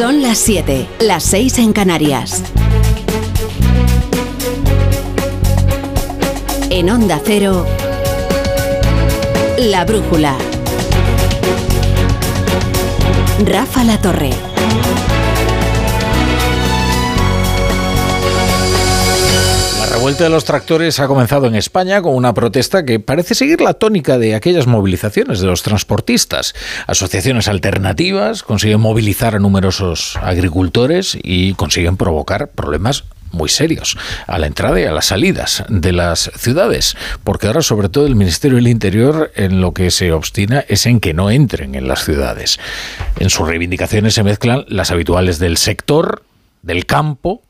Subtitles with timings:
[0.00, 2.42] Son las 7, las 6 en Canarias.
[6.70, 7.66] En Onda Cero,
[9.58, 10.36] La Brújula.
[13.44, 14.30] Rafa La Torre.
[20.00, 23.74] Revuelta de los tractores ha comenzado en España con una protesta que parece seguir la
[23.74, 26.54] tónica de aquellas movilizaciones de los transportistas.
[26.86, 34.46] Asociaciones alternativas consiguen movilizar a numerosos agricultores y consiguen provocar problemas muy serios a la
[34.46, 38.68] entrada y a las salidas de las ciudades, porque ahora sobre todo el Ministerio del
[38.68, 42.58] Interior en lo que se obstina es en que no entren en las ciudades.
[43.18, 46.22] En sus reivindicaciones se mezclan las habituales del sector,
[46.62, 47.42] del campo,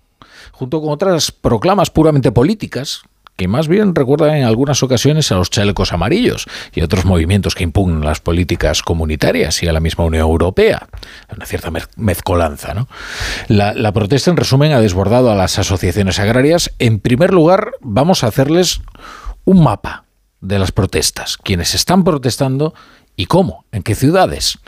[0.60, 3.00] junto con otras proclamas puramente políticas,
[3.36, 7.64] que más bien recuerdan en algunas ocasiones a los chalecos amarillos y otros movimientos que
[7.64, 10.86] impugnan las políticas comunitarias y a la misma Unión Europea.
[11.34, 12.74] Una cierta mezcolanza.
[12.74, 12.88] ¿no?
[13.48, 16.72] La, la protesta, en resumen, ha desbordado a las asociaciones agrarias.
[16.78, 18.82] En primer lugar, vamos a hacerles
[19.46, 20.04] un mapa
[20.42, 22.74] de las protestas, quienes están protestando
[23.16, 24.58] y cómo, en qué ciudades.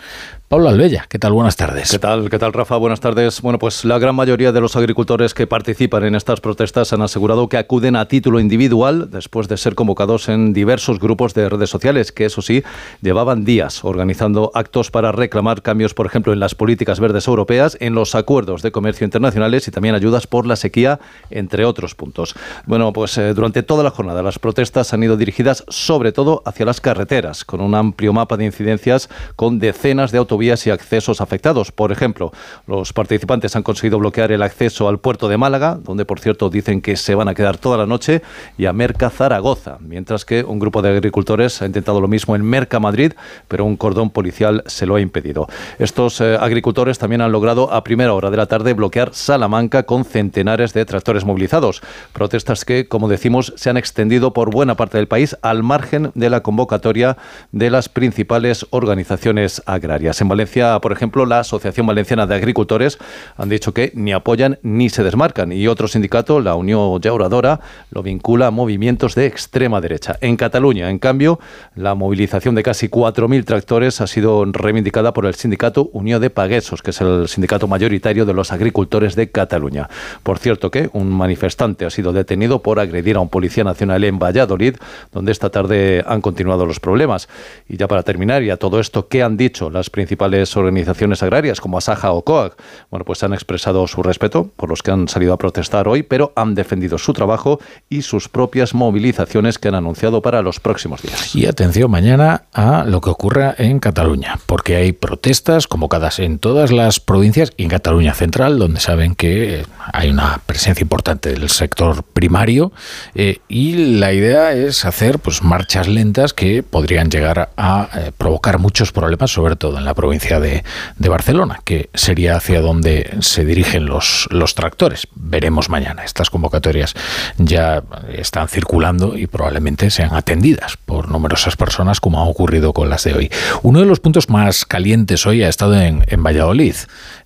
[0.53, 1.33] Pablo Albella, ¿qué tal?
[1.33, 1.91] Buenas tardes.
[1.91, 2.29] ¿Qué tal?
[2.29, 2.77] ¿Qué tal, Rafa?
[2.77, 3.41] Buenas tardes.
[3.41, 7.49] Bueno, pues la gran mayoría de los agricultores que participan en estas protestas han asegurado
[7.49, 12.13] que acuden a título individual después de ser convocados en diversos grupos de redes sociales,
[12.13, 12.63] que eso sí,
[13.01, 17.95] llevaban días organizando actos para reclamar cambios, por ejemplo, en las políticas verdes europeas, en
[17.95, 22.35] los acuerdos de comercio internacionales y también ayudas por la sequía, entre otros puntos.
[22.67, 26.67] Bueno, pues eh, durante toda la jornada las protestas han ido dirigidas sobre todo hacia
[26.67, 31.71] las carreteras, con un amplio mapa de incidencias con decenas de autobuses y accesos afectados.
[31.71, 32.33] Por ejemplo,
[32.67, 36.81] los participantes han conseguido bloquear el acceso al puerto de Málaga, donde por cierto dicen
[36.83, 38.23] que se van a quedar toda la noche,
[38.59, 42.43] y a Merca Zaragoza, mientras que un grupo de agricultores ha intentado lo mismo en
[42.43, 43.13] Merca Madrid,
[43.49, 45.49] pero un cordón policial se lo ha impedido.
[45.79, 50.05] Estos eh, agricultores también han logrado a primera hora de la tarde bloquear Salamanca con
[50.05, 51.83] centenares de tractores movilizados.
[52.13, 56.31] Protestas que, como decimos, se han extendido por buena parte del país al margen de
[56.31, 57.17] la convocatoria
[57.53, 60.21] de las principales organizaciones agrarias.
[60.21, 62.99] En Valencia, por ejemplo, la Asociación Valenciana de Agricultores
[63.37, 67.61] han dicho que ni apoyan ni se desmarcan y otro sindicato, la Unión Llauradora,
[67.91, 70.17] lo vincula a movimientos de extrema derecha.
[70.23, 71.39] En Cataluña, en cambio,
[71.75, 76.81] la movilización de casi 4.000 tractores ha sido reivindicada por el sindicato Unión de Paguesos,
[76.81, 79.91] que es el sindicato mayoritario de los agricultores de Cataluña.
[80.23, 84.19] Por cierto que un manifestante ha sido detenido por agredir a un policía nacional en
[84.19, 84.77] Valladolid,
[85.13, 87.29] donde esta tarde han continuado los problemas.
[87.69, 90.12] Y ya para terminar, y a todo esto, ¿qué han dicho las principales
[90.57, 92.55] organizaciones agrarias como Asaja o COAG,
[92.91, 96.33] bueno, pues han expresado su respeto por los que han salido a protestar hoy, pero
[96.37, 101.35] han defendido su trabajo y sus propias movilizaciones que han anunciado para los próximos días.
[101.35, 106.71] Y atención mañana a lo que ocurra en Cataluña, porque hay protestas convocadas en todas
[106.73, 112.03] las provincias y en Cataluña Central, donde saben que hay una presencia importante del sector
[112.03, 112.73] primario
[113.15, 118.59] eh, y la idea es hacer pues marchas lentas que podrían llegar a eh, provocar
[118.59, 120.65] muchos problemas, sobre todo en la de,
[120.97, 125.09] de, Barcelona, que sería hacia donde se dirigen los, los tractores.
[125.15, 126.05] Veremos mañana.
[126.05, 126.95] Estas convocatorias
[127.39, 133.05] ya están circulando y probablemente sean atendidas por numerosas personas, como ha ocurrido con las
[133.05, 133.31] de hoy.
[133.63, 136.75] Uno de los puntos más calientes hoy ha estado en, en Valladolid.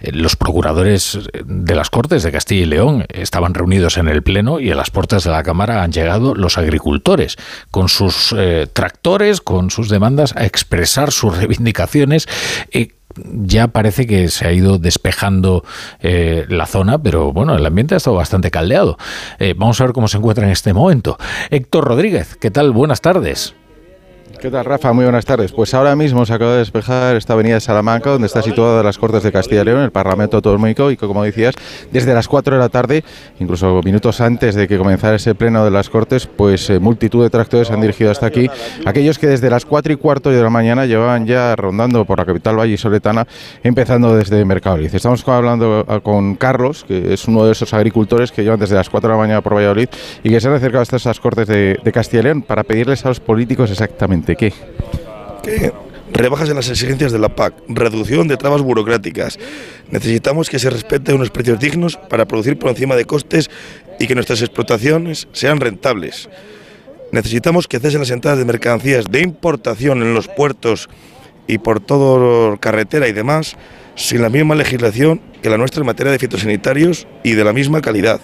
[0.00, 4.60] Eh, los procuradores de las Cortes de Castilla y León estaban reunidos en el Pleno
[4.60, 7.36] y a las puertas de la Cámara han llegado los agricultores
[7.70, 12.28] con sus eh, tractores, con sus demandas a expresar sus reivindicaciones
[12.72, 12.88] eh,
[13.24, 15.64] ya parece que se ha ido despejando
[16.00, 18.98] eh, la zona, pero bueno, el ambiente ha estado bastante caldeado.
[19.38, 21.18] Eh, vamos a ver cómo se encuentra en este momento.
[21.50, 22.72] Héctor Rodríguez, ¿qué tal?
[22.72, 23.54] Buenas tardes.
[24.46, 24.92] ¿Qué tal, Rafa?
[24.92, 25.50] Muy buenas tardes.
[25.50, 28.96] Pues ahora mismo se acaba de despejar esta avenida de Salamanca, donde está situada las
[28.96, 31.56] Cortes de Castilla y León, el Parlamento Autonómico, y que, como decías,
[31.90, 33.02] desde las 4 de la tarde,
[33.40, 37.30] incluso minutos antes de que comenzara ese pleno de las Cortes, pues eh, multitud de
[37.30, 38.48] tractores han dirigido hasta aquí.
[38.84, 42.24] Aquellos que desde las 4 y cuarto de la mañana llevaban ya rondando por la
[42.24, 43.26] capital vallisoletana,
[43.64, 44.94] empezando desde Mercadolid.
[44.94, 48.90] Estamos hablando eh, con Carlos, que es uno de esos agricultores que llevan desde las
[48.90, 49.88] 4 de la mañana por Valladolid
[50.22, 53.04] y que se han acercado hasta esas Cortes de, de Castilla y León para pedirles
[53.04, 54.52] a los políticos exactamente qué?
[56.12, 59.38] Rebajas en las exigencias de la PAC, reducción de trabas burocráticas.
[59.90, 63.50] Necesitamos que se respeten unos precios dignos para producir por encima de costes
[63.98, 66.28] y que nuestras explotaciones sean rentables.
[67.12, 70.88] Necesitamos que cesen las entradas de mercancías de importación en los puertos
[71.46, 73.56] y por toda carretera y demás,
[73.94, 77.80] sin la misma legislación que la nuestra en materia de fitosanitarios y de la misma
[77.80, 78.20] calidad.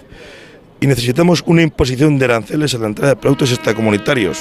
[0.81, 4.39] Y necesitamos una imposición de aranceles a la entrada de productos extracomunitarios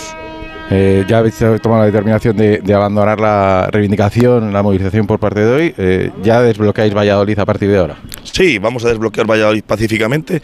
[0.73, 5.51] eh, ya habéis tomado la determinación de, abandonar la reivindicación, la movilización por parte de
[5.51, 5.75] hoy.
[5.77, 7.97] Eh, ¿Ya desbloqueáis Valladolid a partir de ahora?
[8.23, 10.41] Sí, vamos a desbloquear Valladolid pacíficamente.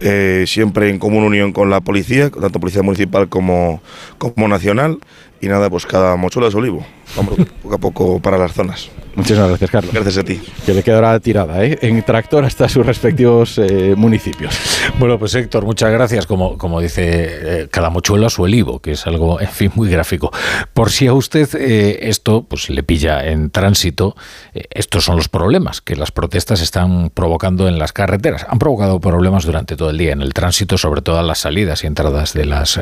[0.00, 3.80] Eh, siempre en común unión con la policía, tanto policía municipal como,
[4.18, 4.98] como nacional.
[5.40, 6.84] Y nada, pues cada mochuela es olivo.
[7.16, 8.90] Vamos poco a poco para las zonas.
[9.14, 9.92] Muchísimas gracias, Carlos.
[9.92, 10.40] Gracias a ti.
[10.64, 11.78] Que le quedará tirada, ¿eh?
[11.82, 14.56] En tractor hasta sus respectivos eh, municipios.
[14.98, 16.26] Bueno, pues Héctor, muchas gracias.
[16.26, 19.90] Como, como dice eh, cada mochuelo a su olivo, que es algo, en fin, muy
[19.90, 20.30] gráfico.
[20.72, 24.16] Por si a usted eh, esto pues le pilla en tránsito,
[24.52, 28.46] estos son los problemas que las protestas están provocando en las carreteras.
[28.48, 31.82] Han provocado problemas durante todo el día en el tránsito, sobre todo en las salidas
[31.82, 32.80] y entradas de las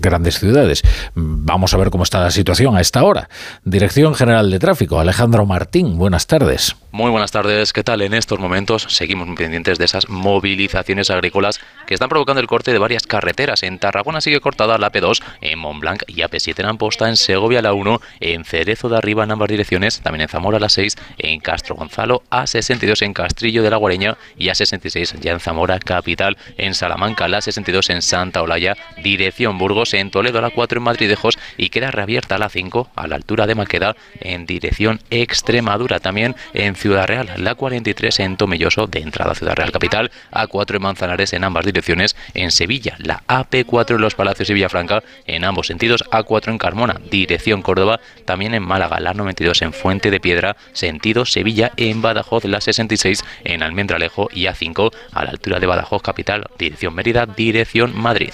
[0.00, 0.82] grandes ciudades.
[1.14, 3.28] Vamos a ver cómo está la situación a esta hora.
[3.70, 6.74] Dirección General de Tráfico, Alejandro Martín, buenas tardes.
[6.92, 8.02] Muy buenas tardes, ¿qué tal?
[8.02, 12.80] En estos momentos seguimos pendientes de esas movilizaciones agrícolas que están provocando el corte de
[12.80, 13.62] varias carreteras.
[13.62, 17.74] En Tarragona sigue cortada la P2, en Montblanc y AP7 en Amposta, en Segovia la
[17.74, 21.76] 1, en Cerezo de Arriba en ambas direcciones, también en Zamora la 6, en Castro
[21.76, 27.28] Gonzalo, A62 en Castrillo de la Guareña y A66 ya en Zamora capital, en Salamanca
[27.28, 31.92] la 62 en Santa Olaya, dirección Burgos, en Toledo la 4 en Madridejos y queda
[31.92, 37.28] reabierta la 5 a la altura de Maqueda en dirección Extremadura, también en Ciudad Real,
[37.36, 41.66] la 43 en Tomelloso de entrada a Ciudad Real Capital, A4 en Manzanares en ambas
[41.66, 46.58] direcciones, en Sevilla, la AP4 en Los Palacios y Villafranca en ambos sentidos, A4 en
[46.58, 52.00] Carmona, dirección Córdoba, también en Málaga, la 92 en Fuente de Piedra, sentido Sevilla, en
[52.00, 57.26] Badajoz, la 66 en Almendralejo y A5 a la altura de Badajoz Capital, dirección Mérida,
[57.26, 58.32] dirección Madrid.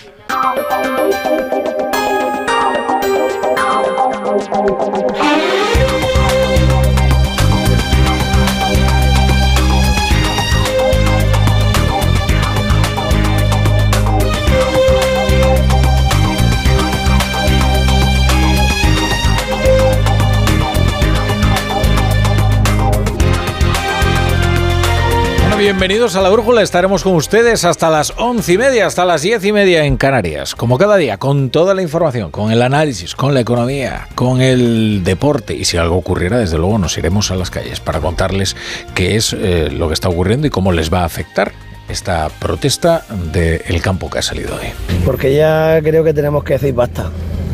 [25.57, 26.61] Bienvenidos a la Brújula.
[26.61, 30.55] Estaremos con ustedes hasta las once y media, hasta las diez y media en Canarias.
[30.55, 35.03] Como cada día, con toda la información, con el análisis, con la economía, con el
[35.03, 35.55] deporte.
[35.55, 38.55] Y si algo ocurriera, desde luego nos iremos a las calles para contarles
[38.95, 41.53] qué es eh, lo que está ocurriendo y cómo les va a afectar
[41.89, 44.69] esta protesta del campo que ha salido hoy.
[45.05, 47.11] Porque ya creo que tenemos que decir basta.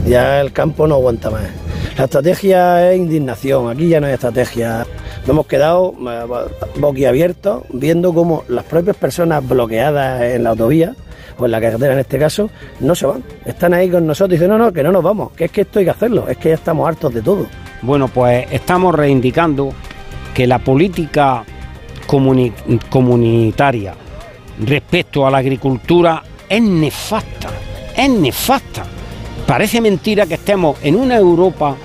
[0.07, 1.43] Ya el campo no aguanta más.
[1.97, 3.71] La estrategia es indignación.
[3.71, 4.87] Aquí ya no hay estrategia.
[5.21, 6.27] Nos hemos quedado eh,
[6.77, 10.95] boquiabiertos viendo cómo las propias personas bloqueadas en la autovía
[11.39, 12.51] o en la carretera en este caso,
[12.81, 13.23] no se van.
[13.45, 15.63] Están ahí con nosotros y dicen, no, no, que no nos vamos, que es que
[15.63, 17.47] esto hay que hacerlo, es que ya estamos hartos de todo.
[17.83, 19.73] Bueno, pues estamos reivindicando
[20.35, 21.45] que la política
[22.91, 23.95] comunitaria
[24.59, 27.51] respecto a la agricultura es nefasta,
[27.97, 28.85] es nefasta.
[29.47, 31.77] Parece mentira que estemos en una Europa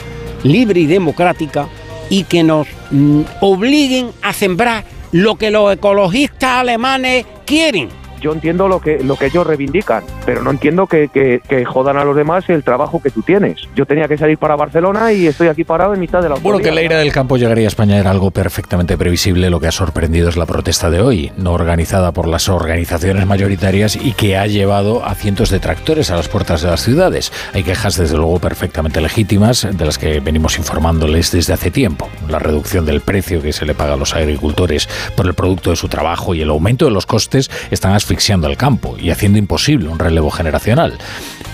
[0.44, 1.68] libre y democrática
[2.10, 8.68] y que nos mm, obliguen a sembrar lo que los ecologistas alemanes quieren yo entiendo
[8.68, 12.50] lo que, lo que ellos reivindican, pero no entiendo que, que, jodan a los demás
[12.50, 13.68] el trabajo que tú tienes.
[13.76, 16.60] Yo tenía que salir para Barcelona y estoy aquí parado en mitad de la Bueno,
[16.60, 19.50] que la ira del campo llegaría a España era algo perfectamente previsible.
[19.50, 23.96] Lo que ha sorprendido es la protesta de hoy, no organizada por las organizaciones mayoritarias
[23.96, 27.32] y que ha llevado a cientos de tractores a las puertas de las ciudades.
[27.54, 32.10] Hay quejas, desde luego, perfectamente legítimas, de las que venimos informándoles desde hace tiempo.
[32.30, 35.76] La reducción del precio que se le paga a los agricultores por el producto de
[35.76, 39.90] su trabajo y el aumento de los costes están asfixiando al campo y haciendo imposible
[39.90, 40.98] un relevo generacional.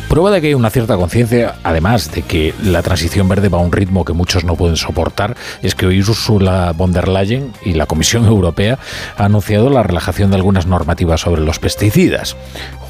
[0.09, 3.61] Prueba de que hay una cierta conciencia, además de que la transición verde va a
[3.61, 7.73] un ritmo que muchos no pueden soportar, es que hoy Ursula von der Leyen y
[7.73, 8.77] la Comisión Europea
[9.17, 12.35] han anunciado la relajación de algunas normativas sobre los pesticidas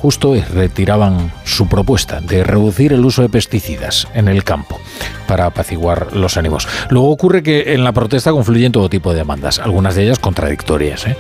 [0.03, 4.77] justo retiraban su propuesta de reducir el uso de pesticidas en el campo
[5.29, 6.67] para apaciguar los ánimos.
[6.89, 11.07] Luego ocurre que en la protesta confluyen todo tipo de demandas, algunas de ellas contradictorias,
[11.07, 11.15] ¿eh?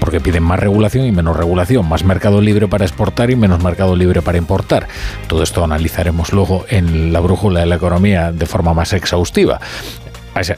[0.00, 3.94] porque piden más regulación y menos regulación, más mercado libre para exportar y menos mercado
[3.94, 4.88] libre para importar.
[5.28, 9.60] Todo esto analizaremos luego en la brújula de la economía de forma más exhaustiva.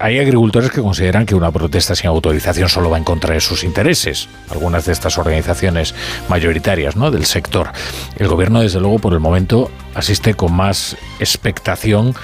[0.00, 3.62] Hay agricultores que consideran que una protesta sin autorización solo va en contra de sus
[3.62, 4.28] intereses.
[4.50, 5.94] Algunas de estas organizaciones
[6.28, 7.12] mayoritarias ¿no?
[7.12, 7.70] del sector.
[8.16, 12.14] El gobierno, desde luego, por el momento asiste con más expectación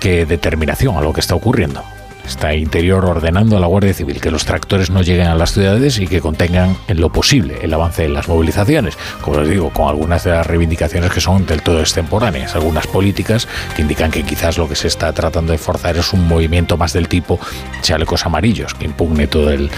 [0.00, 1.84] que determinación a lo que está ocurriendo
[2.26, 5.98] está Interior ordenando a la Guardia Civil que los tractores no lleguen a las ciudades
[5.98, 8.96] y que contengan en lo posible el avance de las movilizaciones.
[9.20, 13.48] Como les digo, con algunas de las reivindicaciones que son del todo extemporáneas, algunas políticas
[13.76, 16.92] que indican que quizás lo que se está tratando de forzar es un movimiento más
[16.92, 17.38] del tipo
[17.82, 19.70] chalecos amarillos, que impugne todo el,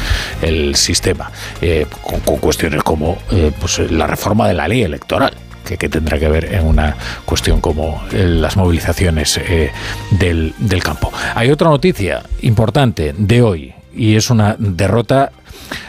[0.77, 5.33] sistema, eh, con, cuestiones como eh, pues, la reforma de la ley electoral
[5.67, 9.73] que, tendrá que ver en una cuestión como eh, las movilizaciones eh,
[10.11, 11.13] del campo.
[11.35, 15.33] Hay otra noticia importante de hoy y es una derrota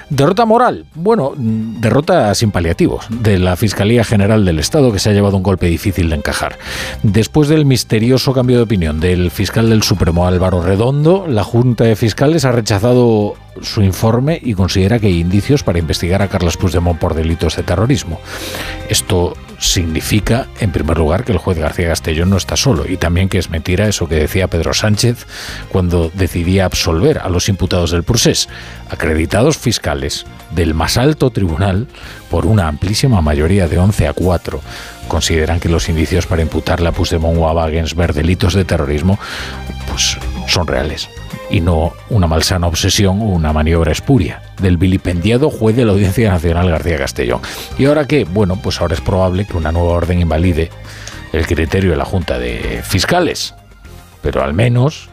[0.09, 5.13] Derrota moral, bueno, derrota sin paliativos de la Fiscalía General del Estado que se ha
[5.13, 6.57] llevado un golpe difícil de encajar.
[7.03, 11.97] Después del misterioso cambio de opinión del fiscal del Supremo Álvaro Redondo, la Junta de
[11.97, 16.99] Fiscales ha rechazado su informe y considera que hay indicios para investigar a Carlos Puigdemont
[16.99, 18.19] por delitos de terrorismo.
[18.87, 23.27] Esto significa, en primer lugar, que el juez García Castellón no está solo y también
[23.27, 25.25] que es mentira eso que decía Pedro Sánchez
[25.69, 28.47] cuando decidía absolver a los imputados del procés,
[28.89, 29.96] acreditados fiscales
[30.51, 31.87] del más alto tribunal
[32.29, 34.61] por una amplísima mayoría de 11 a 4
[35.07, 39.19] consideran que los indicios para imputarle a Puigdemont o a Wagensberg delitos de terrorismo
[39.89, 41.09] pues son reales
[41.49, 46.29] y no una malsana obsesión o una maniobra espuria del vilipendiado juez de la Audiencia
[46.29, 47.41] Nacional García Castellón.
[47.77, 48.25] ¿Y ahora qué?
[48.25, 50.69] Bueno, pues ahora es probable que una nueva orden invalide
[51.31, 53.53] el criterio de la Junta de Fiscales.
[54.21, 55.09] Pero al menos,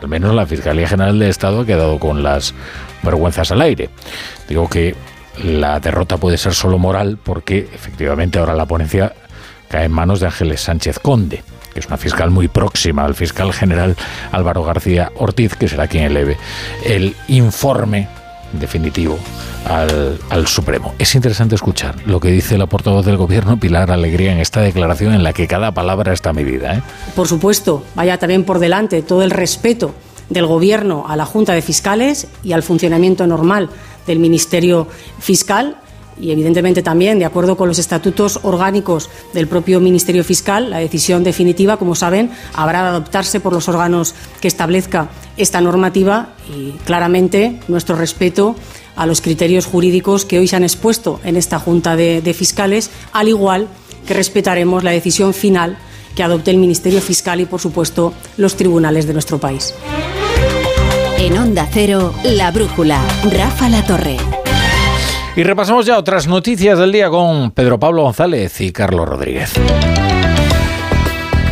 [0.00, 2.54] al menos la Fiscalía General del Estado ha quedado con las
[3.02, 3.90] vergüenzas al aire.
[4.48, 4.94] Digo que
[5.42, 9.14] la derrota puede ser solo moral porque efectivamente ahora la ponencia
[9.68, 11.42] cae en manos de Ángeles Sánchez Conde
[11.72, 13.96] que es una fiscal muy próxima al fiscal general
[14.32, 16.36] Álvaro García Ortiz, que será quien eleve
[16.84, 18.08] el informe
[18.52, 19.18] definitivo
[19.66, 20.94] al, al, Supremo.
[20.98, 25.14] Es interesante escuchar lo que dice la portavoz del Gobierno, Pilar Alegría, en esta declaración
[25.14, 26.74] en la que cada palabra está medida.
[26.74, 26.82] ¿eh?
[27.14, 29.94] Por supuesto, vaya también por delante todo el respeto
[30.28, 33.68] del Gobierno a la Junta de Fiscales y al funcionamiento normal
[34.06, 34.88] del Ministerio
[35.18, 35.76] Fiscal
[36.20, 41.24] y evidentemente también, de acuerdo con los estatutos orgánicos del propio Ministerio Fiscal, la decisión
[41.24, 47.60] definitiva, como saben, habrá de adoptarse por los órganos que establezca esta normativa y claramente
[47.68, 48.56] nuestro respeto
[48.96, 53.28] a los criterios jurídicos que hoy se han expuesto en esta Junta de, Fiscales, al
[53.28, 53.68] igual
[54.06, 55.78] que respetaremos la decisión final
[56.14, 59.74] que adopte el Ministerio Fiscal y, por supuesto, los tribunales de nuestro país.
[61.18, 63.00] En Onda Cero, La Brújula,
[63.30, 64.39] Rafa La Torre.
[65.40, 69.54] Y repasamos ya otras noticias del día con Pedro Pablo González y Carlos Rodríguez.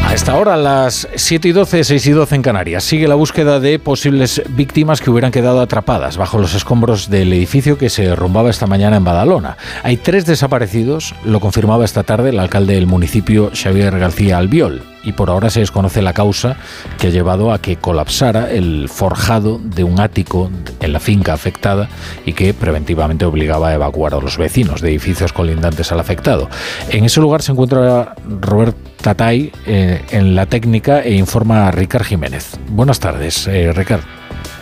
[0.04, 3.61] A esta hora, las 7 y 12, 6 y 12 en Canarias, sigue la búsqueda
[3.61, 8.50] de posibles víctimas que hubieran quedado atrapadas bajo los escombros del edificio que se derrumbaba
[8.50, 9.57] esta mañana en Badalona.
[9.83, 15.12] Hay tres desaparecidos, lo confirmaba esta tarde el alcalde del municipio, Xavier García Albiol y
[15.12, 16.57] por ahora se desconoce la causa
[16.99, 20.50] que ha llevado a que colapsara el forjado de un ático
[20.81, 21.88] en la finca afectada
[22.26, 26.49] y que preventivamente obligaba a evacuar a los vecinos de edificios colindantes al afectado.
[26.90, 32.05] En ese lugar se encuentra Robert Tatay eh, en la técnica e informa a Ricard
[32.05, 32.59] Jiménez.
[32.69, 34.18] Buenas tardes, eh, Ricard.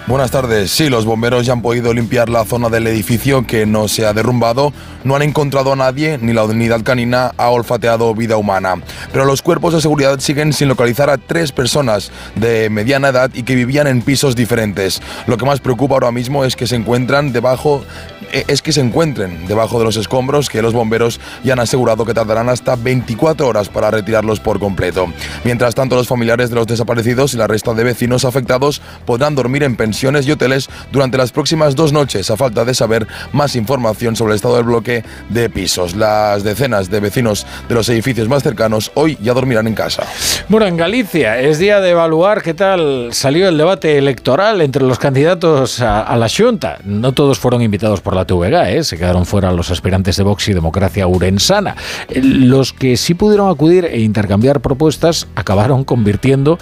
[0.07, 0.71] Buenas tardes.
[0.71, 4.13] Sí, los bomberos ya han podido limpiar la zona del edificio que no se ha
[4.13, 4.73] derrumbado.
[5.03, 8.77] No han encontrado a nadie, ni la unidad canina ha olfateado vida humana.
[9.13, 13.43] Pero los cuerpos de seguridad siguen sin localizar a tres personas de mediana edad y
[13.43, 15.03] que vivían en pisos diferentes.
[15.27, 17.85] Lo que más preocupa ahora mismo es que se encuentran debajo
[18.33, 22.15] es que se encuentren debajo de los escombros que los bomberos ya han asegurado que
[22.15, 25.13] tardarán hasta 24 horas para retirarlos por completo.
[25.45, 29.63] Mientras tanto, los familiares de los desaparecidos y la resta de vecinos afectados podrán dormir
[29.63, 34.17] en pensiones y hoteles durante las próximas dos noches, a falta de saber más información
[34.17, 35.95] sobre el estado del bloque de pisos.
[35.95, 40.05] Las decenas de vecinos de los edificios más cercanos hoy ya dormirán en casa.
[40.49, 44.99] Bueno, en Galicia es día de evaluar qué tal salió el debate electoral entre los
[44.99, 46.79] candidatos a, a la Junta.
[46.85, 48.85] No todos fueron invitados por la TVG, ¿eh?
[48.85, 51.77] se quedaron fuera los aspirantes de Vox y Democracia Urensana.
[52.15, 56.59] Los que sí pudieron acudir e intercambiar propuestas acabaron convirtiendo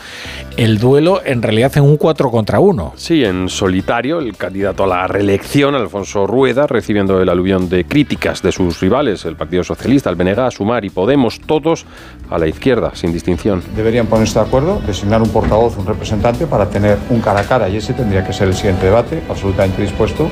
[0.57, 2.93] el duelo en realidad en un 4 contra 1.
[2.97, 8.43] Sí, en solitario, el candidato a la reelección, Alfonso Rueda, recibiendo el aluvión de críticas
[8.43, 11.87] de sus rivales, el Partido Socialista, el BNG, Sumar y Podemos, todos
[12.31, 13.63] a la izquierda, sin distinción.
[13.77, 17.69] Deberían ponerse de acuerdo, designar un portavoz, un representante para tener un cara a cara
[17.69, 20.29] y ese tendría que ser el siguiente debate, absolutamente dispuesto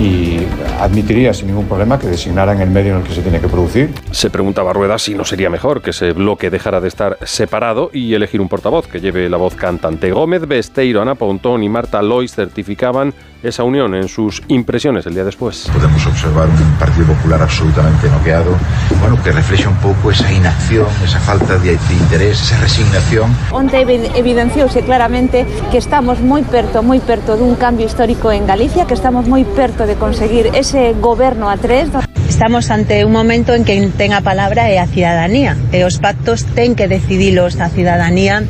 [0.00, 0.40] y
[0.78, 3.90] admitiría sin ningún problema que designaran el medio en el que se tiene que producir.
[4.10, 8.14] Se preguntaba Rueda si no sería mejor que ese bloque dejara de estar separado y
[8.14, 10.10] elegir un portavoz que lleve la voz cantante.
[10.10, 15.24] Gómez Besteiro, Ana Pontón y Marta Lois certificaban esa unión en sus impresiones el día
[15.24, 15.68] después.
[15.72, 18.56] Podemos observar un Partido Popular absolutamente noqueado,
[19.00, 23.34] bueno, que refleja un pouco esa inacción, esa falta de interés, esa resignación.
[23.52, 28.94] Onte evidenciouse claramente que estamos moi perto, moi perto dun cambio histórico en Galicia, que
[28.94, 31.90] estamos moi perto de conseguir ese goberno a tres.
[32.28, 36.46] Estamos ante un momento en que ten a palabra é a cidadanía e os pactos
[36.54, 38.44] ten que decidilos a cidadanía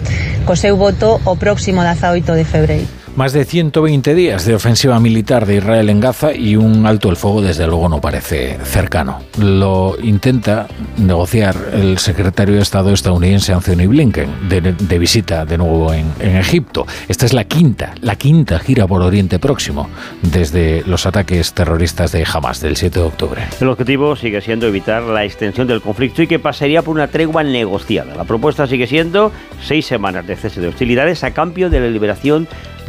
[0.44, 2.97] co seu voto o próximo 18 de febreiro.
[3.18, 7.16] Más de 120 días de ofensiva militar de Israel en Gaza y un alto el
[7.16, 9.18] fuego desde luego no parece cercano.
[9.40, 16.12] Lo intenta negociar el secretario de Estado estadounidense Anthony Blinken de, visita de nuevo en,
[16.20, 16.86] en, Egipto.
[17.08, 19.90] Esta es la quinta, la quinta gira por Oriente Próximo
[20.22, 23.42] desde los ataques terroristas de Hamas del 7 de octubre.
[23.60, 27.42] El objetivo sigue siendo evitar la extensión del conflicto y que pasaría por una tregua
[27.42, 28.14] negociada.
[28.14, 32.46] La propuesta sigue siendo seis semanas de cese de hostilidades a cambio de la liberación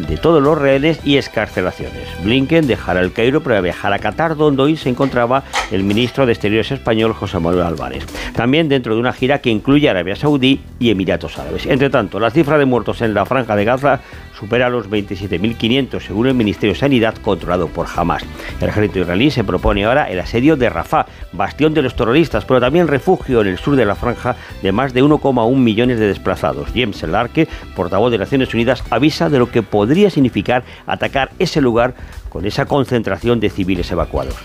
[0.08, 2.08] de todos los rehenes y escarcelaciones.
[2.24, 6.34] Blinken dejará el Cairo para viajar a Qatar, donde hoy se encontraba el ministro de
[6.34, 8.06] Exteriores español José Manuel Álvarez.
[8.34, 11.66] También dentro de una gira que incluye Arabia Saudí y Emiratos Árabes.
[11.66, 14.02] Entre tanto, la cifra de muertos en la franja de Gaza
[14.40, 18.24] supera los 27.500 según el Ministerio de Sanidad controlado por Hamas.
[18.62, 22.62] El ejército israelí se propone ahora el asedio de Rafah, bastión de los terroristas, pero
[22.62, 26.70] también refugio en el sur de la franja de más de 1,1 millones de desplazados.
[26.74, 31.96] James Larke, portavoz de Naciones Unidas, avisa de lo que podría significar atacar ese lugar
[32.30, 34.36] con esa concentración de civiles evacuados.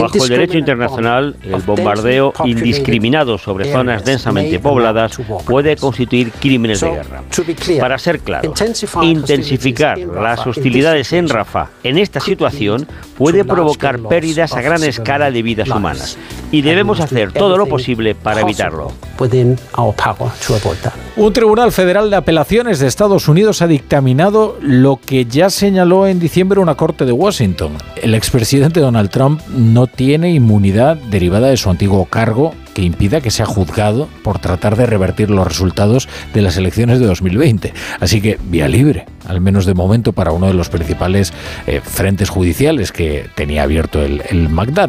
[0.00, 6.90] Bajo el derecho internacional, el bombardeo indiscriminado sobre zonas densamente pobladas puede constituir crímenes de
[6.90, 7.22] guerra.
[7.80, 8.52] Para ser claro,
[9.02, 15.42] intensificar las hostilidades en Rafah en esta situación puede provocar pérdidas a gran escala de
[15.42, 16.18] vidas humanas
[16.50, 18.92] y debemos hacer todo lo posible para evitarlo.
[21.16, 26.18] Un tribunal federal de apelaciones de Estados Unidos ha dictaminado lo que ya señaló en
[26.18, 27.72] diciembre una corte de Washington.
[28.00, 33.30] El expresidente Donald Trump no tiene inmunidad derivada de su antiguo cargo que impida que
[33.30, 37.72] sea juzgado por tratar de revertir los resultados de las elecciones de 2020.
[38.00, 41.32] Así que vía libre, al menos de momento, para uno de los principales
[41.66, 44.48] eh, frentes judiciales que tenía abierto el, el,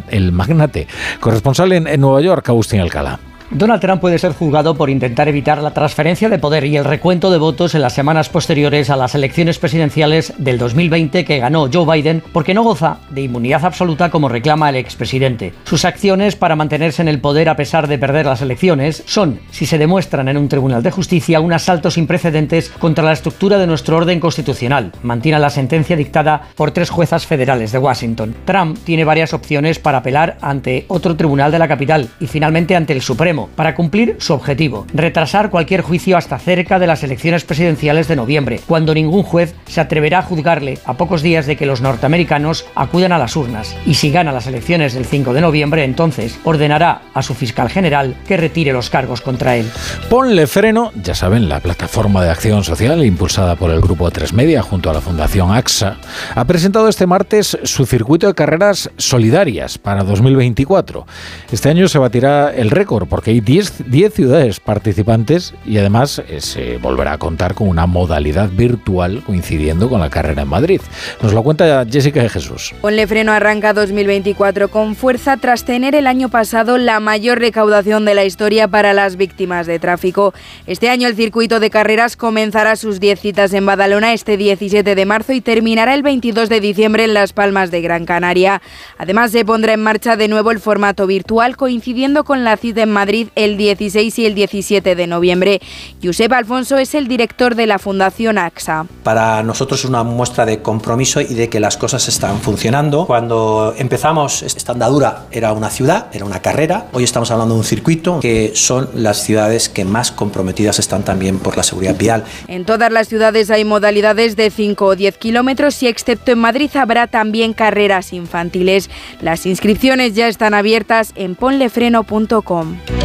[0.10, 0.88] el magnate.
[1.20, 3.20] Corresponsal en, en Nueva York, Agustín Alcalá.
[3.56, 7.32] Donald Trump puede ser juzgado por intentar evitar la transferencia de poder y el recuento
[7.32, 11.86] de votos en las semanas posteriores a las elecciones presidenciales del 2020 que ganó Joe
[11.86, 15.54] Biden porque no goza de inmunidad absoluta como reclama el expresidente.
[15.64, 19.66] Sus acciones para mantenerse en el poder a pesar de perder las elecciones son, si
[19.66, 23.68] se demuestran en un tribunal de justicia, un asalto sin precedentes contra la estructura de
[23.68, 24.92] nuestro orden constitucional.
[25.02, 28.36] Mantiene la sentencia dictada por tres juezas federales de Washington.
[28.44, 32.92] Trump tiene varias opciones para apelar ante otro tribunal de la capital y finalmente ante
[32.92, 38.08] el Supremo para cumplir su objetivo, retrasar cualquier juicio hasta cerca de las elecciones presidenciales
[38.08, 41.82] de noviembre, cuando ningún juez se atreverá a juzgarle a pocos días de que los
[41.82, 43.76] norteamericanos acudan a las urnas.
[43.86, 48.16] Y si gana las elecciones del 5 de noviembre, entonces ordenará a su fiscal general
[48.28, 49.70] que retire los cargos contra él.
[50.10, 54.62] Ponle freno, ya saben, la plataforma de acción social impulsada por el grupo Tres Media
[54.62, 55.98] junto a la Fundación AXA,
[56.34, 61.06] ha presentado este martes su circuito de carreras solidarias para 2024.
[61.52, 66.42] Este año se batirá el récord porque hay 10, 10 ciudades participantes y además eh,
[66.42, 70.82] se volverá a contar con una modalidad virtual coincidiendo con la carrera en Madrid.
[71.22, 72.74] Nos lo cuenta Jessica de Jesús.
[72.82, 78.14] Ponle freno arranca 2024 con fuerza tras tener el año pasado la mayor recaudación de
[78.14, 80.34] la historia para las víctimas de tráfico.
[80.68, 85.06] Este año el circuito de carreras comenzará sus 10 citas en Badalona este 17 de
[85.06, 88.62] marzo y terminará el 22 de diciembre en Las Palmas de Gran Canaria.
[88.98, 92.92] Además se pondrá en marcha de nuevo el formato virtual coincidiendo con la cita en
[92.92, 95.62] Madrid el 16 y el 17 de noviembre.
[96.04, 98.86] Josep Alfonso es el director de la Fundación AXA.
[99.04, 103.06] Para nosotros es una muestra de compromiso y de que las cosas están funcionando.
[103.06, 106.88] Cuando empezamos, esta andadura era una ciudad, era una carrera.
[106.94, 111.40] Hoy estamos hablando de un circuito que son las ciudades que más comprometidas están también
[111.40, 112.24] por la seguridad vial.
[112.48, 116.70] En todas las ciudades hay modalidades de 5 o 10 kilómetros y excepto en Madrid
[116.76, 118.90] habrá también carreras infantiles.
[119.22, 123.05] Las inscripciones ya están abiertas en ponlefreno.com.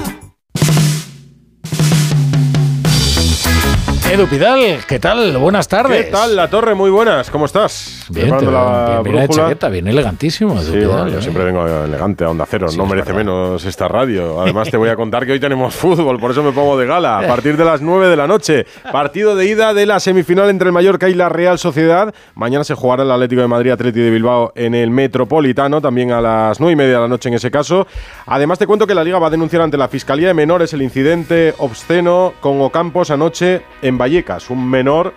[4.11, 5.37] Edu Pidal, ¿qué tal?
[5.37, 6.07] Buenas tardes.
[6.07, 6.75] ¿Qué tal, La Torre?
[6.75, 8.07] Muy buenas, ¿cómo estás?
[8.09, 10.61] Bien, te, la bien, chaqueta, bien elegantísimo.
[10.61, 11.21] Sí, bueno, yo ¿eh?
[11.21, 14.41] siempre vengo elegante a Onda Cero, sí, no merece menos esta radio.
[14.41, 17.19] Además te voy a contar que hoy tenemos fútbol, por eso me pongo de gala.
[17.19, 20.67] A partir de las 9 de la noche, partido de ida de la semifinal entre
[20.67, 22.13] el Mallorca y la Real Sociedad.
[22.35, 26.19] Mañana se jugará el Atlético de Madrid, Atlético de Bilbao en el Metropolitano, también a
[26.19, 27.87] las 9 y media de la noche en ese caso.
[28.25, 30.81] Además te cuento que la Liga va a denunciar ante la Fiscalía de Menores el
[30.81, 35.13] incidente obsceno con Ocampos anoche en Vallecas, un menor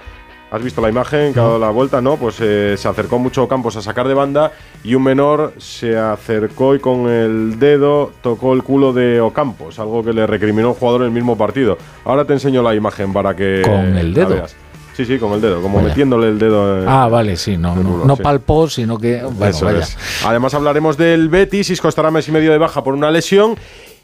[0.50, 2.16] has visto la imagen que ha dado la vuelta, ¿no?
[2.16, 4.52] Pues eh, se acercó mucho Campos a sacar de banda
[4.84, 10.04] y un menor se acercó y con el dedo tocó el culo de Ocampos, algo
[10.04, 11.76] que le recriminó un jugador en el mismo partido.
[12.04, 14.28] Ahora te enseño la imagen para que ¿Con el la dedo?
[14.36, 14.54] veas.
[14.96, 15.88] Sí, sí, con el dedo, como Vaya.
[15.88, 16.84] metiéndole el dedo.
[16.84, 18.22] eh, Ah, vale, sí, no, no, no sí.
[18.22, 19.24] palpó, sino que.
[19.24, 19.80] Bueno, Eso vaya.
[19.80, 19.96] es.
[20.24, 23.56] Además hablaremos del Betis, Isco estará mes y medio de baja por una lesión.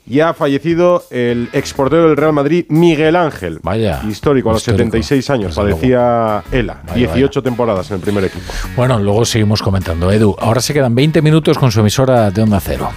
[0.07, 3.61] Y ha fallecido el exportero del Real Madrid, Miguel Ángel.
[3.63, 4.01] Vaya.
[4.09, 5.47] Histórico, a los Histórico, 76 años.
[5.55, 5.77] desde luego.
[5.77, 6.83] Padecía ELA.
[6.89, 8.45] Vaya, 18 temporadas en el primer equipo.
[8.77, 10.11] Bueno, luego seguimos comentando.
[10.11, 12.91] Edu, ahora se quedan 20 minutos con su emisora de Onda Cero.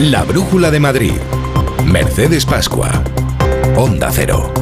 [0.00, 1.12] La Brújula de Madrid.
[1.84, 2.90] Mercedes Pascua.
[3.76, 4.52] Onda Cero.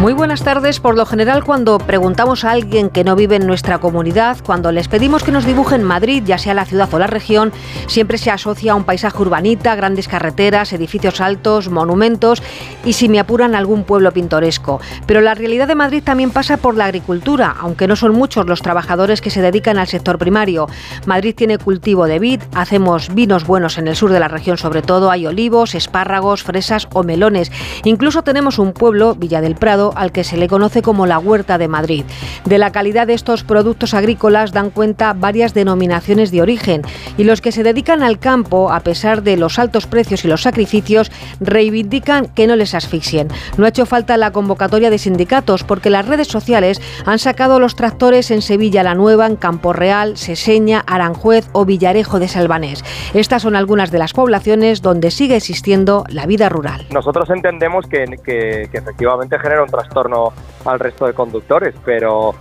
[0.00, 0.78] Muy buenas tardes.
[0.78, 4.88] Por lo general, cuando preguntamos a alguien que no vive en nuestra comunidad, cuando les
[4.88, 7.50] pedimos que nos dibujen Madrid, ya sea la ciudad o la región,
[7.86, 12.42] siempre se asocia a un paisaje urbanita, grandes carreteras, edificios altos, monumentos
[12.84, 14.80] y, si me apuran, algún pueblo pintoresco.
[15.06, 18.60] Pero la realidad de Madrid también pasa por la agricultura, aunque no son muchos los
[18.60, 20.68] trabajadores que se dedican al sector primario.
[21.06, 24.82] Madrid tiene cultivo de vid, hacemos vinos buenos en el sur de la región, sobre
[24.82, 27.50] todo hay olivos, espárragos, fresas o melones.
[27.84, 31.58] Incluso tenemos un pueblo, Villa del Prado, al que se le conoce como la Huerta
[31.58, 32.04] de Madrid.
[32.44, 36.82] De la calidad de estos productos agrícolas dan cuenta varias denominaciones de origen
[37.18, 40.42] y los que se dedican al campo, a pesar de los altos precios y los
[40.42, 43.28] sacrificios, reivindican que no les asfixien.
[43.56, 47.76] No ha hecho falta la convocatoria de sindicatos porque las redes sociales han sacado los
[47.76, 52.84] tractores en Sevilla la Nueva, en Campo Real, Seseña, Aranjuez o Villarejo de Salvanés.
[53.14, 56.86] Estas son algunas de las poblaciones donde sigue existiendo la vida rural.
[56.92, 60.32] Nosotros entendemos que, que- que efectivamente genera un trastorno
[60.64, 62.34] al resto de conductores, pero,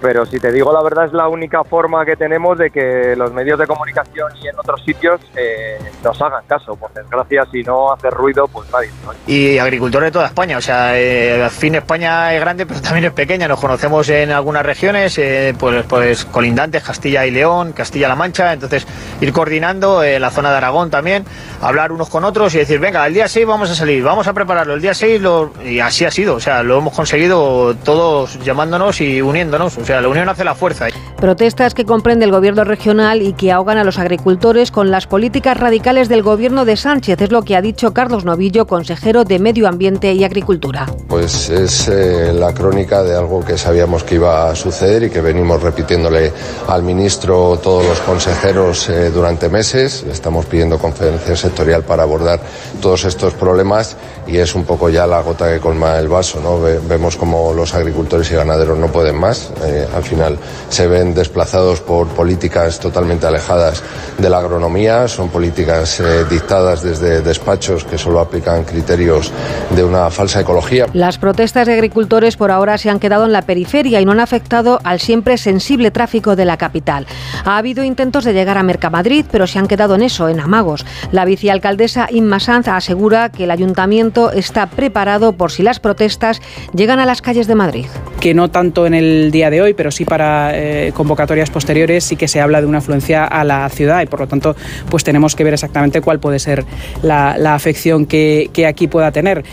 [0.00, 3.32] pero si te digo la verdad es la única forma que tenemos de que los
[3.32, 6.76] medios de comunicación y en otros sitios eh, nos hagan caso.
[6.76, 8.90] Por desgracia, si no hace ruido, pues nadie.
[9.06, 9.18] oye.
[9.26, 10.58] y agricultores de toda España.
[10.58, 13.48] O sea, eh, al fin España es grande, pero también es pequeña.
[13.48, 18.52] Nos conocemos en algunas regiones, eh, pues, pues colindantes, Castilla y León, Castilla-La Mancha.
[18.52, 18.86] Entonces,
[19.20, 21.24] ir coordinando eh, la zona de Aragón también,
[21.60, 24.32] hablar unos con otros y decir, venga, el día 6 vamos a salir, vamos a
[24.32, 24.74] prepararlo.
[24.74, 25.52] El día 6 lo...
[25.64, 26.36] y así ha sido.
[26.36, 29.76] O sea, lo hemos conseguido todos llamándonos y uniéndonos.
[29.88, 30.86] La unión hace la fuerza.
[31.16, 35.56] Protestas que comprende el gobierno regional y que ahogan a los agricultores con las políticas
[35.56, 39.66] radicales del gobierno de Sánchez, es lo que ha dicho Carlos Novillo, consejero de Medio
[39.66, 40.86] Ambiente y Agricultura.
[41.08, 45.20] Pues es eh, la crónica de algo que sabíamos que iba a suceder y que
[45.20, 46.32] venimos repitiéndole
[46.68, 50.04] al ministro, todos los consejeros eh, durante meses.
[50.10, 52.40] Estamos pidiendo conferencia sectorial para abordar
[52.80, 53.96] todos estos problemas
[54.28, 56.40] y es un poco ya la gota que colma el vaso.
[56.40, 56.60] ¿no?
[56.60, 59.50] Ve- vemos como los agricultores y ganaderos no pueden más.
[59.64, 60.38] Eh, al final
[60.68, 63.82] se ven desplazados por políticas totalmente alejadas
[64.18, 65.08] de la agronomía.
[65.08, 69.32] Son políticas eh, dictadas desde despachos que solo aplican criterios
[69.74, 70.86] de una falsa ecología.
[70.92, 74.20] Las protestas de agricultores por ahora se han quedado en la periferia y no han
[74.20, 77.06] afectado al siempre sensible tráfico de la capital.
[77.44, 80.84] Ha habido intentos de llegar a Mercamadrid, pero se han quedado en eso, en amagos.
[81.12, 86.40] La vicealcaldesa Inma Sanz asegura que el ayuntamiento está preparado por si las protestas
[86.74, 87.86] llegan a las calles de Madrid.
[88.20, 92.16] que no tanto en el día de hoy, pero sí para eh, convocatorias posteriores, sí
[92.16, 94.56] que se habla de una afluencia a la ciudad y por lo tanto
[94.90, 96.64] pues tenemos que ver exactamente cuál puede ser
[97.02, 99.44] la, la afección que, que aquí pueda tener.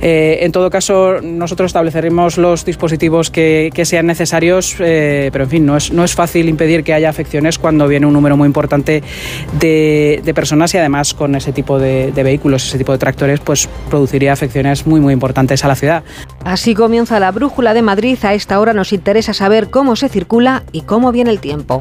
[0.00, 5.50] Eh, en todo caso, nosotros estableceremos los dispositivos que, que sean necesarios, eh, pero en
[5.50, 8.46] fin, no es, no es fácil impedir que haya afecciones cuando viene un número muy
[8.46, 9.02] importante
[9.60, 13.40] de, de personas y además con ese tipo de, de vehículos, ese tipo de tractores,
[13.40, 13.68] pues
[14.30, 16.04] afecciones muy muy importantes a la ciudad.
[16.44, 18.18] Así comienza la brújula de Madrid.
[18.22, 21.80] A esta hora nos interesa saber cómo se circula y cómo viene el tiempo.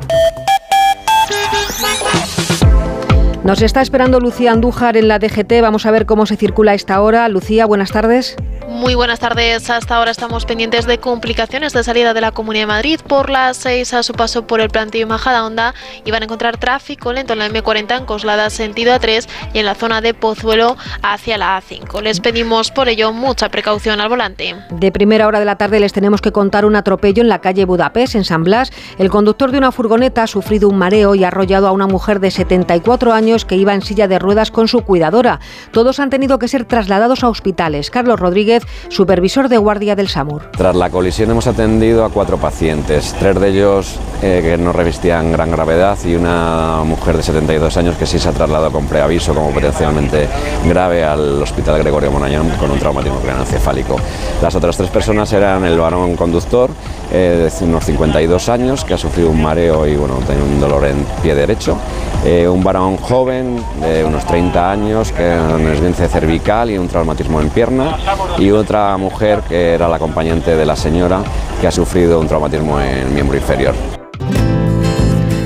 [3.43, 5.61] Nos está esperando Lucía Andújar en la DGT.
[5.61, 7.27] Vamos a ver cómo se circula a esta hora.
[7.27, 8.37] Lucía, buenas tardes.
[8.73, 9.69] Muy buenas tardes.
[9.69, 13.57] Hasta ahora estamos pendientes de complicaciones de salida de la Comunidad de Madrid por las
[13.57, 17.33] 6 a su paso por el plantillo Majada Honda y van a encontrar tráfico lento
[17.33, 21.61] en la M40 en Coslada sentido A3 y en la zona de Pozuelo hacia la
[21.61, 22.01] A5.
[22.01, 24.55] Les pedimos por ello mucha precaución al volante.
[24.71, 27.65] De primera hora de la tarde les tenemos que contar un atropello en la calle
[27.65, 28.71] Budapest, en San Blas.
[28.97, 32.19] El conductor de una furgoneta ha sufrido un mareo y ha arrollado a una mujer
[32.19, 35.39] de 74 años que iba en silla de ruedas con su cuidadora.
[35.71, 37.91] Todos han tenido que ser trasladados a hospitales.
[37.91, 40.51] Carlos Rodríguez Supervisor de guardia del SAMUR.
[40.51, 45.31] Tras la colisión hemos atendido a cuatro pacientes, tres de ellos eh, que no revestían
[45.31, 49.33] gran gravedad y una mujer de 72 años que sí se ha trasladado con preaviso
[49.33, 50.27] como potencialmente
[50.67, 53.97] grave al Hospital Gregorio Monañón con un traumatismo craneoencefálico.
[54.41, 56.69] Las otras tres personas eran el varón conductor
[57.11, 60.85] eh, de unos 52 años que ha sufrido un mareo y bueno, tiene un dolor
[60.85, 61.77] en pie derecho,
[62.25, 67.41] eh, un varón joven de unos 30 años que un esguince cervical y un traumatismo
[67.41, 67.97] en pierna
[68.37, 71.21] y otra mujer que era la acompañante de la señora
[71.59, 73.73] que ha sufrido un traumatismo en miembro inferior.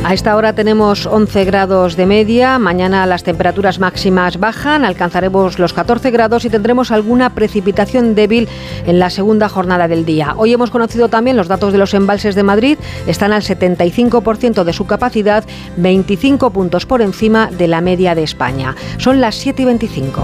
[0.07, 5.73] A esta hora tenemos 11 grados de media, mañana las temperaturas máximas bajan, alcanzaremos los
[5.73, 8.47] 14 grados y tendremos alguna precipitación débil
[8.85, 10.33] en la segunda jornada del día.
[10.37, 14.71] Hoy hemos conocido también los datos de los embalses de Madrid, están al 75% de
[14.71, 15.43] su capacidad,
[15.75, 18.77] 25 puntos por encima de la media de España.
[18.99, 20.23] Son las 7 y 25.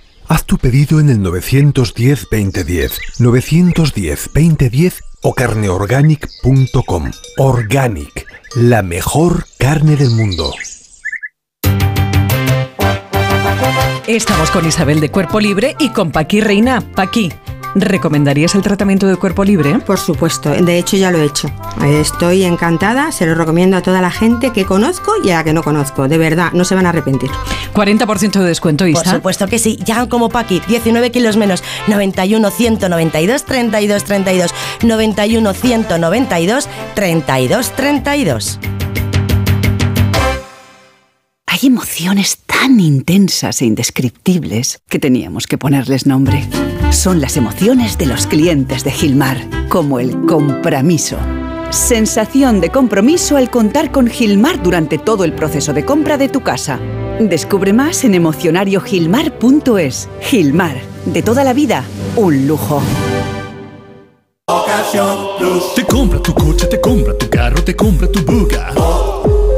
[0.31, 7.11] Haz tu pedido en el 910-2010, 910-2010 o carneorganic.com.
[7.37, 10.53] Organic, la mejor carne del mundo.
[14.07, 16.79] Estamos con Isabel de Cuerpo Libre y con Paqui Reina.
[16.79, 17.33] Paqui,
[17.75, 19.79] ¿recomendarías el tratamiento de cuerpo libre?
[19.79, 21.49] Por supuesto, de hecho ya lo he hecho.
[21.85, 25.53] Estoy encantada, se lo recomiendo a toda la gente que conozco y a la que
[25.53, 26.07] no conozco.
[26.07, 27.29] De verdad, no se van a arrepentir.
[27.73, 29.03] 40% de descuento, Isa.
[29.03, 34.53] Por supuesto que sí, ya como Paqui, 19 kilos menos, 91 192 32 32,
[34.83, 38.59] 91 192 32 32.
[41.47, 46.47] Hay emociones tan intensas e indescriptibles que teníamos que ponerles nombre.
[46.91, 49.37] Son las emociones de los clientes de Gilmar,
[49.69, 51.17] como el compromiso.
[51.69, 56.41] Sensación de compromiso al contar con Gilmar durante todo el proceso de compra de tu
[56.41, 56.79] casa.
[57.19, 60.09] Descubre más en emocionariogilmar.es.
[60.19, 60.75] Gilmar,
[61.05, 61.85] de toda la vida,
[62.17, 62.81] un lujo.
[65.75, 69.30] Te compra tu coche, te compra tu carro, te compra tu buga.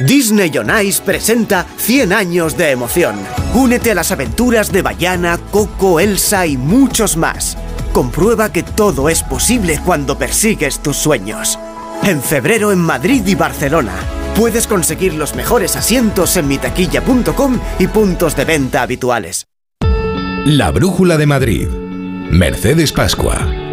[0.00, 3.16] Disney on Ice presenta 100 años de emoción.
[3.54, 7.56] Únete a las aventuras de Bayana, Coco, Elsa y muchos más.
[7.92, 11.58] Comprueba que todo es posible cuando persigues tus sueños.
[12.02, 13.94] En febrero en Madrid y Barcelona.
[14.34, 19.46] Puedes conseguir los mejores asientos en mitaquilla.com y puntos de venta habituales.
[20.44, 21.68] La Brújula de Madrid.
[21.68, 23.63] Mercedes Pascua.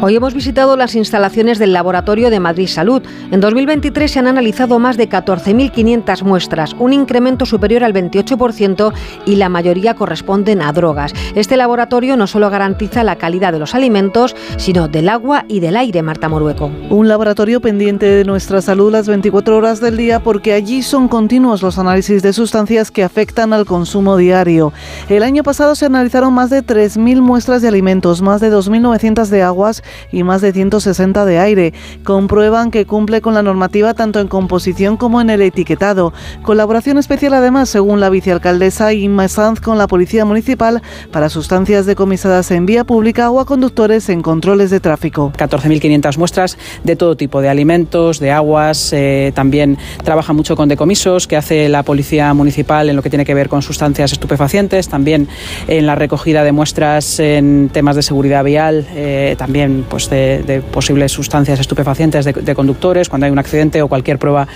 [0.00, 3.02] Hoy hemos visitado las instalaciones del Laboratorio de Madrid Salud.
[3.30, 8.92] En 2023 se han analizado más de 14.500 muestras, un incremento superior al 28%
[9.24, 11.12] y la mayoría corresponden a drogas.
[11.34, 15.76] Este laboratorio no solo garantiza la calidad de los alimentos, sino del agua y del
[15.76, 16.70] aire, Marta Morueco.
[16.90, 21.62] Un laboratorio pendiente de nuestra salud las 24 horas del día porque allí son continuos
[21.62, 24.72] los análisis de sustancias que afectan al consumo diario.
[25.08, 29.42] El año pasado se analizaron más de 3.000 muestras de alimentos, más de 2.900 de
[29.42, 31.72] aguas y más de 160 de aire.
[32.04, 36.12] Comprueban que cumple con la normativa tanto en composición como en el etiquetado.
[36.42, 42.50] Colaboración especial además, según la vicealcaldesa Inma Sanz, con la Policía Municipal para sustancias decomisadas
[42.50, 45.32] en vía pública o a conductores en controles de tráfico.
[45.36, 51.26] 14.500 muestras de todo tipo de alimentos, de aguas, eh, también trabaja mucho con decomisos
[51.26, 55.28] que hace la Policía Municipal en lo que tiene que ver con sustancias estupefacientes, también
[55.68, 60.62] en la recogida de muestras en temas de seguridad vial, eh, también detección pues, de,
[60.72, 64.46] posibles sustancias estupefacientes de, conductores, cuando hay un accidente o cualquier prueba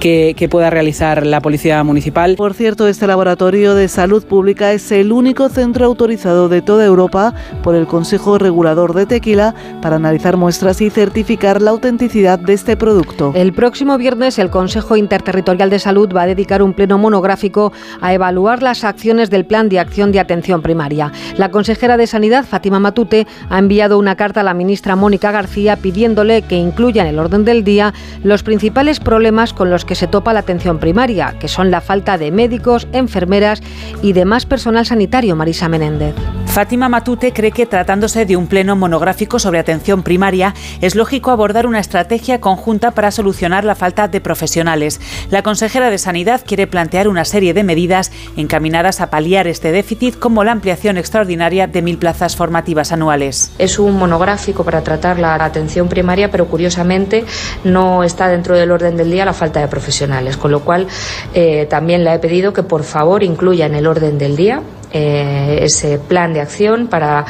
[0.00, 2.36] que, que pueda realizar la Policía Municipal.
[2.36, 7.34] Por cierto, este laboratorio de salud pública es el único centro autorizado de toda Europa
[7.62, 12.76] por el Consejo Regulador de Tequila para analizar muestras y certificar la autenticidad de este
[12.76, 13.32] producto.
[13.34, 18.12] El próximo viernes el Consejo Interterritorial de Salud va a dedicar un pleno monográfico a
[18.12, 21.12] evaluar las acciones del Plan de Acción de Atención Primaria.
[21.36, 24.65] La consejera de Sanidad, Fátima Matute, ha enviado una carta a la ministra
[24.96, 29.84] Mónica García pidiéndole que incluya en el orden del día los principales problemas con los
[29.84, 33.62] que se topa la atención primaria, que son la falta de médicos, enfermeras
[34.02, 36.14] y demás personal sanitario, Marisa Menéndez.
[36.46, 41.66] Fátima Matute cree que tratándose de un pleno monográfico sobre atención primaria, es lógico abordar
[41.66, 44.98] una estrategia conjunta para solucionar la falta de profesionales.
[45.28, 50.18] La consejera de Sanidad quiere plantear una serie de medidas encaminadas a paliar este déficit,
[50.18, 53.52] como la ampliación extraordinaria de mil plazas formativas anuales.
[53.58, 57.24] Es un monográfico para tratar la atención primaria, pero curiosamente
[57.64, 60.86] no está dentro del orden del día la falta de profesionales, con lo cual
[61.34, 65.58] eh, también le he pedido que por favor incluya en el orden del día eh,
[65.62, 67.24] ese plan de acción para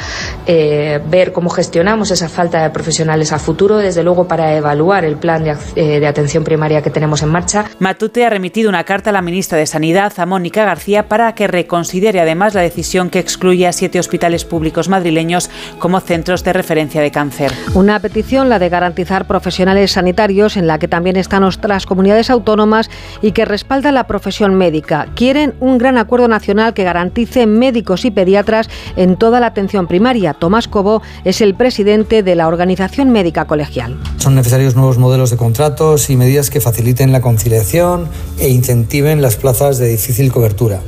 [0.45, 5.17] eh, ver cómo gestionamos esa falta de profesionales a futuro, desde luego para evaluar el
[5.17, 7.65] plan de, eh, de, atención primaria que tenemos en marcha.
[7.79, 11.47] Matute ha remitido una carta a la ministra de Sanidad, a Mónica García, para que
[11.47, 17.01] reconsidere además la decisión que excluye a siete hospitales públicos madrileños como centros de referencia
[17.01, 17.51] de cáncer.
[17.73, 22.89] Una petición, la de garantizar profesionales sanitarios, en la que también están otras comunidades autónomas
[23.21, 25.07] y que respalda la profesión médica.
[25.15, 30.33] Quieren un gran acuerdo nacional que garantice médicos y pediatras en toda la atención primaria.
[30.33, 33.97] Tomás Cobo es el presidente de la Organización Médica Colegial.
[34.17, 38.07] Son necesarios nuevos modelos de contratos y medidas que faciliten la conciliación
[38.39, 40.81] e incentiven las plazas de difícil cobertura.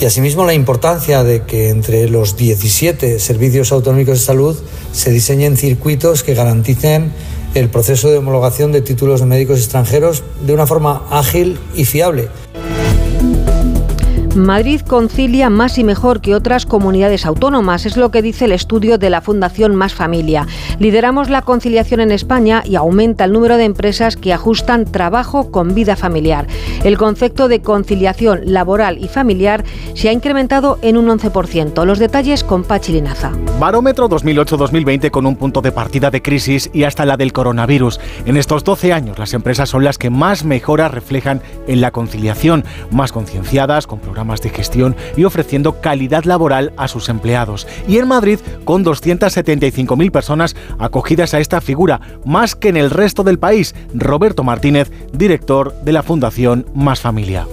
[0.00, 4.56] Y asimismo la importancia de que entre los 17 servicios autonómicos de salud
[4.92, 7.12] se diseñen circuitos que garanticen
[7.54, 12.28] el proceso de homologación de títulos de médicos extranjeros de una forma ágil y fiable
[14.36, 18.98] Madrid concilia más y mejor que otras comunidades autónomas, es lo que dice el estudio
[18.98, 20.48] de la Fundación Más Familia.
[20.80, 25.74] Lideramos la conciliación en España y aumenta el número de empresas que ajustan trabajo con
[25.74, 26.48] vida familiar.
[26.82, 31.84] El concepto de conciliación laboral y familiar se ha incrementado en un 11%.
[31.84, 33.30] Los detalles con Pachi Linaza.
[33.60, 38.00] Barómetro 2008-2020 con un punto de partida de crisis y hasta la del coronavirus.
[38.26, 42.64] En estos 12 años las empresas son las que más mejoras reflejan en la conciliación,
[42.90, 47.66] más concienciadas, con programas de gestión y ofreciendo calidad laboral a sus empleados.
[47.86, 53.22] Y en Madrid, con 275.000 personas acogidas a esta figura, más que en el resto
[53.22, 53.74] del país.
[53.94, 57.46] Roberto Martínez, director de la Fundación Más Familia.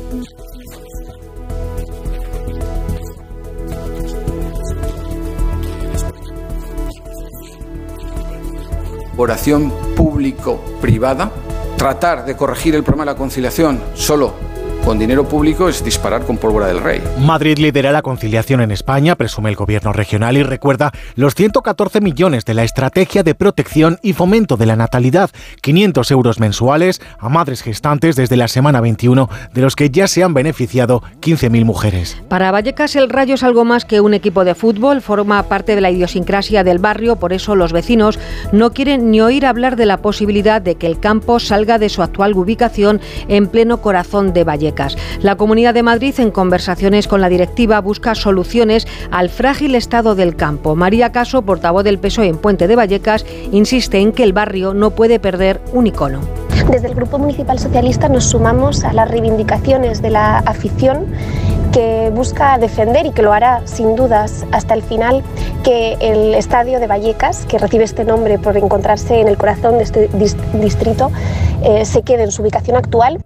[9.17, 11.31] Oración público-privada,
[11.77, 14.50] tratar de corregir el problema de la conciliación solo
[14.83, 17.01] con dinero público es disparar con pólvora del rey.
[17.19, 22.45] Madrid lidera la conciliación en España, presume el gobierno regional y recuerda los 114 millones
[22.45, 25.29] de la estrategia de protección y fomento de la natalidad,
[25.61, 30.23] 500 euros mensuales a madres gestantes desde la semana 21, de los que ya se
[30.23, 32.17] han beneficiado 15.000 mujeres.
[32.27, 35.81] Para Vallecas el Rayo es algo más que un equipo de fútbol, forma parte de
[35.81, 38.19] la idiosincrasia del barrio, por eso los vecinos
[38.51, 42.01] no quieren ni oír hablar de la posibilidad de que el campo salga de su
[42.01, 44.70] actual ubicación en pleno corazón de Vallecas.
[45.21, 50.35] La Comunidad de Madrid, en conversaciones con la directiva, busca soluciones al frágil estado del
[50.35, 50.75] campo.
[50.75, 54.91] María Caso, portavoz del PSOE en Puente de Vallecas, insiste en que el barrio no
[54.91, 56.21] puede perder un icono.
[56.69, 61.07] Desde el Grupo Municipal Socialista nos sumamos a las reivindicaciones de la afición
[61.71, 65.23] que busca defender y que lo hará sin dudas hasta el final
[65.63, 69.83] que el estadio de Vallecas, que recibe este nombre por encontrarse en el corazón de
[69.83, 70.09] este
[70.53, 71.11] distrito,
[71.63, 73.23] eh, se quede en su ubicación actual.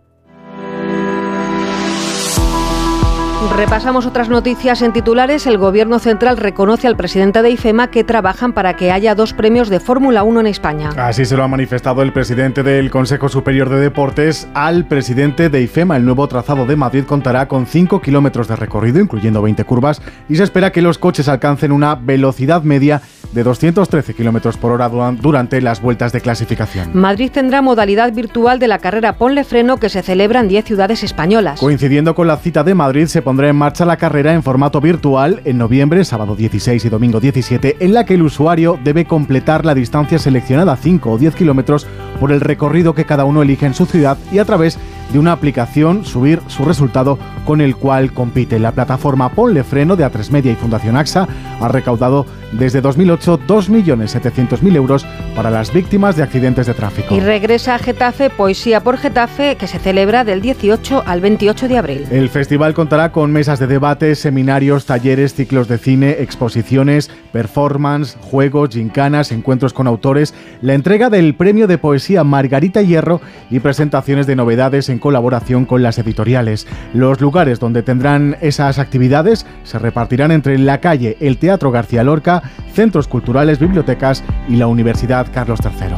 [3.54, 5.46] Repasamos otras noticias en titulares.
[5.46, 9.70] El Gobierno Central reconoce al presidente de IFEMA que trabajan para que haya dos premios
[9.70, 10.90] de Fórmula 1 en España.
[10.98, 15.62] Así se lo ha manifestado el presidente del Consejo Superior de Deportes al presidente de
[15.62, 15.98] IFEMA.
[15.98, 20.36] El nuevo trazado de Madrid contará con 5 kilómetros de recorrido, incluyendo 20 curvas, y
[20.36, 23.02] se espera que los coches alcancen una velocidad media
[23.36, 26.92] de 213 kilómetros por hora durante las vueltas de clasificación.
[26.94, 31.04] Madrid tendrá modalidad virtual de la carrera Ponle Freno que se celebra en 10 ciudades
[31.04, 31.60] españolas.
[31.60, 35.42] Coincidiendo con la cita de Madrid, se pondrá en marcha la carrera en formato virtual
[35.44, 39.76] en noviembre, sábado 16 y domingo 17, en la que el usuario debe completar la
[39.76, 41.86] distancia seleccionada 5 o 10 kilómetros
[42.20, 44.80] por el recorrido que cada uno elige en su ciudad y a través
[45.12, 48.60] de una aplicación subir su resultado con el cual compite.
[48.60, 51.28] La plataforma Ponle Freno de A3 Media y Fundación AXA
[51.62, 57.14] ha recaudado desde 2008 2.700.000 euros para las víctimas de accidentes de tráfico.
[57.14, 61.78] Y regresa a Getafe Poesía por Getafe, que se celebra del 18 al 28 de
[61.78, 62.06] abril.
[62.12, 68.70] El festival contará con mesas de debate, seminarios, talleres, ciclos de cine, exposiciones, performance, juegos,
[68.70, 74.36] gincanas, encuentros con autores, la entrega del premio de poesía Margarita Hierro y presentaciones de
[74.36, 76.68] novedades en colaboración con las editoriales.
[76.94, 82.44] Los lugares donde tendrán esas actividades se repartirán entre la calle, el Teatro García Lorca,
[82.74, 85.96] centros culturales, bibliotecas y la Universidad Carlos III.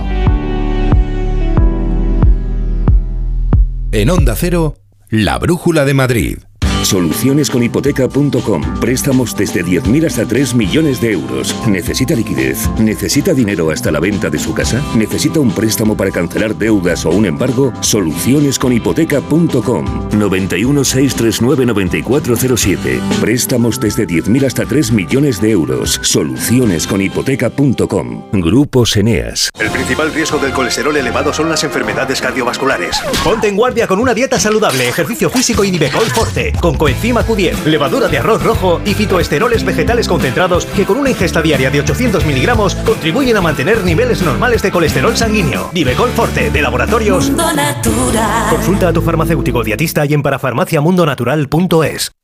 [3.92, 4.76] En Onda Cero,
[5.10, 6.38] la Brújula de Madrid.
[6.84, 8.80] Solucionesconhipoteca.com.
[8.80, 11.56] Préstamos desde 10.000 hasta 3 millones de euros.
[11.68, 12.70] ¿Necesita liquidez?
[12.80, 14.82] ¿Necesita dinero hasta la venta de su casa?
[14.96, 17.74] ¿Necesita un préstamo para cancelar deudas o un embargo?
[17.82, 20.10] Solucionesconhipoteca.com.
[20.14, 23.00] 91 639 9407.
[23.22, 26.00] Préstamos desde 10.000 hasta 3 millones de euros.
[26.04, 28.24] Solucionesconhipoteca.com.
[28.34, 29.50] Grupos Eneas.
[29.60, 33.00] El principal riesgo del colesterol elevado son las enfermedades cardiovasculares.
[33.24, 37.64] Ponte en guardia con una dieta saludable, ejercicio físico y Nivecol Forte, con coenzima Q10,
[37.64, 42.26] levadura de arroz rojo y fitoesteroles vegetales concentrados que con una ingesta diaria de 800
[42.26, 45.70] miligramos contribuyen a mantener niveles normales de colesterol sanguíneo.
[45.72, 47.28] Nivecol Forte, de laboratorios.
[47.30, 48.50] Mundo Natural.
[48.50, 52.17] Consulta a tu farmacéutico dietista y en parafarmaciamundonatural.es.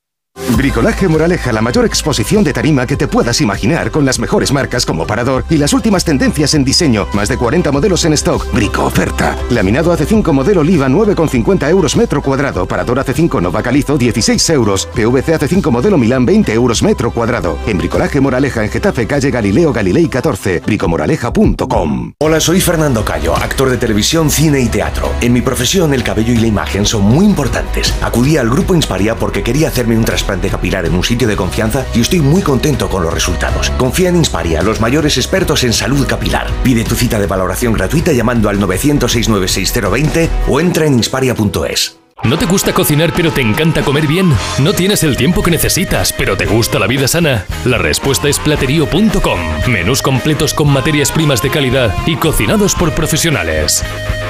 [0.58, 4.86] Bricolaje Moraleja, la mayor exposición de tarima que te puedas imaginar, con las mejores marcas
[4.86, 7.08] como Parador y las últimas tendencias en diseño.
[7.14, 8.52] Más de 40 modelos en stock.
[8.52, 9.38] Brico oferta.
[9.52, 12.66] Laminado AC5 modelo Oliva 9,50 euros metro cuadrado.
[12.66, 14.88] Parador AC5 Nova Calizo 16 euros.
[14.96, 17.58] PVC AC5 modelo Milán 20 euros metro cuadrado.
[17.68, 20.62] En Bricolaje Moraleja en Getafe, calle Galileo Galilei 14.
[20.66, 22.14] Bricomoraleja.com.
[22.20, 25.12] Hola, soy Fernando Cayo, actor de televisión, cine y teatro.
[25.22, 27.94] En mi profesión, el cabello y la imagen son muy importantes.
[28.02, 31.86] Acudí al grupo Insparia porque quería hacerme un trasplante capilar en un sitio de confianza
[31.94, 33.70] y estoy muy contento con los resultados.
[33.72, 36.48] Confía en Insparia, los mayores expertos en salud capilar.
[36.64, 41.98] Pide tu cita de valoración gratuita llamando al 900-696-020 o entra en insparia.es.
[42.24, 44.34] ¿No te gusta cocinar pero te encanta comer bien?
[44.60, 47.46] ¿No tienes el tiempo que necesitas pero te gusta la vida sana?
[47.66, 49.40] La respuesta es platerío.com.
[49.68, 53.84] Menús completos con materias primas de calidad y cocinados por profesionales.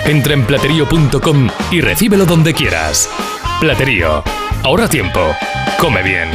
[0.06, 3.10] Entra en platerío.com y recíbelo donde quieras.
[3.64, 4.22] Platerío.
[4.66, 5.22] Ahorra tiempo.
[5.80, 6.30] Come bien.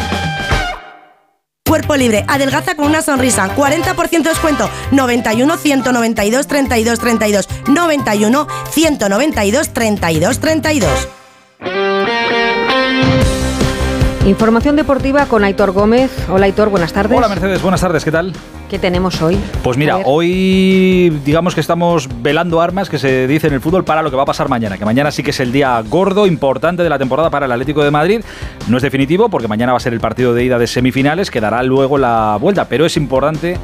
[1.63, 9.75] Cuerpo libre, adelgaza con una sonrisa, 40% de descuento, 91 192 32 32, 91 192
[9.75, 11.09] 32 32.
[14.25, 16.11] Información deportiva con Aitor Gómez.
[16.31, 17.19] Hola Aitor, buenas tardes.
[17.19, 18.33] Hola Mercedes, buenas tardes, ¿qué tal?
[18.69, 19.39] ¿Qué tenemos hoy?
[19.63, 24.03] Pues mira, hoy digamos que estamos velando armas que se dice en el fútbol para
[24.03, 26.83] lo que va a pasar mañana, que mañana sí que es el día gordo, importante
[26.83, 28.21] de la temporada para el Atlético de Madrid.
[28.69, 31.41] No es definitivo porque mañana va a ser el partido de ida de semifinales, que
[31.41, 33.57] dará luego la vuelta, pero es importante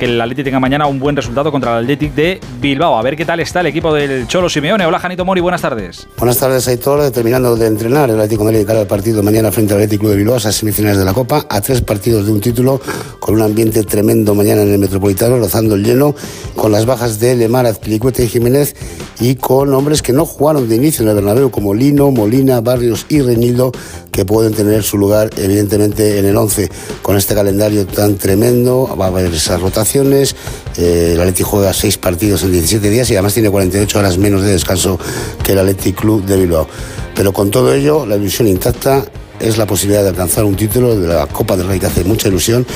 [0.00, 2.96] que el Atlético tenga mañana un buen resultado contra el Atlético de Bilbao.
[2.96, 4.86] A ver qué tal está el equipo del Cholo Simeone.
[4.86, 6.08] Hola Janito Mori, buenas tardes.
[6.16, 7.10] Buenas tardes, Aitor.
[7.10, 10.16] Terminando de entrenar, el Atlético de Madrid cara al partido mañana frente al Atlético de
[10.16, 12.80] Bilbao, a semifinales de la Copa, a tres partidos de un título,
[13.20, 16.14] con un ambiente tremendo mañana en el Metropolitano, rozando el lleno,
[16.56, 18.74] con las bajas de Lemar, Azpilicueta y Jiménez,
[19.20, 23.04] y con hombres que no jugaron de inicio en el Bernabéu, como Lino, Molina, Barrios
[23.10, 23.70] y Renildo,
[24.10, 26.70] que pueden tener su lugar, evidentemente, en el 11.
[27.02, 29.60] Con este calendario tan tremendo, va a haber esas
[29.90, 30.36] rotaciones.
[30.76, 34.52] Eh, Atleti juega seis partidos en 17 días y además tiene 48 horas menos de
[34.52, 34.98] descanso
[35.42, 36.66] que el Athletic Club de Bilbao.
[37.14, 39.04] Pero con todo ello, la ilusión intacta
[39.40, 42.28] es la posibilidad de alcanzar un título de la Copa del Rey que hace mucha
[42.28, 42.66] ilusión.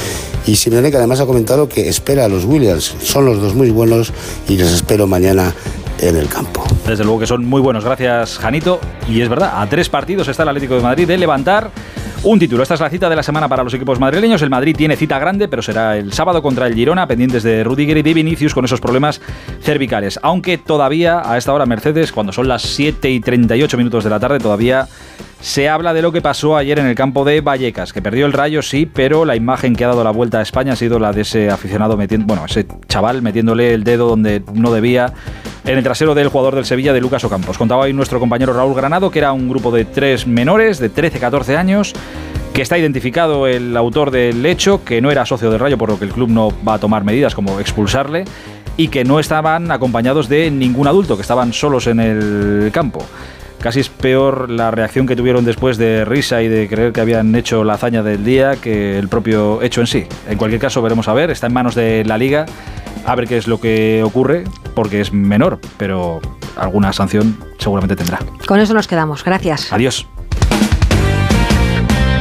[0.46, 2.94] Y Simeone que además ha comentado que espera a los Williams.
[3.02, 4.12] Son los dos muy buenos
[4.48, 5.54] y les espero mañana
[6.00, 6.64] en el campo.
[6.86, 8.80] Desde luego que son muy buenos, gracias Janito.
[9.08, 11.70] Y es verdad, a tres partidos está el Atlético de Madrid de levantar
[12.24, 12.62] un título.
[12.62, 14.40] Esta es la cita de la semana para los equipos madrileños.
[14.40, 17.98] El Madrid tiene cita grande, pero será el sábado contra el Girona, pendientes de Rudiger
[17.98, 19.20] y de Vinicius con esos problemas
[19.60, 20.18] cervicales.
[20.22, 24.18] Aunque todavía a esta hora Mercedes, cuando son las 7 y 38 minutos de la
[24.18, 24.88] tarde, todavía
[25.44, 28.32] se habla de lo que pasó ayer en el campo de Vallecas, que perdió el
[28.32, 31.12] rayo, sí, pero la imagen que ha dado la vuelta a España ha sido la
[31.12, 35.12] de ese aficionado metiendo, bueno, ese chaval metiéndole el dedo donde no debía
[35.66, 37.58] en el trasero del jugador del Sevilla de Lucas Ocampos.
[37.58, 41.58] Contaba hoy nuestro compañero Raúl Granado que era un grupo de tres menores de 13-14
[41.58, 41.92] años
[42.54, 45.98] que está identificado el autor del hecho, que no era socio del Rayo, por lo
[45.98, 48.24] que el club no va a tomar medidas como expulsarle,
[48.78, 53.04] y que no estaban acompañados de ningún adulto, que estaban solos en el campo.
[53.60, 57.34] Casi es peor la reacción que tuvieron después de risa y de creer que habían
[57.34, 60.06] hecho la hazaña del día que el propio hecho en sí.
[60.28, 62.46] En cualquier caso, veremos a ver, está en manos de la liga
[63.06, 64.44] A ver qué es lo que ocurre,
[64.74, 66.20] porque es menor, pero
[66.56, 68.18] alguna sanción seguramente tendrá.
[68.46, 69.24] Con eso nos quedamos.
[69.24, 69.72] Gracias.
[69.72, 70.06] Adiós.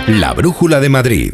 [0.07, 1.33] La Brújula de Madrid.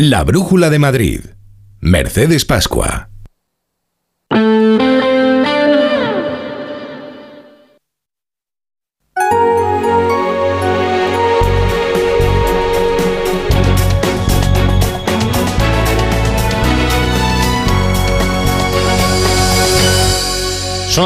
[0.00, 1.20] La Brújula de Madrid.
[1.80, 3.10] Mercedes Pascua.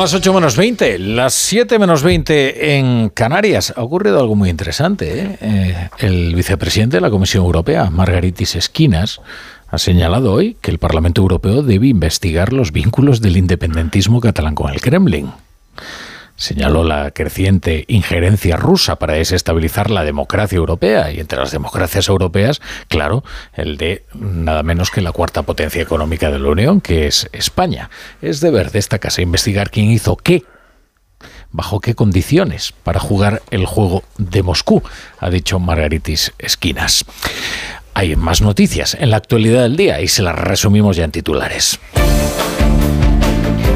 [0.02, 3.72] Las 8 menos 20, las 7 menos 20 en Canarias.
[3.76, 5.20] Ha ocurrido algo muy interesante.
[5.20, 5.38] ¿eh?
[5.40, 9.20] Eh, el vicepresidente de la Comisión Europea, Margaritis Esquinas,
[9.68, 14.72] ha señalado hoy que el Parlamento Europeo debe investigar los vínculos del independentismo catalán con
[14.72, 15.30] el Kremlin.
[16.36, 22.60] Señaló la creciente injerencia rusa para desestabilizar la democracia europea y entre las democracias europeas,
[22.88, 23.22] claro,
[23.54, 27.90] el de nada menos que la cuarta potencia económica de la Unión, que es España.
[28.20, 30.44] Es deber de esta casa investigar quién hizo qué
[31.52, 34.82] bajo qué condiciones para jugar el juego de Moscú,
[35.20, 37.04] ha dicho Margaritis Esquinas.
[37.94, 41.78] Hay más noticias en la actualidad del día y se las resumimos ya en titulares.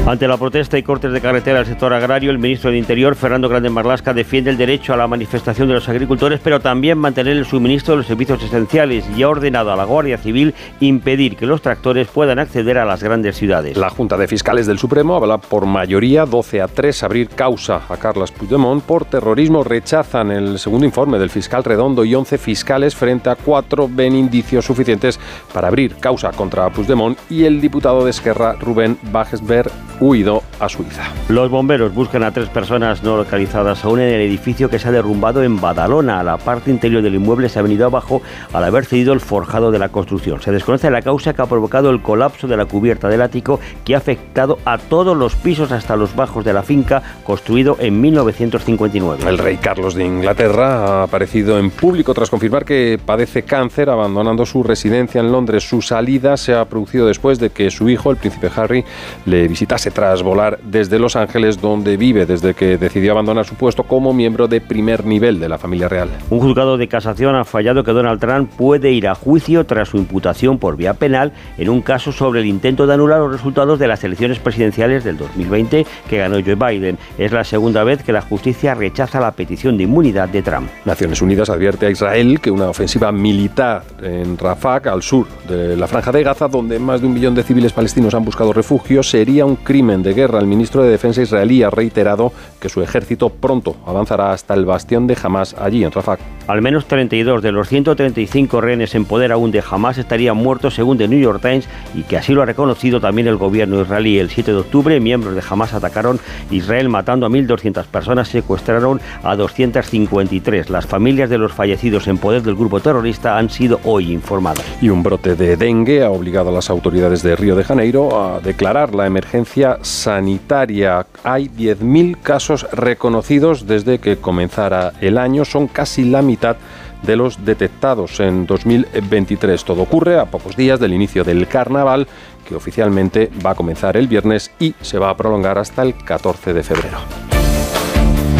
[0.07, 3.49] Ante la protesta y cortes de carretera del sector agrario, el ministro del Interior, Fernando
[3.49, 7.43] Grande Marlasca, defiende el derecho a la manifestación de los agricultores, pero también mantener el
[7.43, 11.61] suministro de los servicios esenciales y ha ordenado a la Guardia Civil impedir que los
[11.61, 13.75] tractores puedan acceder a las grandes ciudades.
[13.75, 17.97] La Junta de Fiscales del Supremo habla por mayoría 12 a 3 abrir causa a
[17.97, 19.65] Carlos Puigdemont por terrorismo.
[19.65, 24.63] Rechazan el segundo informe del fiscal Redondo y 11 fiscales frente a 4 ven indicios
[24.63, 25.19] suficientes
[25.53, 29.69] para abrir causa contra Puigdemont y el diputado de Esquerra, Rubén Bajesberg,
[29.99, 31.03] huido a Suiza.
[31.29, 34.91] Los bomberos buscan a tres personas no localizadas aún en el edificio que se ha
[34.91, 36.23] derrumbado en Badalona.
[36.23, 38.21] La parte interior del inmueble se ha venido abajo
[38.53, 40.41] al haber cedido el forjado de la construcción.
[40.41, 43.95] Se desconoce la causa que ha provocado el colapso de la cubierta del ático que
[43.95, 49.23] ha afectado a todos los pisos hasta los bajos de la finca construido en 1959.
[49.27, 54.45] El rey Carlos de Inglaterra ha aparecido en público tras confirmar que padece cáncer abandonando
[54.45, 55.67] su residencia en Londres.
[55.67, 58.83] Su salida se ha producido después de que su hijo, el príncipe Harry,
[59.25, 63.83] le visitase tras volar desde Los Ángeles, donde vive desde que decidió abandonar su puesto
[63.83, 66.09] como miembro de primer nivel de la familia real.
[66.29, 69.97] Un juzgado de casación ha fallado que Donald Trump puede ir a juicio tras su
[69.97, 73.87] imputación por vía penal en un caso sobre el intento de anular los resultados de
[73.87, 76.97] las elecciones presidenciales del 2020 que ganó Joe Biden.
[77.17, 80.69] Es la segunda vez que la justicia rechaza la petición de inmunidad de Trump.
[80.85, 85.87] Naciones Unidas advierte a Israel que una ofensiva militar en Rafah, al sur de la
[85.87, 89.45] franja de Gaza, donde más de un millón de civiles palestinos han buscado refugio, sería
[89.45, 90.39] un crimen de guerra.
[90.39, 95.05] El ministro de Defensa israelí ha reiterado que su ejército pronto avanzará hasta el bastión
[95.05, 96.17] de Hamas allí en Rafah.
[96.47, 100.97] Al menos 32 de los 135 rehenes en poder aún de Hamas estarían muertos según
[100.97, 104.17] The New York Times y que así lo ha reconocido también el gobierno israelí.
[104.17, 106.19] El 7 de octubre, miembros de Hamas atacaron
[106.49, 110.71] Israel matando a 1.200 personas, secuestraron a 253.
[110.71, 114.65] Las familias de los fallecidos en poder del grupo terrorista han sido hoy informadas.
[114.81, 118.39] Y un brote de dengue ha obligado a las autoridades de Río de Janeiro a
[118.39, 121.05] declarar la emergencia sanitaria.
[121.23, 125.45] Hay 10.000 casos reconocidos desde que comenzara el año.
[125.45, 126.57] Son casi la mitad
[127.03, 129.63] de los detectados en 2023.
[129.63, 132.07] Todo ocurre a pocos días del inicio del carnaval,
[132.47, 136.53] que oficialmente va a comenzar el viernes y se va a prolongar hasta el 14
[136.53, 136.97] de febrero.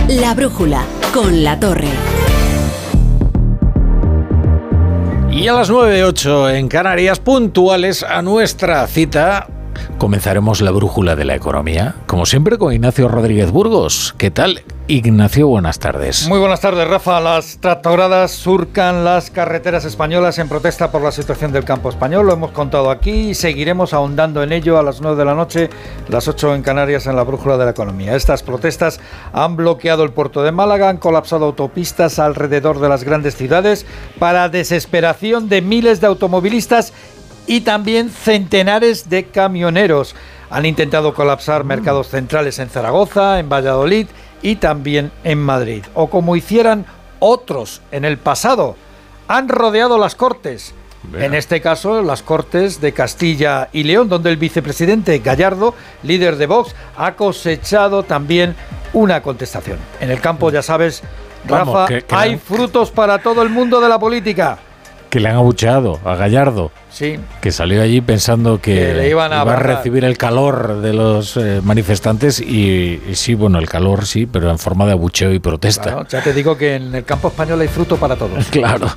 [0.08, 1.90] La brújula con la torre.
[5.32, 9.48] Y a las 9.08 en Canarias, puntuales a nuestra cita
[9.98, 14.16] Comenzaremos la brújula de la economía, como siempre con Ignacio Rodríguez Burgos.
[14.18, 14.64] ¿Qué tal?
[14.90, 16.30] Ignacio, buenas tardes.
[16.30, 17.20] Muy buenas tardes, Rafa.
[17.20, 22.26] Las tractoradas surcan las carreteras españolas en protesta por la situación del campo español.
[22.26, 25.70] Lo hemos contado aquí y seguiremos ahondando en ello a las 9 de la noche,
[26.08, 28.16] las 8 en Canarias, en la brújula de la economía.
[28.16, 29.02] Estas protestas
[29.34, 33.86] han bloqueado el puerto de Málaga, han colapsado autopistas alrededor de las grandes ciudades
[34.20, 36.94] para desesperación de miles de automovilistas
[37.48, 40.16] y también centenares de camioneros.
[40.50, 44.08] Han intentado colapsar mercados centrales en Zaragoza, en Valladolid
[44.41, 45.84] y también en Madrid.
[45.93, 46.86] O como hicieran
[47.20, 48.76] otros en el pasado,
[49.28, 50.74] han rodeado las Cortes.
[51.18, 55.74] En este caso, las Cortes de Castilla y León, donde el vicepresidente Gallardo,
[56.04, 58.56] líder de Vox, ha cosechado también
[58.93, 59.80] una contestación.
[60.02, 61.04] En el campo, ya sabes,
[61.48, 64.60] Vamos, Rafa, que- que hay frutos para todo el mundo de la política.
[65.18, 69.34] Que le han abucheado a Gallardo, Sí, que salió allí pensando que, Que le iban
[69.34, 73.68] a iba a recibir el calor de los eh, manifestantes y, y sí, bueno, el
[73.68, 75.86] calor sí, pero en forma de abucheo y protesta.
[75.86, 78.45] claro, ya te digo que en el campo español hay fruto para todos.
[78.51, 78.89] Claro.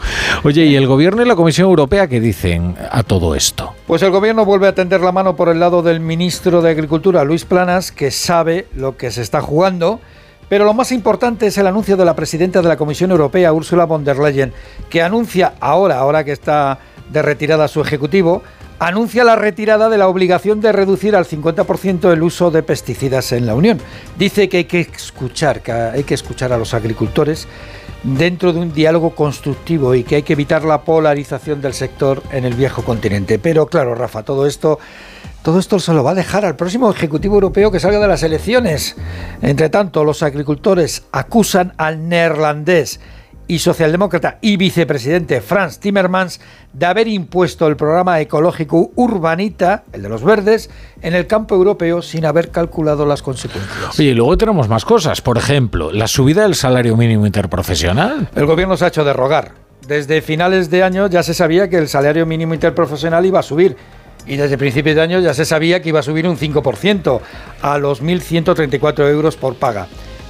[0.43, 3.73] Oye, ¿y el gobierno y la Comisión Europea qué dicen a todo esto?
[3.87, 7.25] Pues el gobierno vuelve a tender la mano por el lado del ministro de Agricultura,
[7.25, 10.01] Luis Planas, que sabe lo que se está jugando.
[10.51, 13.85] Pero lo más importante es el anuncio de la presidenta de la Comisión Europea, Ursula
[13.85, 14.53] von der Leyen,
[14.91, 18.43] que anuncia ahora, ahora que está de retirada su ejecutivo,
[18.81, 23.47] anuncia la retirada de la obligación de reducir al 50% el uso de pesticidas en
[23.47, 23.79] la Unión.
[24.19, 27.47] Dice que hay que escuchar, que hay que escuchar a los agricultores
[28.03, 32.45] dentro de un diálogo constructivo y que hay que evitar la polarización del sector en
[32.45, 33.39] el viejo continente.
[33.39, 34.81] Pero claro, Rafa, todo esto
[35.43, 38.23] todo esto se lo va a dejar al próximo Ejecutivo Europeo que salga de las
[38.23, 38.97] elecciones.
[39.43, 43.01] Entre tanto, los agricultores acusan al neerlandés
[43.51, 46.41] y socialdemócrata y vicepresidente Franz Timmermans
[46.73, 50.71] de haber impuesto el programa ecológico Urbanita, el de los verdes,
[51.03, 53.99] en el campo europeo sin haber calculado las consecuencias.
[53.99, 55.21] Oye, y luego tenemos más cosas.
[55.21, 58.29] Por ejemplo, la subida del salario mínimo interprofesional.
[58.37, 59.53] El gobierno se ha hecho de rogar.
[59.89, 63.77] Desde finales de año ya se sabía que el salario mínimo interprofesional iba a subir.
[64.27, 67.21] Y desde principios de año ya se sabía que iba a subir un 5%
[67.63, 69.87] a los 1.134 euros por paga.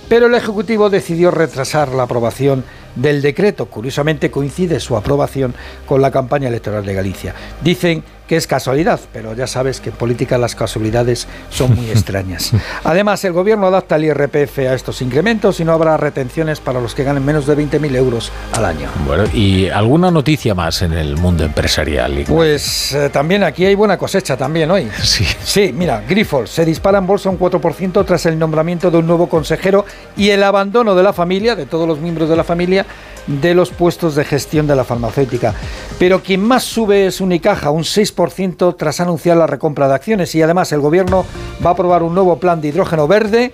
[0.08, 2.64] Pero el Ejecutivo decidió retrasar la aprobación
[2.94, 3.66] del decreto.
[3.66, 5.54] Curiosamente coincide su aprobación
[5.86, 7.34] con la campaña electoral de Galicia.
[7.62, 12.52] Dicen que es casualidad, pero ya sabes que en política las casualidades son muy extrañas.
[12.84, 16.94] Además, el gobierno adapta el IRPF a estos incrementos y no habrá retenciones para los
[16.94, 18.88] que ganen menos de 20.000 euros al año.
[19.04, 22.22] Bueno, y alguna noticia más en el mundo empresarial.
[22.28, 24.88] Pues eh, también aquí hay buena cosecha también hoy.
[25.02, 25.26] Sí.
[25.42, 29.28] Sí, mira, Grifols se dispara en bolsa un 4% tras el nombramiento de un nuevo
[29.28, 29.84] consejero
[30.16, 32.79] y el abandono de la familia, de todos los miembros de la familia,
[33.26, 35.54] de los puestos de gestión de la farmacéutica.
[35.98, 40.42] Pero quien más sube es Unicaja, un 6% tras anunciar la recompra de acciones y
[40.42, 41.24] además el gobierno
[41.64, 43.52] va a aprobar un nuevo plan de hidrógeno verde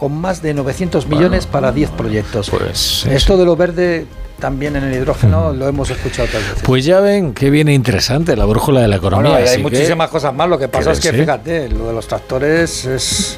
[0.00, 2.48] con más de 900 millones para 10 proyectos.
[2.50, 4.06] Pues Esto de lo verde
[4.40, 6.62] también en el hidrógeno lo hemos escuchado otras veces.
[6.64, 9.32] Pues ya ven que viene interesante la brújula de la economía.
[9.32, 10.48] Bueno, y hay así que- muchísimas cosas más.
[10.48, 11.24] Lo que pasa es que, Quédense.
[11.26, 13.36] fíjate, lo de los tractores es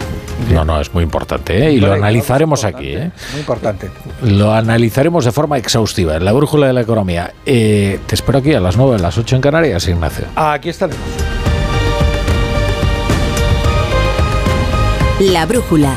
[0.53, 1.73] No, no, es muy importante ¿eh?
[1.73, 2.95] y lo analizaremos aquí.
[2.95, 3.11] ¿eh?
[3.33, 3.91] muy importante.
[4.23, 7.35] Lo analizaremos de forma exhaustiva en la brújula de la economía.
[7.45, 10.27] Eh, te espero aquí a las 9, a las 8 en Canarias, Ignacio.
[10.37, 11.03] Aquí estaremos.
[15.19, 15.97] La brújula.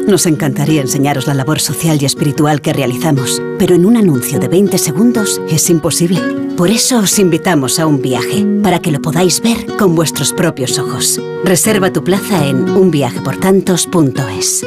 [0.11, 4.49] Nos encantaría enseñaros la labor social y espiritual que realizamos, pero en un anuncio de
[4.49, 6.19] 20 segundos es imposible.
[6.57, 10.77] Por eso os invitamos a un viaje, para que lo podáis ver con vuestros propios
[10.77, 11.17] ojos.
[11.45, 14.65] Reserva tu plaza en unviajeportantos.es.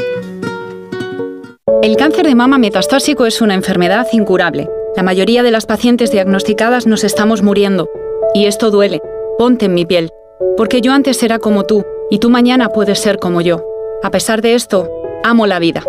[1.82, 4.70] El cáncer de mama metastásico es una enfermedad incurable.
[4.96, 7.86] La mayoría de las pacientes diagnosticadas nos estamos muriendo.
[8.32, 9.02] Y esto duele.
[9.36, 10.08] Ponte en mi piel.
[10.56, 13.62] Porque yo antes era como tú, y tú mañana puedes ser como yo.
[14.02, 14.88] A pesar de esto,
[15.24, 15.82] amo la vida.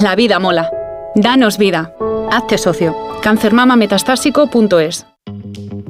[0.00, 0.70] La vida mola.
[1.14, 1.94] Danos vida.
[2.30, 2.94] Hazte socio.
[3.22, 5.06] cancermamametastásico.es.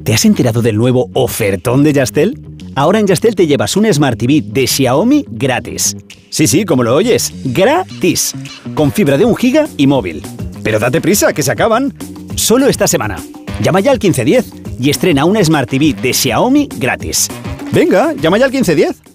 [0.03, 2.39] ¿Te has enterado del nuevo ofertón de Yastel?
[2.75, 5.97] Ahora en Yastel te llevas un Smart TV de Xiaomi gratis.
[6.29, 8.33] Sí, sí, como lo oyes, gratis.
[8.75, 10.21] Con fibra de un giga y móvil.
[10.63, 11.93] Pero date prisa, que se acaban.
[12.35, 13.17] Solo esta semana.
[13.61, 17.29] Llama ya al 1510 y estrena una Smart TV de Xiaomi gratis.
[17.71, 19.14] Venga, llama ya al 1510.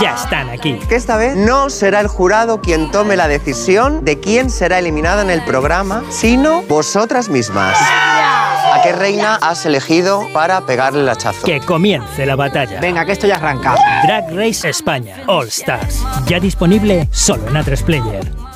[0.00, 0.78] ya están aquí.
[0.88, 5.22] Que esta vez no será el jurado quien tome la decisión de quién será eliminada
[5.22, 7.76] en el programa, sino vosotras mismas.
[7.80, 11.46] ¿A qué reina has elegido para pegarle el hachazo?
[11.46, 12.80] Que comience la batalla.
[12.80, 13.74] Venga, que esto ya arranca.
[14.04, 16.04] Drag Race España All Stars.
[16.26, 18.55] Ya disponible solo en A3 Player.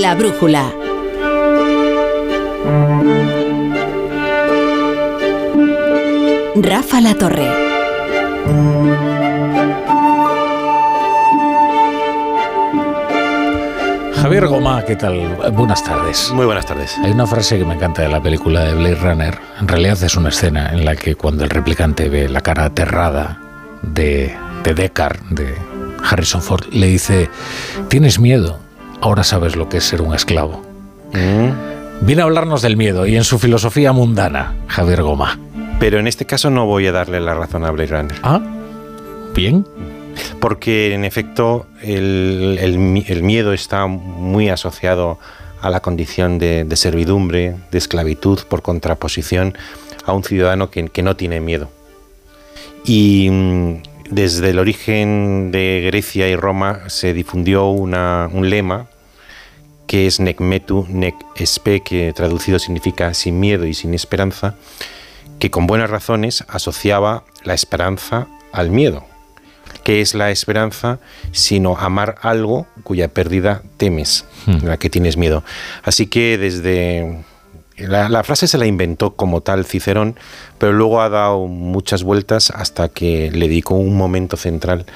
[0.00, 0.72] La brújula.
[6.56, 7.46] Rafa La Torre.
[14.14, 15.36] Javier Goma, ¿qué tal?
[15.52, 16.30] Buenas tardes.
[16.32, 16.96] Muy buenas tardes.
[17.04, 19.38] Hay una frase que me encanta de la película de Blade Runner.
[19.60, 23.38] En realidad es una escena en la que cuando el replicante ve la cara aterrada
[23.82, 24.34] de,
[24.64, 25.54] de Deckard, de
[26.02, 27.28] Harrison Ford, le dice,
[27.88, 28.58] ¿tienes miedo?
[29.02, 30.62] Ahora sabes lo que es ser un esclavo.
[32.00, 35.38] Viene a hablarnos del miedo y en su filosofía mundana, Javier Goma.
[35.78, 38.16] Pero en este caso no voy a darle la razón a Blade Runner.
[38.22, 38.40] Ah,
[39.34, 39.66] bien.
[40.40, 45.18] Porque en efecto el, el- el miedo está muy asociado
[45.60, 49.56] a la condición de, de servidumbre, de esclavitud, por contraposición
[50.04, 51.68] a un ciudadano que, que no tiene miedo.
[52.84, 58.86] Y mm, desde el origen de Grecia y Roma se difundió una- un lema
[59.92, 64.54] que es nec metu, nec espe, que traducido significa sin miedo y sin esperanza,
[65.38, 69.04] que con buenas razones asociaba la esperanza al miedo.
[69.84, 70.98] ¿Qué es la esperanza?
[71.32, 74.64] Sino amar algo cuya pérdida temes, Hmm.
[74.64, 75.44] la que tienes miedo.
[75.82, 77.24] Así que desde...
[77.76, 80.16] La, la frase se la inventó como tal Cicerón,
[80.56, 84.86] pero luego ha dado muchas vueltas hasta que le dedicó un momento central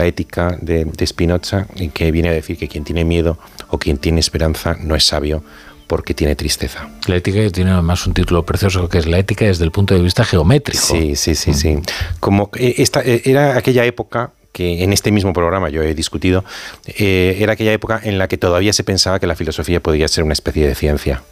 [0.00, 3.38] la ética de, de Spinoza, que viene a decir que quien tiene miedo
[3.68, 5.42] o quien tiene esperanza no es sabio
[5.86, 6.88] porque tiene tristeza.
[7.06, 10.00] La ética tiene además un título precioso que es la ética desde el punto de
[10.00, 10.82] vista geométrico.
[10.82, 11.78] Sí, sí, sí, sí.
[12.20, 16.44] Como esta eh, era aquella época que en este mismo programa yo he discutido,
[16.86, 20.24] eh, era aquella época en la que todavía se pensaba que la filosofía podía ser
[20.24, 21.22] una especie de ciencia.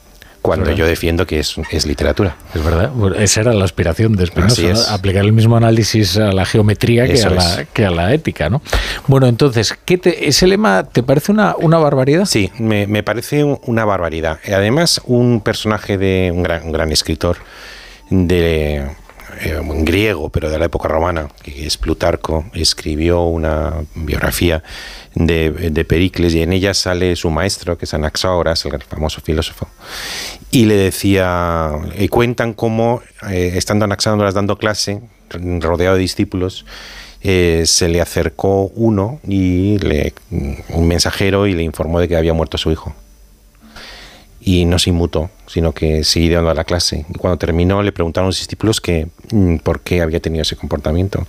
[0.42, 0.78] Cuando verdad.
[0.78, 2.36] yo defiendo que es, es literatura.
[2.54, 7.06] Es verdad, esa era la aspiración de Spinoza, aplicar el mismo análisis a la geometría
[7.06, 8.62] que a la, que a la ética, ¿no?
[9.08, 12.24] Bueno, entonces, ¿qué te- ¿ese lema te parece una, una barbaridad?
[12.24, 14.38] Sí, me, me parece un- una barbaridad.
[14.46, 17.38] Además, un personaje de un gran, un gran escritor
[18.10, 18.86] de
[19.40, 24.62] eh, un griego, pero de la época romana, que es Plutarco, escribió una biografía
[25.18, 29.68] de, de Pericles y en ella sale su maestro, que es Anaxágoras, el famoso filósofo,
[30.50, 36.64] y le decía, y cuentan cómo, eh, estando Anaxágoras dando clase, rodeado de discípulos,
[37.20, 42.32] eh, se le acercó uno y le, un mensajero y le informó de que había
[42.32, 42.94] muerto su hijo.
[44.40, 47.04] Y no se inmutó, sino que siguió dando la clase.
[47.08, 50.54] Y cuando terminó le preguntaron a los discípulos que mm, por qué había tenido ese
[50.54, 51.26] comportamiento.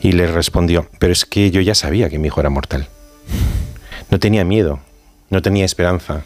[0.00, 2.88] Y le respondió, pero es que yo ya sabía que mi hijo era mortal.
[4.10, 4.80] No tenía miedo,
[5.30, 6.22] no tenía esperanza.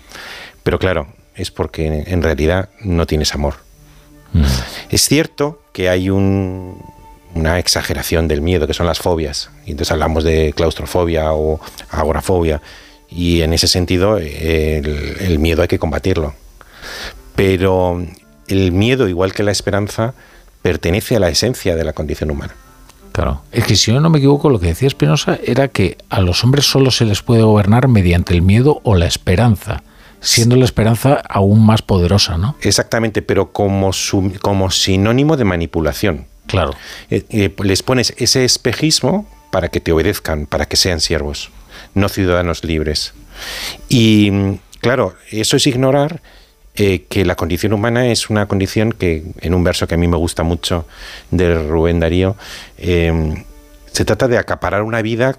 [0.63, 3.55] Pero claro, es porque en realidad no tienes amor.
[4.91, 6.83] Es cierto que hay un-
[7.35, 9.51] una exageración del miedo, que son las fobias.
[9.67, 12.61] Y entonces hablamos de claustrofobia o agorafobia.
[13.09, 16.35] Y en ese sentido, el, el miedo hay que combatirlo.
[17.35, 18.05] Pero
[18.49, 20.15] el miedo, igual que la esperanza,
[20.63, 22.55] pertenece a la esencia de la condición humana.
[23.17, 23.41] Claro.
[23.51, 26.45] Es que si yo no me equivoco, lo que decía Spinoza era que a los
[26.45, 29.83] hombres solo se les puede gobernar mediante el miedo o la esperanza,
[30.21, 32.57] siendo la esperanza aún más poderosa, ¿no?
[32.61, 36.27] Exactamente, pero como, su- como sinónimo de manipulación.
[36.47, 36.73] Claro.
[37.09, 41.49] Eh, eh, les pones ese espejismo para que te obedezcan, para que sean siervos,
[41.95, 43.15] no ciudadanos libres.
[43.89, 44.31] Y
[44.83, 46.21] claro, eso es ignorar
[46.77, 50.09] eh, que la condición humana es una condición que, en un verso que a mí
[50.09, 50.87] me gusta mucho
[51.31, 52.37] de Rubén Darío,
[52.79, 53.45] eh,
[53.91, 55.39] se trata de acaparar una vida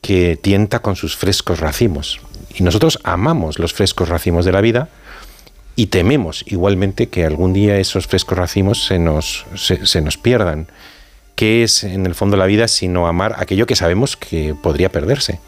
[0.00, 2.20] que tienta con sus frescos racimos.
[2.54, 4.88] Y nosotros amamos los frescos racimos de la vida
[5.76, 10.68] y tememos igualmente que algún día esos frescos racimos se nos, se, nos pierdan.
[11.34, 15.40] ¿Qué es en el fondo la vida sino amar aquello que sabemos que podría perderse?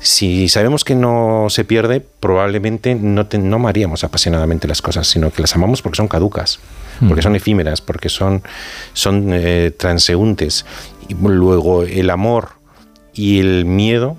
[0.00, 5.40] Si sabemos que no se pierde, probablemente no, no amaríamos apasionadamente las cosas, sino que
[5.40, 6.60] las amamos porque son caducas,
[7.08, 8.42] porque son efímeras, porque son,
[8.92, 10.64] son eh, transeúntes.
[11.08, 12.50] Y luego el amor
[13.14, 14.16] y el miedo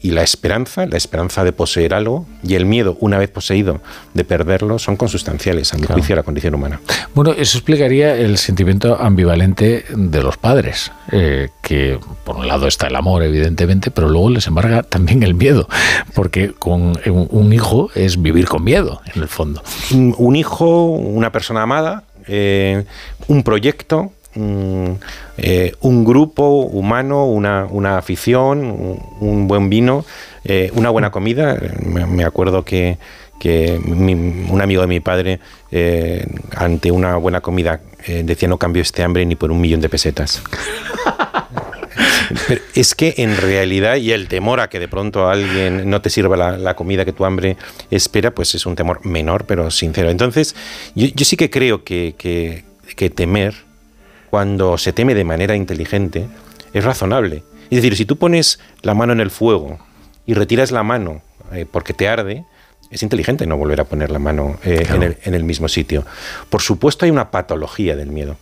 [0.00, 3.80] y la esperanza, la esperanza de poseer algo y el miedo, una vez poseído,
[4.14, 6.80] de perderlo, son consustanciales, a mi juicio, a la condición humana.
[7.14, 12.86] Bueno, eso explicaría el sentimiento ambivalente de los padres, eh, que por un lado está
[12.86, 15.68] el amor, evidentemente, pero luego les embarga también el miedo,
[16.14, 19.62] porque con un hijo es vivir con miedo, en el fondo.
[19.90, 22.84] Un hijo, una persona amada, eh,
[23.26, 24.12] un proyecto,
[25.36, 30.04] eh, un grupo humano, una, una afición, un, buen vino,
[30.44, 31.56] eh, una buena comida.
[31.84, 32.98] Me, acuerdo que,
[33.86, 36.26] un amigo de mi padre, eh,
[36.56, 40.42] ante una buena comida, decía no cambio este hambre ni por un millón de pesetas.
[42.46, 46.10] Pero es que en realidad, y el temor a que de pronto alguien no te
[46.10, 47.56] sirva la, comida que tu hambre
[47.90, 50.10] espera, pues es un temor menor, pero sincero.
[50.10, 50.54] Entonces,
[50.94, 53.67] yo, sí que creo que, que temer
[54.30, 56.28] cuando se teme de manera inteligente,
[56.72, 57.42] es razonable.
[57.70, 59.78] Es decir, si tú pones la mano en el fuego
[60.26, 61.22] y retiras la mano
[61.52, 62.44] eh, porque te arde,
[62.90, 64.86] es inteligente no volver a poner la mano eh,
[65.22, 66.06] en, el, mismo sitio.
[66.48, 68.36] Por supuesto hay una patología del miedo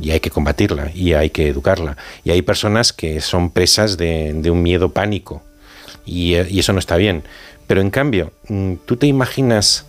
[0.00, 1.96] y hay que combatirla y hay que educarla.
[2.24, 5.42] Y hay personas que son presas de, un miedo pánico
[6.06, 7.24] y, eh, y, eso no está bien.
[7.66, 9.86] Pero en cambio, mm, ¿tú te imaginas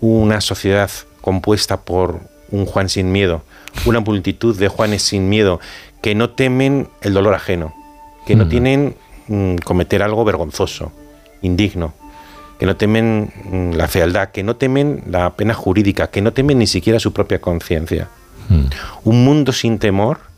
[0.00, 2.20] una sociedad compuesta por
[2.50, 3.42] un Juan sin miedo
[3.86, 5.60] una multitud de Juanes sin miedo,
[6.00, 7.74] que no temen el dolor ajeno,
[8.26, 8.96] que no tienen
[9.28, 10.92] mm, cometer algo vergonzoso,
[11.42, 11.94] indigno,
[12.58, 16.58] que no temen mm, la fealdad, que no temen la pena jurídica, que no temen
[16.58, 18.08] ni siquiera su propia conciencia.
[19.04, 20.31] Un mundo sin temor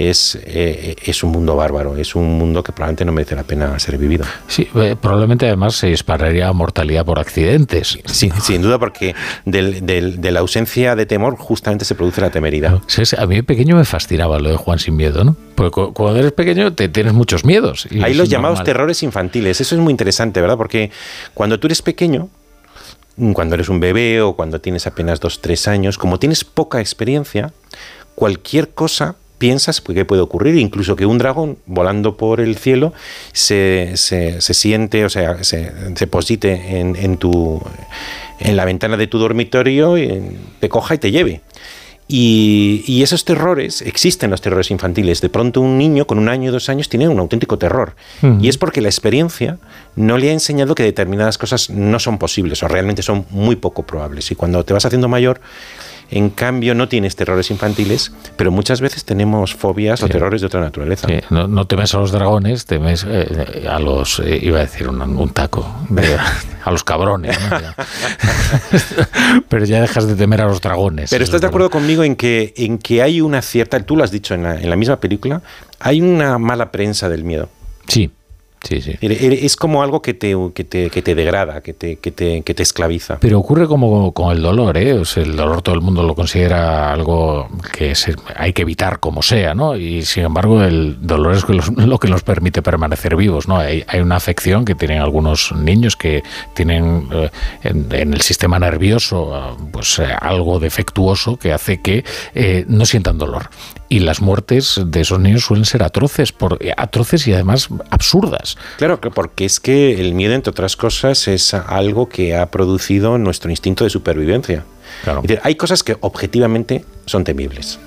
[0.00, 3.78] es, eh, es un mundo bárbaro, es un mundo que probablemente no merece la pena
[3.78, 4.24] ser vivido.
[4.48, 7.98] Sí, eh, probablemente además se dispararía mortalidad por accidentes.
[8.06, 12.80] Sí, sin duda, porque de la ausencia de temor justamente se produce la temeridad.
[13.18, 15.36] a mí pequeño me fascinaba lo de Juan sin miedo, ¿no?
[15.54, 17.86] Porque cuando eres pequeño te tienes muchos miedos.
[18.02, 20.56] Hay los llamados terrores infantiles, eso es muy interesante, ¿verdad?
[20.56, 20.90] Porque
[21.34, 22.30] cuando tú eres pequeño,
[23.34, 27.52] cuando eres un bebé o cuando tienes apenas dos, tres años, como tienes poca experiencia,
[28.14, 32.92] cualquier cosa piensas que puede ocurrir, incluso que un dragón volando por el cielo
[33.32, 37.60] se, se, siente, o sea, se, se posite en, en, tu,
[38.38, 41.40] en la ventana de tu dormitorio, y te coja y te lleve.
[42.06, 45.20] Y, y, esos terrores, existen los terrores infantiles.
[45.20, 47.94] De pronto un niño con un año o dos años tiene un auténtico terror.
[48.40, 49.58] Y es porque la experiencia
[49.94, 53.84] no le ha enseñado que determinadas cosas no son posibles o realmente son muy poco
[53.84, 54.28] probables.
[54.32, 55.40] Y cuando te vas haciendo mayor,
[56.10, 60.60] en cambio, no tienes terrores infantiles, pero muchas veces tenemos fobias o terrores de otra
[60.60, 61.06] naturaleza.
[61.30, 65.66] No, temes a los dragones, temes eh, a los, eh, iba a decir un, taco,
[66.64, 67.38] a los cabrones.
[69.48, 71.10] pero ya dejas de temer a los dragones.
[71.10, 74.10] Pero estás de acuerdo conmigo en que, en que hay una cierta, tú lo has
[74.10, 75.42] dicho en la, en la misma película,
[75.78, 77.48] hay una mala prensa del miedo.
[77.86, 78.10] Sí.
[78.62, 78.98] Sí, sí.
[79.00, 82.54] Es como algo que te, que te, que te degrada, que te, que, te, que
[82.54, 83.18] te esclaviza.
[83.18, 84.92] Pero ocurre como con el dolor, ¿eh?
[84.94, 87.94] O sea, el dolor todo el mundo lo considera algo que
[88.36, 89.76] hay que evitar como sea, ¿no?
[89.76, 93.56] Y sin embargo el dolor es lo que nos permite permanecer vivos, ¿no?
[93.56, 96.22] Hay, hay una afección que tienen algunos niños que
[96.54, 97.30] tienen eh,
[97.62, 102.04] en, el sistema nervioso pues eh, algo defectuoso que hace que
[102.34, 103.50] eh, no sientan dolor
[103.90, 108.56] y las muertes de esos niños suelen ser atroces, por, atroces y además absurdas.
[108.78, 113.50] Claro, porque es que el miedo, entre otras cosas, es algo que ha producido nuestro
[113.50, 114.64] instinto de supervivencia.
[115.42, 117.80] hay cosas que objetivamente son temibles.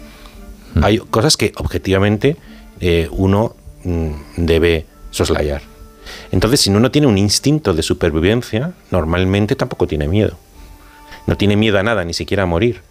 [0.76, 0.84] Mm.
[0.84, 2.36] Hay cosas que objetivamente
[2.82, 5.62] eh, uno mm, debe soslayar.
[6.34, 10.38] Entonces, si uno tiene un instinto de supervivencia, normalmente tampoco tiene miedo.
[11.28, 12.82] No tiene miedo a nada, ni siquiera a morir.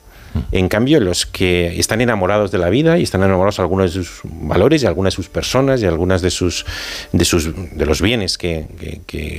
[0.51, 4.03] En cambio, los que están enamorados de la vida y están enamorados de algunos de
[4.03, 6.65] sus valores y algunas de sus personas y algunas de sus
[7.13, 8.67] de sus de los bienes que,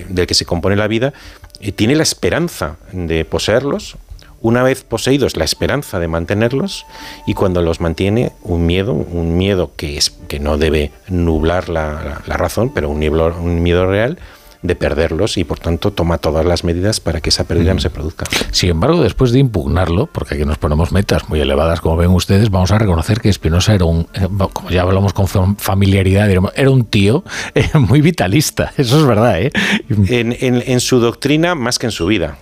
[0.10, 1.14] del que se compone la vida,
[1.60, 3.96] eh, tiene la esperanza de poseerlos.
[4.42, 6.86] Una vez poseídos la esperanza de mantenerlos.
[7.26, 12.22] Y cuando los mantiene un miedo, un miedo que, es, que no debe nublar la,
[12.26, 14.20] la razón, pero un, un miedo real
[14.64, 17.90] de perderlos y por tanto toma todas las medidas para que esa pérdida no se
[17.90, 18.26] produzca.
[18.52, 22.50] Sin embargo, después de impugnarlo, porque aquí nos ponemos metas muy elevadas, como ven ustedes,
[22.50, 26.86] vamos a reconocer que Espinosa era un, eh, como ya hablamos con familiaridad, era un
[26.86, 27.24] tío
[27.56, 29.42] eh, muy vitalista, eso es verdad.
[29.42, 29.52] ¿eh?
[29.90, 32.38] En, en, su doctrina más que en su vida.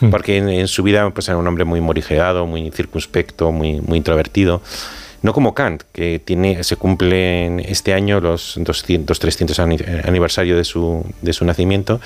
[0.00, 0.10] Hmm.
[0.10, 4.62] Porque en, su vida pues, era un hombre muy morigerado, muy circunspecto, muy, muy introvertido
[5.26, 11.04] no como Kant, que tiene, se cumplen este año los 200, 300 aniversario de su,
[11.20, 12.00] de su nacimiento,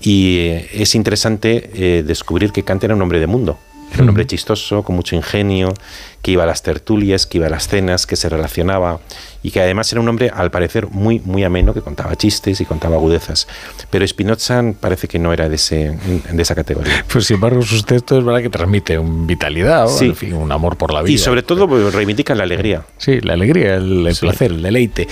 [0.00, 3.56] y eh, es interesante eh, descubrir que Kant era un hombre de mundo.
[3.96, 5.72] Era un hombre chistoso, con mucho ingenio,
[6.20, 9.00] que iba a las tertulias, que iba a las cenas, que se relacionaba
[9.42, 12.66] y que además era un hombre, al parecer, muy, muy ameno, que contaba chistes y
[12.66, 13.48] contaba agudezas.
[13.88, 15.96] Pero Spinoza parece que no era de, ese,
[16.30, 17.06] de esa categoría.
[17.10, 20.92] Pues sin embargo, sus textos es verdad que transmiten vitalidad, en fin, un amor por
[20.92, 21.14] la vida.
[21.14, 22.84] Y sobre todo pues, reivindican la alegría.
[22.98, 25.08] Sí, la alegría, el, placer, el deleite.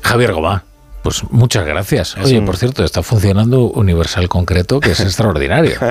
[0.00, 0.64] Javier Gomá.
[1.06, 2.16] Pues muchas gracias.
[2.16, 5.76] Oye, por cierto, está funcionando Universal Concreto, que es extraordinario.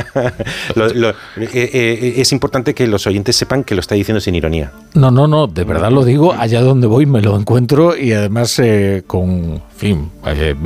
[1.37, 4.71] Eh, eh, es importante que los oyentes sepan que lo está diciendo sin ironía.
[4.93, 8.57] No, no, no, de verdad lo digo, allá donde voy me lo encuentro y además
[8.59, 10.11] eh, con, fin,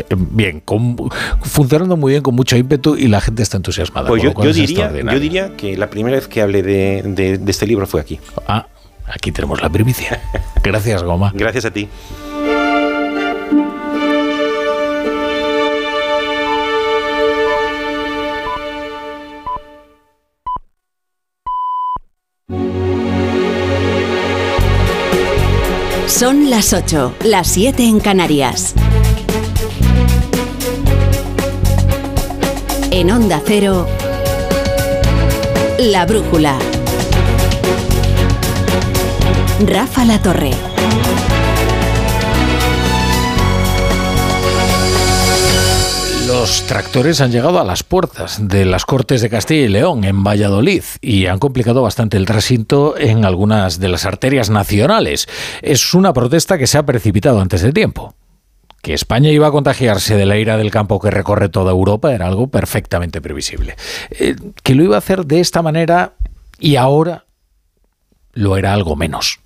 [0.09, 0.63] bien,
[1.41, 4.07] funcionando muy bien, con mucho ímpetu y la gente está entusiasmada.
[4.07, 7.03] Pues yo, diría, yo diría que la primera vez que hablé de,
[7.39, 8.19] de este libro fue aquí.
[8.47, 8.67] Ah,
[9.07, 10.21] aquí tenemos la primicia.
[10.63, 11.31] Gracias, Goma.
[11.35, 11.87] Gracias a ti.
[26.09, 28.73] Son las 8, las 7 en Canarias.
[32.89, 33.87] En Onda Cero,
[35.77, 36.57] La Brújula.
[39.65, 40.51] Rafa La Torre.
[46.39, 50.23] Los tractores han llegado a las puertas de las Cortes de Castilla y León en
[50.23, 55.27] Valladolid y han complicado bastante el tránsito en algunas de las arterias nacionales.
[55.61, 58.15] Es una protesta que se ha precipitado antes de tiempo.
[58.81, 62.27] Que España iba a contagiarse de la ira del campo que recorre toda Europa era
[62.27, 63.75] algo perfectamente previsible.
[64.11, 66.13] Eh, que lo iba a hacer de esta manera
[66.57, 67.25] y ahora
[68.31, 69.41] lo era algo menos.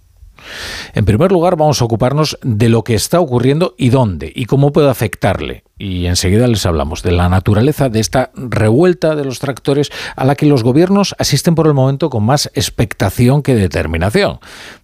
[0.94, 4.72] En primer lugar, vamos a ocuparnos de lo que está ocurriendo y dónde y cómo
[4.72, 5.64] puede afectarle.
[5.78, 10.36] Y enseguida les hablamos de la naturaleza de esta revuelta de los tractores a la
[10.36, 14.40] que los gobiernos asisten por el momento con más expectación que determinación.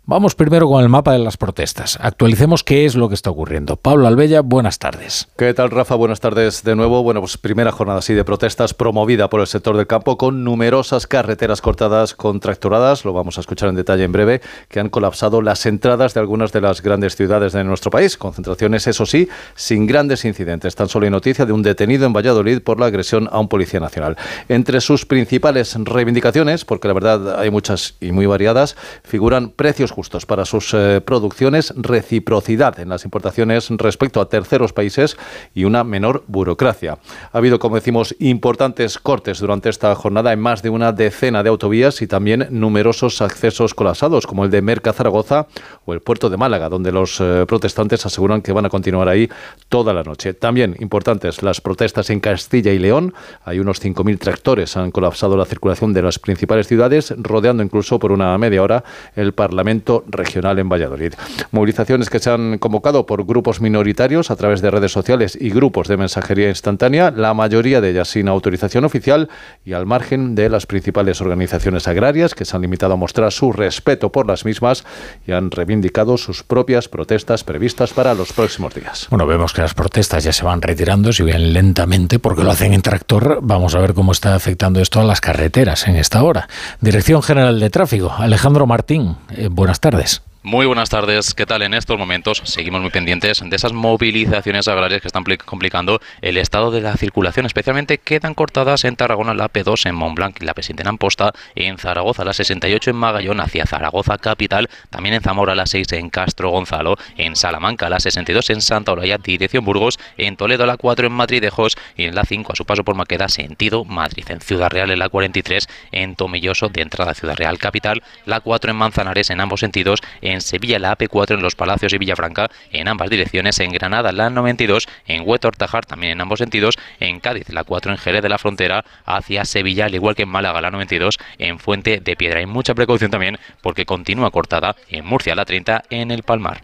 [0.06, 2.00] Vamos primero con el mapa de las protestas.
[2.02, 3.76] Actualicemos qué es lo que está ocurriendo.
[3.76, 5.28] Pablo Albella, buenas tardes.
[5.38, 5.94] ¿Qué tal, Rafa?
[5.94, 7.04] Buenas tardes de nuevo.
[7.04, 11.06] Bueno, pues primera jornada así de protestas promovida por el sector del campo con numerosas
[11.06, 15.44] carreteras cortadas con tractoradas, lo vamos a escuchar en detalle en breve, que han colapsado
[15.44, 18.18] las entradas de algunas de las grandes ciudades de nuestro país.
[18.18, 20.76] Concentraciones, eso sí, sin grandes incidentes.
[20.80, 23.82] Tan solo hay noticia de un detenido en Valladolid por la agresión a un policía
[23.82, 24.16] nacional.
[24.48, 30.26] Entre sus principales reivindicaciones, porque la verdad hay muchas y muy variadas, figuran precios justos
[30.26, 35.18] para sus eh, producciones, reciprocidad en las importaciones respecto a terceros países
[35.54, 36.98] y una menor burocracia.
[37.34, 41.50] Ha habido, como decimos, importantes cortes durante esta jornada en más de una decena de
[41.50, 45.48] autovías y también numerosos accesos colapsados, como el de Merca Zaragoza
[45.84, 49.30] o el puerto de Málaga, donde los eh, protestantes aseguran que van a continuar ahí
[49.68, 50.34] toda la noche.
[50.34, 53.14] También importantes las protestas en Castilla y León.
[53.46, 58.12] Hay unos 5.000 tractores, han colapsado la circulación de las principales ciudades, rodeando incluso por
[58.12, 58.84] una media hora
[59.16, 61.14] el Parlamento regional en Valladolid.
[61.52, 65.88] Movilizaciones que se han convocado por grupos minoritarios a través de redes sociales y grupos
[65.88, 69.30] de mensajería instantánea, la mayoría de ellas sin autorización oficial
[69.66, 73.52] y al margen de las principales organizaciones agrarias que se han limitado a mostrar su
[73.52, 74.84] respeto por las mismas
[75.26, 79.08] y han reivindicado sus propias protestas previstas para los próximos días.
[79.10, 82.82] Bueno, vemos que las protestas ya se retirando, si bien lentamente, porque lo hacen en
[82.82, 83.40] tractor.
[83.42, 86.48] Vamos a ver cómo está afectando esto a las carreteras en esta hora.
[86.82, 90.22] Dirección General de Tráfico, Alejandro Martín, eh, buenas tardes.
[90.42, 91.34] Muy buenas tardes.
[91.34, 91.64] ¿Qué tal?
[91.64, 96.72] En estos momentos seguimos muy pendientes de esas movilizaciones agrarias que están complicando el estado
[96.72, 97.46] de la circulación.
[97.46, 101.78] Especialmente quedan cortadas en Tarragona la P2 en Montblanc y la P7 en Amposta, en
[101.78, 106.52] Zaragoza la 68 en Magallón hacia Zaragoza capital, también en Zamora la 6 en Castro
[106.52, 111.14] Gonzalo, en Salamanca la 62 en Santa Olaya dirección Burgos, en Toledo la 4 en
[111.14, 114.24] Madridejos y en la 5 a su paso por Maqueda sentido Madrid.
[114.30, 118.40] En Ciudad Real en la 43 en Tomilloso de entrada a Ciudad Real capital, la
[118.40, 122.50] 4 en Manzanares en ambos sentidos en Sevilla la AP4 en Los Palacios y Villafranca
[122.72, 127.20] en ambas direcciones, en Granada la 92, en Huetor Tajar también en ambos sentidos, en
[127.20, 130.62] Cádiz la 4 en Jerez de la Frontera hacia Sevilla, al igual que en Málaga
[130.62, 132.40] la 92 en Fuente de Piedra.
[132.40, 136.62] Hay mucha precaución también porque continúa cortada en Murcia la 30 en el Palmar.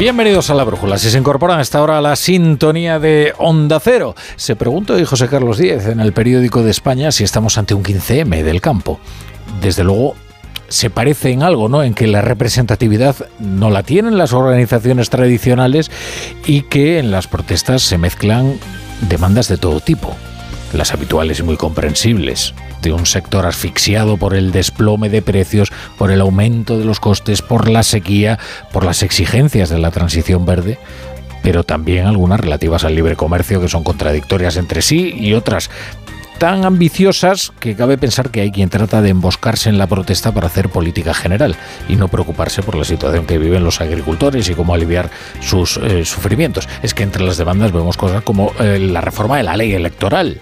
[0.00, 0.96] Bienvenidos a la Brújula.
[0.96, 5.04] Si se incorporan a esta hora a la sintonía de Onda Cero, se preguntó hoy
[5.04, 8.98] José Carlos Díez en el periódico de España si estamos ante un 15M del campo.
[9.60, 10.14] Desde luego,
[10.68, 11.82] se parece en algo, ¿no?
[11.82, 15.90] En que la representatividad no la tienen las organizaciones tradicionales
[16.46, 18.58] y que en las protestas se mezclan
[19.06, 20.16] demandas de todo tipo
[20.72, 26.10] las habituales y muy comprensibles, de un sector asfixiado por el desplome de precios, por
[26.10, 28.38] el aumento de los costes, por la sequía,
[28.72, 30.78] por las exigencias de la transición verde,
[31.42, 35.70] pero también algunas relativas al libre comercio que son contradictorias entre sí y otras
[36.40, 40.46] tan ambiciosas que cabe pensar que hay quien trata de emboscarse en la protesta para
[40.46, 41.54] hacer política general
[41.86, 45.10] y no preocuparse por la situación que viven los agricultores y cómo aliviar
[45.40, 46.66] sus eh, sufrimientos.
[46.82, 50.40] Es que entre las demandas vemos cosas como eh, la reforma de la ley electoral,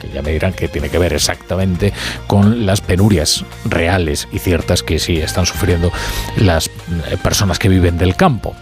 [0.00, 1.92] que ya me dirán que tiene que ver exactamente
[2.26, 5.92] con las penurias reales y ciertas que sí están sufriendo
[6.36, 8.54] las eh, personas que viven del campo.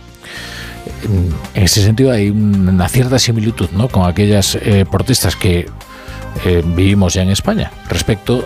[1.55, 3.89] En ese sentido hay una cierta similitud ¿no?
[3.89, 5.69] con aquellas eh, protestas que
[6.45, 8.45] eh, vivimos ya en España respecto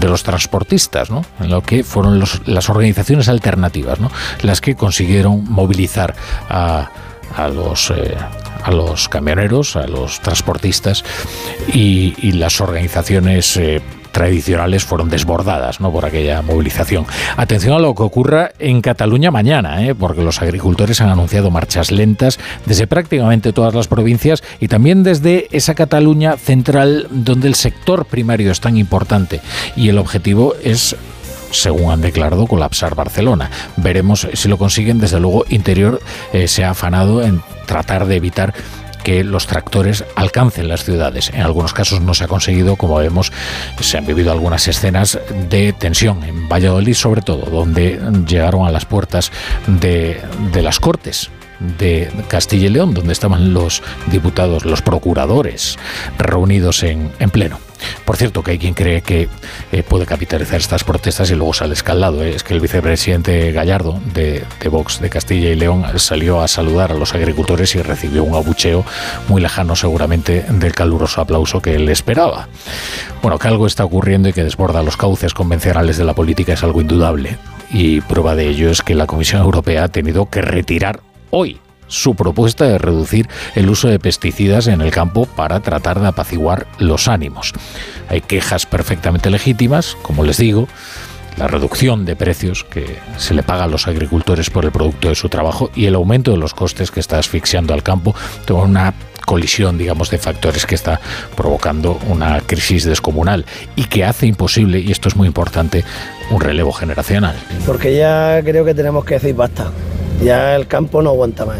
[0.00, 1.24] de los transportistas, ¿no?
[1.40, 4.10] en lo que fueron las organizaciones alternativas, ¿no?
[4.42, 6.14] las que consiguieron movilizar
[6.48, 6.90] a,
[7.36, 7.92] a los
[8.64, 11.04] a los camioneros, a los transportistas
[11.72, 15.92] y, las organizaciones eh, tradicionales fueron desbordadas ¿no?
[15.92, 17.06] por aquella movilización.
[17.36, 19.94] Atención a lo que ocurra en Cataluña mañana, ¿eh?
[19.94, 25.48] porque los agricultores han anunciado marchas lentas desde prácticamente todas las provincias y también desde
[25.50, 29.40] esa Cataluña central donde el sector primario es tan importante
[29.76, 30.96] y el objetivo es
[31.50, 33.50] según han declarado, colapsar Barcelona.
[33.76, 34.98] Veremos si lo consiguen.
[34.98, 36.00] Desde luego, Interior
[36.32, 38.54] eh, se ha afanado en tratar de evitar
[39.04, 41.30] que los tractores alcancen las ciudades.
[41.34, 43.32] En algunos casos no se ha conseguido, como vemos,
[43.78, 45.18] se han vivido algunas escenas
[45.50, 49.30] de tensión en Valladolid, sobre todo, donde llegaron a las puertas
[49.66, 50.20] de,
[50.52, 51.30] de las Cortes
[51.78, 55.78] de Castilla y León, donde estaban los diputados, los procuradores
[56.18, 57.58] reunidos en, en pleno.
[58.04, 59.28] Por cierto, que hay quien cree que
[59.72, 62.22] eh, puede capitalizar estas protestas y luego sale escaldado.
[62.22, 62.34] ¿eh?
[62.34, 66.92] Es que el vicepresidente Gallardo de, de, Vox de Castilla y León salió a saludar
[66.92, 68.84] a los agricultores y recibió un abucheo
[69.28, 72.48] muy lejano seguramente del caluroso aplauso que él esperaba.
[73.22, 76.62] Bueno, que algo está ocurriendo y que desborda los cauces convencionales de la política es
[76.62, 77.38] algo indudable.
[77.70, 82.14] Y prueba de ello es que la Comisión Europea ha tenido que retirar hoy su
[82.14, 87.08] propuesta de reducir el uso de pesticidas en el campo para tratar de apaciguar los
[87.08, 87.52] ánimos.
[88.08, 90.68] Hay quejas perfectamente legítimas, como les digo,
[91.36, 95.14] la reducción de precios que se le paga a los agricultores por el producto de
[95.14, 98.14] su trabajo y el aumento de los costes que está asfixiando al campo,
[98.46, 101.00] toda una colisión, digamos, de factores que está
[101.34, 105.84] provocando una crisis descomunal y que hace imposible, y esto es muy importante,
[106.30, 107.36] un relevo generacional.
[107.66, 109.70] Porque ya creo que tenemos que decir basta.
[110.22, 111.58] Ya el campo no aguanta más.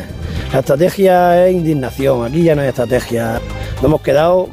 [0.52, 3.40] La estrategia es indignación, aquí ya no hay estrategia.
[3.76, 4.48] Nos hemos quedado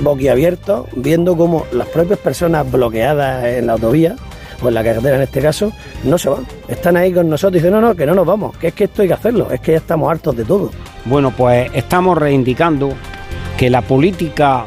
[0.00, 4.16] boquiabiertos viendo cómo las propias personas bloqueadas en la autovía,
[4.62, 5.72] o en la carretera en este caso,
[6.04, 6.46] no se van.
[6.68, 8.84] Están ahí con nosotros y dicen, no, no, que no nos vamos, que es que
[8.84, 10.70] esto hay que hacerlo, es que ya estamos hartos de todo.
[11.04, 12.92] Bueno, pues estamos reivindicando
[13.56, 14.64] que la política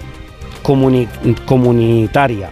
[1.45, 2.49] comunitaria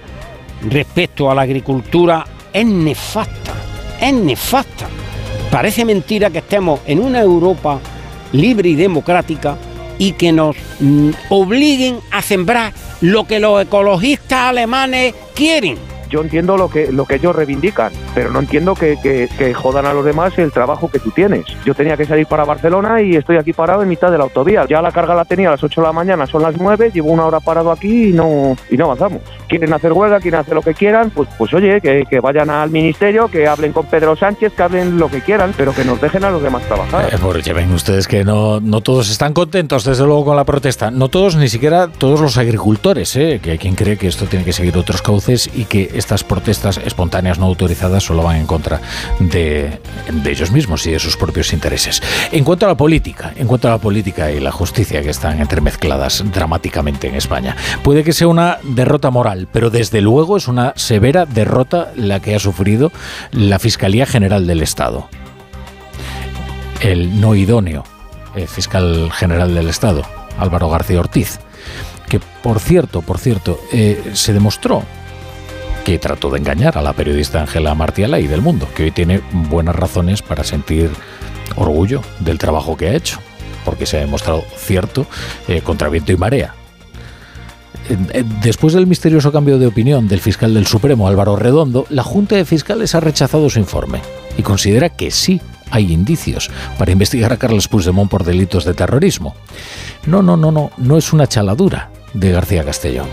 [0.69, 3.53] respecto a la agricultura es nefasta,
[3.99, 4.87] es nefasta.
[5.51, 7.79] Parece mentira que estemos en una Europa
[8.31, 9.57] libre y democrática
[9.97, 16.57] y que nos mm, obliguen a sembrar lo que los ecologistas alemanes quieren yo entiendo
[16.57, 20.37] lo que, lo que ellos reivindican, pero no entiendo que, que, jodan a los demás
[20.37, 21.45] el trabajo que tú tienes.
[21.65, 24.65] Yo tenía que salir para Barcelona y estoy aquí parado en mitad de la autovía.
[24.69, 27.11] Ya la carga la tenía a las 8 de la mañana, son las 9, llevo
[27.11, 29.21] una hora parado aquí y no, y no avanzamos.
[29.47, 32.69] Quieren hacer huelga, quieren hacer lo que quieran, pues, pues oye, que, que vayan al
[32.69, 36.23] ministerio, que hablen con Pedro Sánchez, que hablen lo que quieran, pero que nos dejen
[36.25, 37.11] a los demás trabajar.
[37.11, 40.91] Eh, porque ven ustedes que no, no todos están contentos, desde luego, con la protesta.
[40.91, 43.39] No todos, ni siquiera todos los agricultores, ¿eh?
[43.41, 46.77] que hay quien cree que esto tiene que seguir otros cauces y que estas protestas
[46.83, 48.81] espontáneas no autorizadas solo van en contra
[49.19, 49.79] de,
[50.25, 52.03] ellos mismos y de sus propios intereses.
[52.31, 55.39] En cuanto a la política, en cuanto a la política y la justicia que están
[55.39, 60.73] entremezcladas dramáticamente en España, puede que sea una derrota moral, pero desde luego es una
[60.75, 62.91] severa derrota la que ha sufrido
[63.31, 65.07] la Fiscalía General del Estado.
[66.81, 67.85] El no idóneo
[68.35, 70.03] eh, fiscal general del Estado,
[70.37, 71.39] Álvaro García Ortiz,
[72.09, 74.83] que por cierto, por cierto, eh, se demostró
[75.83, 79.21] que trató de engañar a la periodista Ángela Martiala y del mundo, que hoy tiene
[79.31, 80.89] buenas razones para sentir
[81.55, 83.19] orgullo del trabajo que ha hecho,
[83.65, 85.05] porque se ha demostrado cierto
[85.47, 86.55] eh, contra viento y marea.
[88.41, 92.45] Después del misterioso cambio de opinión del fiscal del Supremo Álvaro Redondo, la Junta de
[92.45, 93.99] Fiscales ha rechazado su informe
[94.37, 99.35] y considera que sí hay indicios para investigar a Carlos Puigdemont por delitos de terrorismo.
[100.05, 103.07] No, no, no, no, no es una chaladura de García Castellón.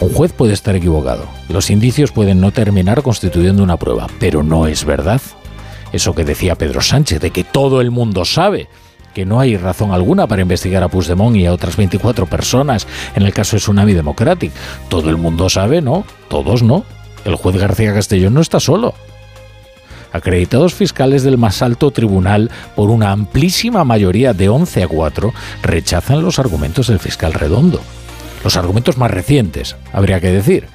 [0.00, 1.26] Un juez puede estar equivocado.
[1.50, 5.20] Los indicios pueden no terminar constituyendo una prueba, pero no es verdad.
[5.92, 8.68] Eso que decía Pedro Sánchez, de que todo el mundo sabe
[9.14, 13.24] que no hay razón alguna para investigar a Puigdemont y a otras 24 personas en
[13.24, 14.52] el caso de Tsunami Democratic.
[14.88, 16.04] Todo el mundo sabe, ¿no?
[16.28, 16.84] Todos no.
[17.26, 18.94] El juez García Castellón no está solo
[20.12, 25.32] acreditados fiscales del más alto tribunal, por una amplísima mayoría de 11 a 4,
[25.62, 27.80] rechazan los argumentos del fiscal Redondo.
[28.42, 30.66] Los argumentos más recientes, habría que decir,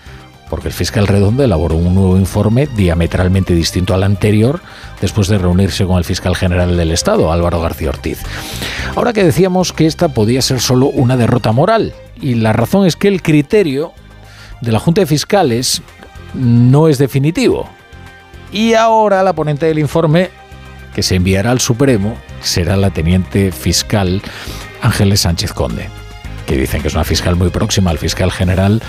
[0.50, 4.62] porque el fiscal Redondo elaboró un nuevo informe diametralmente distinto al anterior
[5.02, 8.20] después de reunirse con el fiscal general del Estado, Álvaro García Ortiz.
[8.96, 12.96] Ahora que decíamos que esta podía ser solo una derrota moral, y la razón es
[12.96, 13.94] que el criterio
[14.62, 15.82] de la Junta de Fiscales
[16.34, 17.68] no es definitivo.
[18.52, 20.30] Y ahora la ponente del informe
[20.94, 24.22] que se enviará al Supremo será la teniente fiscal
[24.82, 25.90] Ángeles Sánchez Conde
[26.46, 28.82] que dicen que es una fiscal muy próxima al fiscal general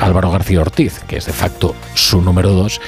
[0.00, 2.80] Álvaro García Ortiz, que es de facto su número dos,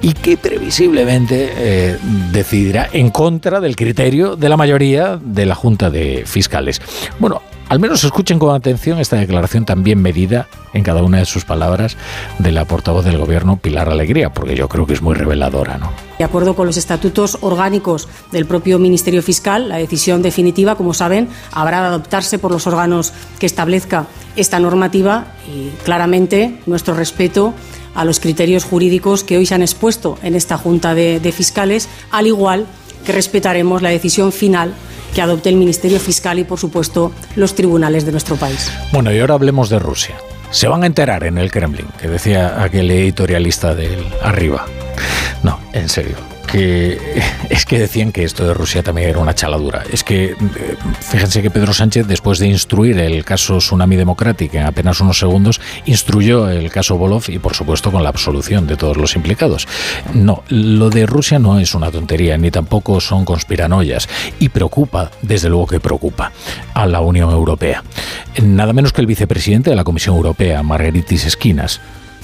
[0.00, 1.98] y que previsiblemente eh,
[2.30, 6.80] decidirá en contra del criterio de la mayoría de la Junta de Fiscales.
[7.18, 11.24] Bueno, al menos escuchen con atención esta declaración tan bien medida en cada una de
[11.24, 11.96] sus palabras
[12.38, 15.90] de la portavoz del gobierno, Pilar Alegría, porque yo creo que es muy reveladora, ¿no?
[16.18, 21.28] De acuerdo con los estatutos orgánicos del propio Ministerio Fiscal, la decisión definitiva, como saben,
[21.52, 24.06] habrá de adoptarse por los órganos que establezca
[24.36, 27.54] esta normativa y claramente nuestro respeto
[27.94, 31.88] a los criterios jurídicos que hoy se han expuesto en esta Junta de, de Fiscales,
[32.10, 34.74] al igual que respetaremos la decisión final
[35.14, 38.70] que adopte el Ministerio Fiscal y, por supuesto, los tribunales de nuestro país.
[38.92, 40.14] Bueno, y ahora hablemos de Rusia.
[40.50, 44.66] Se van a enterar en el Kremlin, que decía aquel editorialista del arriba.
[45.42, 46.98] No, en serio que
[47.48, 49.84] es que decían que esto de Rusia también era una chaladura.
[49.90, 50.36] Es que eh,
[51.00, 55.62] fíjense que Pedro Sánchez, después de instruir el caso Tsunami Democratic en apenas unos segundos,
[55.86, 59.66] instruyó el caso Bolov y, por supuesto, con la absolución de todos los implicados.
[60.12, 64.06] No, lo de Rusia no es una tontería, ni tampoco son conspiranoias.
[64.38, 66.32] Y preocupa, desde luego que preocupa,
[66.74, 67.82] a la Unión Europea.
[68.42, 71.80] Nada menos que el vicepresidente de la Comisión Europea, Margaritis Esquinas,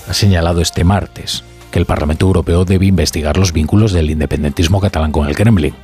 [0.06, 5.12] ha señalado este martes que el Parlamento Europeo debe investigar los vínculos del independentismo catalán
[5.12, 5.74] con el Kremlin.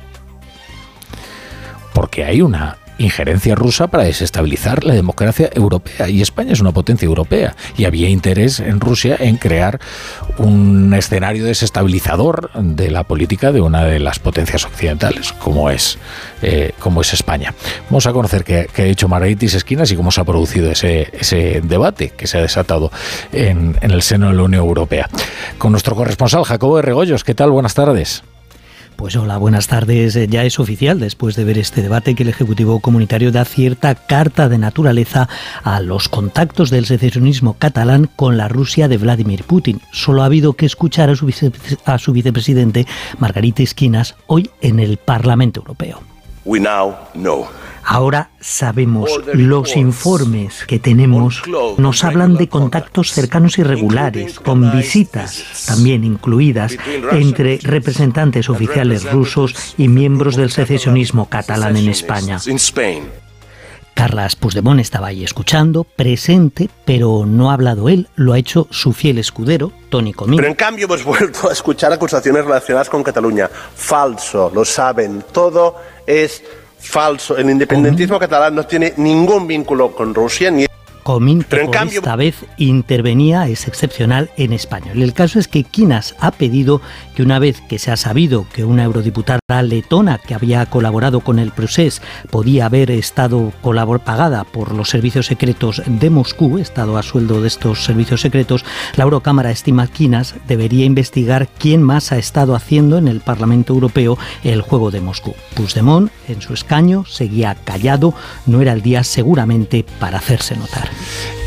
[1.93, 6.09] Porque hay una injerencia rusa para desestabilizar la democracia europea.
[6.09, 7.55] Y España es una potencia europea.
[7.77, 9.79] Y había interés en Rusia en crear
[10.37, 15.97] un escenario desestabilizador de la política de una de las potencias occidentales, como es,
[16.41, 17.53] eh, como es España.
[17.89, 21.61] Vamos a conocer qué, ha dicho Margaritis Esquinas y cómo se ha producido ese, ese
[21.63, 22.91] debate que se ha desatado
[23.31, 25.09] en, en el seno de la Unión Europea.
[25.57, 27.23] Con nuestro corresponsal Jacobo de Regoyos.
[27.23, 27.51] ¿Qué tal?
[27.51, 28.23] Buenas tardes.
[28.95, 30.15] Pues hola, buenas tardes.
[30.15, 33.93] Eh, ya es oficial, después de ver este debate, que el Ejecutivo Comunitario da cierta
[33.95, 35.27] carta de naturaleza
[35.63, 39.81] a los contactos del secesionismo catalán con la Rusia de Vladimir Putin.
[39.91, 41.29] Solo ha habido que escuchar a su,
[41.85, 42.87] a su vicepresidente,
[43.19, 46.01] Margarita Esquinas, hoy en el Parlamento Europeo.
[46.45, 47.47] We now know
[47.85, 51.43] Ahora sabemos, los informes que tenemos
[51.77, 56.75] nos hablan de contactos cercanos y regulares, con visitas también incluidas
[57.11, 62.39] entre representantes oficiales rusos y miembros del secesionismo catalán en España.
[63.93, 68.91] Carlas Puigdemont estaba ahí escuchando, presente, pero no ha hablado él, lo ha hecho su
[68.91, 70.35] fiel escudero, Tony Comín.
[70.35, 73.47] Pero en cambio hemos vuelto a escuchar acusaciones relacionadas con Cataluña.
[73.47, 76.43] Falso, lo saben, todo es
[76.85, 77.37] falso.
[77.37, 80.65] El independentismo catalán no tiene ningún vínculo con Rusia ni
[81.05, 85.03] Comín, por esta vez intervenía, es excepcional en español.
[85.03, 86.81] El caso es que Quinas ha pedido
[87.15, 91.37] que una vez que se ha sabido que una eurodiputada letona que había colaborado con
[91.37, 92.01] el procés
[92.31, 93.53] podía haber estado
[94.03, 98.65] pagada por los servicios secretos de Moscú, estado a sueldo de estos servicios secretos,
[98.95, 103.73] la Eurocámara estima que Quinas debería investigar quién más ha estado haciendo en el Parlamento
[103.73, 105.35] Europeo el juego de Moscú.
[105.53, 108.15] Puigdemont, en su escaño, seguía callado,
[108.47, 110.94] no era el día seguramente para hacerse notar.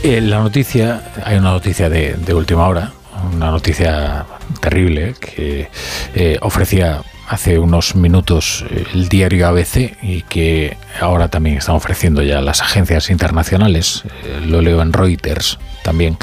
[0.02, 2.92] Eh, la noticia, hay una noticia de, última hora,
[3.34, 4.26] una noticia
[4.60, 5.68] terrible que
[6.14, 12.22] eh, ofrecía hace unos minutos eh, el diario ABC y que ahora también están ofreciendo
[12.22, 14.04] ya las agencias internacionales,
[14.46, 16.16] lo leo en Reuters también,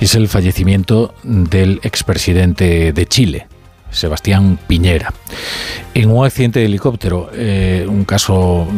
[0.00, 3.48] es el fallecimiento del expresidente de Chile,
[3.90, 5.12] Sebastián Piñera.
[5.94, 8.68] En un accidente de helicóptero, eh, un caso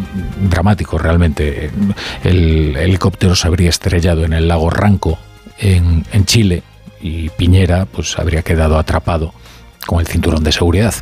[0.49, 1.71] dramático realmente,
[2.23, 5.19] el helicóptero se habría estrellado en el lago Ranco,
[5.59, 6.63] en, Chile,
[7.01, 9.35] y Piñera pues habría quedado atrapado
[9.87, 10.95] con el cinturón de seguridad,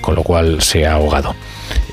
[0.00, 1.36] con lo cual se ha ahogado.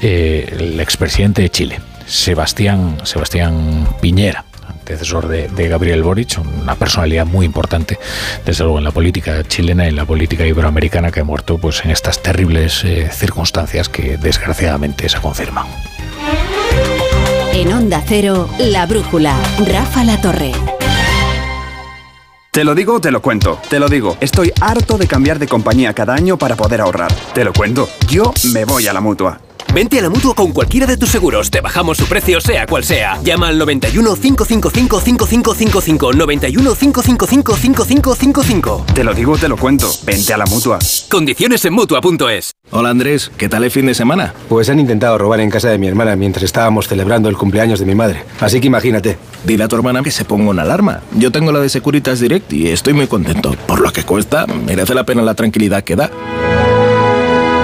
[0.01, 4.45] Eh, el expresidente de Chile, Sebastián, Sebastián Piñera
[4.83, 7.97] antecesor de, Gabriel Boric, una personalidad muy importante,
[8.45, 11.85] desde luego en la política chilena y en la política iberoamericana, que ha muerto pues,
[11.85, 15.65] en estas terribles eh, circunstancias que desgraciadamente se confirman.
[17.53, 19.35] En Onda Cero, La Brújula,
[19.65, 20.51] Rafa La Torre.
[22.51, 23.59] Te lo digo, te lo cuento.
[23.69, 27.11] Te lo digo, estoy harto de cambiar de compañía cada año para poder ahorrar.
[27.33, 29.39] Te lo cuento, yo me voy a la mutua.
[29.73, 31.49] Vente a la mutua con cualquiera de tus seguros.
[31.49, 33.19] Te bajamos su precio, sea cual sea.
[33.23, 36.13] Llama al 91 555 5555.
[36.13, 38.85] 91 555 5555.
[38.93, 39.89] Te lo digo, te lo cuento.
[40.05, 40.77] Vente a la mutua.
[41.09, 42.51] Condiciones en mutua.es.
[42.69, 44.35] Hola Andrés, ¿qué tal el fin de semana?
[44.47, 47.87] Pues han intentado robar en casa de mi hermana mientras estábamos celebrando el cumpleaños de
[47.87, 48.25] mi madre.
[48.41, 49.17] Así que imagínate.
[49.43, 51.01] Dile a tu hermana que se ponga una alarma.
[51.17, 53.55] Yo tengo la de Securitas Direct y estoy muy contento.
[53.65, 56.11] Por lo que cuesta, merece la pena la tranquilidad que da.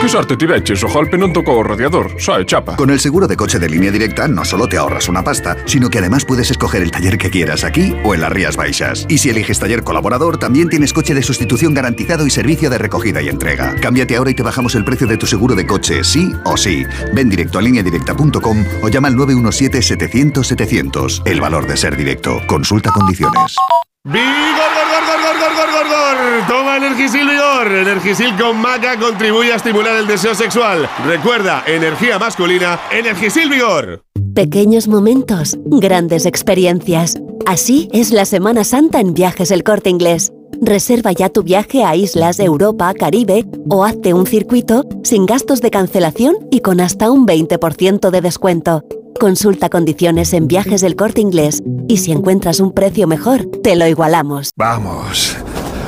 [0.00, 2.76] Che ti vecchis, ojalpe non tocó radiador, sai, chapa.
[2.76, 5.90] Con el seguro de coche de línea directa no solo te ahorras una pasta, sino
[5.90, 9.06] que además puedes escoger el taller que quieras aquí o en las Rías Baixas.
[9.08, 13.22] Y si eliges taller colaborador, también tienes coche de sustitución garantizado y servicio de recogida
[13.22, 13.74] y entrega.
[13.76, 16.84] Cámbiate ahora y te bajamos el precio de tu seguro de coche, sí o sí.
[17.14, 21.22] Ven directo a lineadirecta.com o llama al 917-700-700.
[21.24, 22.40] El valor de ser directo.
[22.46, 23.56] Consulta condiciones.
[24.02, 26.48] ¡Vigor, gor, gor!
[26.48, 27.70] Toma Energisil Vigor.
[27.70, 30.88] Energisil con maca contribuye a estimular el deseo sexual.
[31.04, 34.02] Recuerda, energía masculina, Energisil Vigor.
[34.34, 37.20] Pequeños momentos, grandes experiencias.
[37.44, 40.32] Así es la Semana Santa en Viajes El Corte Inglés.
[40.62, 45.70] Reserva ya tu viaje a islas, Europa, Caribe o hazte un circuito sin gastos de
[45.70, 48.82] cancelación y con hasta un 20% de descuento.
[49.18, 53.86] Consulta condiciones en viajes del corte inglés y si encuentras un precio mejor, te lo
[53.86, 54.50] igualamos.
[54.56, 55.36] Vamos,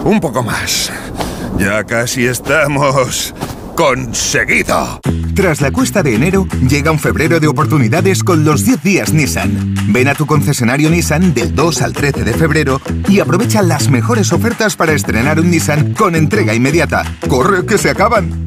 [0.04, 0.90] un poco más.
[1.58, 3.34] Ya casi estamos
[3.74, 5.00] conseguido.
[5.34, 9.74] Tras la cuesta de enero, llega un febrero de oportunidades con los 10 días Nissan.
[9.88, 14.32] Ven a tu concesionario Nissan del 2 al 13 de febrero y aprovecha las mejores
[14.32, 17.04] ofertas para estrenar un Nissan con entrega inmediata.
[17.28, 18.46] ¡Corre que se acaban!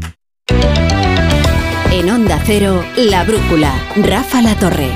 [1.96, 4.90] En Onda Cero, La Brújula, Rafa La Torre.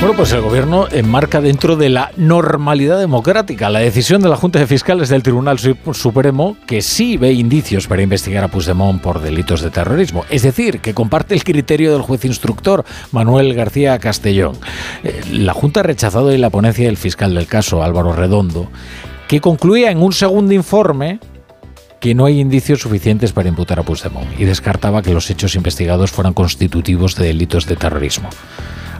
[0.00, 4.58] Bueno, pues el gobierno enmarca dentro de la normalidad democrática la decisión de la Junta
[4.58, 9.60] de Fiscales del Tribunal Supremo que sí ve indicios para investigar a Puigdemont por delitos
[9.60, 10.24] de terrorismo.
[10.30, 14.56] Es decir, que comparte el criterio del juez instructor Manuel García Castellón.
[15.04, 18.70] Eh, la Junta ha rechazado en la ponencia del fiscal del caso, Álvaro Redondo,
[19.28, 21.20] que concluía en un segundo informe
[22.06, 26.12] que no hay indicios suficientes para imputar a Puigdemont y descartaba que los hechos investigados
[26.12, 28.30] fueran constitutivos de delitos de terrorismo.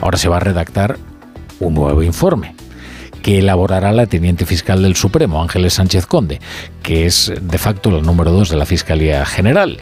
[0.00, 0.98] Ahora se va a redactar
[1.60, 2.56] un nuevo informe
[3.22, 6.40] que elaborará la teniente fiscal del Supremo, Ángeles Sánchez Conde,
[6.82, 9.78] que es de facto la número dos de la Fiscalía General.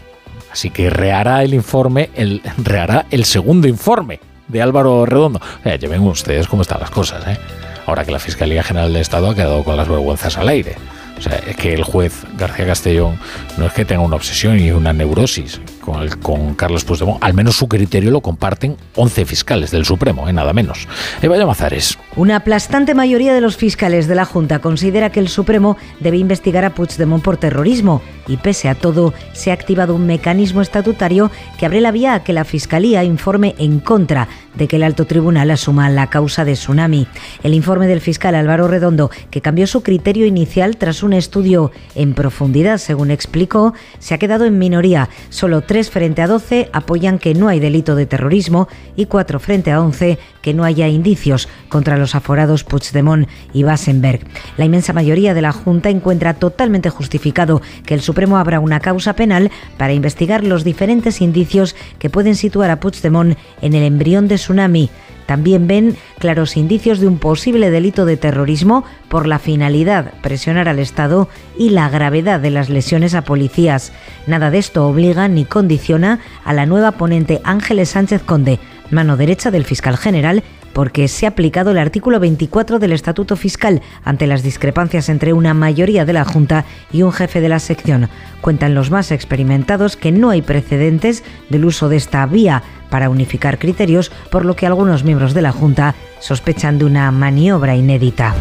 [0.52, 5.40] Así que rehará el informe, el, rehará el segundo informe de Álvaro Redondo.
[5.64, 7.38] O ya ven ustedes cómo están las cosas, ¿eh?
[7.86, 10.76] Ahora que la Fiscalía General del Estado ha quedado con las vergüenzas al aire.
[11.24, 13.18] O sea, es que el juez García Castellón
[13.56, 17.22] no es que tenga una obsesión y una neurosis con, el- con Carlos Puigdemont.
[17.22, 20.32] Al menos su criterio lo comparten 11 fiscales del Supremo, ¿eh?
[20.32, 20.88] nada menos.
[21.22, 21.98] Eva Llamazares.
[22.16, 26.64] Una aplastante mayoría de los fiscales de la Junta considera que el Supremo debe investigar
[26.64, 31.66] a Puigdemont por terrorismo y pese a todo se ha activado un mecanismo estatutario que
[31.66, 35.50] abre la vía a que la Fiscalía informe en contra de que el alto tribunal
[35.50, 37.06] asuma la causa de Tsunami.
[37.42, 42.14] El informe del fiscal Álvaro Redondo, que cambió su criterio inicial tras un estudio en
[42.14, 45.08] profundidad, según explicó, se ha quedado en minoría.
[45.28, 49.72] Solo 3 frente a 12 apoyan que no hay delito de terrorismo y 4 frente
[49.72, 54.20] a 11 que no haya indicios contra los aforados Puigdemont y Basenberg.
[54.56, 59.14] La inmensa mayoría de la Junta encuentra totalmente justificado que el Supremo abra una causa
[59.14, 64.36] penal para investigar los diferentes indicios que pueden situar a Puigdemont en el embrión de
[64.36, 64.90] tsunami.
[65.26, 70.78] También ven claros indicios de un posible delito de terrorismo por la finalidad presionar al
[70.78, 71.28] Estado
[71.58, 73.92] y la gravedad de las lesiones a policías.
[74.26, 78.58] Nada de esto obliga ni condiciona a la nueva ponente Ángeles Sánchez Conde,
[78.90, 80.42] mano derecha del fiscal general,
[80.74, 85.54] porque se ha aplicado el artículo 24 del Estatuto Fiscal ante las discrepancias entre una
[85.54, 88.08] mayoría de la Junta y un jefe de la sección.
[88.40, 92.62] Cuentan los más experimentados que no hay precedentes del uso de esta vía
[92.94, 97.74] para unificar criterios, por lo que algunos miembros de la Junta sospechan de una maniobra
[97.74, 98.36] inédita.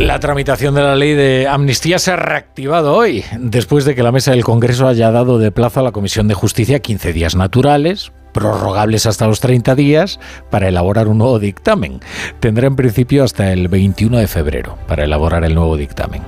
[0.00, 4.10] La tramitación de la ley de amnistía se ha reactivado hoy, después de que la
[4.10, 8.10] mesa del Congreso haya dado de plazo a la Comisión de Justicia 15 días naturales,
[8.32, 10.18] prorrogables hasta los 30 días,
[10.50, 12.00] para elaborar un nuevo dictamen.
[12.40, 16.22] Tendrá en principio hasta el 21 de febrero para elaborar el nuevo dictamen.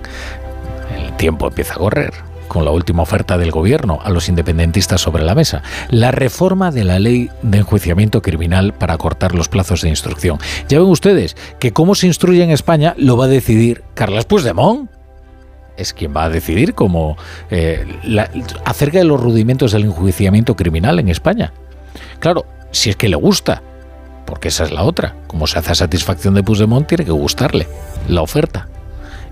[0.97, 2.13] El tiempo empieza a correr
[2.53, 6.85] con la última oferta del gobierno a los independentistas sobre la mesa, la reforma de
[6.85, 10.37] la ley de enjuiciamiento criminal para cortar los plazos de instrucción.
[10.69, 14.91] Ya ven ustedes que cómo se instruye en España lo va a decidir Carles Puigdemont.
[15.79, 17.17] Es quien va a decidir cómo
[17.51, 18.29] eh, la-
[18.67, 21.55] acerca de los rudimentos del enjuiciamiento criminal en España.
[22.19, 23.63] Claro, si es que le gusta,
[24.27, 25.17] porque esa es la otra.
[25.27, 27.67] Como se hace a satisfacción de Puigdemont, tiene que gustarle
[28.09, 28.69] la oferta.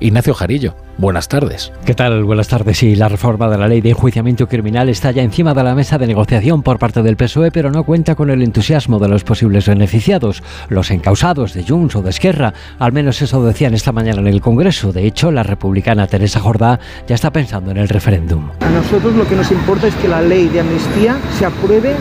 [0.02, 1.72] Ignacio Jarillo, buenas tardes.
[1.84, 2.24] ¿Qué tal?
[2.24, 2.78] Buenas tardes.
[2.78, 5.98] Sí, la reforma de la ley de enjuiciamiento criminal está ya encima de la mesa
[5.98, 9.68] de negociación por parte del PSOE, pero no cuenta con el entusiasmo de los posibles
[9.68, 12.54] beneficiados, los encausados de Junts o de Esquerra.
[12.78, 14.90] Al menos eso decían esta mañana en el Congreso.
[14.90, 18.48] De hecho, la republicana Teresa Jordá ya está pensando en el referéndum.
[18.60, 21.94] A nosotros lo que nos importa es que la ley de amnistía se apruebe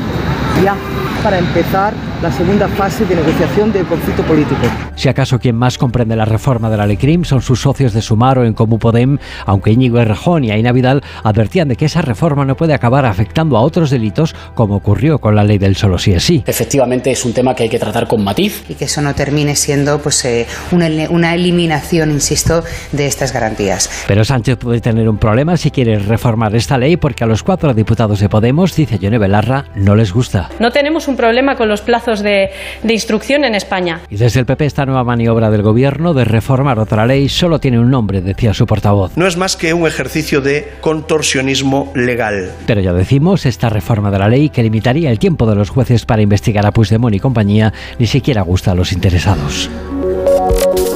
[0.63, 0.77] ya
[1.21, 4.61] para empezar la segunda fase de negociación del conflicto político.
[4.95, 8.01] Si acaso quien más comprende la reforma de la ley CRIM son sus socios de
[8.01, 12.01] Sumar o en Comú Podem, aunque Íñigo Errejón y Aina Vidal advertían de que esa
[12.01, 15.97] reforma no puede acabar afectando a otros delitos como ocurrió con la ley del solo
[15.97, 16.43] sí es sí.
[16.45, 18.65] Efectivamente es un tema que hay que tratar con matiz.
[18.67, 23.89] y que eso no termine siendo pues eh, una, una eliminación, insisto, de estas garantías.
[24.07, 27.73] Pero Sánchez puede tener un problema si quiere reformar esta ley porque a los cuatro
[27.73, 30.49] diputados de Podemos, dice Yone Belarra, no les gusta.
[30.59, 32.49] No tenemos un problema con los plazos de,
[32.81, 34.01] de instrucción en España.
[34.09, 37.79] Y desde el PP esta nueva maniobra del gobierno de reformar otra ley solo tiene
[37.79, 39.15] un nombre, decía su portavoz.
[39.15, 42.51] No es más que un ejercicio de contorsionismo legal.
[42.65, 46.05] Pero ya decimos, esta reforma de la ley que limitaría el tiempo de los jueces
[46.05, 49.69] para investigar a Puigdemont y compañía ni siquiera gusta a los interesados.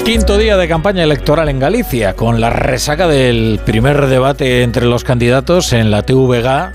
[0.05, 5.05] Quinto día de campaña electoral en Galicia, con la resaca del primer debate entre los
[5.05, 6.71] candidatos en la TVG.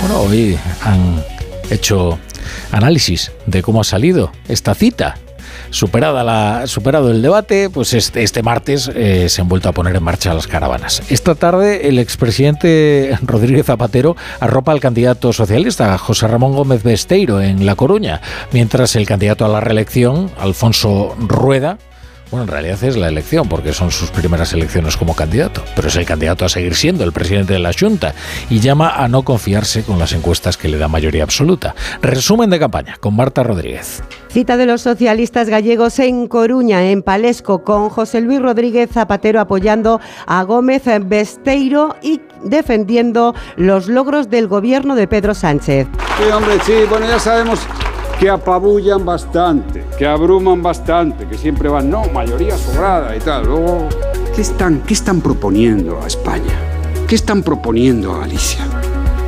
[0.00, 1.22] Bueno, hoy han
[1.70, 2.18] hecho
[2.72, 5.16] análisis de cómo ha salido esta cita.
[5.70, 9.94] Superada la, superado el debate, pues este, este martes eh, se han vuelto a poner
[9.94, 11.02] en marcha las caravanas.
[11.10, 17.66] Esta tarde el expresidente Rodríguez Zapatero arropa al candidato socialista José Ramón Gómez Besteiro en
[17.66, 18.20] La Coruña,
[18.52, 21.78] mientras el candidato a la reelección, Alfonso Rueda,
[22.30, 25.96] bueno, en realidad es la elección, porque son sus primeras elecciones como candidato, pero es
[25.96, 28.14] el candidato a seguir siendo el presidente de la Junta
[28.48, 31.74] y llama a no confiarse con las encuestas que le da mayoría absoluta.
[32.02, 34.02] Resumen de campaña con Marta Rodríguez.
[34.28, 40.00] Cita de los socialistas gallegos en Coruña, en Palesco, con José Luis Rodríguez Zapatero apoyando
[40.26, 45.88] a Gómez Besteiro y defendiendo los logros del gobierno de Pedro Sánchez.
[46.16, 47.60] Sí, hombre, sí, bueno, ya sabemos
[48.20, 53.44] que apabullan bastante, que abruman bastante, que siempre van, no, mayoría sobrada y tal.
[54.36, 56.52] ¿qué están, qué están proponiendo a España?
[57.08, 58.66] ¿Qué están proponiendo a Galicia?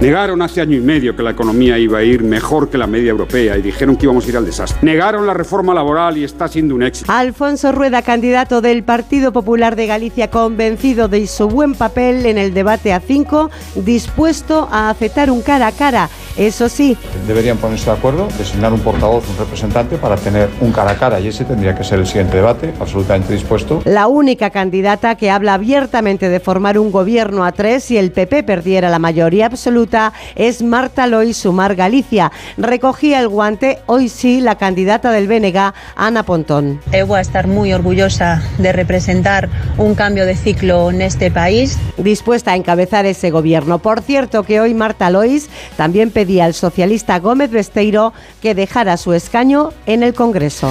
[0.01, 3.11] Negaron hace año y medio que la economía iba a ir mejor que la media
[3.11, 4.79] europea y dijeron que íbamos a ir al desastre.
[4.83, 7.13] Negaron la reforma laboral y está siendo un éxito.
[7.13, 12.53] Alfonso Rueda, candidato del Partido Popular de Galicia, convencido de su buen papel en el
[12.53, 16.09] debate a cinco, dispuesto a aceptar un cara a cara.
[16.37, 16.97] Eso sí,
[17.29, 21.21] Deberían ponerse de acuerdo, designar un portavoz, un representante para tener un cara a cara
[21.21, 23.83] y ese tendría que ser el siguiente debate, absolutamente dispuesto.
[23.85, 28.45] la única candidata que habla abiertamente de formar un gobierno a tres si el PP
[28.45, 32.31] perdiera la mayoría absoluta absoluta es Marta Lois Sumar Galicia.
[32.57, 36.81] Recogía el guante hoy sí la candidata del BNG, Ana Pontón.
[36.93, 39.49] Eu voy a estar muy orgullosa de representar
[39.79, 41.79] un cambio de ciclo en este país.
[41.97, 43.79] Dispuesta a encabezar ese gobierno.
[43.79, 49.13] Por cierto que hoy Marta Lois también pedía al socialista Gómez Besteiro que dejara su
[49.13, 50.71] escaño en el Congreso.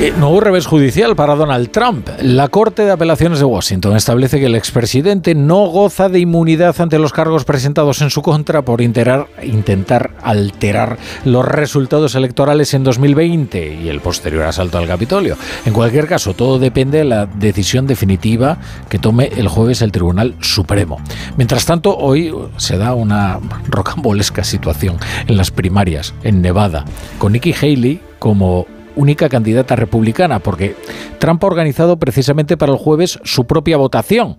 [0.00, 2.08] Eh, nuevo revés judicial para Donald Trump.
[2.20, 6.98] La Corte de Apelaciones de Washington establece que el expresidente no goza de inmunidad ante
[6.98, 13.88] los cargos presentados en su contra por intentar alterar los resultados electorales en 2020 y
[13.88, 15.38] el posterior asalto al Capitolio.
[15.64, 18.58] En cualquier caso, todo depende de la decisión definitiva
[18.90, 21.00] que tome el jueves el Tribunal Supremo.
[21.38, 26.84] Mientras tanto, hoy se da una rocambolesca situación en las primarias en Nevada,
[27.18, 30.76] con Nikki Haley como única candidata republicana, porque
[31.18, 34.36] Trump ha organizado precisamente para el jueves su propia votación.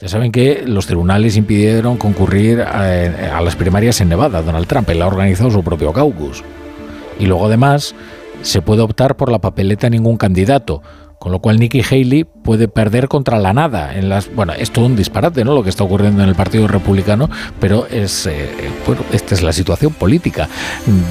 [0.00, 4.42] Ya saben que los tribunales impidieron concurrir a, a las primarias en Nevada.
[4.42, 6.42] Donald Trump él ha organizado su propio caucus.
[7.18, 7.94] Y luego además
[8.42, 10.82] se puede optar por la papeleta ningún candidato.
[11.20, 13.96] Con lo cual Nikki Haley puede perder contra la nada.
[13.96, 15.54] En las, bueno, es todo un disparate, ¿no?
[15.54, 17.30] Lo que está ocurriendo en el Partido Republicano,
[17.60, 18.50] pero es eh,
[18.86, 20.50] bueno, esta es la situación política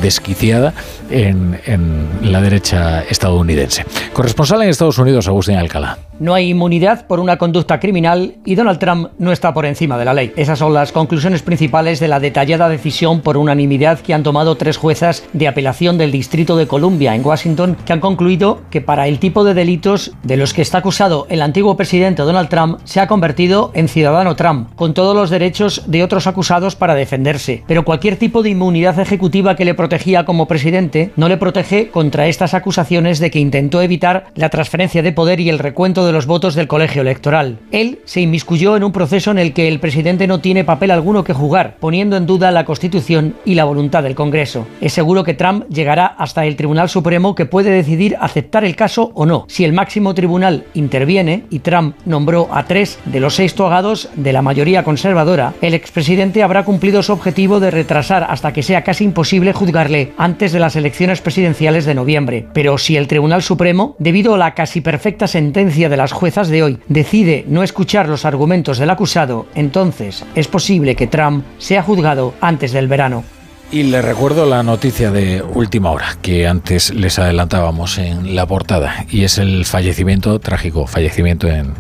[0.03, 0.75] desquiciada
[1.09, 3.85] en, en la derecha estadounidense.
[4.11, 5.97] Corresponsal en Estados Unidos, Agustín Alcalá.
[6.19, 10.05] No hay inmunidad por una conducta criminal y Donald Trump no está por encima de
[10.05, 10.31] la ley.
[10.35, 14.77] Esas son las conclusiones principales de la detallada decisión por unanimidad que han tomado tres
[14.77, 19.19] juezas de apelación del Distrito de Columbia en Washington, que han concluido que para el
[19.19, 23.07] tipo de delitos de los que está acusado el antiguo presidente Donald Trump se ha
[23.07, 27.63] convertido en ciudadano Trump, con todos los derechos de otros acusados para defenderse.
[27.67, 32.27] Pero cualquier tipo de inmunidad ejecutiva que le protegía como presidente no le protege contra
[32.27, 36.25] estas acusaciones de que intentó evitar la transferencia de poder y el recuento de los
[36.25, 37.59] votos del colegio electoral.
[37.71, 41.23] Él se inmiscuyó en un proceso en el que el presidente no tiene papel alguno
[41.23, 44.67] que jugar, poniendo en duda la Constitución y la voluntad del Congreso.
[44.81, 49.11] Es seguro que Trump llegará hasta el Tribunal Supremo que puede decidir aceptar el caso
[49.13, 49.45] o no.
[49.47, 54.33] Si el máximo tribunal interviene y Trump nombró a tres de los seis togados de
[54.33, 59.03] la mayoría conservadora, el expresidente habrá cumplido su objetivo de retrasar hasta que sea casi
[59.03, 62.47] imposible juzgarle antes de las elecciones presidenciales de noviembre.
[62.53, 66.63] Pero si el Tribunal Supremo, debido a la casi perfecta sentencia de las juezas de
[66.63, 72.33] hoy, decide no escuchar los argumentos del acusado, entonces es posible que Trump sea juzgado
[72.41, 73.23] antes del verano.
[73.71, 79.05] Y les recuerdo la noticia de última hora que antes les adelantábamos en la portada
[79.09, 81.73] y es el fallecimiento, trágico fallecimiento en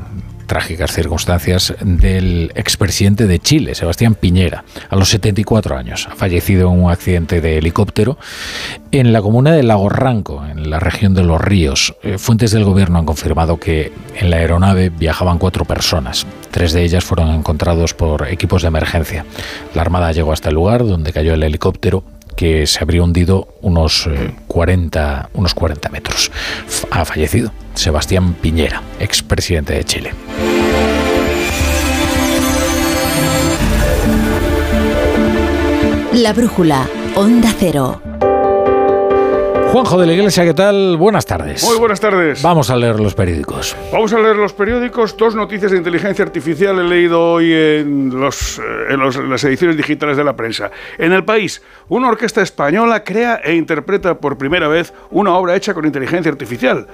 [0.45, 6.07] trágicas circunstancias del expresidente de Chile, Sebastián Piñera, a los 74 años.
[6.11, 8.17] Ha fallecido en un accidente de helicóptero
[8.91, 11.95] en la comuna de Lago Ranco, en la región de Los Ríos.
[12.03, 16.25] Eh, Fuentes del gobierno han confirmado que en la aeronave viajaban cuatro personas.
[16.51, 19.25] Tres de ellas fueron encontrados por equipos de emergencia.
[19.73, 22.03] La Armada llegó hasta el lugar donde cayó el helicóptero
[22.35, 26.31] que se habría hundido unos, eh, 40, unos 40 metros.
[26.91, 30.11] Ha fallecido Sebastián Piñera, expresidente de Chile.
[36.13, 38.12] La brújula, Onda Cero.
[39.73, 40.97] Juanjo de la Iglesia, ¿qué tal?
[40.97, 41.63] Buenas tardes.
[41.63, 42.43] Muy buenas tardes.
[42.43, 43.75] Vamos a leer los periódicos.
[43.91, 45.17] Vamos a leer los periódicos.
[45.17, 49.43] Dos noticias de inteligencia artificial he leído hoy en, los, eh, en los- en las
[49.45, 50.69] ediciones digitales de la prensa.
[50.99, 55.73] En el país, una orquesta española crea e interpreta por primera vez una obra hecha
[55.73, 56.85] con inteligencia artificial.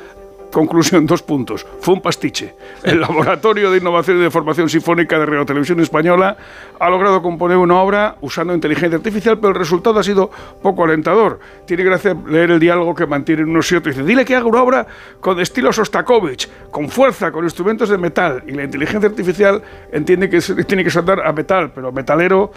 [0.51, 1.65] Conclusión, dos puntos.
[1.79, 2.55] Fue un pastiche.
[2.83, 6.37] El Laboratorio de Innovación y de Formación Sinfónica de Radio Televisión Española
[6.79, 10.31] ha logrado componer una obra usando inteligencia artificial, pero el resultado ha sido
[10.61, 11.39] poco alentador.
[11.65, 13.95] Tiene gracia leer el diálogo que mantienen unos y otros.
[13.95, 14.87] Dice, dile que haga una obra
[15.19, 18.43] con estilo Sostakovich, con fuerza, con instrumentos de metal.
[18.47, 19.61] Y la inteligencia artificial
[19.91, 22.51] entiende que tiene que sonar a metal, pero metalero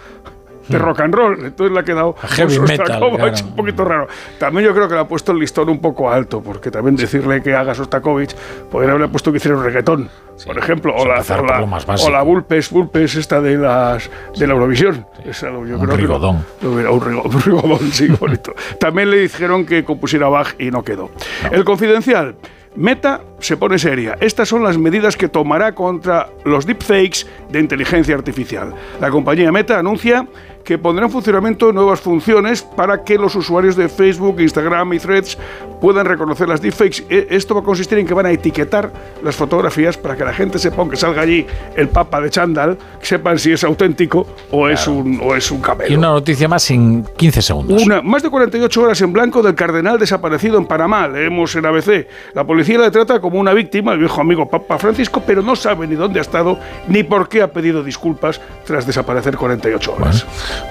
[0.67, 1.45] de rock and roll.
[1.45, 3.07] Entonces le ha quedado heavy metal, claro.
[3.09, 4.07] un poquito raro.
[4.39, 7.41] También yo creo que le ha puesto el listón un poco alto, porque también decirle
[7.41, 8.35] que haga Sostakovich,
[8.71, 10.09] podría haberle puesto que hiciera un reggaetón,
[10.45, 14.53] por ejemplo, o la, o la, o la Bulpes, Bulpes esta de las de la
[14.53, 15.05] Eurovisión.
[15.25, 16.45] Esa, yo Un creo que no- rigodón.
[16.63, 18.53] un rigodón, sí, bonito.
[18.79, 21.09] También le dijeron que compusiera Bach y no quedó.
[21.51, 22.35] El confidencial.
[22.75, 24.17] Meta se pone seria.
[24.19, 28.73] Estas son las medidas que tomará contra los deepfakes de inteligencia artificial.
[28.99, 30.25] La compañía Meta anuncia
[30.63, 35.37] que pondrá en funcionamiento nuevas funciones para que los usuarios de Facebook, Instagram y Threads
[35.81, 37.03] puedan reconocer las deepfakes.
[37.09, 38.89] E- Esto va a consistir en que van a etiquetar
[39.21, 41.45] las fotografías para que la gente sepa, aunque salga allí
[41.75, 45.59] el papa de chándal, que sepan si es auténtico o, es, un, o es un
[45.59, 45.91] camelo.
[45.91, 47.83] Y una noticia más en 15 segundos.
[47.83, 52.07] Una, más de 48 horas en blanco del cardenal desaparecido en Panamá, leemos en ABC.
[52.33, 55.55] La policía le trata como como una víctima, el viejo amigo Papa Francisco, pero no
[55.55, 60.23] sabe ni dónde ha estado ni por qué ha pedido disculpas tras desaparecer 48 horas.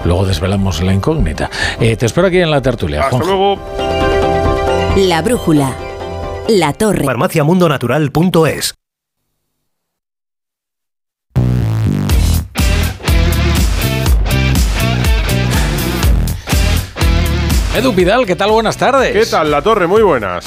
[0.04, 1.50] Luego desvelamos la incógnita.
[1.80, 3.04] Eh, te espero aquí en la tertulia.
[3.04, 3.58] Hasta luego.
[4.96, 5.72] La brújula.
[6.48, 7.04] La torre.
[7.04, 8.74] Farmaciamundonatural.es
[17.74, 18.50] Edu Pidal, ¿qué tal?
[18.50, 19.12] Buenas tardes.
[19.12, 19.86] ¿Qué tal, La Torre?
[19.86, 20.44] Muy buenas.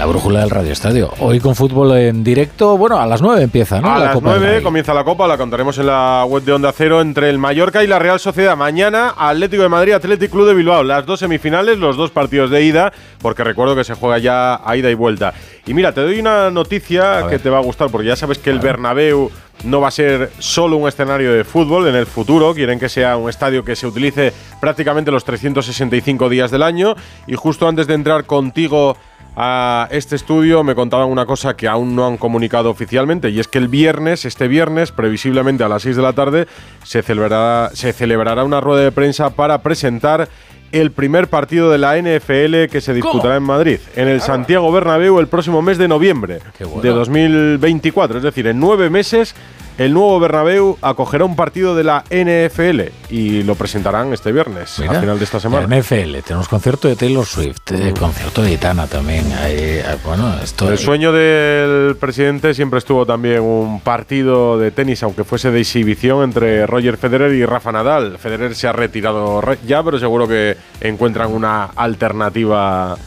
[0.00, 1.12] La brújula del Radio Estadio.
[1.18, 3.92] Hoy con fútbol en directo, bueno, a las 9 empieza, ¿no?
[3.92, 4.62] A la las Copa del 9 Rey.
[4.64, 7.86] comienza la Copa, la contaremos en la web de Onda Cero entre el Mallorca y
[7.86, 8.56] la Real Sociedad.
[8.56, 10.84] Mañana Atlético de Madrid, Atlético Club de Bilbao.
[10.84, 14.74] Las dos semifinales, los dos partidos de ida, porque recuerdo que se juega ya a
[14.74, 15.34] ida y vuelta.
[15.66, 18.48] Y mira, te doy una noticia que te va a gustar, porque ya sabes que
[18.48, 19.30] el Bernabéu
[19.64, 23.18] no va a ser solo un escenario de fútbol en el futuro, quieren que sea
[23.18, 24.32] un estadio que se utilice
[24.62, 26.94] prácticamente los 365 días del año.
[27.26, 28.96] Y justo antes de entrar contigo
[29.36, 33.48] a este estudio me contaban una cosa que aún no han comunicado oficialmente y es
[33.48, 36.46] que el viernes, este viernes, previsiblemente a las 6 de la tarde,
[36.84, 40.28] se celebrará, se celebrará una rueda de prensa para presentar
[40.72, 45.18] el primer partido de la NFL que se disputará en Madrid, en el Santiago Bernabéu
[45.18, 46.82] el próximo mes de noviembre bueno.
[46.82, 48.18] de 2024.
[48.18, 49.34] Es decir, en nueve meses
[49.80, 54.98] el nuevo Bernabéu acogerá un partido de la NFL y lo presentarán este viernes, Mira,
[54.98, 55.66] a final de esta semana.
[55.66, 59.24] NFL, tenemos concierto de Taylor Swift, eh, concierto de Itana también.
[59.32, 65.02] ahí, eh, bueno, esto El sueño del presidente siempre estuvo también un partido de tenis,
[65.02, 68.18] aunque fuese de exhibición, entre Roger Federer y Rafa Nadal.
[68.18, 72.98] Federer se ha retirado re- ya, pero seguro que encuentran una alternativa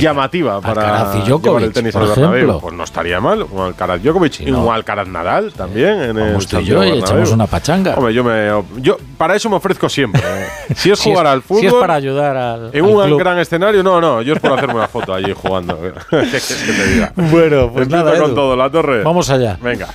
[0.00, 2.34] llamativa para llevar el tenis por al Bernabéu.
[2.36, 2.60] ejemplo.
[2.60, 6.84] Pues no estaría mal, un Alcaraz Djokovic y un Alcaraz Nadal también en el yo
[6.84, 7.94] y echamos una pachanga.
[7.96, 8.50] Hombre, yo me
[8.82, 10.20] yo para eso me ofrezco siempre.
[10.24, 10.46] ¿eh?
[10.74, 14.00] Si es jugar al fútbol, si es para ayudar al- en un gran escenario, no,
[14.00, 15.78] no, yo es por hacerme una foto allí jugando.
[16.10, 17.12] ¿Qué quieres que te diga?
[17.16, 19.02] Bueno, pues nada, con todo, la torre.
[19.02, 19.58] Vamos allá.
[19.60, 19.88] Venga.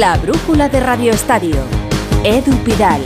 [0.00, 1.56] La brújula de Radio Estadio.
[2.24, 3.02] Edu Pidal.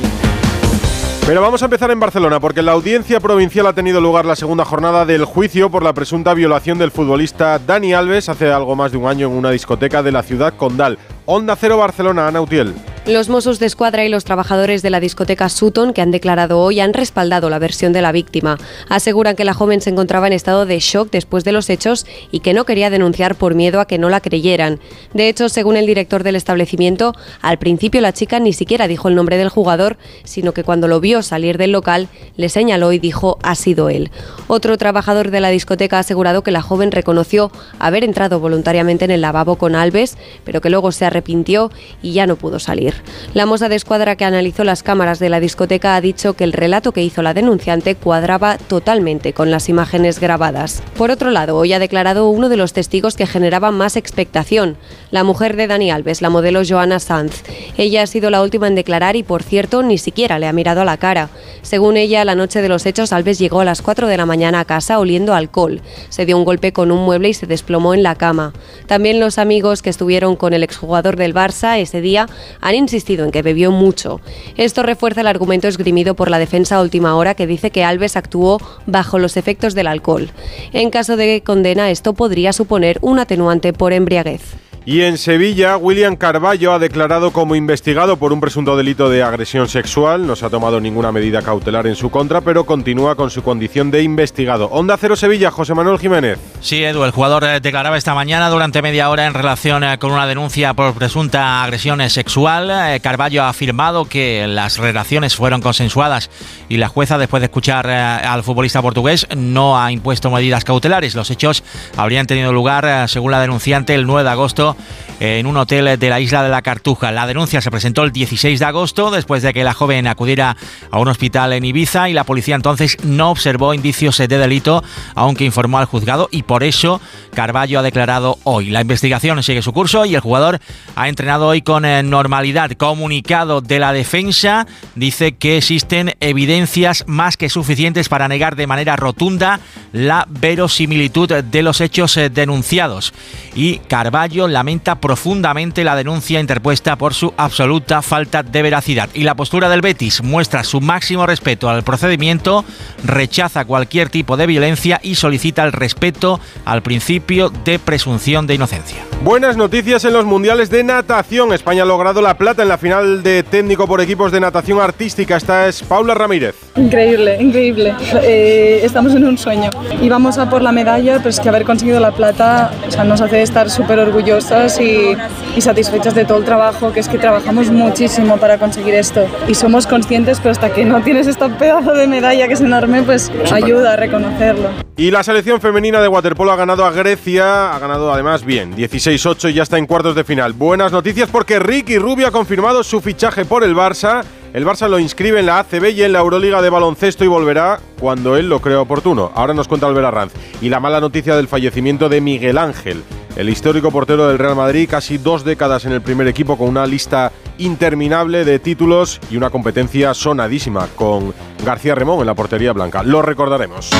[1.26, 4.36] Pero vamos a empezar en Barcelona, porque en la audiencia provincial ha tenido lugar la
[4.36, 8.92] segunda jornada del juicio por la presunta violación del futbolista Dani Alves hace algo más
[8.92, 11.00] de un año en una discoteca de la ciudad condal.
[11.26, 12.72] Onda Cero Barcelona, Ana Utiel.
[13.06, 16.80] Los Mossos de Escuadra y los trabajadores de la discoteca Sutton, que han declarado hoy,
[16.80, 18.56] han respaldado la versión de la víctima.
[18.88, 22.40] Aseguran que la joven se encontraba en estado de shock después de los hechos y
[22.40, 24.80] que no quería denunciar por miedo a que no la creyeran.
[25.12, 27.12] De hecho, según el director del establecimiento,
[27.42, 30.98] al principio la chica ni siquiera dijo el nombre del jugador, sino que cuando lo
[30.98, 32.08] vio salir del local,
[32.38, 34.10] le señaló y dijo ha sido él.
[34.46, 39.10] Otro trabajador de la discoteca ha asegurado que la joven reconoció haber entrado voluntariamente en
[39.10, 41.70] el lavabo con Alves, pero que luego se arrepintió
[42.00, 42.93] y ya no pudo salir.
[43.34, 46.52] La moza de escuadra que analizó las cámaras de la discoteca ha dicho que el
[46.52, 50.82] relato que hizo la denunciante cuadraba totalmente con las imágenes grabadas.
[50.96, 54.76] Por otro lado, hoy ha declarado uno de los testigos que generaba más expectación,
[55.10, 57.42] la mujer de Dani Alves, la modelo Joana Sanz.
[57.76, 60.82] Ella ha sido la última en declarar y, por cierto, ni siquiera le ha mirado
[60.82, 61.28] a la cara.
[61.62, 64.60] Según ella, la noche de los hechos, Alves llegó a las 4 de la mañana
[64.60, 65.82] a casa oliendo alcohol.
[66.08, 68.52] Se dio un golpe con un mueble y se desplomó en la cama.
[68.86, 72.26] También los amigos que estuvieron con el exjugador del Barça ese día
[72.60, 74.20] han insistido en que bebió mucho.
[74.56, 78.16] Esto refuerza el argumento esgrimido por la defensa a última hora que dice que Alves
[78.16, 80.30] actuó bajo los efectos del alcohol.
[80.72, 84.63] En caso de condena, esto podría suponer un atenuante por embriaguez.
[84.86, 89.66] Y en Sevilla, William Carballo ha declarado como investigado por un presunto delito de agresión
[89.66, 90.26] sexual.
[90.26, 93.90] No se ha tomado ninguna medida cautelar en su contra, pero continúa con su condición
[93.90, 94.66] de investigado.
[94.66, 96.38] Onda Cero Sevilla, José Manuel Jiménez.
[96.60, 100.12] Sí, Edu, el jugador eh, declaraba esta mañana durante media hora en relación eh, con
[100.12, 102.70] una denuncia por presunta agresión sexual.
[102.70, 106.28] Eh, Carballo ha afirmado que las relaciones fueron consensuadas
[106.68, 111.14] y la jueza, después de escuchar al futbolista portugués, no ha impuesto medidas cautelares.
[111.14, 111.64] Los hechos
[111.96, 114.73] habrían tenido lugar, según la denunciante, el 9 de agosto
[115.20, 117.12] en un hotel de la isla de la Cartuja.
[117.12, 120.56] La denuncia se presentó el 16 de agosto después de que la joven acudiera
[120.90, 124.82] a un hospital en Ibiza y la policía entonces no observó indicios de delito,
[125.14, 127.00] aunque informó al juzgado y por eso
[127.34, 128.70] Carballo ha declarado hoy.
[128.70, 130.60] La investigación sigue su curso y el jugador
[130.96, 132.72] ha entrenado hoy con eh, normalidad.
[132.72, 138.96] Comunicado de la defensa dice que existen evidencias más que suficientes para negar de manera
[138.96, 139.60] rotunda
[139.92, 143.12] la verosimilitud de los hechos eh, denunciados.
[143.54, 149.10] Y Carballo lamenta profundamente la denuncia interpuesta por su absoluta falta de veracidad.
[149.14, 152.64] Y la postura del Betis muestra su máximo respeto al procedimiento,
[153.04, 159.13] rechaza cualquier tipo de violencia y solicita el respeto al principio de presunción de inocencia.
[159.22, 161.52] Buenas noticias en los mundiales de natación.
[161.54, 165.36] España ha logrado la plata en la final de técnico por equipos de natación artística.
[165.36, 166.54] Esta es Paula Ramírez.
[166.76, 167.94] Increíble, increíble.
[168.22, 169.70] Eh, estamos en un sueño.
[170.02, 173.22] Y vamos a por la medalla, pues que haber conseguido la plata o sea, nos
[173.22, 175.16] hace estar súper orgullosas y,
[175.56, 179.26] y satisfechas de todo el trabajo, que es que trabajamos muchísimo para conseguir esto.
[179.48, 183.02] Y somos conscientes, pero hasta que no tienes este pedazo de medalla que es enorme,
[183.02, 184.68] pues ayuda a reconocerlo.
[184.96, 189.50] Y la selección femenina de waterpolo ha ganado a Grecia, ha ganado además bien, 16-8
[189.50, 190.54] y ya está en cuartos de final.
[190.54, 194.24] Buenas noticias porque Ricky Rubio ha confirmado su fichaje por el Barça.
[194.54, 197.80] El Barça lo inscribe en la ACB y en la Euroliga de baloncesto y volverá
[198.00, 199.30] cuando él lo crea oportuno.
[199.34, 200.32] Ahora nos cuenta Albert Arranz.
[200.62, 203.04] Y la mala noticia del fallecimiento de Miguel Ángel,
[203.36, 206.86] el histórico portero del Real Madrid, casi dos décadas en el primer equipo con una
[206.86, 213.02] lista interminable de títulos y una competencia sonadísima con García Remón en la portería blanca.
[213.02, 213.90] Lo recordaremos.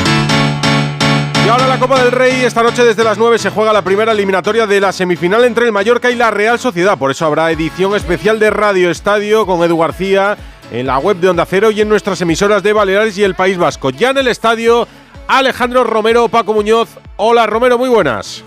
[1.45, 4.13] Y ahora la Copa del Rey, esta noche desde las 9 se juega la primera
[4.13, 6.97] eliminatoria de la semifinal entre el Mallorca y la Real Sociedad.
[6.97, 10.39] Por eso habrá edición especial de Radio Estadio con Edu García
[10.73, 13.59] en la web de Onda Cero y en nuestras emisoras de Baleares y el País
[13.59, 13.91] Vasco.
[13.91, 14.89] Ya en el estadio,
[15.29, 16.89] Alejandro Romero, Paco Muñoz.
[17.17, 18.43] Hola Romero, muy buenas.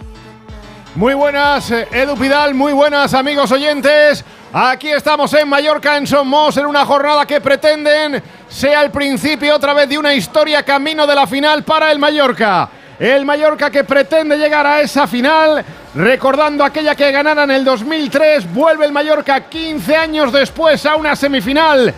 [0.95, 4.25] Muy buenas, eh, Edu Pidal, muy buenas amigos oyentes.
[4.51, 9.75] Aquí estamos en Mallorca, en Somos, en una jornada que pretenden sea el principio otra
[9.75, 12.71] vez de una historia camino de la final para el Mallorca.
[12.99, 15.63] El Mallorca que pretende llegar a esa final,
[15.93, 21.15] recordando aquella que ganara en el 2003, vuelve el Mallorca 15 años después a una
[21.15, 21.93] semifinal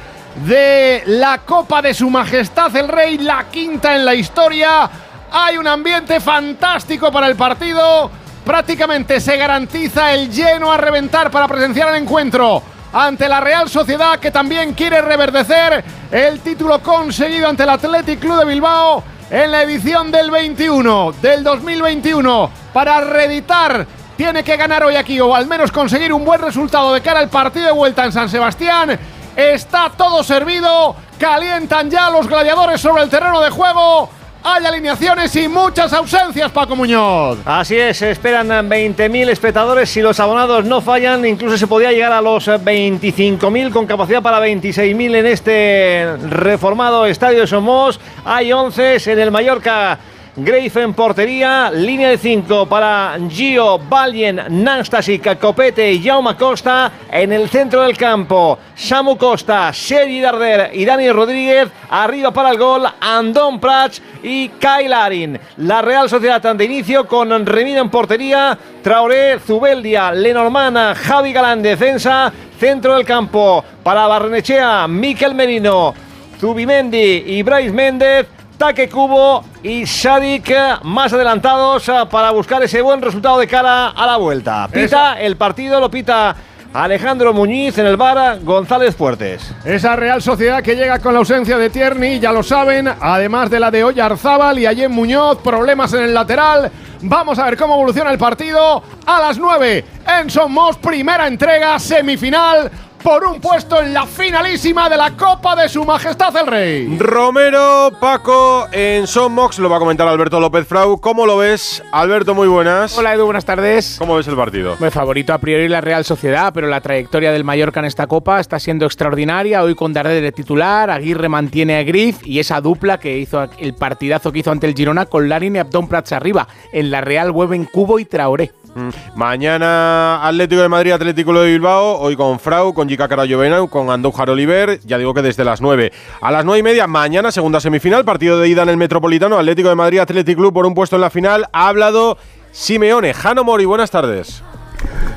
[0.45, 4.89] de la Copa de Su Majestad el Rey, la quinta en la historia.
[5.31, 8.11] Hay un ambiente fantástico para el partido.
[8.43, 12.61] Prácticamente se garantiza el lleno a reventar para presenciar el encuentro
[12.91, 15.81] ante la Real Sociedad que también quiere reverdecer
[16.11, 21.43] el título conseguido ante el Athletic Club de Bilbao en la edición del 21, del
[21.43, 23.85] 2021, para reeditar.
[24.17, 27.29] Tiene que ganar hoy aquí o al menos conseguir un buen resultado de cara al
[27.29, 28.99] partido de vuelta en San Sebastián.
[29.35, 34.09] Está todo servido, calientan ya los gladiadores sobre el terreno de juego.
[34.41, 37.39] Hay alineaciones y muchas ausencias, Paco Muñoz.
[37.43, 39.89] Así es, se esperan 20.000 espectadores.
[39.89, 44.39] Si los abonados no fallan, incluso se podría llegar a los 25.000 con capacidad para
[44.39, 47.99] 26.000 en este reformado estadio de Somos.
[48.23, 49.99] Hay 11 en el Mallorca.
[50.35, 56.91] Grave en portería, línea de 5 para Gio, Valien, Nastasic, Copete y Jaume Costa.
[57.11, 61.69] En el centro del campo, Samu Costa, Sergi Darder y Dani Rodríguez.
[61.89, 65.39] Arriba para el gol, Andón Prats y Kyle Larin.
[65.57, 72.31] La Real Sociedad de inicio con Remina en portería, Traoré, Zubeldia, Lenormand, Javi Galán defensa.
[72.59, 75.93] Centro del campo para Barrenechea, Miquel Merino,
[76.39, 78.38] Zubimendi y Bryce Méndez.
[78.59, 80.53] Taque Cubo y Sadik
[80.83, 84.67] más adelantados eh, para buscar ese buen resultado de cara a la vuelta.
[84.67, 86.35] Pita el partido, lo pita
[86.73, 89.49] Alejandro Muñiz en el bar, González Fuertes.
[89.63, 93.61] Esa Real Sociedad que llega con la ausencia de Tierney, ya lo saben, además de
[93.61, 96.69] la de Oyarzábal y Allen Muñoz, problemas en el lateral.
[97.03, 99.85] Vamos a ver cómo evoluciona el partido a las 9
[100.19, 102.69] en Somos, primera entrega, semifinal
[103.03, 106.97] por un puesto en la finalísima de la Copa de Su Majestad el Rey.
[106.97, 110.99] Romero, Paco, en Sommox, lo va a comentar Alberto López Frau.
[110.99, 111.83] ¿Cómo lo ves?
[111.91, 112.97] Alberto, muy buenas.
[112.97, 113.95] Hola Edu, buenas tardes.
[113.99, 114.75] ¿Cómo ves el partido?
[114.79, 118.39] Mi favorito a priori la Real Sociedad, pero la trayectoria del Mallorca en esta Copa
[118.39, 119.63] está siendo extraordinaria.
[119.63, 123.75] Hoy con Darder de titular, Aguirre mantiene a Griff y esa dupla que hizo el
[123.75, 126.47] partidazo que hizo ante el Girona con Larin y Abdón Prats arriba.
[126.71, 128.51] En la Real en Cubo y Traoré.
[128.75, 128.89] Mm.
[129.15, 134.29] Mañana Atlético de Madrid, Atlético de Bilbao, hoy con Frau, con Jica Carayovena, con Andújar
[134.29, 135.91] Oliver, ya digo que desde las 9.
[136.21, 139.69] A las 9 y media, mañana, segunda semifinal, partido de ida en el Metropolitano, Atlético
[139.69, 141.45] de Madrid, Atlético Club por un puesto en la final.
[141.51, 142.17] Ha hablado
[142.51, 143.13] Simeone.
[143.13, 144.43] Jano Mori, buenas tardes.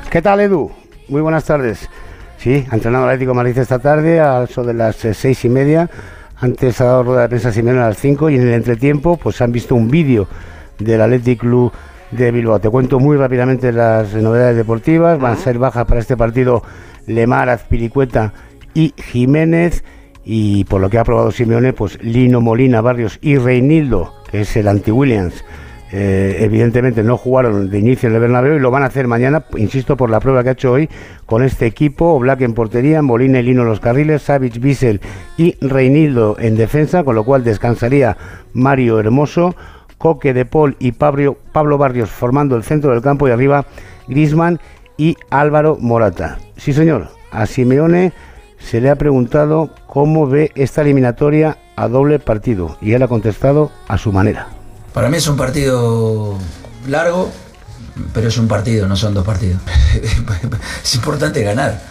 [0.09, 0.71] ¿Qué tal, Edu?
[1.07, 1.89] Muy buenas tardes.
[2.37, 5.49] Sí, ha entrenado Atlético de Madrid esta tarde, a eso de las eh, seis y
[5.49, 5.89] media.
[6.37, 9.39] Antes ha dado rueda de prensa Simeone a las 5 y en el entretiempo pues
[9.41, 10.27] han visto un vídeo
[10.77, 11.71] del Atlético Club
[12.15, 12.59] de Bilbao.
[12.59, 15.19] Te cuento muy rápidamente las novedades deportivas.
[15.19, 16.63] Van a ser bajas para este partido
[17.07, 18.33] Lemar, Azpilicueta
[18.73, 19.83] y Jiménez.
[20.25, 24.55] Y por lo que ha aprobado Simeone, pues Lino Molina, Barrios y Reinildo, que es
[24.55, 25.43] el anti-Williams.
[25.95, 29.45] Eh, evidentemente no jugaron de inicio en el Bernabéu y lo van a hacer mañana,
[29.57, 30.89] insisto, por la prueba que ha hecho hoy
[31.27, 35.01] con este equipo, Black en portería, Molina y Lino en los carriles, Savic, Bissell
[35.37, 38.17] y Reinildo en defensa, con lo cual descansaría
[38.53, 39.55] Mario Hermoso,
[40.03, 43.65] Coque de Paul y Pablo, Barrios formando el centro del campo y arriba
[44.09, 44.59] Grisman
[44.97, 46.39] y Álvaro Morata.
[46.57, 48.11] Sí, señor, a Simeone
[48.59, 53.71] se le ha preguntado cómo ve esta eliminatoria a doble partido y él ha contestado
[53.87, 54.49] a su manera.
[54.93, 56.37] Para mí es un partido
[56.85, 57.31] largo,
[58.13, 59.61] pero es un partido, no son dos partidos.
[60.83, 61.81] es importante ganar,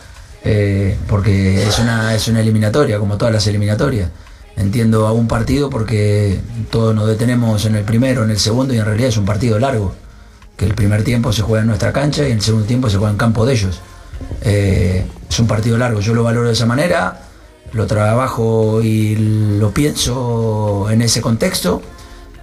[0.44, 4.10] eh, porque es una, es una eliminatoria, como todas las eliminatorias.
[4.56, 6.38] Entiendo a un partido porque
[6.70, 9.58] todos nos detenemos en el primero, en el segundo, y en realidad es un partido
[9.58, 9.94] largo.
[10.56, 13.10] Que el primer tiempo se juega en nuestra cancha y el segundo tiempo se juega
[13.10, 13.80] en campo de ellos.
[14.42, 17.22] Eh, es un partido largo, yo lo valoro de esa manera,
[17.72, 19.16] lo trabajo y
[19.58, 21.82] lo pienso en ese contexto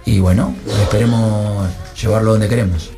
[0.04, 1.68] y bueno, esperemos
[2.00, 2.90] llevarlo donde queremos.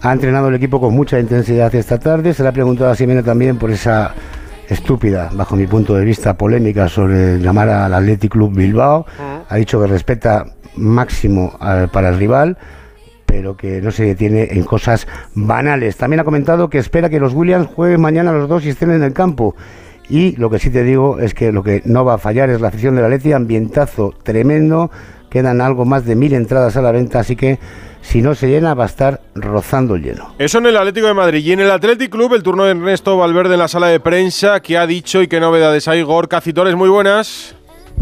[0.00, 2.34] Ha entrenado el equipo con mucha intensidad esta tarde.
[2.34, 4.14] Se le ha preguntado a Simena también por esa
[4.68, 9.06] estúpida, bajo mi punto de vista, polémica sobre llamar al Athletic Club Bilbao.
[9.48, 12.56] Ha dicho que respeta máximo eh, para el rival,
[13.26, 15.96] pero que no se detiene en cosas banales.
[15.96, 19.02] También ha comentado que espera que los Williams jueguen mañana los dos y estén en
[19.02, 19.54] el campo.
[20.08, 22.60] Y lo que sí te digo es que lo que no va a fallar es
[22.60, 24.90] la afición de la Leti, ambientazo tremendo.
[25.30, 27.58] Quedan algo más de mil entradas a la venta, así que
[28.02, 30.34] si no se llena va a estar rozando el lleno.
[30.38, 31.44] Eso en el Atlético de Madrid.
[31.44, 34.60] Y en el Athletic Club, el turno de Ernesto Valverde en la sala de prensa,
[34.60, 36.02] que ha dicho y qué novedades hay.
[36.02, 37.54] Gorka Citores, muy buenas.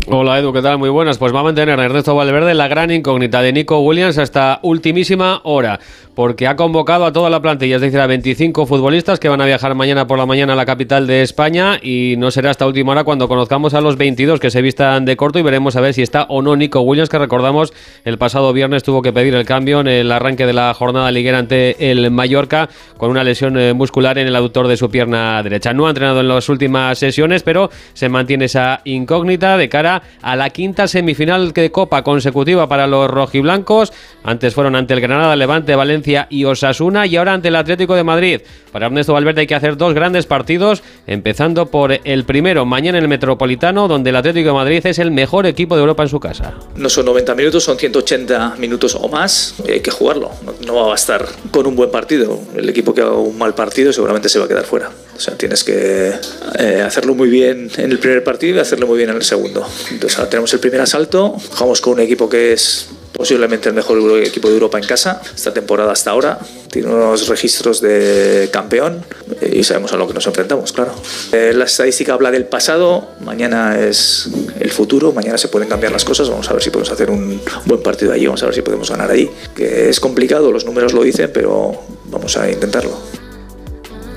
[0.06, 0.78] Hola Edu, ¿qué tal?
[0.78, 1.18] Muy buenas.
[1.18, 5.78] Pues va a mantener Ernesto Valverde la gran incógnita de Nico Williams hasta ultimísima hora,
[6.21, 9.47] porque ha convocado a toda la plantilla, es decir, a 25 futbolistas que van a
[9.47, 12.93] viajar mañana por la mañana a la capital de España y no será hasta última
[12.93, 15.95] hora cuando conozcamos a los 22 que se vistan de corto y veremos a ver
[15.95, 17.73] si está o no Nico Williams, que recordamos
[18.05, 21.39] el pasado viernes tuvo que pedir el cambio en el arranque de la jornada liguera
[21.39, 22.69] ante el Mallorca
[22.99, 25.73] con una lesión eh, muscular en el aductor de su pierna derecha.
[25.73, 30.37] No ha entrenado en las últimas sesiones, pero se mantiene esa incógnita de cara a
[30.37, 33.95] la quinta semifinal de Copa consecutiva para los rojiblancos.
[34.23, 38.05] Antes fueron ante el Granada, Levante, Valencia y Osasuna y ahora ante el Atlético de
[38.05, 38.41] Madrid.
[38.73, 43.05] Para Ernesto Valverde hay que hacer dos grandes partidos, empezando por el primero mañana en
[43.05, 46.20] el Metropolitano, donde el Atlético de Madrid es el mejor equipo de Europa en su
[46.20, 46.55] casa.
[46.77, 49.55] No son 90 minutos, son 180 minutos o más.
[49.69, 50.31] Hay que jugarlo.
[50.66, 52.39] No, va a bastar con un buen partido.
[52.57, 54.91] El equipo que haga un mal partido seguramente se va a quedar fuera.
[55.16, 56.12] O sea, tienes que
[56.59, 59.66] eh, hacerlo muy bien en el primer partido y hacerlo muy bien en el segundo.
[59.91, 63.99] Entonces ahora tenemos el primer asalto, jugamos con un equipo que es posiblemente el mejor
[64.23, 66.39] equipo de Europa en casa esta temporada hasta ahora.
[66.70, 69.05] Tiene unos registros de campeón
[69.41, 70.95] y sabemos a lo que nos enfrentamos, claro.
[71.32, 74.28] Eh, la estadística habla del pasado, mañana es
[74.59, 77.41] el futuro, mañana se pueden cambiar las cosas, vamos a ver si podemos hacer un
[77.66, 79.28] buen partido allí, vamos a ver si podemos ganar allí.
[79.55, 81.73] Que es complicado, los números lo dicen, pero
[82.07, 83.20] vamos a intentarlo.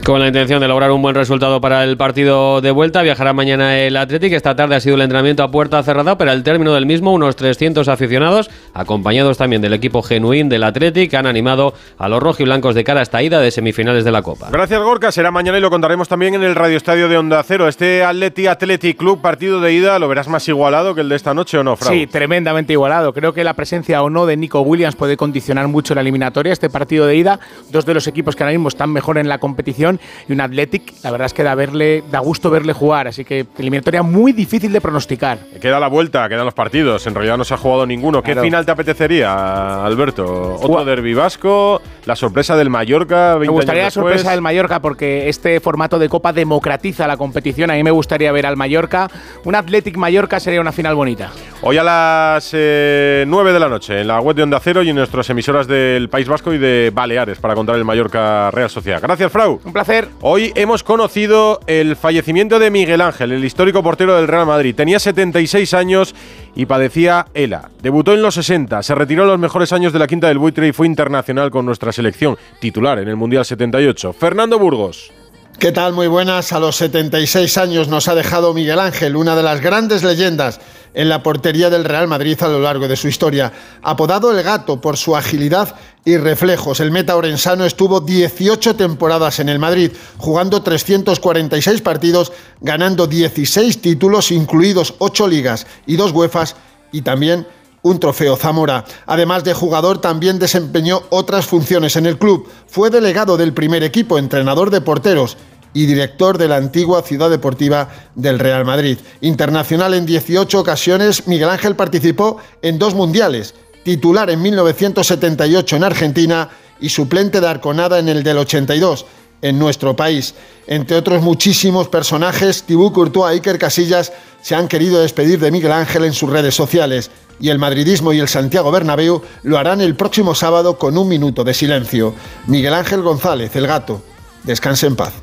[0.03, 3.79] Con la intención de lograr un buen resultado para el partido de vuelta, viajará mañana
[3.79, 4.33] el Athletic.
[4.33, 7.37] Esta tarde ha sido el entrenamiento a puerta cerrada, pero al término del mismo, unos
[7.37, 12.83] 300 aficionados, acompañados también del equipo genuín del Athletic, han animado a los rojiblancos de
[12.83, 14.49] cara a esta ida de semifinales de la Copa.
[14.51, 15.09] Gracias, Gorka.
[15.09, 17.69] Será mañana y lo contaremos también en el Radio Estadio de Onda Cero.
[17.69, 21.33] Este Atleti Athletic Club, partido de ida, ¿lo verás más igualado que el de esta
[21.33, 21.93] noche o no, Frau?
[21.93, 23.13] Sí, tremendamente igualado.
[23.13, 26.51] Creo que la presencia o no de Nico Williams puede condicionar mucho la eliminatoria.
[26.51, 27.39] Este partido de ida,
[27.71, 29.92] dos de los equipos que ahora mismo están mejor en la competición
[30.27, 33.45] y un Athletic la verdad es que da, verle, da gusto verle jugar, así que
[33.57, 35.37] eliminatoria muy difícil de pronosticar.
[35.61, 38.21] Queda la vuelta, quedan los partidos, en realidad no se ha jugado ninguno.
[38.21, 40.55] ¿Qué final te apetecería, Alberto?
[40.61, 41.81] ¿Otro derbi vasco?
[42.05, 43.37] ¿La sorpresa del Mallorca?
[43.39, 47.71] me gustaría la sorpresa del Mallorca porque este formato de Copa democratiza la competición.
[47.71, 49.09] A mí me gustaría ver al Mallorca.
[49.43, 51.31] Un Athletic Mallorca sería una final bonita.
[51.61, 54.89] Hoy a las 9 eh, de la noche en la web de Onda Cero y
[54.89, 58.99] en nuestras emisoras del País Vasco y de Baleares para contar el Mallorca Real Sociedad.
[59.01, 59.61] Gracias, Frau.
[59.63, 59.82] Un placer.
[60.21, 64.73] Hoy hemos conocido el fallecimiento de Miguel Ángel, el histórico portero del Real Madrid.
[64.73, 66.15] Tenía 76 años
[66.55, 67.69] y padecía ELA.
[67.81, 70.69] Debutó en los 60, se retiró en los mejores años de la Quinta del Buitre
[70.69, 74.13] y fue internacional con nuestra selección, titular en el Mundial 78.
[74.13, 75.11] Fernando Burgos.
[75.59, 75.91] ¿Qué tal?
[75.91, 76.53] Muy buenas.
[76.53, 80.61] A los 76 años nos ha dejado Miguel Ángel, una de las grandes leyendas
[80.93, 83.51] en la portería del Real Madrid a lo largo de su historia.
[83.81, 85.75] Apodado el gato por su agilidad
[86.05, 93.07] y reflejos, el meta orensano estuvo 18 temporadas en el Madrid, jugando 346 partidos, ganando
[93.07, 96.55] 16 títulos, incluidos 8 ligas y 2 UEFAs,
[96.91, 97.47] y también
[97.81, 98.85] un trofeo Zamora.
[99.05, 102.47] Además de jugador, también desempeñó otras funciones en el club.
[102.67, 105.37] Fue delegado del primer equipo, entrenador de porteros
[105.73, 108.97] y director de la antigua Ciudad Deportiva del Real Madrid.
[109.21, 116.49] Internacional en 18 ocasiones, Miguel Ángel participó en dos mundiales, titular en 1978 en Argentina
[116.79, 119.05] y suplente de Arconada en el del 82
[119.41, 120.33] en nuestro país.
[120.67, 125.71] Entre otros muchísimos personajes, Tibú Courtois y Iker Casillas se han querido despedir de Miguel
[125.71, 129.95] Ángel en sus redes sociales y el madridismo y el Santiago Bernabéu lo harán el
[129.95, 132.13] próximo sábado con un minuto de silencio.
[132.47, 134.01] Miguel Ángel González, el gato.
[134.43, 135.22] Descanse en paz.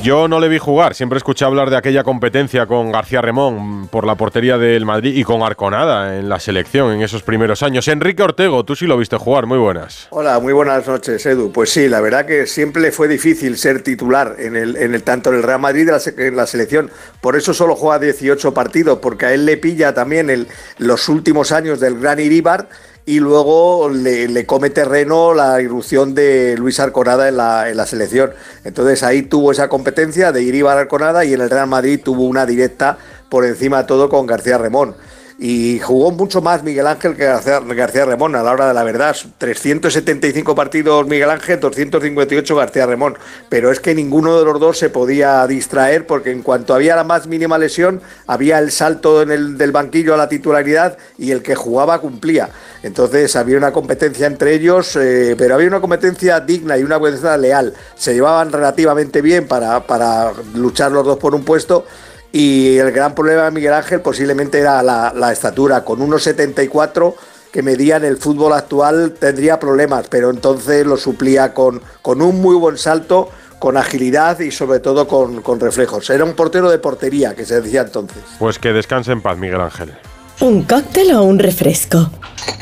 [0.00, 4.04] Yo no le vi jugar, siempre escuché hablar de aquella competencia con García Remón por
[4.04, 7.86] la portería del Madrid y con Arconada en la selección en esos primeros años.
[7.86, 10.08] Enrique Ortego, tú sí lo viste jugar, muy buenas.
[10.10, 11.52] Hola, muy buenas noches, Edu.
[11.52, 15.30] Pues sí, la verdad que siempre fue difícil ser titular en el, en el tanto
[15.30, 16.90] en el Real Madrid y en la selección.
[17.20, 20.48] Por eso solo juega 18 partidos, porque a él le pilla también
[20.78, 22.68] los últimos años del Gran Iríbar
[23.04, 28.32] y luego le, come terreno la irrupción de Luis Arconada en la, en la, selección.
[28.64, 32.46] Entonces ahí tuvo esa competencia de Iríbar Arconada y en el Real Madrid tuvo una
[32.46, 32.98] directa
[33.28, 34.94] por encima de todo con García Remón
[35.44, 38.84] y jugó mucho más Miguel Ángel que García, García, Remón a la hora de la
[38.84, 39.16] verdad.
[39.38, 43.18] 375 partidos Miguel Ángel, 258 García Remón.
[43.48, 47.02] Pero es que ninguno de los dos se podía distraer porque en cuanto había la
[47.02, 51.42] más mínima lesión, había el salto en el, del banquillo a la titularidad y el
[51.42, 52.50] que jugaba cumplía.
[52.84, 57.36] Entonces había una competencia entre ellos, eh, pero había una competencia digna y una competencia
[57.36, 57.74] leal.
[57.96, 61.84] Se llevaban relativamente bien para, para luchar los dos por un puesto
[62.32, 65.84] y el gran problema de Miguel Ángel posiblemente era la, estatura.
[65.84, 67.14] Con 1,74
[67.52, 72.40] que medía en el fútbol actual tendría problemas, pero entonces lo suplía con, con un
[72.40, 73.28] muy buen salto,
[73.58, 76.08] con agilidad y sobre todo con, con reflejos.
[76.08, 78.22] Era un portero de portería, que se decía entonces.
[78.38, 79.92] Pues que descanse en paz, Miguel Ángel.
[80.40, 82.10] ¿Un cóctel o un refresco?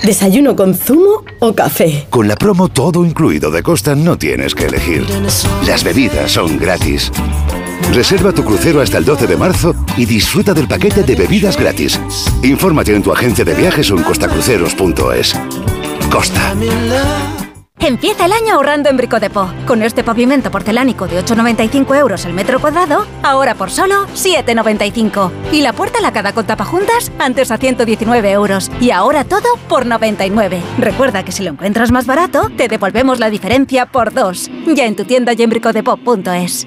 [0.03, 2.09] ¿Desayuno con zumo o café?
[2.11, 5.07] Con la promo todo incluido de Costa no tienes que elegir.
[5.67, 7.13] Las bebidas son gratis.
[7.93, 12.01] Reserva tu crucero hasta el 12 de marzo y disfruta del paquete de bebidas gratis.
[12.43, 15.35] Infórmate en tu agencia de viajes o en costacruceros.es.
[16.11, 16.55] Costa.
[17.81, 19.17] Empieza el año ahorrando en Brico
[19.67, 25.31] Con este pavimento porcelánico de 8,95 euros el metro cuadrado, ahora por solo 7,95.
[25.51, 28.71] Y la puerta lacada con tapajuntas, antes a 119 euros.
[28.81, 30.61] Y ahora todo por 99.
[30.79, 34.51] Recuerda que si lo encuentras más barato, te devolvemos la diferencia por dos.
[34.67, 36.67] Ya en tu tienda y en bricodepot.es.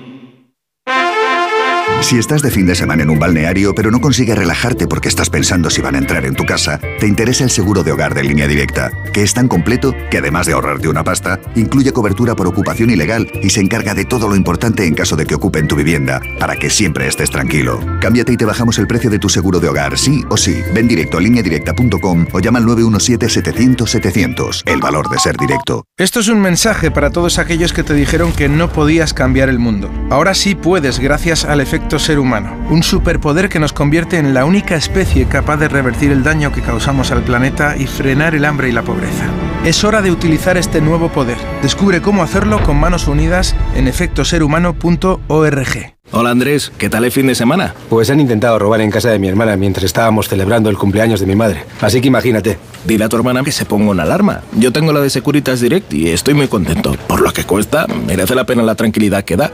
[2.03, 5.29] Si estás de fin de semana en un balneario pero no consigues relajarte porque estás
[5.29, 8.23] pensando si van a entrar en tu casa, te interesa el seguro de hogar de
[8.23, 12.47] línea directa, que es tan completo que además de ahorrarte una pasta, incluye cobertura por
[12.47, 15.75] ocupación ilegal y se encarga de todo lo importante en caso de que ocupen tu
[15.75, 17.79] vivienda, para que siempre estés tranquilo.
[18.01, 20.61] Cámbiate y te bajamos el precio de tu seguro de hogar, sí o sí.
[20.73, 24.63] Ven directo a lineadirecta.com o llama al 917-700-700.
[24.65, 25.85] El valor de ser directo.
[25.97, 29.59] Esto es un mensaje para todos aquellos que te dijeron que no podías cambiar el
[29.59, 29.89] mundo.
[30.09, 34.45] Ahora sí puedes gracias al efecto ser humano, un superpoder que nos convierte en la
[34.45, 38.69] única especie capaz de revertir el daño que causamos al planeta y frenar el hambre
[38.69, 39.25] y la pobreza.
[39.65, 41.37] Es hora de utilizar este nuevo poder.
[41.63, 45.95] Descubre cómo hacerlo con manos unidas en efectoserhumano.org.
[46.11, 47.73] Hola Andrés, ¿qué tal el fin de semana?
[47.89, 51.25] Pues han intentado robar en casa de mi hermana mientras estábamos celebrando el cumpleaños de
[51.25, 51.65] mi madre.
[51.81, 52.59] Así que imagínate.
[52.85, 54.41] Dile a tu hermana que se ponga una alarma.
[54.51, 56.95] Yo tengo la de Securitas Direct y estoy muy contento.
[57.07, 59.49] Por lo que cuesta, merece la pena la tranquilidad que da.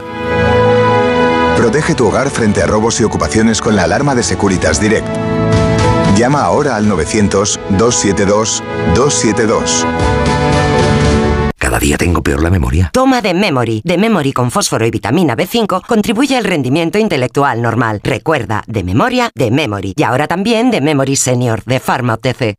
[1.60, 5.06] Protege tu hogar frente a robos y ocupaciones con la alarma de Securitas Direct.
[6.16, 9.84] Llama ahora al 900-272-272.
[11.58, 12.88] Cada día tengo peor la memoria.
[12.94, 13.82] Toma de Memory.
[13.84, 18.00] De Memory con fósforo y vitamina B5 contribuye al rendimiento intelectual normal.
[18.02, 19.92] Recuerda, de memoria, de Memory.
[19.96, 22.54] Y ahora también de Memory Senior, de Pharma OTC.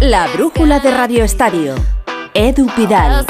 [0.00, 1.74] La brújula de Radio Estadio.
[2.32, 3.26] Edu Pidal.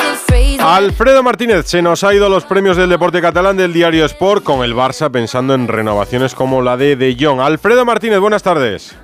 [0.61, 4.65] Alfredo Martínez, se nos ha ido los premios del deporte catalán del diario Sport con
[4.65, 7.41] el Barça pensando en renovaciones como la de De Jong.
[7.41, 8.95] Alfredo Martínez, buenas tardes.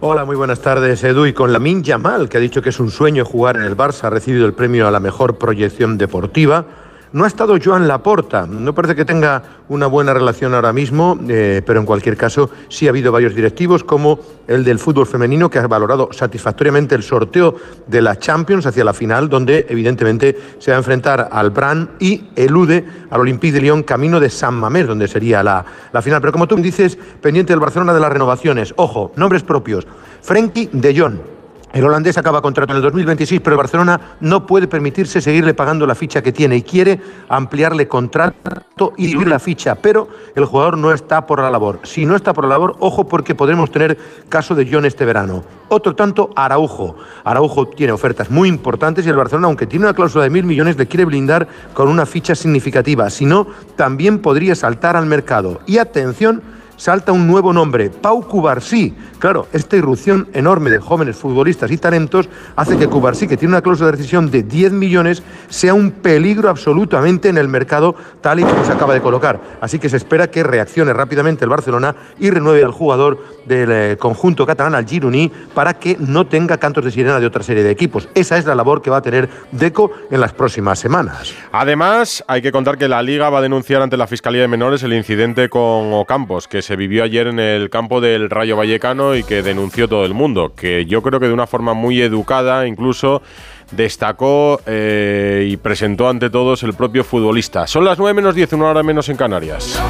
[0.00, 1.26] Hola, muy buenas tardes, Edu.
[1.26, 4.04] Y con Lamin Yamal, que ha dicho que es un sueño jugar en el Barça,
[4.04, 6.64] ha recibido el premio a la mejor proyección deportiva.
[7.12, 11.60] No ha estado Joan Laporta, no parece que tenga una buena relación ahora mismo, eh,
[11.66, 15.58] pero en cualquier caso sí ha habido varios directivos, como el del fútbol femenino, que
[15.58, 17.56] ha valorado satisfactoriamente el sorteo
[17.88, 22.26] de la Champions hacia la final, donde evidentemente se va a enfrentar al Bran y
[22.36, 26.20] elude al Olympique de Lyon camino de San Mamés, donde sería la, la final.
[26.20, 29.84] Pero como tú dices, pendiente del Barcelona de las renovaciones, ojo, nombres propios,
[30.22, 31.39] Frenkie de Jong
[31.72, 35.86] el holandés acaba contrato en el 2026, pero el Barcelona no puede permitirse seguirle pagando
[35.86, 40.76] la ficha que tiene y quiere ampliarle contrato y dividir la ficha, pero el jugador
[40.76, 41.80] no está por la labor.
[41.84, 43.96] Si no está por la labor, ojo porque podremos tener
[44.28, 45.44] caso de John este verano.
[45.68, 46.96] Otro tanto, Araujo.
[47.22, 50.76] Araujo tiene ofertas muy importantes y el Barcelona, aunque tiene una cláusula de mil millones,
[50.76, 53.08] le quiere blindar con una ficha significativa.
[53.10, 55.60] Si no, también podría saltar al mercado.
[55.66, 56.42] Y atención,
[56.76, 58.96] salta un nuevo nombre, Pau Cubarsí.
[59.20, 63.60] Claro, esta irrupción enorme de jóvenes futbolistas y talentos hace que Cubarsí, que tiene una
[63.60, 68.44] cláusula de rescisión de 10 millones, sea un peligro absolutamente en el mercado tal y
[68.44, 69.38] como se acaba de colocar.
[69.60, 73.96] Así que se espera que reaccione rápidamente el Barcelona y renueve al jugador del eh,
[73.98, 77.70] conjunto catalán, al Gironí, para que no tenga cantos de sirena de otra serie de
[77.70, 78.08] equipos.
[78.14, 81.34] Esa es la labor que va a tener Deco en las próximas semanas.
[81.52, 84.82] Además, hay que contar que la Liga va a denunciar ante la Fiscalía de Menores
[84.82, 89.22] el incidente con Ocampos, que se vivió ayer en el campo del Rayo Vallecano y
[89.22, 93.22] que denunció todo el mundo, que yo creo que de una forma muy educada incluso
[93.70, 97.66] destacó eh, y presentó ante todos el propio futbolista.
[97.66, 99.80] Son las 9 menos 10, una hora menos en Canarias.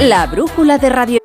[0.00, 1.20] La brújula de radio.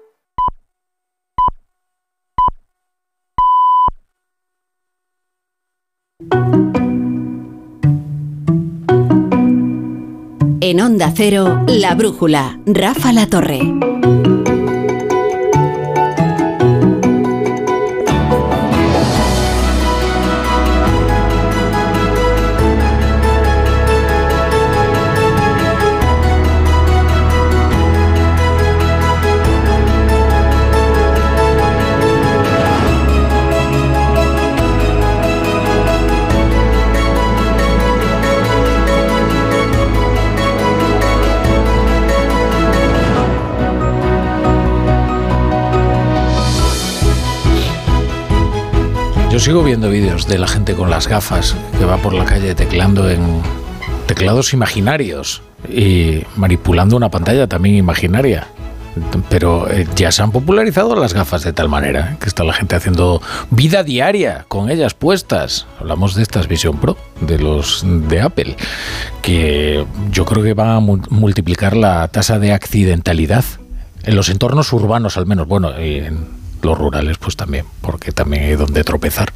[10.68, 13.60] En Onda Cero, La Brújula, Rafa La Torre.
[49.46, 53.08] Sigo viendo vídeos de la gente con las gafas que va por la calle teclando
[53.12, 53.22] en
[54.08, 58.48] teclados imaginarios y manipulando una pantalla también imaginaria.
[59.30, 62.18] Pero eh, ya se han popularizado las gafas de tal manera ¿eh?
[62.20, 65.68] que está la gente haciendo vida diaria con ellas puestas.
[65.80, 68.56] Hablamos de estas Vision Pro, de los de Apple,
[69.22, 73.46] que yo creo que van a mu- multiplicar la tasa de accidentalidad
[74.06, 75.48] en los entornos urbanos al menos.
[75.48, 75.72] Bueno,
[76.66, 79.32] los rurales pues también, porque también hay donde tropezar.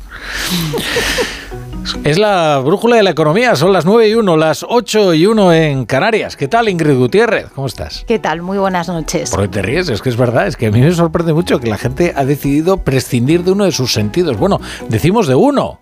[2.04, 5.54] Es la brújula de la economía, son las 9 y 1, las 8 y 1
[5.54, 6.36] en Canarias.
[6.36, 7.48] ¿Qué tal Ingrid Gutiérrez?
[7.56, 8.04] ¿Cómo estás?
[8.08, 8.42] ¿Qué tal?
[8.42, 9.32] Muy buenas noches.
[9.32, 9.90] ¿Por qué te ríes?
[9.90, 12.26] Es que es verdad, es que a mí me sorprende mucho que la gente ha
[12.26, 14.38] decidido prescindir de uno de sus sentidos.
[14.38, 15.80] Bueno, decimos de uno.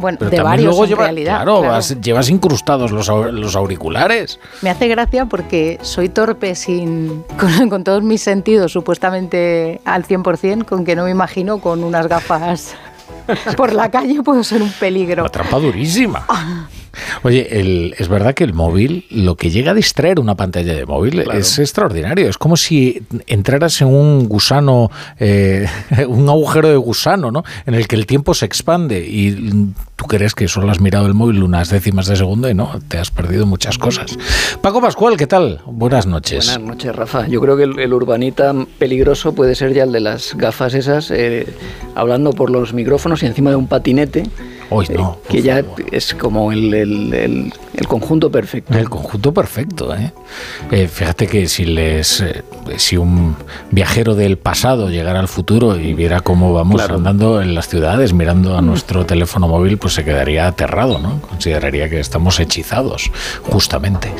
[0.00, 1.36] Bueno, Pero de varios luego en lleva- realidad.
[1.36, 1.72] claro, claro.
[1.74, 4.38] vas- llevas incrustados los, los auriculares.
[4.62, 10.64] Me hace gracia porque soy torpe sin con, con todos mis sentidos supuestamente al 100%,
[10.64, 12.74] con que no me imagino con unas gafas
[13.56, 15.28] por la calle puedo ser un peligro.
[15.28, 16.24] Trampa durísima.
[17.22, 20.86] Oye, el- es verdad que el móvil, lo que llega a distraer una pantalla de
[20.86, 22.28] móvil es extraordinario.
[22.28, 24.90] Es como si entraras en un gusano,
[25.20, 25.68] eh,
[26.08, 27.44] un agujero de gusano, ¿no?
[27.64, 31.12] En el que el tiempo se expande y tú crees que solo has mirado el
[31.12, 34.16] móvil unas décimas de segundo y no, te has perdido muchas cosas.
[34.62, 35.60] Paco Pascual, ¿qué tal?
[35.66, 36.46] Buenas noches.
[36.46, 37.26] Buenas noches, Rafa.
[37.28, 41.10] Yo creo que el, el urbanita peligroso puede ser ya el de las gafas esas,
[41.10, 41.46] eh,
[41.94, 44.22] hablando por los micrófonos y encima de un patinete.
[44.72, 45.18] Hoy no.
[45.28, 48.72] que ya es como el, el- el- el conjunto perfecto.
[48.78, 50.12] El conjunto perfecto, ¿eh?
[50.70, 52.44] Eh, fíjate que si les, eh,
[52.76, 53.34] si un
[53.72, 56.96] viajero del pasado llegara al futuro y viera cómo vamos Claro.
[56.96, 61.20] andando en las ciudades mirando a nuestro teléfono móvil, pues se quedaría aterrado, ¿no?
[61.20, 63.10] Consideraría que estamos hechizados,
[63.42, 64.12] justamente.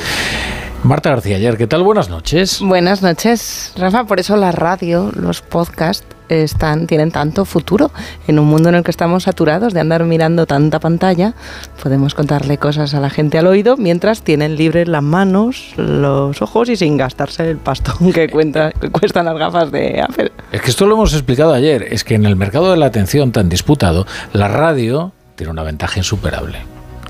[0.82, 1.82] Marta García ayer, ¿qué tal?
[1.82, 2.60] Buenas noches.
[2.60, 4.04] Buenas noches, Rafa.
[4.04, 7.90] Por eso la radio, los podcasts están, tienen tanto futuro.
[8.26, 11.34] En un mundo en el que estamos saturados de andar mirando tanta pantalla,
[11.82, 16.70] podemos contarle cosas a la gente al oído mientras tienen libres las manos, los ojos
[16.70, 20.32] y sin gastarse el pastón que, cuenta- que cuestan las gafas de Apple.
[20.50, 23.32] Es que esto lo hemos explicado ayer, es que en el mercado de la atención
[23.32, 26.58] tan disputado, la radio tiene una ventaja insuperable,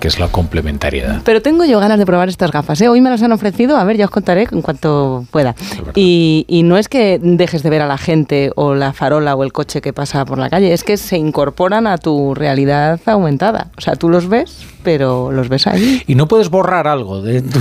[0.00, 1.20] que es la complementariedad.
[1.24, 2.80] Pero tengo yo ganas de probar estas gafas.
[2.80, 2.88] ¿eh?
[2.88, 5.54] Hoy me las han ofrecido, a ver, ya os contaré en cuanto pueda.
[5.94, 9.44] Y, y no es que dejes de ver a la gente o la farola o
[9.44, 13.68] el coche que pasa por la calle, es que se incorporan a tu realidad aumentada.
[13.76, 16.02] O sea, tú los ves, pero los ves ahí.
[16.06, 17.60] Y no puedes borrar algo de tu-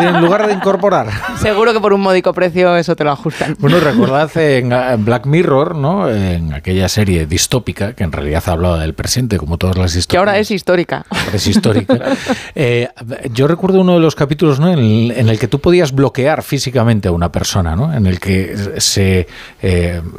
[0.00, 1.08] en lugar de incorporar.
[1.40, 3.56] Seguro que por un módico precio eso te lo ajustan.
[3.58, 6.08] Bueno, recordad en Black Mirror, ¿no?
[6.08, 10.08] En aquella serie distópica, que en realidad hablaba del presente, como todas las historias.
[10.10, 11.04] Que ahora es histórica.
[11.32, 11.98] Es histórica.
[12.56, 12.88] Eh,
[13.32, 14.70] yo recuerdo uno de los capítulos ¿no?
[14.72, 17.92] en, el, en el que tú podías bloquear físicamente a una persona, ¿no?
[17.92, 19.26] en el que se eh,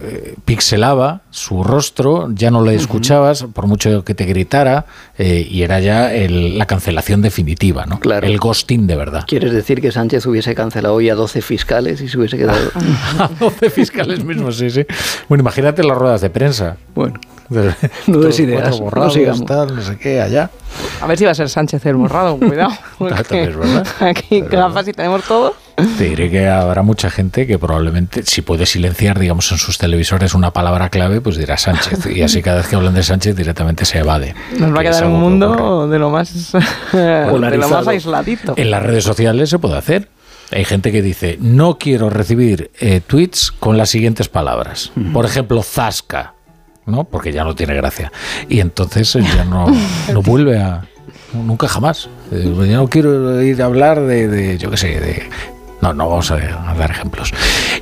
[0.01, 4.85] eh, pixelaba su rostro, ya no le escuchabas, por mucho que te gritara,
[5.17, 7.99] eh, y era ya el- la cancelación definitiva, ¿no?
[7.99, 8.27] Claro.
[8.27, 9.23] el ghosting de verdad.
[9.27, 12.59] ¿Quieres decir que Sánchez hubiese cancelado hoy a 12 fiscales y se hubiese quedado...
[13.19, 14.85] a 12 fiscales mismos, sí, sí.
[15.29, 16.77] Bueno, imagínate las ruedas de prensa.
[16.93, 17.19] Bueno,
[17.49, 17.61] no
[18.07, 19.45] no des ideas, no borrados, sigamos.
[19.45, 20.49] tal, no sé qué, allá.
[21.01, 22.73] A ver si va a ser Sánchez el borrado, cuidado.
[22.97, 23.87] También es verdad.
[23.99, 25.55] Aquí gafas y tenemos todo.
[25.97, 30.33] Te diré que habrá mucha gente que probablemente, si puede silenciar, digamos, en sus televisores
[30.33, 32.05] una palabra clave, pues dirá Sánchez.
[32.07, 34.35] Y así cada vez que hablan de Sánchez directamente se evade.
[34.57, 36.53] Nos va a quedar un que mundo de lo más
[36.93, 38.53] de lo más aisladito.
[38.55, 40.09] En las redes sociales se puede hacer.
[40.51, 44.91] Hay gente que dice, no quiero recibir eh, tweets con las siguientes palabras.
[45.11, 46.34] Por ejemplo, Zasca,
[46.85, 47.03] ¿no?
[47.03, 48.11] Porque ya no tiene gracia.
[48.49, 49.65] Y entonces eh, ya no,
[50.13, 50.83] no vuelve a...
[51.33, 52.09] Nunca jamás.
[52.31, 55.29] Eh, Ya no quiero ir a hablar de, de, yo qué sé, de...
[55.81, 56.35] No, no vamos a,
[56.71, 57.31] a dar ejemplos.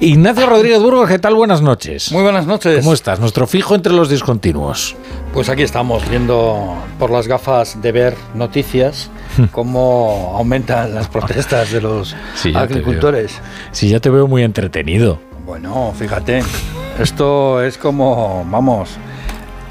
[0.01, 1.35] Ignacio Rodríguez Burgos, ¿qué tal?
[1.35, 2.11] Buenas noches.
[2.11, 2.80] Muy buenas noches.
[2.80, 3.19] ¿Cómo estás?
[3.19, 4.95] Nuestro fijo entre los discontinuos.
[5.31, 9.09] Pues aquí estamos viendo por las gafas de ver noticias
[9.51, 13.35] cómo aumentan las protestas de los Sí, agricultores.
[13.71, 15.19] Sí, ya te veo muy entretenido.
[15.45, 16.41] Bueno, fíjate,
[16.99, 18.91] esto es como, vamos,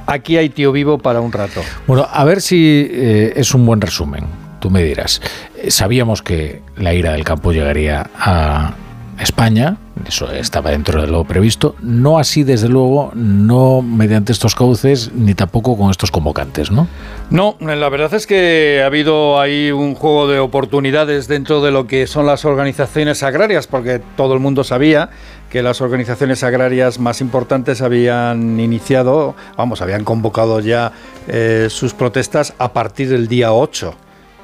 [0.07, 1.63] aquí hay tío vivo para un rato.
[1.87, 4.27] Bueno, a ver si eh, es un buen resumen.
[4.61, 5.23] Tú me dirás.
[5.57, 8.75] Eh, Sabíamos que la ira del campo llegaría a
[9.19, 9.77] España,
[10.07, 15.35] eso estaba dentro de lo previsto, no así desde luego, no mediante estos cauces, ni
[15.35, 16.89] tampoco con estos convocantes, ¿no?
[17.31, 21.87] No, la verdad es que ha habido ahí un juego de oportunidades dentro de lo
[21.87, 25.11] que son las organizaciones agrarias, porque todo el mundo sabía
[25.53, 30.93] que las organizaciones agrarias más importantes habían iniciado, vamos, habían convocado ya
[31.29, 33.95] eh, sus protestas a partir del día 8.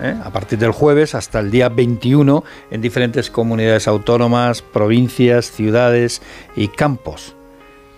[0.02, 0.14] ¿eh?
[0.22, 6.20] A partir del jueves hasta el día 21 en diferentes comunidades autónomas, provincias, ciudades
[6.54, 7.34] y campos.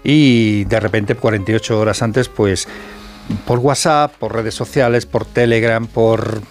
[0.05, 2.69] Y de repente, 48 horas antes, pues
[3.45, 6.43] por WhatsApp, por redes sociales, por Telegram, por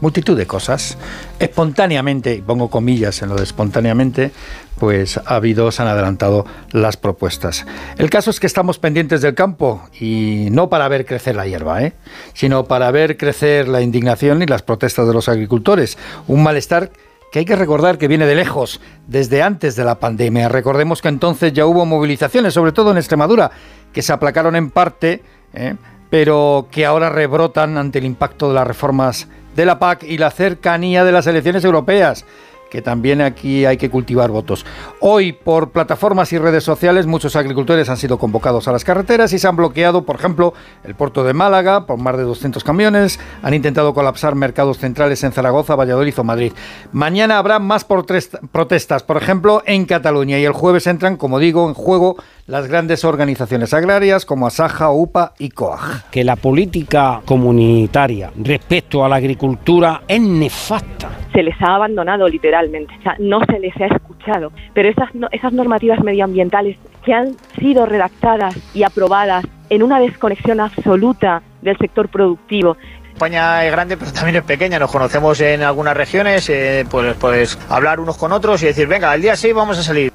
[0.00, 0.98] multitud de cosas,
[1.38, 4.30] espontáneamente, pongo comillas en lo de espontáneamente,
[4.78, 7.66] pues ha habido, se han adelantado las propuestas.
[7.96, 11.82] El caso es que estamos pendientes del campo y no para ver crecer la hierba,
[11.82, 11.94] ¿eh?
[12.34, 15.96] sino para ver crecer la indignación y las protestas de los agricultores.
[16.26, 16.90] Un malestar
[17.32, 20.48] que hay que recordar que viene de lejos, desde antes de la pandemia.
[20.48, 23.50] Recordemos que entonces ya hubo movilizaciones, sobre todo en Extremadura,
[23.92, 25.22] que se aplacaron en parte,
[25.54, 25.74] ¿eh?
[26.10, 30.30] pero que ahora rebrotan ante el impacto de las reformas de la PAC y la
[30.30, 32.24] cercanía de las elecciones europeas
[32.70, 34.66] que también aquí hay que cultivar votos.
[35.00, 39.38] Hoy, por plataformas y redes sociales, muchos agricultores han sido convocados a las carreteras y
[39.38, 40.52] se han bloqueado, por ejemplo,
[40.84, 45.32] el puerto de Málaga por más de 200 camiones, han intentado colapsar mercados centrales en
[45.32, 46.52] Zaragoza, Valladolid o Madrid.
[46.92, 51.74] Mañana habrá más protestas, por ejemplo, en Cataluña y el jueves entran, como digo, en
[51.74, 52.16] juego
[52.46, 56.10] las grandes organizaciones agrarias como Asaja, UPA y COAG.
[56.10, 61.10] que la política comunitaria respecto a la agricultura es nefasta.
[61.32, 64.52] se les ha abandonado literalmente, o sea, no se les ha escuchado.
[64.74, 70.60] Pero esas, no- esas normativas medioambientales que han sido redactadas y aprobadas en una desconexión
[70.60, 72.76] absoluta del sector productivo,
[73.12, 74.78] España es grande, pero también es pequeña.
[74.78, 79.14] Nos conocemos en algunas regiones, eh, pues, pues hablar unos con otros y decir, venga,
[79.14, 80.12] el día 6 vamos a salir.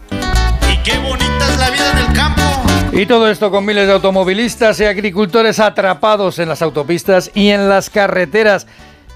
[3.02, 7.68] Y todo esto con miles de automovilistas y agricultores atrapados en las autopistas y en
[7.68, 8.68] las carreteras,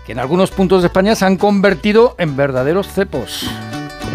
[0.08, 3.48] que en algunos puntos de España se han convertido en verdaderos cepos.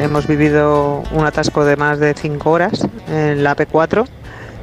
[0.01, 4.09] Hemos vivido un atasco de más de 5 horas en la P4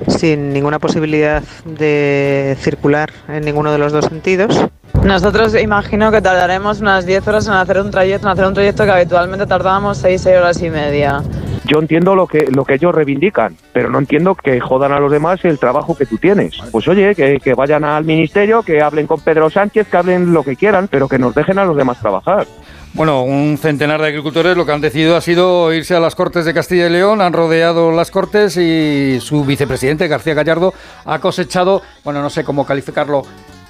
[0.09, 4.59] sin ninguna posibilidad de circular en ninguno de los dos sentidos.
[5.03, 8.83] Nosotros imagino que tardaremos unas 10 horas en hacer un trayecto, en hacer un trayecto
[8.83, 11.23] que habitualmente tardábamos 6, 6 horas y media.
[11.67, 15.11] Yo entiendo lo que, lo que ellos reivindican, pero no entiendo que jodan a los
[15.11, 16.57] demás el trabajo que tú tienes.
[16.71, 20.43] Pues oye, que, que vayan al ministerio, que hablen con Pedro Sánchez, que hablen lo
[20.43, 22.47] que quieran, pero que nos dejen a los demás trabajar.
[22.93, 26.45] Bueno, un centenar de agricultores lo que han decidido ha sido irse a las Cortes
[26.45, 30.73] de Castilla y León, han rodeado las Cortes y su vicepresidente García Gallardo
[31.05, 33.23] ha cosechado, bueno, no sé cómo calificarlo,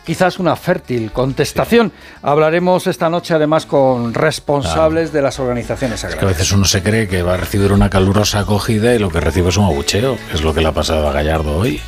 [0.08, 1.92] quizás una fértil contestación.
[2.24, 6.32] Hablaremos esta noche además con responsables de las organizaciones Que a agrarias.
[6.38, 9.50] veces uno se cree que va a recibir una calurosa acogida y lo que recibe
[9.50, 11.82] es un abucheo, que es lo que le ha pasado a Gallardo hoy.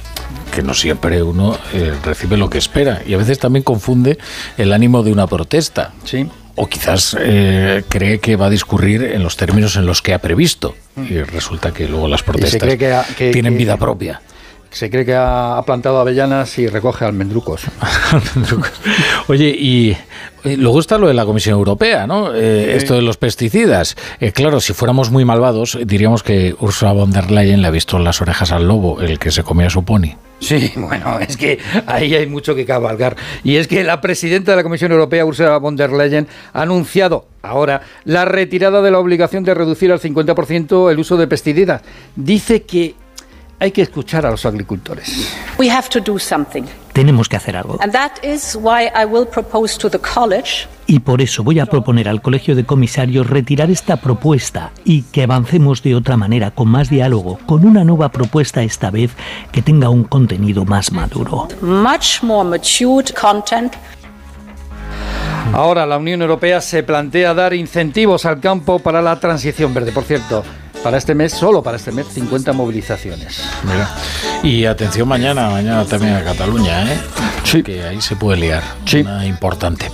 [0.53, 3.01] Que no siempre uno eh, recibe lo que espera.
[3.05, 4.17] Y a veces también confunde
[4.57, 5.93] el ánimo de una protesta.
[6.03, 6.27] Sí.
[6.55, 10.19] O quizás eh, cree que va a discurrir en los términos en los que ha
[10.19, 10.75] previsto.
[10.97, 14.21] Y resulta que luego las protestas cree que que- tienen que- vida propia.
[14.71, 17.67] Se cree que ha plantado avellanas y recoge almendrucos.
[19.27, 19.97] Oye, y
[20.43, 22.33] eh, luego está lo de la Comisión Europea, ¿no?
[22.35, 22.77] Eh, Sí.
[22.77, 23.95] Esto de los pesticidas.
[24.19, 27.97] Eh, claro, si fuéramos muy malvados, diríamos que Ursula von der Leyen le ha visto
[27.99, 30.15] las orejas al lobo, el que se comía su pony.
[30.39, 33.15] Sí, bueno, es que ahí hay mucho que cabalgar.
[33.43, 37.25] Y es que la presidenta de la Comisión Europea, Ursula von der Leyen, ha anunciado
[37.41, 41.81] ahora la retirada de la obligación de reducir al 50% el uso de pesticidas.
[42.15, 42.95] Dice que
[43.59, 45.33] hay que escuchar a los agricultores.
[45.57, 46.63] We have to do something.
[46.93, 47.77] Tenemos que hacer algo.
[47.81, 51.67] And that is why I will propose to the college Y por eso voy a
[51.67, 56.67] proponer al Colegio de Comisarios retirar esta propuesta y que avancemos de otra manera, con
[56.67, 59.11] más diálogo, con una nueva propuesta esta vez
[59.51, 61.47] que tenga un contenido más maduro.
[61.61, 63.75] much more matured content
[65.53, 69.91] Ahora la Unión Europea se plantea dar incentivos al campo para la transición verde.
[69.91, 70.43] Por cierto,
[70.83, 73.43] para este mes, solo para este mes, 50 movilizaciones.
[73.63, 73.89] Mira.
[74.43, 76.97] Y atención mañana, mañana también a Cataluña, ¿eh?
[77.43, 77.63] Sí.
[77.63, 78.63] Que ahí se puede liar.
[78.85, 78.99] Sí.
[79.01, 79.89] Una importante.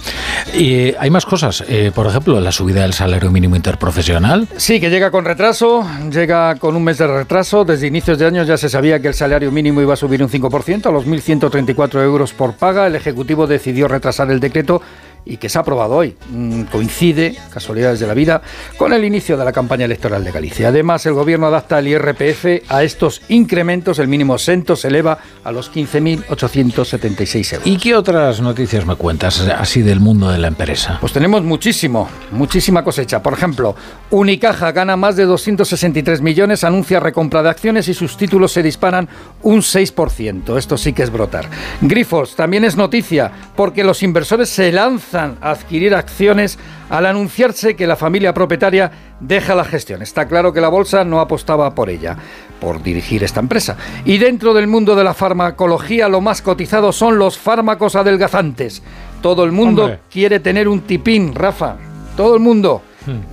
[0.54, 1.64] Y eh, hay más cosas.
[1.68, 4.48] Eh, por ejemplo, la subida del salario mínimo interprofesional.
[4.58, 7.66] Sí, que llega con retraso, llega con un mes de retraso.
[7.66, 10.30] Desde inicios de año ya se sabía que el salario mínimo iba a subir un
[10.30, 12.88] 5% a los 1.134 euros por paga.
[12.88, 14.82] El Ejecutivo decidió retrasar el decreto
[15.26, 16.16] y que se ha aprobado hoy.
[16.30, 18.42] Mm, Coincide, casualidades de la vida,
[18.78, 20.70] con el inicio de la campaña electoral de Galicia.
[20.70, 24.00] Además, el Gobierno adapta el IRPF a estos incrementos.
[24.00, 27.68] El mínimo exento se eleva a los 15.876 euros.
[27.68, 30.98] ¿Y qué otras noticias me cuentas así del mundo de la empresa?
[31.02, 33.22] Pues tenemos muchísimo, muchísima cosecha.
[33.24, 33.76] Por ejemplo,
[34.12, 39.10] Unicaja gana más de 263 millones, anuncia recompra de acciones y sus títulos se disparan
[39.42, 40.58] un 6%.
[40.58, 41.50] Esto sí que es brotar.
[41.82, 46.60] Grifos también es noticia porque los inversores se lanzan a adquirir acciones
[46.90, 50.02] al anunciarse que la familia propietaria deja la gestión.
[50.02, 52.18] Está claro que la bolsa no apostaba por ella,
[52.60, 53.78] por dirigir esta empresa.
[54.06, 58.84] Y dentro del mundo de la farmacología lo más cotizado son los fármacos adelgazantes.
[59.22, 60.00] Todo el mundo Hombre.
[60.12, 61.78] quiere tener un tipín, Rafa.
[62.16, 62.82] Todo el mundo.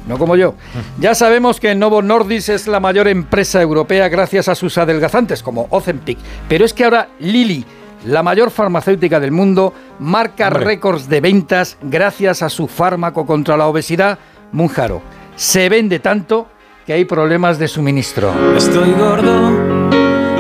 [0.07, 0.55] No como yo.
[0.99, 5.67] Ya sabemos que Novo Nordisk es la mayor empresa europea gracias a sus adelgazantes como
[5.71, 6.19] Ozempic.
[6.49, 7.65] Pero es que ahora Lilly,
[8.05, 10.65] la mayor farmacéutica del mundo, marca Hombre.
[10.65, 14.19] récords de ventas gracias a su fármaco contra la obesidad,
[14.53, 15.03] Munjaro.
[15.37, 16.47] Se vende tanto
[16.87, 18.33] que hay problemas de suministro.
[18.57, 19.51] Estoy gordo,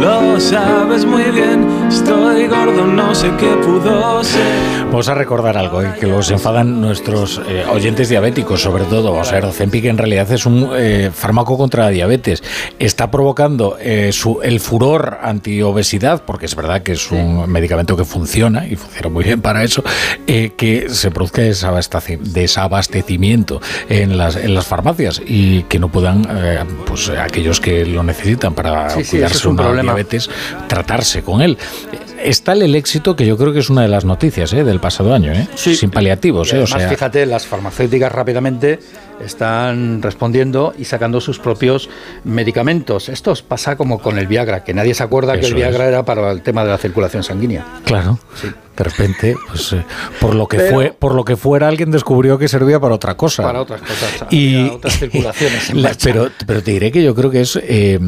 [0.00, 1.66] lo sabes muy bien.
[1.88, 4.81] Estoy gordo, no sé qué pudo ser.
[4.92, 5.94] Vamos a recordar algo, ¿eh?
[5.98, 9.14] que los enfadan nuestros eh, oyentes diabéticos, sobre todo.
[9.14, 12.42] O sea, Ozempic en realidad es un eh, fármaco contra la diabetes.
[12.78, 18.04] Está provocando eh, su- el furor antiobesidad, porque es verdad que es un medicamento que
[18.04, 19.82] funciona y funciona muy bien para eso,
[20.26, 26.28] que se produzca desabasteci- desabastecimiento en las, en las farmacias y que no puedan,
[26.84, 29.92] pues aquellos que lo necesitan para Sí, sí, cuidarse es un una problema.
[29.94, 30.28] diabetes,
[30.68, 31.56] tratarse con él.
[32.22, 34.62] Es tal el éxito que yo creo que es una de las noticias ¿eh?
[34.64, 35.48] del pasado año, ¿eh?
[35.56, 36.52] sin paliativos.
[36.52, 36.60] Y ¿eh?
[36.60, 38.78] O además, sea, fíjate, las farmacéuticas rápidamente
[39.24, 41.88] están respondiendo y sacando sus propios
[42.24, 43.08] medicamentos.
[43.08, 45.88] Esto pasa como con el Viagra, que nadie se acuerda que el Viagra es.
[45.88, 47.64] era para el tema de la circulación sanguínea.
[47.84, 48.18] Claro,
[48.76, 49.84] de repente, pues, eh,
[50.20, 53.16] por lo que Pero- fue, por lo que fuera, alguien descubrió que servía para otra
[53.16, 53.42] cosa.
[53.42, 56.04] Para otras cosas, Y otras circulaciones en La- marcha.
[56.12, 57.98] pero, pero te diré que yo creo que es eh,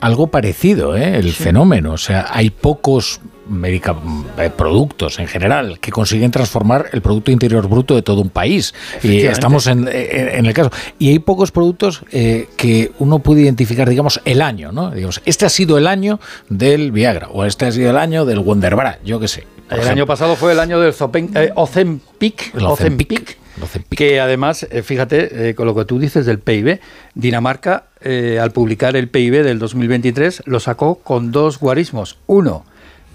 [0.00, 1.16] algo parecido, ¿eh?
[1.16, 1.92] el fenómeno.
[1.92, 3.94] O sea, hay pocos medica-
[4.38, 8.74] eh, productos en general que consiguen transformar el Producto Interior Bruto de todo un país.
[9.02, 10.70] Y estamos en, en- en el caso.
[10.98, 14.90] Y hay pocos productos eh, que uno puede identificar, digamos, el año, ¿no?
[14.90, 18.38] Digamos, este ha sido el año del Viagra o este ha sido el año del
[18.38, 19.46] Wonderbra, yo qué sé.
[19.70, 19.90] El ejemplo.
[19.92, 23.38] año pasado fue el año del Zopen- eh, Ozempic, Ozempic.
[23.62, 26.80] Ozempic, que además, eh, fíjate, eh, con lo que tú dices del PIB,
[27.14, 32.18] Dinamarca, eh, al publicar el PIB del 2023, lo sacó con dos guarismos.
[32.26, 32.64] Uno,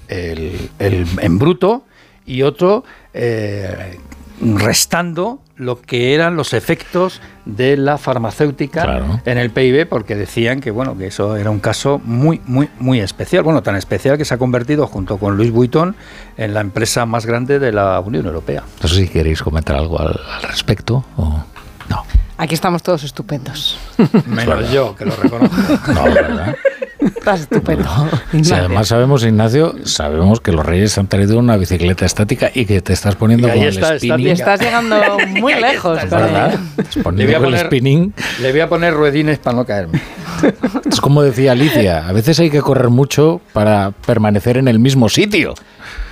[0.09, 1.83] el, el- en bruto,
[2.25, 2.83] y otro,
[3.13, 3.97] eh,
[4.41, 9.19] restando lo que eran los efectos de la farmacéutica Claro.
[9.25, 13.01] en el PIB, porque decían que bueno que eso era un caso muy muy muy
[13.01, 15.95] especial, bueno tan especial que se ha convertido junto con Louis Vuitton
[16.37, 18.63] en la empresa más grande de la Unión Europea.
[18.81, 21.03] No sé si queréis comentar algo al, al respecto.
[21.17, 21.43] O...
[22.37, 23.77] Aquí estamos todos estupendos.
[24.25, 25.57] Menos yo, que lo reconozco.
[25.93, 26.55] No, ¿verdad?
[27.17, 27.87] Estás estupendo.
[28.41, 32.81] Si además sabemos, Ignacio, sabemos que los Reyes han traído una bicicleta estática y que
[32.81, 34.27] te estás poniendo Y con está, el spinning.
[34.27, 34.95] Y estás llegando
[35.39, 35.99] muy lejos.
[36.09, 36.57] ¿verdad?
[36.95, 38.13] Le voy, a con el poner, spinning.
[38.41, 40.01] le voy a poner ruedines para no caerme.
[40.89, 45.09] Es como decía Alicia, a veces hay que correr mucho para permanecer en el mismo
[45.09, 45.53] sitio.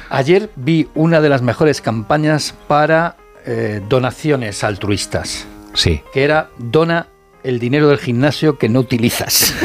[0.10, 3.16] Ayer vi una de las mejores campañas para
[3.46, 6.02] eh, donaciones altruistas, Sí.
[6.14, 7.08] que era dona
[7.48, 9.54] el dinero del gimnasio que no utilizas.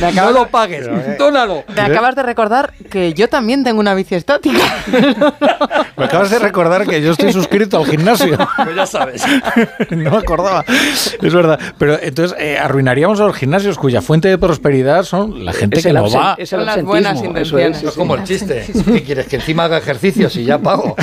[0.00, 0.86] Me acabas, no lo pagues,
[1.18, 1.64] dónalo.
[1.74, 4.58] me acabas de recordar que yo también tengo una bici estática.
[5.96, 8.38] Me acabas de recordar que yo estoy suscrito al gimnasio.
[8.56, 9.22] Pues ya sabes.
[9.90, 10.64] no me acordaba.
[10.66, 11.60] Es verdad.
[11.78, 15.84] Pero entonces eh, arruinaríamos a los gimnasios cuya fuente de prosperidad son la gente Es
[15.86, 16.36] que no va.
[16.38, 17.78] es el Son las buenas eso intenciones.
[17.78, 18.64] es, es como el chiste.
[18.86, 19.26] ¿Qué quieres?
[19.26, 20.96] Que encima haga ejercicio si ya pago.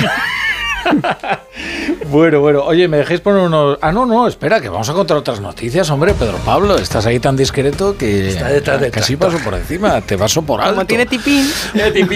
[2.10, 3.78] Bueno, bueno, oye, ¿me dejéis poner unos...?
[3.82, 7.18] Ah, no, no, espera, que vamos a contar otras noticias, hombre, Pedro Pablo, estás ahí
[7.20, 9.38] tan discreto que Está detrás del casi tractor.
[9.38, 10.74] paso por encima, te paso por alto.
[10.74, 11.46] Como tiene tipín.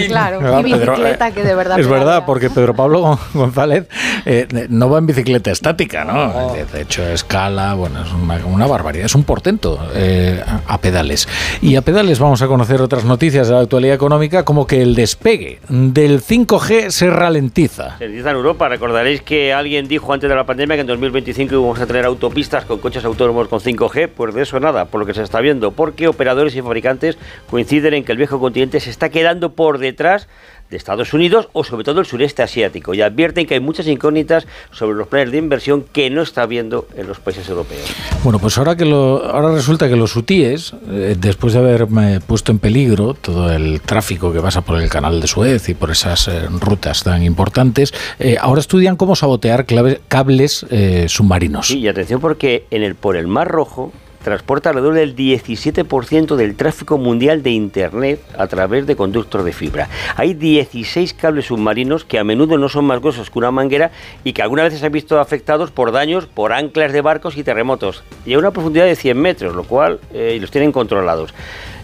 [0.07, 3.87] Claro, y Pedro, bicicleta que de verdad Es verdad, porque Pedro Pablo Gon- González
[4.25, 6.53] eh, no va en bicicleta estática, ¿no?
[6.53, 10.77] De, de hecho, escala, bueno, es una, una barbaridad, es un portento eh, a, a
[10.79, 11.27] pedales.
[11.61, 14.95] Y a pedales vamos a conocer otras noticias de la actualidad económica, como que el
[14.95, 17.97] despegue del 5G se ralentiza.
[17.99, 21.53] Se dice en Europa, recordaréis que alguien dijo antes de la pandemia que en 2025
[21.53, 25.05] íbamos a tener autopistas con coches autónomos con 5G, pues de eso nada, por lo
[25.05, 27.17] que se está viendo, porque operadores y fabricantes
[27.49, 30.27] coinciden en que el viejo continente se está quedando por detrás
[30.73, 34.45] de Estados Unidos o sobre todo el sureste asiático y advierten que hay muchas incógnitas
[34.71, 37.83] sobre los planes de inversión que no está viendo en los países europeos.
[38.23, 42.51] Bueno, pues ahora que lo, ahora resulta que los hutíes, eh, después de haberme puesto
[42.51, 46.27] en peligro todo el tráfico que pasa por el canal de Suez y por esas
[46.27, 50.65] eh, rutas tan importantes, eh, ahora estudian cómo sabotear clave- cables
[51.07, 51.67] submarinos.
[51.67, 53.91] Sí, y atención porque en el, por el Mar Rojo
[54.23, 59.89] transporta alrededor del 17% del tráfico mundial de Internet a través de conductos de fibra.
[60.15, 63.91] Hay 16 cables submarinos que a menudo no son más gruesos que una manguera
[64.23, 67.43] y que algunas veces se han visto afectados por daños por anclas de barcos y
[67.43, 68.03] terremotos.
[68.25, 71.33] Y a una profundidad de 100 metros, lo cual eh, los tienen controlados.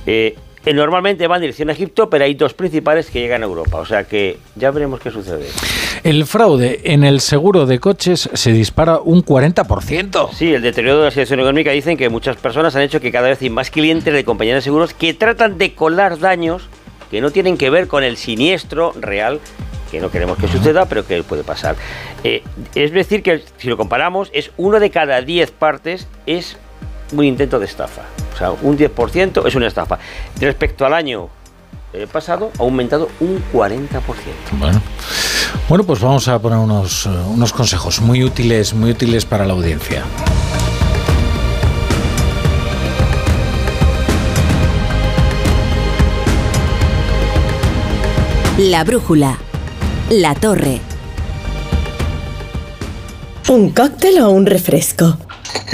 [0.06, 0.36] Eh,
[0.74, 3.78] normalmente van en dirección a Egipto, pero hay dos principales que llegan a Europa.
[3.78, 5.48] O sea que ya veremos qué sucede.
[6.04, 10.30] El fraude en el seguro de coches se dispara un 40%.
[10.34, 13.30] Sí, el deterioro de la situación económica dicen que muchas personas han hecho que cada
[13.30, 16.68] vez hay más clientes de compañías de seguros que tratan de colar daños
[17.10, 19.40] que no tienen que ver con el siniestro real
[19.90, 21.76] que no queremos que suceda, pero que puede pasar.
[22.24, 22.44] Eh,
[22.76, 26.58] es decir, que si lo comparamos, es uno de cada 10 partes es
[27.12, 28.04] un intento de estafa.
[28.34, 30.00] O sea, un 10% es una estafa.
[30.40, 31.30] Respecto al año
[31.94, 34.02] eh, pasado, ha aumentado un 40%.
[34.54, 34.82] Bueno.
[35.68, 39.54] Bueno, pues vamos a poner unos, eh, unos consejos muy útiles, muy útiles para la
[39.54, 40.04] audiencia.
[48.58, 49.38] La brújula.
[50.10, 50.82] La torre.
[53.48, 55.18] ¿Un cóctel o un refresco?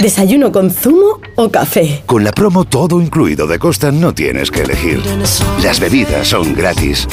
[0.00, 2.02] ¿Desayuno con zumo o café?
[2.06, 5.02] Con la promo todo incluido de Costa no tienes que elegir.
[5.62, 7.08] Las bebidas son gratis.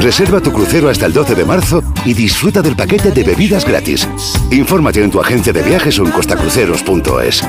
[0.00, 4.08] Reserva tu crucero hasta el 12 de marzo y disfruta del paquete de bebidas gratis.
[4.50, 7.42] Infórmate en tu agencia de viajes o en costacruceros.es.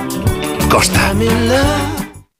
[0.70, 1.14] Costa.
[1.14, 1.30] ¡Vigor,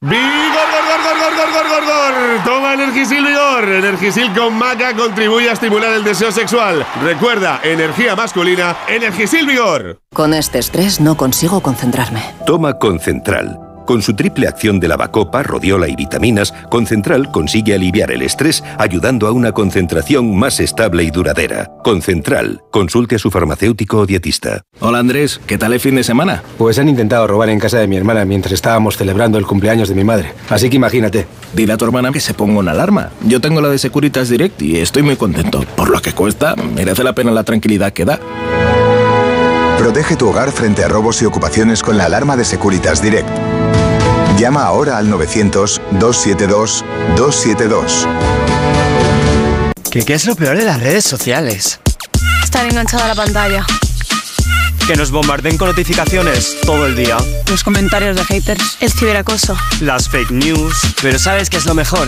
[0.02, 2.19] gor, gor, gor, gor, gor, gor, gor!
[2.46, 3.64] Toma Energisil Vigor.
[3.64, 6.86] Energisil con maca contribuye a estimular el deseo sexual.
[7.04, 10.00] Recuerda, energía masculina, Energisil Vigor.
[10.14, 12.24] Con este estrés no consigo concentrarme.
[12.46, 13.69] Toma Concentral.
[13.90, 19.26] Con su triple acción de lavacopa, rodiola y vitaminas, Concentral consigue aliviar el estrés ayudando
[19.26, 21.72] a una concentración más estable y duradera.
[21.84, 22.62] Concentral.
[22.70, 24.62] Consulte a su farmacéutico o dietista.
[24.80, 26.44] Hola Andrés, ¿qué tal el fin de semana?
[26.60, 29.96] Pues han intentado robar en casa de mi hermana mientras estábamos celebrando el cumpleaños de
[29.96, 30.34] mi madre.
[30.52, 31.26] Así que imagínate.
[31.56, 33.10] Dile a tu hermana que se ponga una alarma.
[33.26, 35.66] Yo tengo la de Securitas Direct y estoy muy contento.
[35.76, 38.20] Por lo que cuesta, merece la pena la tranquilidad que da.
[39.80, 43.49] Protege tu hogar frente a robos y ocupaciones con la alarma de Securitas Direct.
[44.40, 48.08] Llama ahora al 900-272-272.
[49.92, 51.82] ¿Qué, ¿Qué es lo peor de las redes sociales?
[52.42, 53.66] Estar enganchada a la pantalla.
[54.88, 57.18] Que nos bombarden con notificaciones todo el día.
[57.50, 58.78] Los comentarios de haters.
[58.80, 59.58] El ciberacoso.
[59.82, 60.74] Las fake news.
[61.02, 62.08] Pero ¿sabes qué es lo mejor?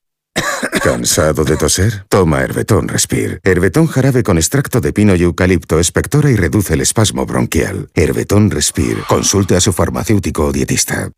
[0.83, 2.05] ¿Cansado de toser?
[2.09, 3.39] Toma Herbetón Respire.
[3.43, 7.89] Herbetón jarabe con extracto de pino y eucalipto espectora y reduce el espasmo bronquial.
[7.93, 9.01] Herbetón Respire.
[9.07, 11.11] Consulte a su farmacéutico o dietista.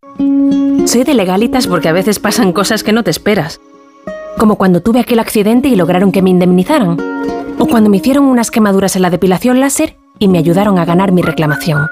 [0.85, 3.59] Soy de legalitas porque a veces pasan cosas que no te esperas.
[4.37, 6.97] Como cuando tuve aquel accidente y lograron que me indemnizaran.
[7.59, 11.11] O cuando me hicieron unas quemaduras en la depilación láser y me ayudaron a ganar
[11.11, 11.87] mi reclamación.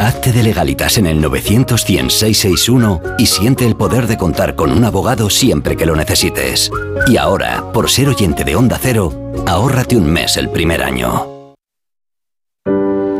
[0.00, 4.82] Hazte de legalitas en el 900 661 y siente el poder de contar con un
[4.84, 6.70] abogado siempre que lo necesites.
[7.06, 9.12] Y ahora, por ser oyente de Onda Cero,
[9.46, 11.54] ahórrate un mes el primer año.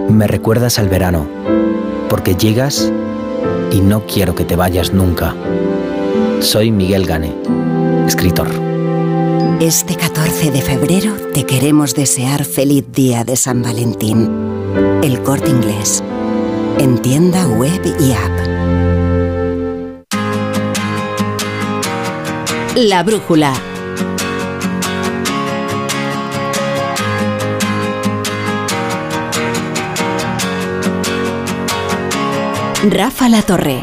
[0.08, 1.28] Me recuerdas al verano,
[2.08, 2.90] porque llegas
[3.70, 5.34] y no quiero que te vayas nunca.
[6.40, 7.34] Soy Miguel Gane,
[8.06, 8.48] escritor.
[9.60, 14.30] Este 14 de febrero te queremos desear feliz día de San Valentín.
[15.02, 15.99] El corte inglés.
[16.82, 18.36] En tienda web y app.
[22.74, 23.52] La brújula.
[32.88, 33.82] Rafa La Torre.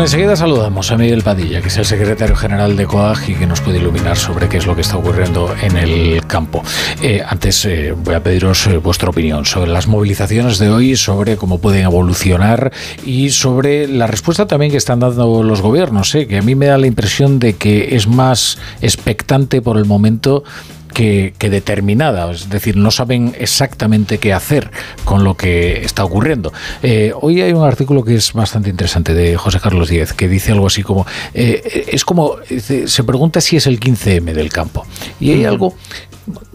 [0.00, 3.60] Enseguida saludamos a Miguel Padilla, que es el secretario general de COAG y que nos
[3.60, 6.62] puede iluminar sobre qué es lo que está ocurriendo en el campo.
[7.02, 11.36] Eh, antes eh, voy a pediros eh, vuestra opinión sobre las movilizaciones de hoy, sobre
[11.36, 12.72] cómo pueden evolucionar
[13.04, 16.78] y sobre la respuesta también que están dando los gobiernos, que a mí me da
[16.78, 20.44] la impresión de que es más expectante por el momento
[20.88, 24.70] que, determinada, es decir, no saben exactamente qué hacer
[25.04, 26.52] con lo que está ocurriendo.
[26.82, 30.52] Eh, hoy hay un artículo que es bastante interesante de José Carlos Díez, que dice
[30.52, 34.86] algo así como, eh, es como, se pregunta si es el 15M del campo.
[35.20, 35.74] Y hay algo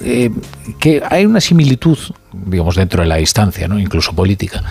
[0.03, 0.29] eh,
[0.79, 1.97] que hay una similitud,
[2.33, 3.79] digamos, dentro de la distancia, ¿no?
[3.79, 4.63] incluso política,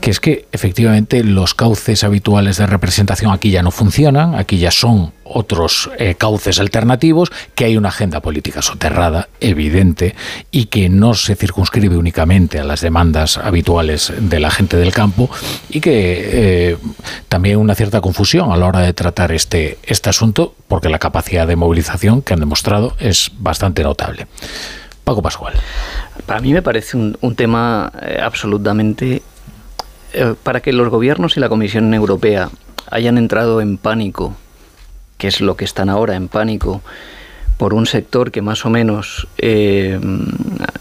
[0.00, 4.70] que es que efectivamente los cauces habituales de representación aquí ya no funcionan, aquí ya
[4.70, 10.14] son otros eh, cauces alternativos, que hay una agenda política soterrada, evidente,
[10.50, 15.30] y que no se circunscribe únicamente a las demandas habituales de la gente del campo,
[15.68, 16.76] y que eh,
[17.28, 21.46] también una cierta confusión a la hora de tratar este, este asunto, porque la capacidad
[21.46, 24.26] de movilización que han demostrado es bastante notable.
[25.04, 25.54] Paco Pascual.
[26.30, 29.20] Para mí me parece un, tema eh, absolutamente...
[30.12, 32.50] Eh, para que los gobiernos y la Comisión Europea
[32.88, 34.36] hayan entrado en pánico,
[35.18, 36.82] que es lo que están ahora en pánico,
[37.58, 39.98] por un sector que más o menos eh,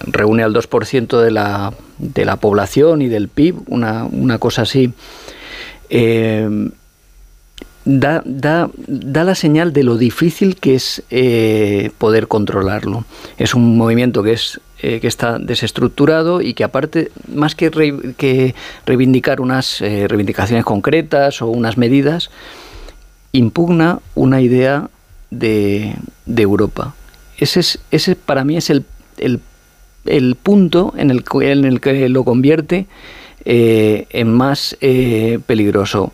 [0.05, 4.93] reúne al 2% de la, de la población y del PIB, una, una cosa así,
[7.85, 11.01] da, da, da, la señal de lo difícil que es
[11.97, 13.05] poder controlarlo.
[13.39, 17.69] Es un movimiento que, es, eh, que está desestructurado y que aparte, más que,
[18.85, 22.29] reivindicar unas eh, reivindicaciones concretas o unas medidas,
[23.33, 24.89] impugna una idea
[25.31, 25.95] de,
[26.25, 26.95] Europa.
[27.37, 28.85] Ese, es, ese para mí es el,
[29.17, 32.87] el, punto en el, en el, que lo convierte
[33.45, 34.77] en más
[35.45, 36.13] peligroso.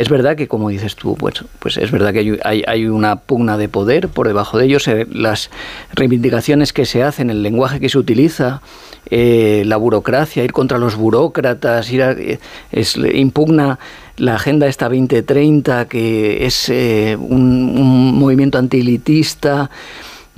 [0.00, 3.58] Es verdad que, como dices tú, pues, pues es verdad que hay, hay, una pugna
[3.58, 5.50] de poder por debajo de ellos, eh, las
[5.92, 8.62] reivindicaciones que se hacen, el lenguaje que se utiliza,
[9.10, 12.38] eh, la burocracia, ir contra los burócratas, ir eh,
[12.72, 13.78] es, impugna
[14.16, 19.70] la Agenda esta 2030, que es un, movimiento antilitista,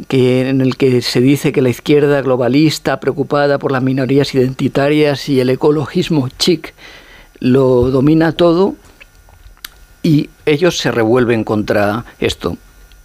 [0.08, 5.28] que, en el que se dice que la izquierda globalista, preocupada por las minorías identitarias
[5.28, 6.74] y el ecologismo chic,
[7.38, 8.74] lo domina todo
[10.02, 12.56] y ellos se revuelven contra esto.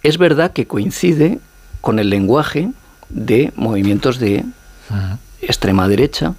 [0.02, 1.38] Es verdad que coincide
[1.80, 2.70] con el lenguaje
[3.08, 4.44] de movimientos de
[5.40, 6.34] extrema derecha,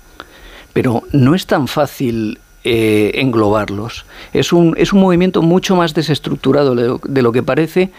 [0.74, 4.06] pero no es tan fácil eh, englobarlos.
[4.34, 7.92] Es un, es un movimiento mucho más desestructurado de lo, que parece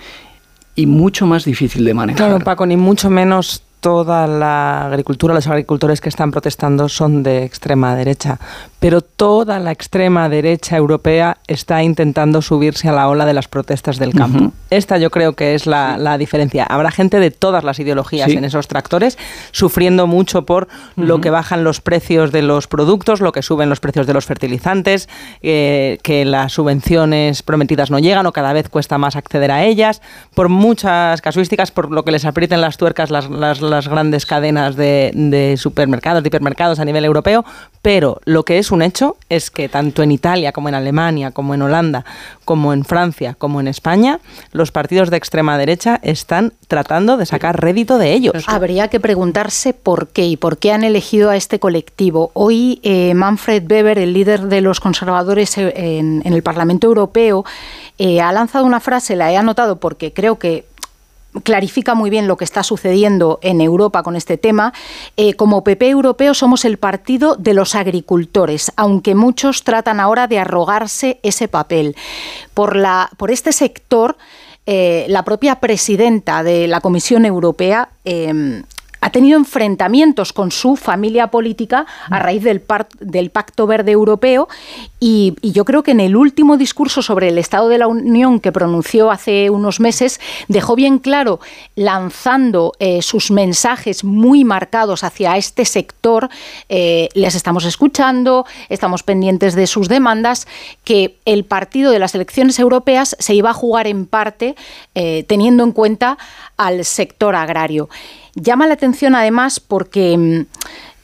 [0.75, 2.29] y mucho más difícil de manejar.
[2.29, 7.45] Claro, Paco, ni mucho menos toda la agricultura, los agricultores que están protestando son de
[7.45, 8.39] extrema derecha,
[8.79, 13.99] pero toda la extrema derecha europea está intentando subirse a la ola de las protestas
[13.99, 14.53] del campo.
[14.71, 16.65] Esta yo creo que es la, diferencia.
[16.65, 19.19] Habrá gente de todas las ideologías en esos tractores
[19.53, 23.81] sufriendo mucho por lo que bajan los precios de los productos, lo que suben los
[23.81, 25.09] precios de los fertilizantes,
[25.43, 30.03] eh, que las subvenciones prometidas no llegan o cada vez cuesta más acceder a ellas,
[30.35, 35.55] por muchas casuísticas, por lo que les aprieten las tuercas las las grandes cadenas de,
[35.59, 37.45] supermercados, de hipermercados a nivel europeo,
[37.83, 41.55] pero lo que es un hecho es que tanto en Italia como en Alemania, como
[41.55, 42.05] en Holanda,
[42.45, 44.21] como en Francia, como en España,
[44.53, 48.45] los partidos de extrema derecha están tratando de sacar rédito de ellos.
[48.47, 52.31] Habría que preguntarse por qué y por qué han elegido a este colectivo.
[52.35, 57.45] Hoy eh, Manfred Weber, el líder de los conservadores eh, en, el Parlamento Europeo,
[57.99, 60.65] eh, ha lanzado una frase, la he anotado porque creo que
[61.43, 64.73] clarifica muy bien lo que está sucediendo en Europa con este tema.
[65.17, 70.39] Eh, como PP europeo somos el partido de los agricultores, aunque muchos tratan ahora de
[70.39, 71.97] arrogarse ese papel.
[72.55, 74.17] Por, la, por este sector,
[74.67, 78.65] eh, la propia presidenta de la Comisión Europea em,
[79.01, 82.23] ha tenido enfrentamientos con su familia política a mm.
[82.23, 82.63] raíz del,
[83.01, 84.49] del Pacto Verde Europeo
[84.99, 88.53] y, yo creo que en el último discurso sobre el Estado de la Unión que
[88.53, 91.41] pronunció hace unos meses dejó bien claro,
[91.75, 96.29] lanzando eh, sus mensajes muy marcados hacia este sector,
[96.69, 100.47] eh, les estamos escuchando, estamos pendientes de sus demandas,
[100.85, 104.55] que el partido de las elecciones europeas se iba a jugar en parte
[104.95, 106.19] eh, teniendo en cuenta
[106.57, 107.89] al sector agrario.
[108.35, 110.47] Llama la atención además porque mm,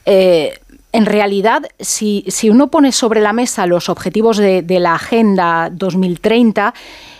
[0.05, 0.59] eh,
[0.91, 6.73] en realidad si, uno pone sobre la mesa los objetivos de, la Agenda 2030,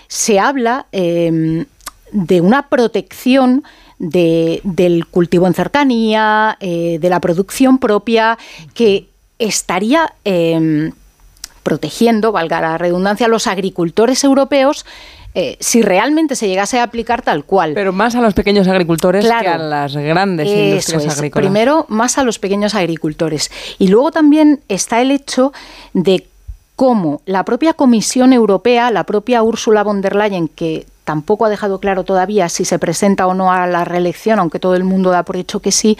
[0.08, 1.66] se habla em,
[2.12, 3.64] de una protección
[4.00, 8.38] del cultivo en cercanía, eh, de la producción propia,
[8.74, 9.10] que
[9.40, 10.92] estaría em,
[11.64, 14.86] protegiendo, valga la redundancia, a los agricultores europeos
[15.40, 17.74] eh, si realmente se llegase a aplicar tal cual.
[17.76, 21.46] Pero más a los pequeños agricultores que a las grandes industrias agrícolas.
[21.46, 23.52] Primero, más a los pequeños agricultores.
[23.78, 25.54] Y luego también está el hecho
[25.94, 26.26] de
[26.76, 31.80] cómo la propia Comisión Europea, la propia Ursula von der Leyen, que tampoco ha dejado
[31.80, 35.24] claro todavía si se presenta o no a la reelección, aunque todo el mundo da
[35.24, 35.98] por hecho que sí,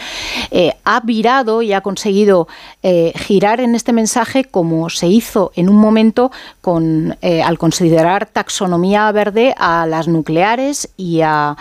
[0.50, 2.46] eh, ha virado y ha conseguido
[2.82, 6.30] eh, girar en este mensaje como se hizo en un momento
[7.22, 11.56] eh, al considerar taxonomía verde a las nucleares y a,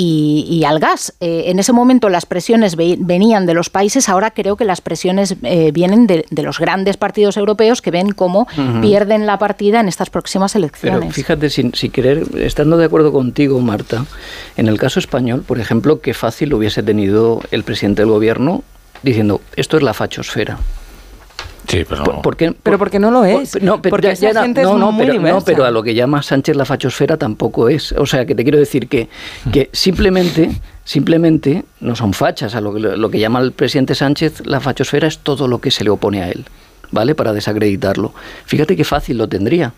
[0.00, 1.12] y, al gas.
[1.20, 5.34] Eh, en ese momento las presiones venían de los países, ahora creo que las presiones
[5.42, 8.46] eh, vienen de, los grandes partidos europeos que ven cómo
[8.80, 11.00] pierden la partida en estas próximas elecciones.
[11.00, 14.06] Pero fíjate, sin, querer, estando de acuerdo contigo, Marta,
[14.56, 18.62] en el caso español, por ejemplo, qué fácil hubiese tenido el presidente del gobierno
[19.02, 20.58] diciendo, esto es la fachosfera.
[21.68, 22.22] Sí, pero no.
[22.62, 23.60] pero porque no lo es.
[23.62, 26.64] no, pero, porque gente no, no, pero, no, pero a lo que llama Sánchez la
[26.64, 27.92] fachosfera tampoco es.
[27.92, 29.08] O sea, que te quiero decir que,
[29.52, 30.50] que simplemente,
[30.84, 32.54] simplemente no son fachas.
[32.54, 35.70] A lo que, lo que llama el presidente Sánchez la fachosfera es todo lo que
[35.70, 36.46] se le opone a él,
[36.90, 37.14] ¿vale?
[37.14, 38.14] Para desacreditarlo.
[38.46, 39.74] Fíjate qué fácil lo tendría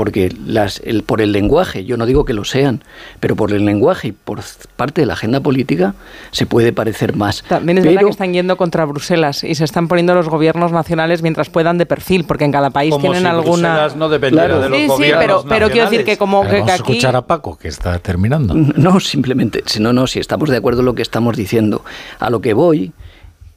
[0.00, 2.82] porque las, el, por el lenguaje, yo no digo que lo sean,
[3.20, 4.40] pero por el lenguaje y por
[4.74, 5.94] parte de la agenda política
[6.30, 7.44] se puede parecer más.
[7.46, 11.20] También es verdad que están yendo contra Bruselas y se están poniendo los gobiernos nacionales
[11.20, 13.72] mientras puedan de perfil, porque en cada país tienen alguna.
[13.72, 16.70] Bruselas no dependiera de los sí, sí, pero, pero quiero decir que como que, aquí...
[16.70, 18.54] escuchar a Paco que está terminando.
[18.80, 21.84] No, simplemente, no, no, si estamos de acuerdo en lo que estamos diciendo,
[22.18, 22.94] a lo que voy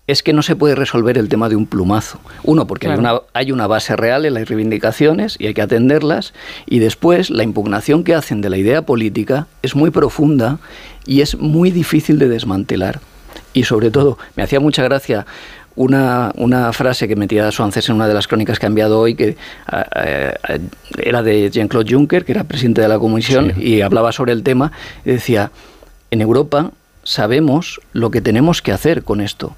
[0.05, 2.19] es que no se puede resolver el tema de un plumazo.
[2.43, 6.34] Uno, porque hay, una, hay una base real en las reivindicaciones y hay que atenderlas.
[6.65, 10.59] Y después, la impugnación que hacen de la idea política es muy profunda
[11.05, 12.99] y es muy difícil de desmantelar.
[13.53, 15.25] Y sobre todo, me hacía mucha gracia
[15.75, 19.15] una, una, frase que metía Suances en una de las crónicas que ha enviado hoy,
[19.15, 19.38] que
[20.97, 24.71] era de Jean-Claude Juncker, que era presidente de la Comisión, y hablaba sobre el tema,
[25.03, 25.51] y decía,
[26.11, 26.71] en Europa
[27.03, 29.55] sabemos lo que tenemos que hacer con esto.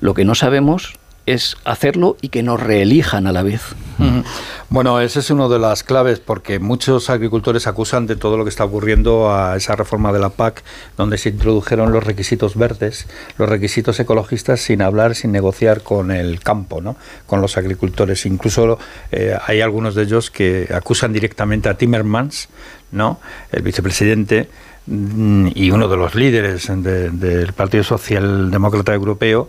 [0.00, 0.94] Lo que no sabemos
[1.28, 3.62] es hacerlo y que nos reelijan a la vez.
[4.70, 8.50] Bueno, ese es uno de las claves porque muchos agricultores acusan de todo lo que
[8.50, 10.62] está ocurriendo a esa reforma de la PAC,
[10.96, 13.06] donde se introdujeron los requisitos verdes,
[13.36, 16.96] los requisitos ecologistas, sin hablar, sin negociar con el campo, ¿no?
[17.26, 18.24] con los agricultores.
[18.24, 18.78] Incluso
[19.10, 22.48] eh, hay algunos de ellos que acusan directamente a Timmermans,
[22.92, 23.20] ¿no?
[23.52, 24.48] el vicepresidente,
[24.86, 29.48] mm, y uno de los líderes del Partido Socialdemócrata Europeo,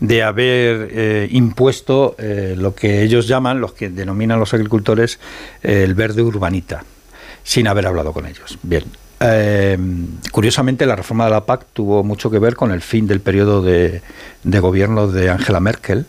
[0.00, 5.20] de haber eh, impuesto eh, lo que ellos llaman, los que denominan los agricultores,
[5.62, 6.84] eh, el verde urbanita,
[7.44, 8.58] sin haber hablado con ellos.
[8.62, 8.84] Bien.
[10.32, 13.60] curiosamente, la reforma de la PAC tuvo mucho que ver con el fin del periodo
[13.60, 14.00] de,
[14.42, 16.06] de gobierno de Angela Merkel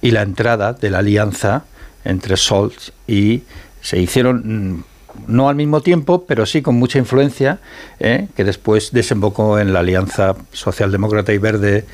[0.00, 1.64] y la entrada de la alianza
[2.02, 3.42] entre Scholz y
[3.82, 4.84] se hicieron mm,
[5.26, 7.58] no al mismo tiempo, pero sí con mucha influencia,
[7.98, 11.84] que después desembocó en la alianza socialdemócrata y verde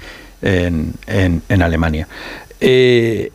[0.43, 2.09] en, Alemania.
[2.61, 3.31] Eh,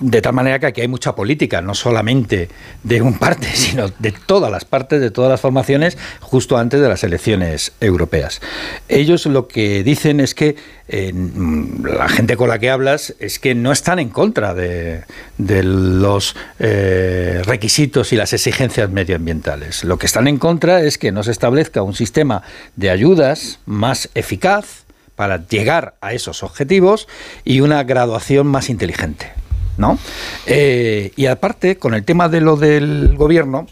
[0.00, 2.48] de tal manera que aquí hay mucha política, no solamente
[2.82, 6.88] de un parte, sino de todas las partes, de todas las formaciones, justo antes de
[6.88, 8.40] las elecciones europeas.
[8.88, 10.56] Ellos lo que dicen es que
[10.88, 15.04] la gente con la que hablas es que no están en contra de,
[15.38, 19.84] los eh, requisitos y las exigencias medioambientales.
[19.84, 22.42] Lo que están en contra es que no se establezca un sistema
[22.76, 24.84] de ayudas más eficaz,
[25.16, 27.08] para llegar a esos objetivos
[27.44, 29.32] y una graduación más inteligente.
[29.76, 29.98] ¿no?
[30.46, 33.66] Eh, y aparte, con el tema de lo del gobierno,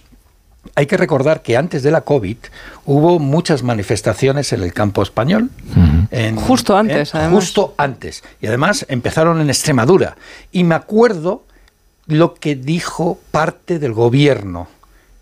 [0.75, 2.37] hay que recordar que antes de la COVID
[2.85, 5.51] hubo muchas manifestaciones en el campo español.
[6.37, 8.23] justo antes, Justo antes.
[8.41, 10.17] Y además empezaron en Extremadura.
[10.53, 11.45] Y me acuerdo
[12.07, 14.69] lo que dijo parte del gobierno.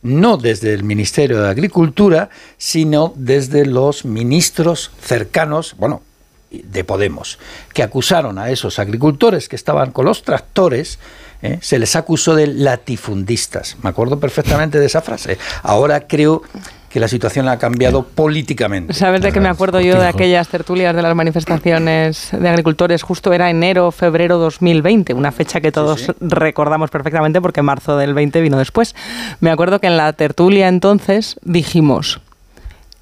[0.02, 6.02] No desde el Ministerio de Agricultura, sino desde los ministros cercanos, bueno,
[6.50, 7.38] de Podemos,
[7.74, 10.98] que acusaron a esos agricultores que estaban con los tractores,
[11.42, 11.58] ¿eh?
[11.60, 13.76] se les acusó de latifundistas.
[13.82, 15.38] Me acuerdo perfectamente de esa frase.
[15.62, 16.42] Ahora creo
[16.88, 18.94] que la situación ha cambiado políticamente.
[18.94, 23.02] ¿Sabes de qué me acuerdo yo de aquellas tertulias de las manifestaciones de agricultores?
[23.02, 28.40] Justo era enero, febrero 2020, una fecha que todos recordamos perfectamente porque marzo del 20
[28.40, 28.94] vino después.
[29.40, 32.20] Me acuerdo que en la tertulia entonces dijimos,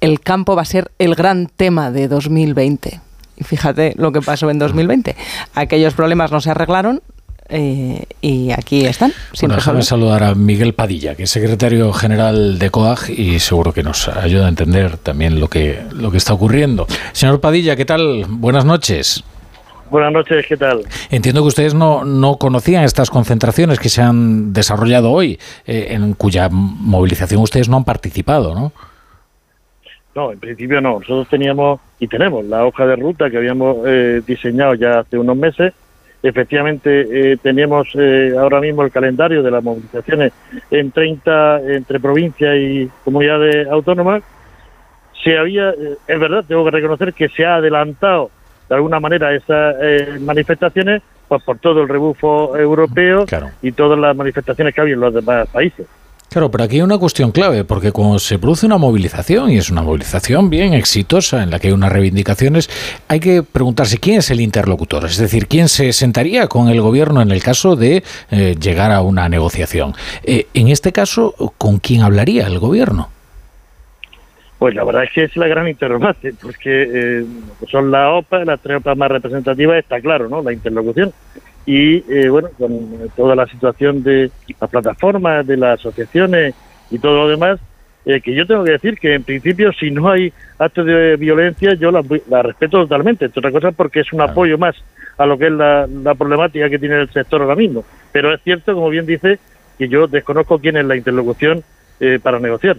[0.01, 3.06] el campo va a ser el gran tema de 2020.
[3.37, 5.15] Y fíjate lo que pasó en 2020.
[5.53, 7.01] Aquellos problemas no se arreglaron,
[7.49, 9.13] eh, y aquí están.
[9.41, 14.09] Bueno, saludar a Miguel Padilla, que es secretario general de COAG y seguro que nos
[14.09, 16.87] ayuda a entender también lo que, lo que está ocurriendo.
[17.13, 18.25] Señor Padilla, ¿qué tal?
[18.27, 19.23] Buenas noches.
[19.89, 20.83] Buenas noches, ¿qué tal?
[21.09, 26.13] Entiendo que ustedes no, no conocían estas concentraciones que se han desarrollado hoy, eh, en
[26.13, 28.73] cuya movilización ustedes no han participado, ¿no?
[30.17, 30.99] No, en principio no.
[30.99, 35.37] Nosotros teníamos y tenemos la hoja de ruta que habíamos eh, diseñado ya hace unos
[35.37, 35.73] meses
[36.23, 40.33] Efectivamente, eh, tenemos eh, ahora mismo el calendario de las movilizaciones
[40.71, 44.23] en 30 entre provincias y comunidades autónomas.
[45.23, 48.31] Se había, eh, es verdad, tengo que reconocer que se ha adelantado
[48.67, 53.25] de alguna manera esas eh, manifestaciones pues por todo el rebufo europeo
[53.61, 55.85] y todas las manifestaciones que había en los demás países.
[56.29, 59.69] Claro, pero aquí hay una cuestión clave, porque cuando se produce una movilización, y es
[59.69, 62.69] una movilización bien exitosa, en la que hay unas reivindicaciones,
[63.07, 67.21] hay que preguntarse quién es el interlocutor, es decir, quién se sentaría con el gobierno
[67.21, 69.93] en el caso de eh, llegar a una negociación.
[70.23, 73.09] Eh, en este caso, ¿con quién hablaría el gobierno?
[74.59, 77.25] Pues la verdad es que es la gran interrogante, porque eh,
[77.69, 80.41] son las OPA, las tres OPA más representativas, está claro, ¿no?
[80.41, 81.13] La interlocución
[81.67, 82.71] y eh, bueno, con
[83.15, 86.55] toda la situación de las plataformas, de las asociaciones
[86.89, 87.59] y todo lo demás,
[88.05, 91.73] eh, que yo tengo que decir que en principio si no hay actos de violencia
[91.73, 94.77] yo la, respeto totalmente, entre otras cosas porque es un apoyo más
[95.17, 97.83] a lo que es la, problemática que tiene el sector ahora mismo.
[98.13, 99.37] Pero es cierto, como bien dice,
[99.77, 101.63] que yo desconozco quién es la interlocución
[101.99, 102.77] eh, para negociar.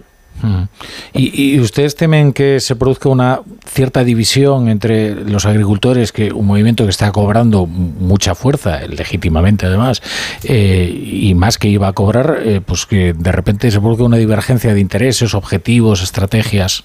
[1.13, 6.85] ¿Y, ustedes temen que se produzca una cierta división entre los agricultores, que un movimiento
[6.85, 10.01] que está cobrando mucha fuerza, legítimamente además,
[10.43, 14.17] eh, y más que iba a cobrar, eh, pues que de repente se produzca una
[14.17, 16.83] divergencia de intereses, objetivos, estrategias?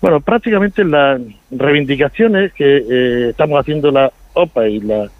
[0.00, 5.10] Bueno, prácticamente las reivindicaciones que eh, estamos haciendo la OPA y la,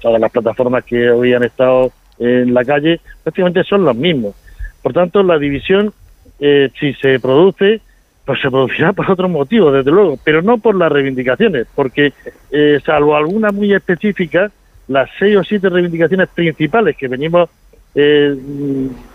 [0.00, 4.34] todas las plataformas que hoy han estado en la calle, prácticamente son los mismos.
[4.82, 5.92] Por tanto, la división
[6.40, 7.80] eh, si se produce,
[8.24, 12.12] pues se producirá por otros motivos, desde luego, pero no por las reivindicaciones, porque
[12.50, 14.50] eh, salvo alguna muy específica,
[14.88, 17.50] las seis o siete reivindicaciones principales que venimos
[17.94, 18.34] eh,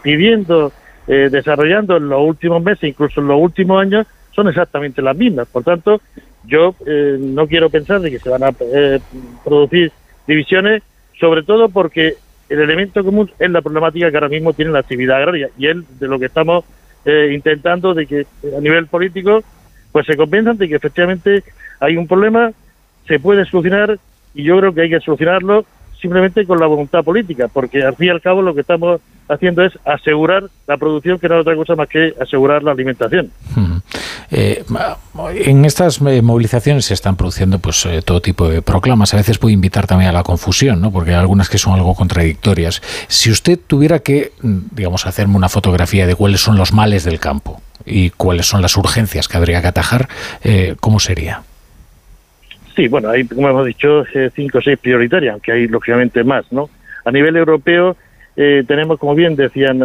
[0.02, 0.72] pidiendo,
[1.06, 5.48] desarrollando en los últimos meses, incluso en los últimos años, son exactamente las mismas.
[5.50, 6.00] Por tanto,
[6.46, 8.54] yo no quiero pensar de que se van a
[9.44, 9.92] producir
[10.28, 10.82] divisiones,
[11.20, 12.16] sobre todo porque
[12.50, 16.00] el elemento común es la problemática que ahora mismo tiene la actividad agraria y es
[16.00, 16.64] de lo que estamos
[17.06, 18.26] eh, intentando de que
[18.56, 19.44] a nivel político
[19.92, 21.44] pues se convenzan de que efectivamente
[21.80, 22.52] hay un problema,
[23.08, 24.00] se puede solucionar
[24.34, 25.66] y yo creo que hay que solucionarlo
[26.04, 29.00] simplemente con la voluntad política, porque al fin y al cabo lo que estamos
[29.30, 33.32] haciendo es asegurar la producción, que no es otra cosa más que asegurar la alimentación.
[34.30, 34.66] Eh,
[35.36, 39.14] en estas eh, movilizaciones se están produciendo pues eh, todo tipo de proclamas.
[39.14, 40.92] A veces puede invitar también a la confusión, ¿no?
[40.92, 42.82] porque hay algunas que son algo contradictorias.
[43.08, 47.22] Si usted tuviera que, mm, digamos, hacerme una fotografía de cuáles son los males del
[47.22, 50.10] campo y cuáles son las urgencias que habría que atajar,
[50.82, 51.44] ¿cómo sería?
[52.76, 54.04] Sí, bueno, hay, como hemos dicho,
[54.36, 56.70] cinco o seis prioritarias, aunque hay lógicamente más, ¿no?
[57.06, 57.96] A nivel europeo
[58.36, 59.80] tenemos, como bien decían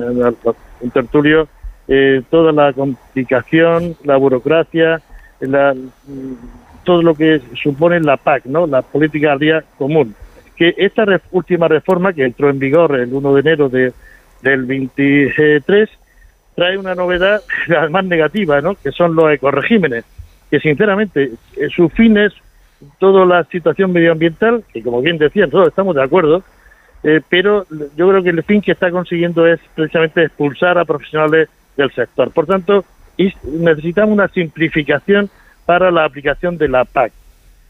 [0.80, 1.48] en tertulio,
[1.90, 5.00] eh, toda la complicación, la burocracia,
[5.40, 5.74] la,
[6.84, 8.66] todo lo que supone la PAC, ¿no?
[8.66, 10.14] la política agrícola común.
[10.54, 13.92] Que esta última reforma, que entró en vigor el 1 de enero de,
[14.42, 15.88] del 23,
[16.54, 17.40] trae una novedad
[17.90, 18.74] más negativa, ¿no?
[18.74, 20.04] que son los ecoregímenes,
[20.50, 22.18] que sinceramente eh, su fin
[22.98, 26.42] toda la situación medioambiental, que como bien decían, todos estamos de acuerdo,
[27.02, 27.66] eh, pero
[27.96, 32.30] yo creo que el fin que está consiguiendo es precisamente expulsar a profesionales del sector.
[32.32, 32.84] Por tanto,
[33.44, 35.30] necesitamos una simplificación
[35.64, 37.12] para la aplicación de la PAC.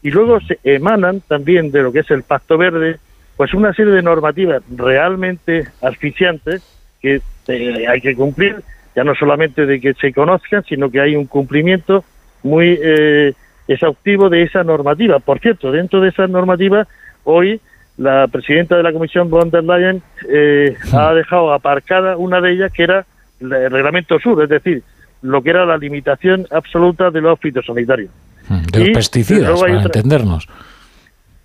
[0.01, 2.97] Y luego se emanan también de lo que es el Pacto Verde,
[3.35, 6.63] pues una serie de normativas realmente asfixiantes
[7.01, 8.61] que eh, hay que cumplir,
[8.95, 12.03] ya no solamente de que se conozcan, sino que hay un cumplimiento
[12.43, 13.33] muy eh,
[13.69, 15.19] exhaustivo de esa normativa.
[15.19, 16.87] Por cierto, dentro de esa normativa,
[17.23, 17.61] hoy
[17.97, 22.71] la presidenta de la Comisión, von der Leyen, eh, ha dejado aparcada una de ellas
[22.71, 23.05] que era
[23.39, 24.83] el reglamento sur, es decir,
[25.21, 28.09] lo que era la limitación absoluta de los fitosanitarios.
[28.47, 30.47] Mm, de los pesticidas, para entendernos.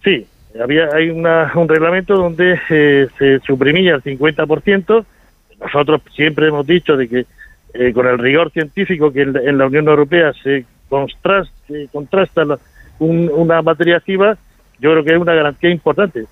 [0.04, 0.26] Sí,
[0.62, 5.04] había hay una, un reglamento donde eh, se suprimía el 50%.
[5.60, 7.26] Nosotros siempre hemos dicho de que
[7.74, 11.52] eh, con el rigor científico que en, la Unión Europea se contrasta,
[11.92, 12.44] contrasta
[12.98, 14.36] una materia activa,
[14.78, 16.24] yo creo que es una garantía importante.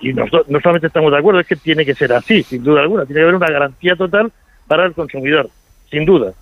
[0.00, 2.82] Y nosotros no solamente estamos de acuerdo, es que tiene que ser así, sin duda
[2.82, 3.06] alguna.
[3.06, 4.30] Tiene que haber una garantía total
[4.66, 5.48] para el consumidor,
[5.90, 6.32] sin duda.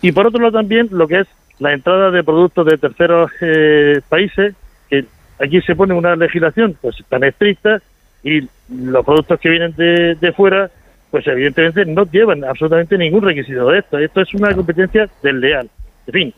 [0.00, 1.28] Y por otro lado también lo que es
[1.58, 4.54] la entrada de productos de terceros eh, países,
[4.88, 5.04] que
[5.38, 7.80] aquí se pone una legislación pues tan estricta
[8.22, 10.70] y los productos que vienen de, de fuera
[11.10, 13.98] pues evidentemente no llevan absolutamente ningún requisito de esto.
[13.98, 15.68] Esto es una competencia desleal.
[16.06, 16.34] En fin,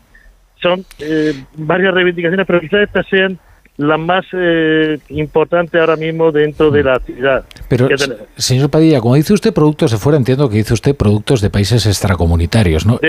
[0.63, 3.39] son eh, varias reivindicaciones, pero quizás estas sean
[3.77, 7.45] las más eh, importantes ahora mismo dentro de la actividad.
[7.69, 7.89] Pero,
[8.37, 11.87] señor Padilla, como dice usted productos de fuera, entiendo que dice usted productos de países
[11.87, 13.01] extracomunitarios, ¿no?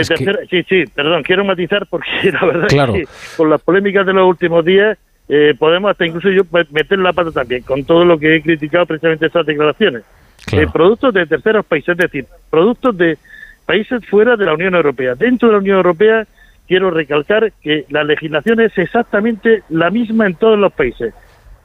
[0.50, 3.08] Sí, sí, perdón, quiero matizar porque la verdad es que
[3.38, 7.32] con las polémicas de los últimos días eh, podemos hasta incluso yo meter la pata
[7.32, 10.04] también con todo lo que he criticado precisamente esas declaraciones.
[10.52, 13.18] Eh, productos de terceros países, es decir, productos de
[13.66, 15.16] países fuera de la Unión Europea.
[15.16, 16.28] Dentro de la Unión Europea
[16.68, 21.14] quiero recalcar que la legislación es exactamente la misma en todos los países.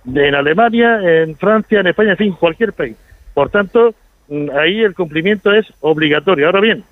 [0.06, 2.96] En Alemania, en Francia, en España, en fin, cualquier país.
[3.34, 3.94] Por tanto,
[4.28, 6.46] mm, ahí el cumplimiento es obligatorio.
[6.46, 6.84] Ahora bien,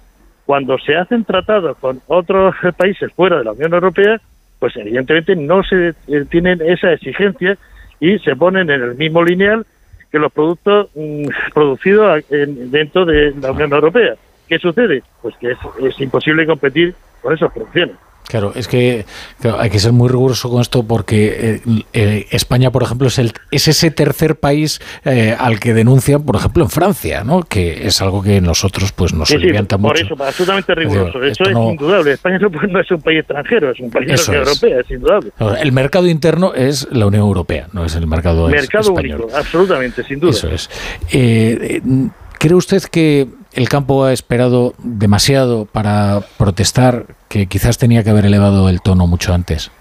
[0.45, 4.21] cuando se hacen tratados con otros países fuera de la Unión Europea,
[4.59, 7.59] pues evidentemente no se eh, tienen esa exigencia
[8.01, 9.67] y se ponen en el mismo lineal
[10.11, 14.15] que los productos mm, producidos dentro de la Unión Europea.
[14.49, 15.03] ¿Qué sucede?
[15.23, 16.95] Pues que es, imposible competir
[17.27, 17.97] con esas producciones.
[18.29, 19.05] Claro, es que
[19.57, 23.33] hay que ser muy riguroso con esto porque eh, eh, España, por ejemplo, es, el,
[23.53, 27.43] es ese tercer país eh, al que denuncian, por ejemplo, en Francia, ¿no?
[27.43, 29.79] que es algo que nosotros pues nos sí, mucho.
[29.79, 31.23] Por eso, absolutamente riguroso.
[31.23, 32.13] eso es indudable.
[32.13, 35.31] España no, es un país extranjero, es un país de la Unión Europea, es indudable.
[35.63, 40.19] El mercado interno es la Unión Europea, no es el mercado Mercado único, absolutamente, sin
[40.19, 40.33] duda.
[40.33, 40.69] Eso es.
[42.39, 48.27] ¿Cree usted que el campo ha esperado demasiado para protestar, que quizás tenía que haber
[48.27, 49.73] elevado el tono mucho antes.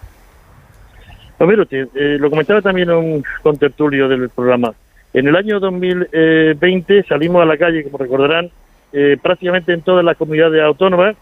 [1.37, 4.73] Pues eh, lo comentaba también un contertulio del programa.
[5.13, 8.49] En el año 2020 salimos a la calle, como recordarán,
[8.93, 11.17] eh, prácticamente en todas las comunidades autónomas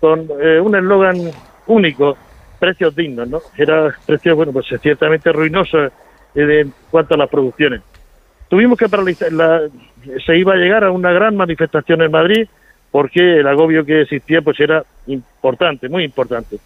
[0.00, 1.16] con eh, un eslogan
[1.66, 2.16] único,
[2.58, 3.40] precios dignos, ¿no?
[3.56, 5.92] Era precios, bueno, pues ciertamente ruinosos
[6.34, 7.82] en cuanto a las producciones.
[8.48, 9.62] Tuvimos que paralizar, la,
[10.24, 12.48] se iba a llegar a una gran manifestación en Madrid
[12.90, 16.58] porque el agobio que existía pues era importante, muy importante.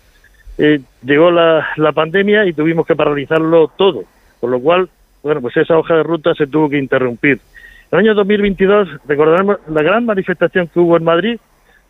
[0.59, 4.05] Eh, llegó la, pandemia y tuvimos que paralizarlo todo,
[4.41, 4.89] por lo cual,
[5.23, 7.41] bueno, pues esa hoja de ruta se tuvo que interrumpir.
[7.91, 11.41] En el año 2022 recordaremos la gran manifestación que hubo en Madrid,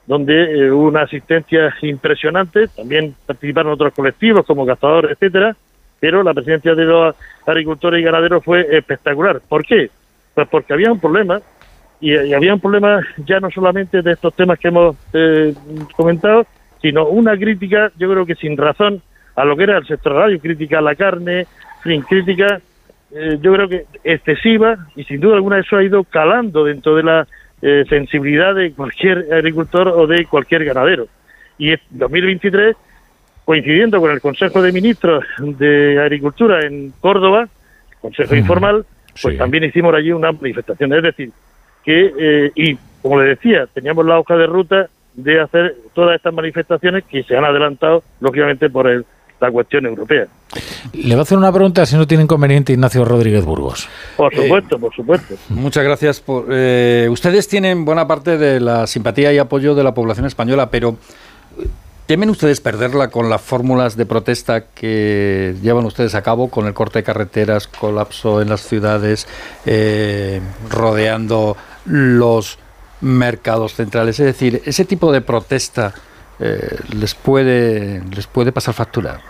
[0.07, 5.57] donde eh, hubo una asistencia impresionante, también participaron otros colectivos como cazadores, etcétera,
[6.03, 7.15] pero la presencia de los
[7.47, 9.41] agricultores y ganaderos fue espectacular.
[9.49, 9.89] ¿Por qué?
[10.35, 11.41] Pues porque había un problema,
[12.01, 15.55] y, había un problema ya no solamente de estos temas que hemos eh,
[15.95, 16.45] comentado,
[16.81, 19.01] sino una crítica, yo creo que sin razón,
[19.37, 21.47] a lo que era el sector radio, crítica a la carne,
[21.85, 22.61] sin crítica,
[23.15, 27.05] eh, yo creo que excesiva, y sin duda alguna eso ha ido calando dentro de
[27.05, 27.29] la
[27.63, 31.07] eh, sensibilidad de cualquier agricultor o de cualquier ganadero.
[31.59, 32.75] Y en 2023,
[33.45, 37.49] coincidiendo con el Consejo de Ministros de Agricultura en Córdoba,
[38.01, 38.85] Consejo Informal,
[39.21, 40.93] pues también hicimos allí una manifestación.
[40.95, 41.31] Es decir,
[41.85, 46.33] que, eh, y como le decía, teníamos la hoja de ruta de hacer todas estas
[46.33, 49.05] manifestaciones que se han adelantado, lógicamente, por el,
[49.41, 50.27] la cuestión europea.
[50.93, 53.89] Le voy a hacer una pregunta, si no tiene inconveniente, Ignacio Rodríguez Burgos.
[54.17, 55.35] Por supuesto, por supuesto.
[55.49, 56.21] Muchas gracias.
[56.21, 60.71] Por, eh, ustedes tienen buena parte de la simpatía y apoyo de la población española,
[60.71, 60.97] pero
[62.07, 66.75] ¿Temen ustedes perderla con las fórmulas de protesta que llevan ustedes a cabo con el
[66.75, 69.29] corte de carreteras, colapso en las ciudades,
[69.67, 71.57] eh, rodeando
[71.87, 72.59] los
[73.01, 74.19] mercados centrales?
[74.19, 75.95] Es decir, ese tipo de protesta
[76.41, 79.21] eh, les puede les puede pasar factura.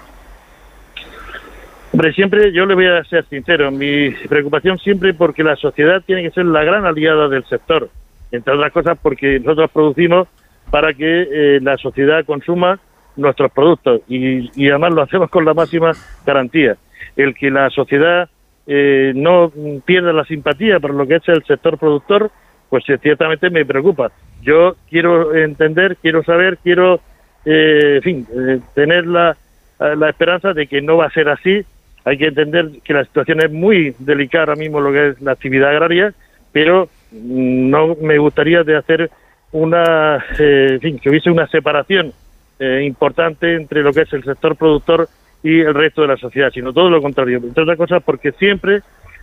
[1.93, 6.23] Hombre, siempre yo le voy a ser sincero, mi preocupación siempre porque la sociedad tiene
[6.23, 7.91] que ser la gran aliada del sector,
[8.31, 10.27] entre otras cosas porque nosotros producimos
[10.73, 12.81] para que eh, la sociedad consuma
[13.17, 15.93] nuestros productos y, además lo hacemos con la máxima
[16.25, 16.79] garantía.
[17.15, 18.31] El que la sociedad
[18.67, 19.53] eh, no
[19.85, 22.31] pierda la simpatía por lo que es el sector productor,
[22.71, 24.13] pues eh, ciertamente me preocupa.
[24.41, 27.01] Yo quiero entender, quiero saber, quiero,
[27.45, 28.27] en fin,
[28.75, 29.37] tener la,
[29.79, 31.61] la esperanza de que no va a ser así.
[32.07, 35.33] Hay que entender que la situación es muy delicada ahora mismo lo que es la
[35.33, 36.15] actividad agraria,
[36.51, 39.11] pero mm, no me gustaría de hacer
[39.53, 42.13] una, eh, fin, que hubiese una separación
[42.59, 45.09] eh, importante entre lo que es el sector productor
[45.43, 47.39] y el resto de la sociedad, sino todo lo contrario.
[47.39, 48.81] Entre otras cosas, porque siempre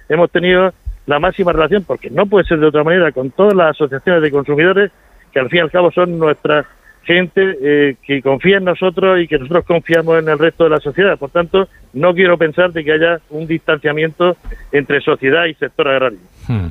[0.07, 0.73] hemos tenido
[1.05, 4.31] la máxima relación, porque no puede ser de otra manera, con todas las asociaciones de
[4.31, 4.91] consumidores,
[5.31, 6.65] que al fin y al cabo son nuestra
[7.03, 10.79] gente eh, que confía en nosotros y que nosotros confiamos en el resto de la
[10.79, 11.17] sociedad.
[11.17, 14.37] Por tanto, no quiero pensar de que haya un distanciamiento
[14.71, 16.19] entre sociedad y sector agrario.
[16.49, 16.69] Hmm.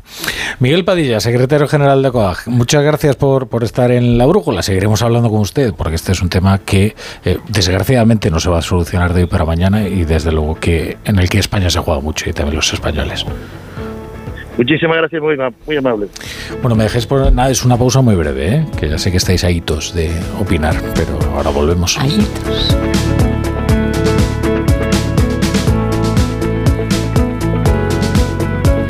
[0.58, 4.60] Miguel Padilla, secretario general de COAG, muchas gracias por, por estar en la brújula.
[4.62, 8.58] Seguiremos hablando con usted porque este es un tema que eh, desgraciadamente no se va
[8.58, 11.78] a solucionar de hoy para mañana y desde luego que en el que España se
[11.78, 13.24] juega mucho y también los españoles.
[14.56, 16.08] Muchísimas gracias, muy, muy amable.
[16.60, 18.66] Bueno, me dejéis por nada, es una pausa muy breve, ¿eh?
[18.80, 21.96] que ya sé que estáis ahitos de opinar, pero ahora volvemos.
[21.96, 22.76] Ahitos.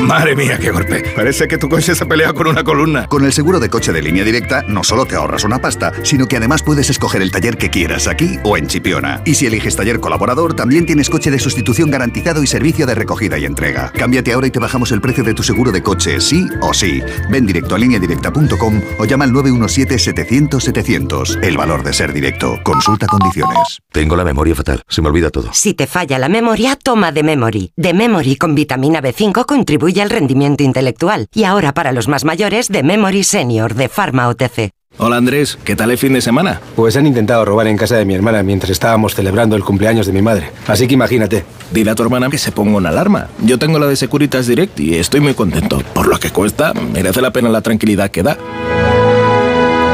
[0.00, 1.02] Madre mía, qué golpe.
[1.16, 3.06] Parece que tu coche se ha peleado con una columna.
[3.06, 6.26] Con el seguro de coche de línea directa, no solo te ahorras una pasta, sino
[6.26, 9.22] que además puedes escoger el taller que quieras aquí o en Chipiona.
[9.24, 13.38] Y si eliges taller colaborador, también tienes coche de sustitución garantizado y servicio de recogida
[13.38, 13.90] y entrega.
[13.92, 17.00] Cámbiate ahora y te bajamos el precio de tu seguro de coche, sí o sí.
[17.30, 21.42] Ven directo a lineadirecta.com o llama al 917-700-700.
[21.42, 22.58] El valor de ser directo.
[22.64, 23.80] Consulta condiciones.
[23.92, 24.82] Tengo la memoria fatal.
[24.88, 25.54] Se me olvida todo.
[25.54, 27.72] Si te falla la memoria, toma de Memory.
[27.76, 31.26] De Memory con vitamina B5 contribuye y al rendimiento intelectual.
[31.34, 34.70] Y ahora para los más mayores, de Memory Senior de Pharma OTC.
[34.98, 36.58] Hola Andrés, ¿qué tal el fin de semana?
[36.74, 40.14] Pues han intentado robar en casa de mi hermana mientras estábamos celebrando el cumpleaños de
[40.14, 40.50] mi madre.
[40.66, 41.44] Así que imagínate.
[41.70, 43.28] Dile a tu hermana que se ponga una alarma.
[43.42, 45.82] Yo tengo la de Securitas Direct y estoy muy contento.
[45.92, 48.38] Por lo que cuesta, merece la pena la tranquilidad que da.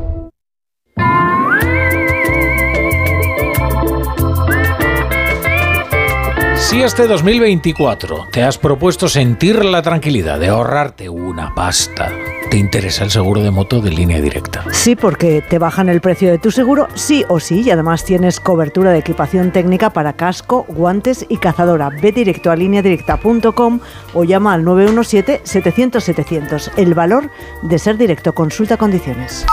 [6.71, 12.09] Si este 2024 te has propuesto sentir la tranquilidad de ahorrarte una pasta,
[12.49, 14.63] te interesa el seguro de moto de línea directa.
[14.71, 18.39] Sí, porque te bajan el precio de tu seguro, sí o sí, y además tienes
[18.39, 21.89] cobertura de equipación técnica para casco, guantes y cazadora.
[21.89, 23.81] Ve directo a lineadirecta.com
[24.13, 26.71] o llama al 917-700-700.
[26.77, 27.29] El valor
[27.63, 28.33] de ser directo.
[28.33, 29.45] Consulta condiciones.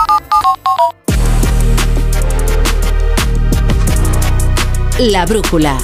[4.99, 5.77] La brújula.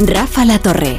[0.00, 0.98] Rafa La Torre.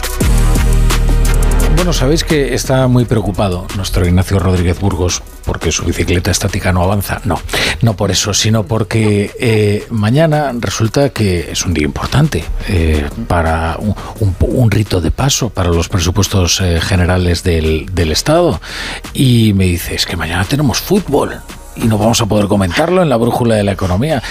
[1.76, 6.82] Bueno, sabéis que está muy preocupado nuestro Ignacio Rodríguez Burgos porque su bicicleta estática no
[6.82, 7.20] avanza.
[7.26, 7.40] No,
[7.82, 13.78] no por eso, sino porque eh, mañana resulta que es un día importante eh, para
[13.78, 18.62] un, rito de paso para los presupuestos eh, generales del, del Estado.
[19.14, 21.42] Y me dice, es que mañana tenemos fútbol
[21.76, 24.22] y no vamos a poder comentarlo en la brújula de la economía.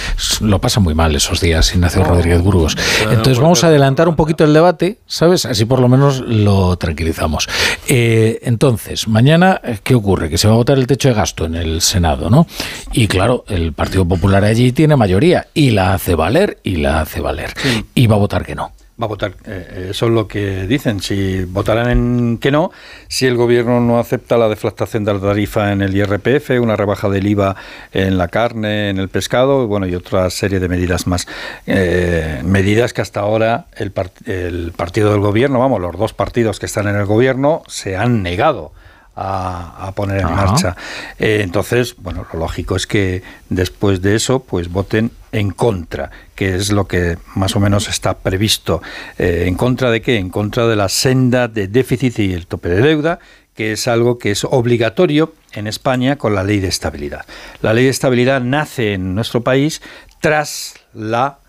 [0.41, 2.77] Lo pasa muy mal esos días Ignacio Rodríguez Burgos.
[3.09, 5.45] Entonces vamos a adelantar un poquito el debate, ¿sabes?
[5.45, 7.47] Así por lo menos lo tranquilizamos.
[7.87, 10.29] Eh, entonces, mañana, ¿qué ocurre?
[10.29, 12.47] Que se va a votar el techo de gasto en el Senado, ¿no?
[12.91, 17.21] Y claro, el Partido Popular allí tiene mayoría y la hace valer y la hace
[17.21, 17.53] valer.
[17.93, 19.33] Y va a votar que no va a votar.
[19.45, 21.01] Eh, eso es lo que dicen.
[21.01, 22.71] Si votarán en que no,
[23.07, 27.09] si el gobierno no acepta la deflactación de la tarifa en el IRPF, una rebaja
[27.09, 27.55] del IVA
[27.91, 31.27] en la carne, en el pescado, bueno, y otra serie de medidas más.
[31.67, 33.91] Eh, medidas que hasta ahora el,
[34.25, 38.23] el partido del gobierno, vamos, los dos partidos que están en el gobierno, se han
[38.23, 38.71] negado
[39.15, 40.75] a, poner en marcha.
[41.17, 46.55] Eh, entonces, bueno, lo lógico es que después de eso, pues voten en contra, que
[46.55, 48.81] es lo que más o menos está previsto.
[49.17, 50.17] Eh, ¿En contra de qué?
[50.17, 53.19] En contra de la senda de déficit y el tope de deuda,
[53.53, 57.25] que es algo que es obligatorio en España con la ley de estabilidad.
[57.61, 59.81] La ley de estabilidad nace en nuestro país
[60.19, 61.39] tras la,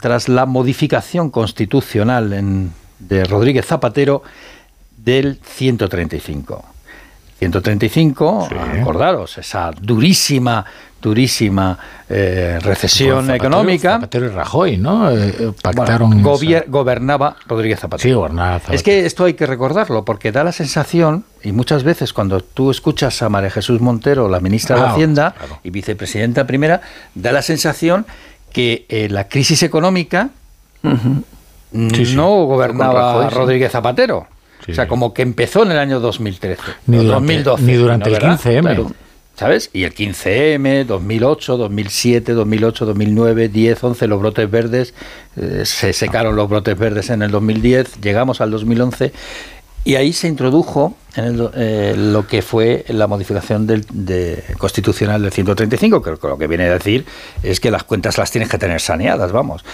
[0.00, 4.22] tras la modificación constitucional en, de Rodríguez Zapatero
[4.96, 6.64] del 135.
[7.38, 8.48] 135,
[8.80, 10.64] acordaros, esa durísima,
[11.00, 13.92] durísima eh, recesión económica.
[13.94, 15.10] Zapatero y Rajoy, ¿no?
[15.12, 16.20] Eh, pactaron.
[16.20, 18.08] gobernaba Rodríguez Zapatero.
[18.08, 18.74] Sí, gobernaba Zapatero.
[18.74, 22.72] Es que esto hay que recordarlo, porque da la sensación, y muchas veces cuando tú
[22.72, 26.80] escuchas a María Jesús Montero, la ministra de Hacienda y vicepresidenta primera,
[27.14, 28.04] da la sensación
[28.52, 30.30] que eh, la crisis económica
[31.70, 34.26] no gobernaba Rodríguez Zapatero.
[34.68, 36.62] O sea, como que empezó en el año 2013.
[36.86, 38.92] Ni, durante, 2012, ni durante el 15M.
[39.34, 39.70] ¿Sabes?
[39.72, 44.94] Y el 15M, 2008, 2007, 2008, 2009, 10, 11, los brotes verdes,
[45.36, 49.12] eh, se secaron los brotes verdes en el 2010, llegamos al 2011
[49.84, 53.86] y ahí se introdujo en eh, lo que fue la modificación del,
[54.58, 57.06] constitucional del 135, que lo que viene a decir
[57.42, 59.64] es que las cuentas las tienes que tener saneadas, vamos.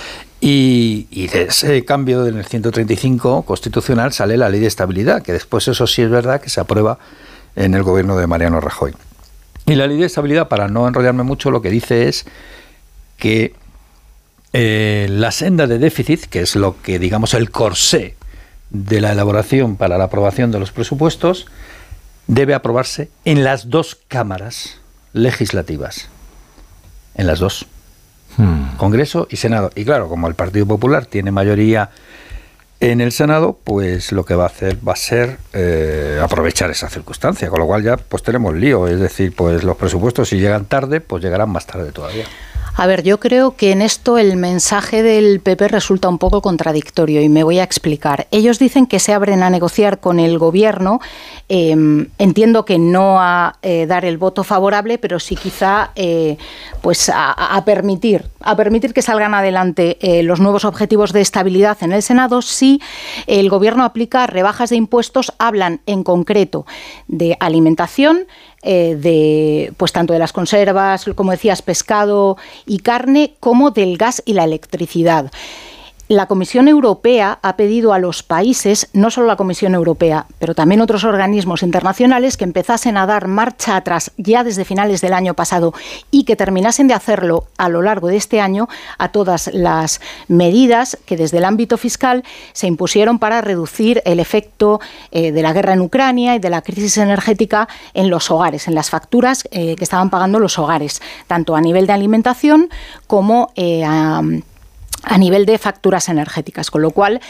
[0.40, 5.86] Y, de ese cambio del 135 constitucional sale la ley de estabilidad, que después eso
[5.86, 6.98] sí es verdad que se aprueba
[7.56, 8.94] en el gobierno de Mariano Rajoy.
[9.66, 12.26] Y la ley de estabilidad, para no enrollarme mucho, lo que dice es
[13.16, 13.54] que
[14.52, 18.14] eh, la senda de déficit, que es lo que digamos el corsé
[18.74, 21.46] de la elaboración para la aprobación de los presupuestos
[22.26, 24.80] debe aprobarse en las dos cámaras
[25.12, 26.08] legislativas.
[27.14, 27.66] En las dos.
[28.36, 28.76] Hmm.
[28.76, 29.70] Congreso y Senado.
[29.76, 31.90] Y claro, como el Partido Popular tiene mayoría
[32.80, 36.88] en el Senado, pues lo que va a hacer va a ser eh, aprovechar esa
[36.90, 40.64] circunstancia, con lo cual ya pues tenemos lío, es decir, pues los presupuestos si llegan
[40.64, 42.24] tarde, pues llegarán más tarde todavía.
[42.76, 47.22] A ver, yo creo que en esto el mensaje del PP resulta un poco contradictorio
[47.22, 48.26] y me voy a explicar.
[48.32, 51.00] Ellos dicen que se abren a negociar con el gobierno.
[51.48, 56.36] Em, entiendo que no a eh, dar el voto favorable, pero sí quizá eh,
[56.82, 61.92] pues a, permitir a permitir que salgan adelante eh, los nuevos objetivos de estabilidad en
[61.92, 62.80] el Senado si
[63.26, 65.32] el gobierno aplica rebajas de impuestos.
[65.38, 66.66] Hablan en concreto
[67.06, 68.26] de alimentación
[68.64, 72.36] eh, de pues tanto de las conservas, como decías, pescado
[72.66, 75.30] y carne, como del gas y la electricidad.
[76.08, 80.82] La Comisión Europea ha pedido a los países, no solo la Comisión Europea, pero también
[80.82, 85.72] otros organismos internacionales, que empezasen a dar marcha atrás ya desde finales del año pasado
[86.10, 88.68] y que terminasen de hacerlo a lo largo de este año
[88.98, 94.80] a todas las medidas que desde el ámbito fiscal se impusieron para reducir el efecto
[95.10, 98.74] eh, de la guerra en Ucrania y de la crisis energética en los hogares, en
[98.74, 102.68] las facturas eh, que estaban pagando los hogares, tanto a nivel de alimentación
[103.06, 104.20] como eh, a
[105.04, 107.20] a nivel de facturas energéticas, con lo cual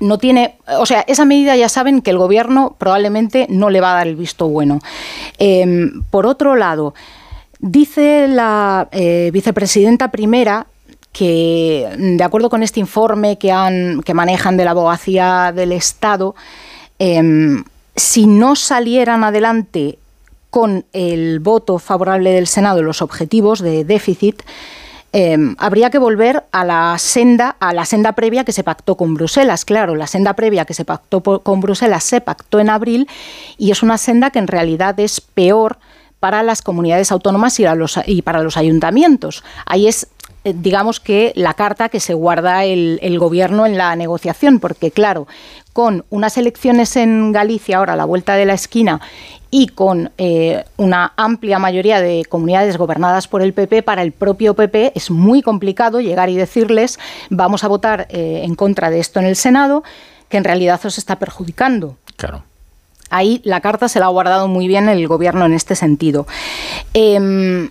[0.00, 3.92] no tiene, o sea, esa medida ya saben que el gobierno probablemente no le va
[3.92, 4.80] a dar el visto bueno.
[5.38, 6.94] Em, por otro lado,
[7.58, 10.66] dice la eh, vicepresidenta primera
[11.12, 16.34] que, de acuerdo con este informe que, han, que manejan de la abogacía del Estado,
[16.98, 19.98] em, si no salieran adelante
[20.50, 24.42] con el voto favorable del Senado los objetivos de déficit,
[25.16, 29.14] Em, habría que volver a la senda, a la senda previa que se pactó con
[29.14, 29.64] Bruselas.
[29.64, 33.08] Claro, la senda previa que se pactó con Bruselas se pactó en abril
[33.56, 35.78] y es una senda que en realidad es peor
[36.18, 37.64] para las comunidades autónomas y,
[38.06, 39.44] y para los ayuntamientos.
[39.66, 40.08] Ahí es
[40.44, 45.26] eh, digamos que la carta que se guarda el, gobierno en la negociación, porque claro,
[45.74, 49.00] con unas elecciones en Galicia ahora a la vuelta de la esquina
[49.50, 54.54] y con eh, una amplia mayoría de comunidades gobernadas por el PP, para el propio
[54.54, 59.18] PP es muy complicado llegar y decirles vamos a votar eh, en contra de esto
[59.18, 59.82] en el Senado,
[60.28, 61.96] que en realidad os está perjudicando.
[62.16, 62.44] Claro.
[63.10, 66.26] Ahí la carta se la ha guardado muy bien el gobierno en este sentido.
[66.94, 67.70] Em,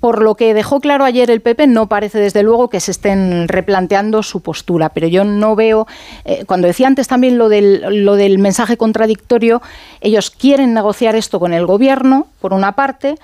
[0.00, 3.46] por lo que dejó claro ayer el PP, no parece desde luego que se estén
[3.48, 5.86] replanteando su postura, pero yo no veo,
[6.24, 9.60] eh, cuando decía antes también lo del, lo del mensaje contradictorio,
[10.00, 13.16] ellos quieren negociar esto con el gobierno, por una parte,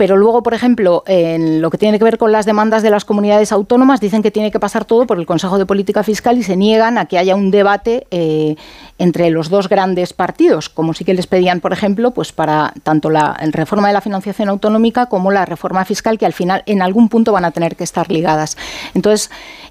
[0.00, 3.04] pero luego, por ejemplo, en lo que tiene que ver con las demandas de las
[3.04, 6.42] comunidades autónomas, dicen que tiene que pasar todo por el Consejo de Política Fiscal y
[6.42, 8.56] se niegan a que haya un debate eh,
[8.96, 13.10] entre los dos grandes partidos, como sí que les pedían, por ejemplo, pues para tanto
[13.10, 17.10] la reforma de la financiación autonómica como la reforma fiscal, que al final en algún
[17.10, 18.56] punto van a tener que estar ligadas.
[18.94, 19.30] Entonces,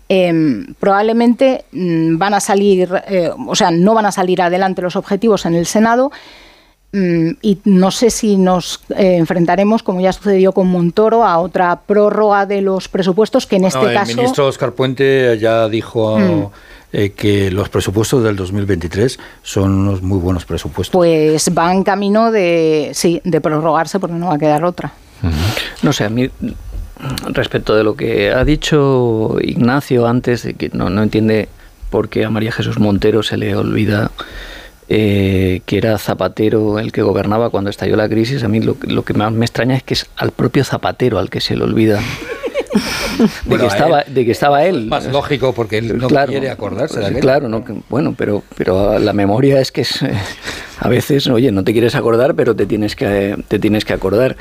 [0.10, 4.96] em, probablemente mm, van a salir, eh, o sea, no van a salir adelante los
[4.96, 6.12] objetivos en el Senado.
[6.92, 11.82] Mm, y no sé si nos eh, enfrentaremos, como ya sucedió con Montoro, a otra
[11.82, 14.12] prórroga de los presupuestos que en este caso.
[14.12, 16.20] El ministro Oscar Puente ya dijo.
[16.20, 16.48] Mm.
[16.92, 20.92] Eh, que los presupuestos del 2023 son unos muy buenos presupuestos.
[20.92, 24.92] Pues van camino de, sí, de prorrogarse porque no va a quedar otra.
[25.84, 26.32] No sé, a mí
[27.28, 31.48] respecto de lo que ha dicho Ignacio antes, de que no, no entiende
[31.90, 34.12] por qué a María Jesús Montero se le olvida
[34.92, 39.04] eh, que era Zapatero el que gobernaba cuando estalló la crisis, a mí lo, lo,
[39.04, 42.00] que más me extraña es que es al propio Zapatero al que se le olvida.
[43.46, 44.88] de, que estaba, de que estaba él.
[44.88, 47.22] Más lógico porque él no claro, quiere acordarse de aquello.
[47.22, 50.00] Claro, no, bueno, pero, pero la memoria es que es,
[50.80, 54.38] a veces, oye, no te quieres acordar, pero te tienes que, te tienes que acordar.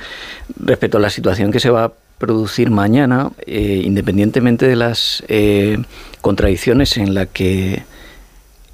[0.59, 5.79] Respecto a la situación que se va a producir mañana, eh, independientemente de las eh,
[6.21, 7.83] contradicciones en la que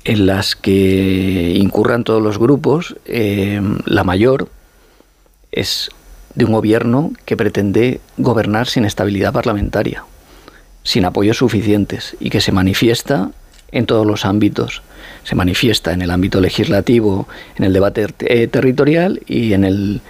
[0.04, 4.48] en las que incurran todos los grupos, eh, la mayor
[5.50, 5.90] es
[6.34, 10.04] de un gobierno que pretende gobernar sin estabilidad parlamentaria,
[10.82, 13.30] sin apoyos suficientes y que se manifiesta
[13.72, 14.82] en todos los ámbitos.
[15.24, 17.26] Se manifiesta en el ámbito legislativo,
[17.56, 20.00] en el debate eh, territorial y en el,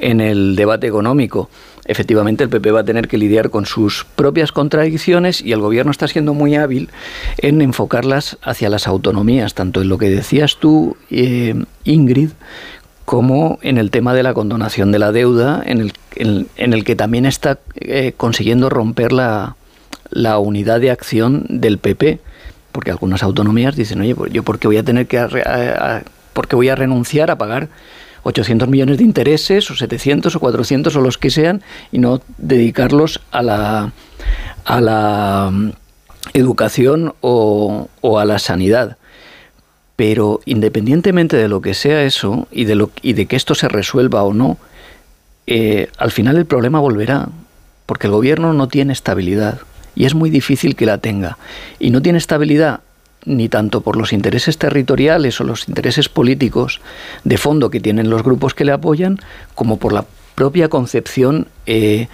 [0.00, 1.48] en el debate económico
[1.90, 5.90] efectivamente el PP va a tener que lidiar con sus propias contradicciones y el gobierno
[5.90, 6.88] está siendo muy hábil
[7.38, 12.30] en enfocarlas hacia las autonomías, tanto en lo que decías tú, eh, Ingrid,
[13.04, 16.94] como en el tema de la condonación de la deuda, en el, en, el que
[16.94, 19.56] también está eh, consiguiendo romper la,
[20.10, 22.20] la unidad de acción del PP,
[22.70, 25.18] porque algunas autonomías dicen, oye, pues yo por qué voy a tener que...
[25.18, 26.02] A, a,
[26.32, 27.68] ¿Por qué voy a renunciar a pagar
[28.22, 33.20] 800 millones de intereses o 700 o 400 o los que sean y no dedicarlos
[33.30, 33.92] a la,
[34.64, 35.70] a la mm,
[36.34, 38.96] educación o, o a la sanidad.
[39.96, 43.68] Pero independientemente de lo que sea eso y de, lo, y de que esto se
[43.68, 44.58] resuelva o no,
[45.46, 47.28] eh, al final el problema volverá,
[47.86, 49.60] porque el gobierno no tiene estabilidad
[49.94, 51.38] y es muy difícil que la tenga.
[51.78, 52.80] Y no tiene estabilidad
[53.24, 56.80] ni tanto por los intereses territoriales o los intereses políticos
[57.24, 59.18] de fondo que tienen los grupos que le apoyan,
[59.54, 62.08] como por la propia concepción eh,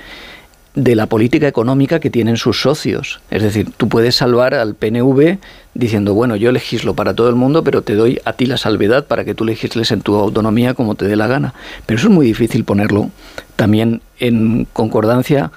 [0.77, 3.21] de la política económica que tienen sus socios.
[3.31, 5.39] Es decir, tú puedes salvar al PNV
[5.73, 9.07] diciendo, bueno, yo legislo para todo el mundo, pero te doy a ti la salvedad
[9.07, 11.55] para que tú legisles en tu autonomía como te dé la gana.
[11.87, 13.11] Pero eso es muy difícil ponerlo
[13.57, 15.51] también en concordancia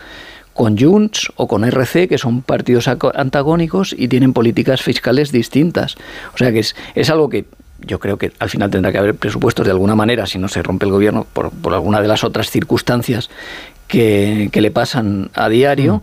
[0.60, 5.96] con Junts o con RC, que son partidos antagónicos y tienen políticas fiscales distintas.
[6.34, 7.46] O sea que es, es algo que
[7.80, 10.62] yo creo que al final tendrá que haber presupuestos de alguna manera, si no se
[10.62, 13.30] rompe el gobierno por, por alguna de las otras circunstancias
[13.88, 16.02] que, que le pasan a diario, mm.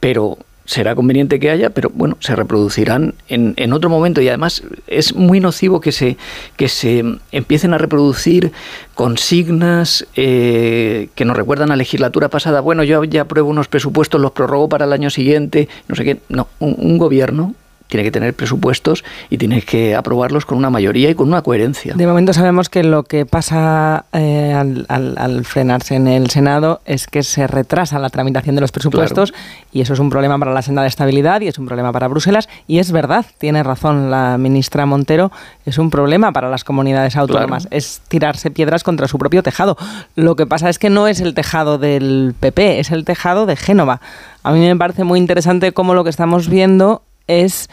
[0.00, 4.62] pero será conveniente que haya, pero bueno, se reproducirán en, en, otro momento y además
[4.86, 6.16] es muy nocivo que se,
[6.56, 8.52] que se empiecen a reproducir
[8.94, 12.60] consignas eh, que nos recuerdan a la legislatura pasada.
[12.60, 16.20] Bueno, yo ya apruebo unos presupuestos, los prorrogo para el año siguiente, no sé qué.
[16.28, 17.54] No, un gobierno
[17.88, 21.94] tiene que tener presupuestos y tienes que aprobarlos con una mayoría y con una coherencia.
[21.94, 26.80] De momento sabemos que lo que pasa eh, al, al, al, frenarse en el Senado
[26.86, 29.46] es que se retrasa la tramitación de los presupuestos claro.
[29.72, 32.08] y eso es un problema para la senda de estabilidad y es un problema para
[32.08, 35.30] Bruselas y es verdad, tiene razón la ministra Montero,
[35.66, 37.76] es un problema para las comunidades autónomas, claro.
[37.76, 39.76] es tirarse piedras contra su propio tejado.
[40.16, 43.56] Lo que pasa es que no es el tejado del PP, es el tejado de
[43.56, 44.00] Génova.
[44.42, 47.68] A mí me parece muy interesante cómo lo que estamos viendo es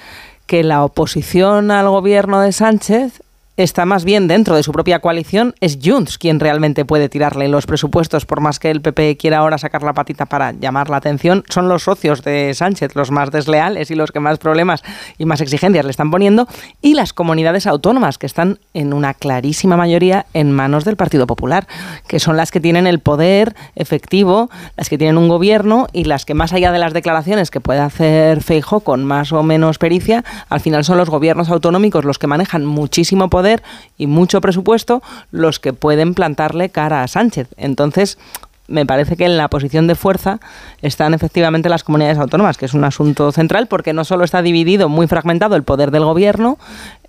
[0.46, 3.22] que la oposición al gobierno de Sánchez
[3.58, 7.66] está más bien dentro de su propia coalición, es Junts quien realmente puede tirarle los
[7.66, 11.44] presupuestos, por más que el PP quiera ahora sacar la patita para llamar la atención,
[11.50, 14.84] son los socios de Sánchez los más desleales y los que más problemas
[15.18, 16.48] y más exigencias le están poniendo,
[16.82, 21.68] y las comunidades autónomas, que están en una clarísima mayoría en manos del Partido Popular,
[22.08, 26.26] que son las que tienen el poder efectivo, las que tienen un gobierno y las
[26.26, 30.24] que más allá de las declaraciones que puede hacer Feijo con más o menos pericia,
[30.48, 33.41] al final son los gobiernos autonómicos los que manejan muchísimo poder
[33.98, 37.48] y mucho presupuesto los que pueden plantarle cara a Sánchez.
[37.58, 38.18] Entonces,
[38.72, 40.40] me parece que en la posición de fuerza
[40.82, 44.90] están efectivamente las comunidades autónomas, que es un asunto central porque no solo está dividido,
[44.90, 46.58] muy fragmentado el poder del gobierno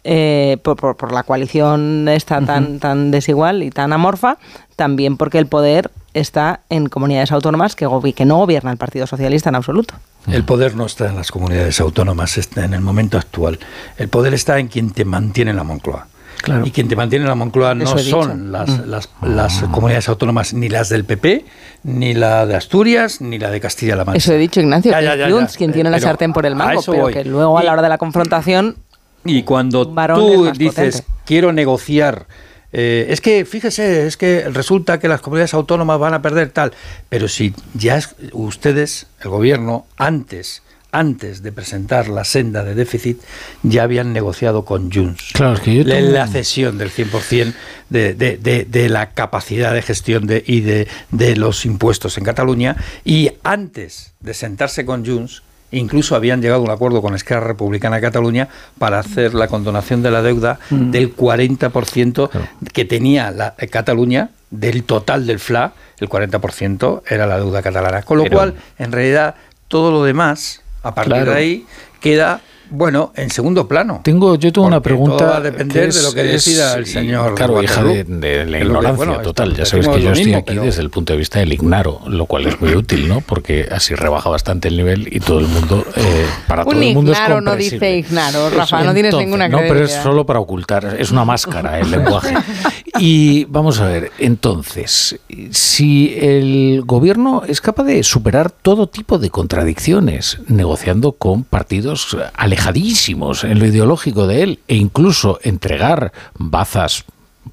[0.04, 2.80] eh, por, por, por, la coalición esta tan, uh -huh.
[2.80, 4.38] tan desigual y tan amorfa,
[4.74, 9.48] también porque el poder está en comunidades autónomas que, que no gobierna el Partido Socialista
[9.48, 9.94] en absoluto.
[10.26, 13.58] El poder no está en las comunidades autónomas, está en el momento actual.
[13.96, 16.06] El poder está en quien te mantiene la Moncloa.
[16.42, 16.66] Claro.
[16.66, 18.90] Y quien te mantiene en la Moncloa no son las, mm.
[18.90, 21.44] las, las, comunidades autónomas, ni las del PP,
[21.84, 24.18] ni la de Asturias, ni la de Castilla-La Mancha.
[24.18, 26.82] Eso he dicho, Ignacio, ya, ya, ya, Junts, quien tiene la sartén por el mango,
[26.84, 27.12] pero voy.
[27.12, 28.76] que luego a la hora de la confrontación...
[29.24, 31.22] Y cuando tú dices, potente.
[31.24, 32.26] quiero negociar...
[32.74, 36.72] Eh, es que, fíjese, es que resulta que las comunidades autónomas van a perder tal,
[37.08, 40.62] pero si ya es, ustedes, el gobierno, antes
[40.92, 43.20] antes de presentar la senda de déficit,
[43.62, 47.54] ya habían negociado con Junts Claro, es que yo la, tengo- la cesión del 100%
[47.88, 52.24] de, de, de, de la capacidad de gestión de, y de, de los impuestos en
[52.24, 52.76] Cataluña.
[53.04, 57.96] Y antes de sentarse con Junts, incluso habían llegado a un acuerdo con Esquerra Republicana
[57.96, 58.48] de Cataluña
[58.78, 60.90] para hacer la condonación de la deuda Mm.
[60.90, 62.30] del 40%
[62.72, 68.02] que tenía la, eh, Cataluña del total del FLA, el 40% era la deuda catalana.
[68.02, 69.34] Con lo Pero- cual, en realidad,
[69.68, 71.32] todo lo demás, a partir Claro.
[71.32, 71.66] de ahí,
[72.00, 74.00] queda, bueno, en segundo plano.
[74.02, 75.24] Tengo, yo tengo una Porque todo pregunta.
[75.26, 78.04] va a depender que de lo que es- decida el es- señor Claro, hija de,
[78.06, 79.54] la Es que- ignorancia bueno, total.
[79.54, 82.00] Ya sabes que yo estoy mismo, aquí pero- desde el punto de vista del ignaro,
[82.06, 83.20] lo cual es muy útil, ¿no?
[83.20, 86.94] Porque así rebaja bastante el nivel y todo el mundo, eh, para todo Un el
[86.94, 87.86] mundo es ignaro no comprensible.
[87.92, 90.02] dice ignaro, Rafa, no tienes ninguna No, pero es credibilidad.
[90.02, 92.34] solo para ocultar, es una máscara el lenguaje.
[92.98, 95.18] Y vamos a ver, entonces,
[95.50, 103.44] si el gobierno es capaz de superar todo tipo de contradicciones, negociando con partidos alejadísimos
[103.44, 107.04] en lo ideológico de él, e incluso entregar bazas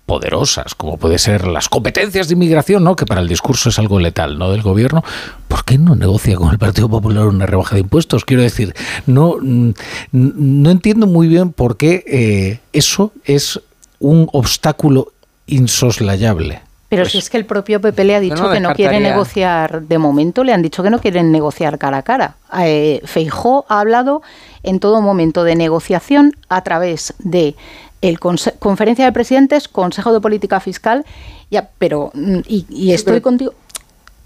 [0.06, 2.96] poderosas, como puede ser las competencias de inmigración, ¿no?
[2.96, 4.52] que para el discurso es algo letal, ¿no?
[4.52, 5.04] del gobierno,
[5.48, 8.26] ¿por qué no negocia con el Partido Popular una rebaja de impuestos?
[8.26, 9.72] Quiero decir, no, mm,
[10.12, 13.62] no entiendo muy bien por qué eh, eso es
[14.00, 15.14] un obstáculo
[15.50, 16.62] insoslayable.
[16.90, 19.84] Pero si es que el propio PP le ha dicho no que no quiere negociar,
[19.84, 22.36] de momento le han dicho que no quieren negociar cara a cara.
[22.62, 24.24] Eh, Feijó ha hablado
[24.64, 27.56] en todo momento de negociación a través de
[28.02, 31.06] el conse- conferencia de presidentes, Consejo de Política Fiscal,
[31.52, 33.54] ya, pero mm, y, y estoy contigo.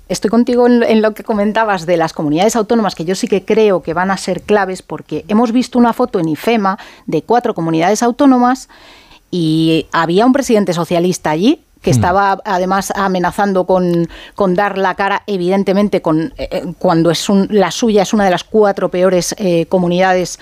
[0.10, 3.82] Estoy contigo en lo que comentabas de las comunidades autónomas, que yo sí que creo
[3.82, 6.78] que van a ser claves, porque hemos visto una foto en IFEMA
[7.08, 8.68] de cuatro comunidades autónomas
[9.36, 15.24] y había un presidente socialista allí que estaba además amenazando con, con dar la cara,
[15.28, 19.36] evidentemente, con, eh, eh, cuando es un- la suya es una de las cuatro peores
[19.38, 20.40] eh, comunidades,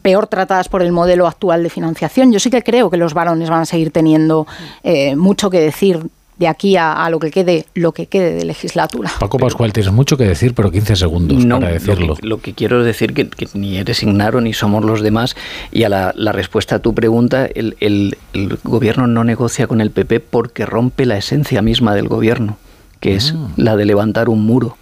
[0.00, 2.32] peor tratadas por el modelo actual de financiación.
[2.32, 4.46] Yo sí que creo que los varones van a seguir teniendo
[4.82, 6.06] eh, mucho que decir
[6.40, 9.10] de aquí a, a lo que quede, lo que quede de legislatura.
[9.20, 12.14] Paco Pascual, tienes mucho que decir, pero 15 segundos No, para lo decirlo.
[12.16, 15.36] que, lo que quiero decir que, que ni eres Ignaro ni somos los demás.
[15.70, 19.82] Y a la, la respuesta a tu pregunta, el, el- el gobierno no negocia con
[19.82, 22.56] el PP porque rompe la esencia misma del gobierno,
[23.00, 23.48] que es Ah.
[23.58, 24.78] la de levantar un muro.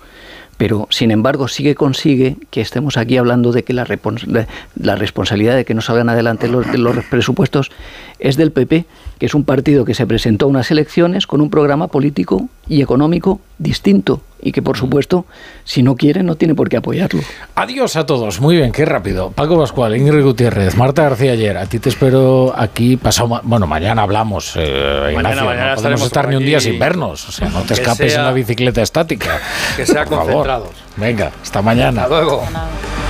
[0.59, 5.65] Pero, sin embargo, sí que consigue que estemos aquí hablando de que la, responsabilidad de
[5.65, 7.71] que no salgan adelante los, los presupuestos
[8.19, 8.85] es del PP,
[9.19, 12.83] que es un partido que se presentó a unas elecciones con un programa político y
[12.83, 15.27] económico distinto y que, por supuesto,
[15.65, 17.21] si no quiere, no tiene por qué apoyarlo.
[17.55, 19.31] Adiós a todos, muy bien, qué rápido.
[19.31, 23.29] Paco Pascual, Ingrid Gutiérrez, Marta García Ayer, a ti te espero aquí pasado.
[23.29, 27.29] ma- Bueno, mañana hablamos, eh, Ignacio, mañana no podemos estar ni un día sin vernos.
[27.29, 29.39] O sea, no te escapes sea- en la bicicleta estática.
[29.77, 30.27] que sea Por favor.
[30.27, 30.71] concentrados.
[30.97, 32.03] Venga, hasta mañana.
[32.03, 32.43] Hasta luego.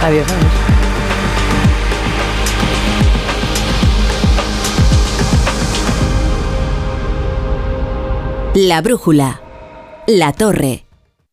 [0.03, 0.27] Adiós.
[0.27, 0.53] adiós.
[8.55, 9.41] La brújula.
[10.07, 10.85] La torre.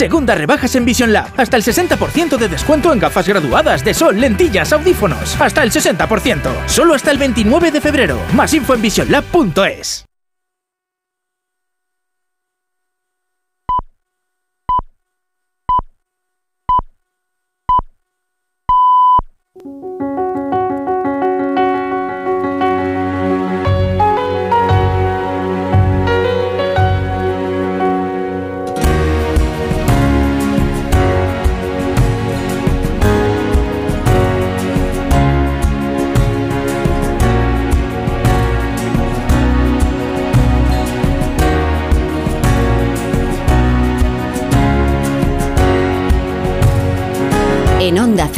[0.00, 1.28] Segundas rebajas en Vision Lab.
[1.36, 5.38] Hasta el 60% de descuento en gafas graduadas de sol, lentillas, audífonos.
[5.38, 6.50] Hasta el 60%.
[6.68, 8.18] Solo hasta el 29 de febrero.
[8.32, 10.09] Más info en visionlab.es.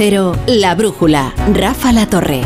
[0.05, 1.33] Cero, La Brújula.
[1.55, 2.43] Rafa La Torre.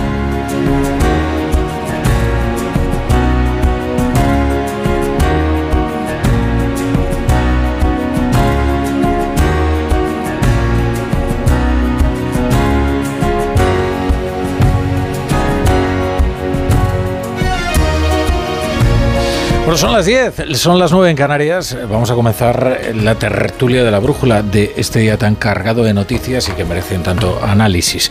[19.76, 21.76] Son las 10, son las 9 en Canarias.
[21.90, 26.48] Vamos a comenzar la tertulia de la brújula de este día tan cargado de noticias
[26.48, 28.10] y que merecen tanto análisis.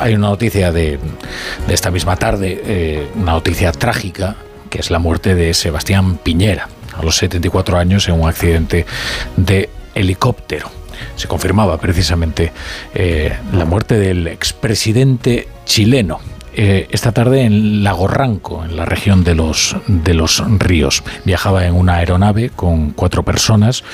[0.00, 0.98] Hay una noticia de,
[1.66, 4.36] de esta misma tarde, eh, una noticia trágica
[4.70, 8.86] que es la muerte de Sebastián Piñera, a los 74 años en un accidente
[9.36, 10.70] de helicóptero.
[11.16, 12.50] Se confirmaba precisamente
[12.94, 16.20] eh, la muerte del expresidente chileno.
[16.56, 21.02] Eh, esta tarde en Lagorranco, en la región de los, de los ríos.
[21.24, 23.84] Viajaba en una aeronave con cuatro personas.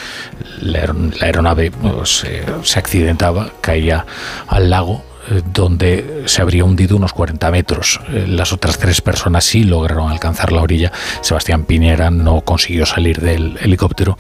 [0.61, 4.05] La, aer- la aeronave pues, eh, se accidentaba, caía
[4.47, 8.01] al lago eh, donde se habría hundido unos 40 metros.
[8.09, 10.93] Las otras tres personas sí lograron alcanzar la orilla.
[11.21, 14.17] Sebastián Piñera no consiguió salir del helicóptero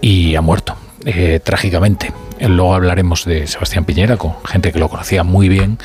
[0.00, 2.12] y ha muerto eh, trágicamente.
[2.40, 5.78] Luego hablaremos de Sebastián Piñera con gente que lo conocía muy bien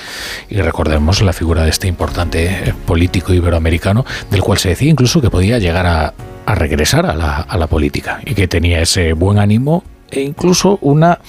[0.49, 5.21] y recordemos la figura de este importante eh, político iberoamericano del cual se decía incluso
[5.21, 6.13] que podía llegar a,
[6.45, 10.77] a regresar a la, a la política y que tenía ese buen ánimo e incluso
[10.81, 11.19] una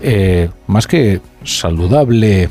[0.00, 2.48] eh, más que saludable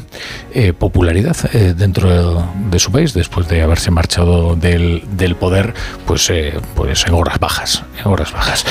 [0.53, 5.73] eh, popularidad eh, dentro de, su país después de haberse marchado del, del poder
[6.05, 8.65] pues eh, pues en horas bajas en horas bajas.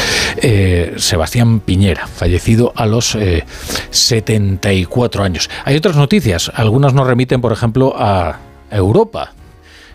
[0.96, 3.44] Sebastián Piñera fallecido a los eh,
[3.90, 5.50] 74 años.
[5.64, 6.50] Hay otras noticias.
[6.54, 8.38] Algunas nos remiten por ejemplo a
[8.70, 9.32] Europa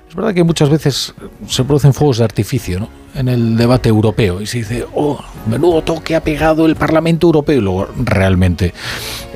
[0.10, 1.14] es verdad que muchas veces
[1.48, 6.16] se producen fuegos de artificio en el debate europeo y se dice, oh, menudo toque
[6.16, 8.74] ha pegado el Parlamento Europeo y luego realmente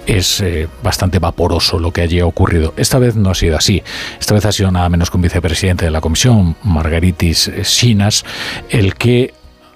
[0.08, 2.74] es eh, bastante vaporoso lo que allí ha ocurrido.
[2.76, 3.84] Esta vez no ha sido así.
[4.20, 8.26] Esta vez ha sido nada menos que un vicepresidente de la Comisión, Margaritis Sinas,
[8.70, 9.34] el que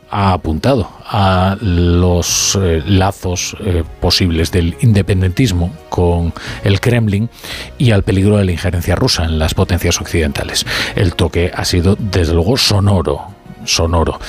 [0.09, 7.29] ha apuntado a los eh, lazos eh, posibles del independentismo con el Kremlin
[7.77, 10.65] y al peligro de la injerencia rusa en las potencias occidentales.
[10.95, 13.27] El toque ha sido, desde luego, sonoro,
[13.65, 14.19] sonoro.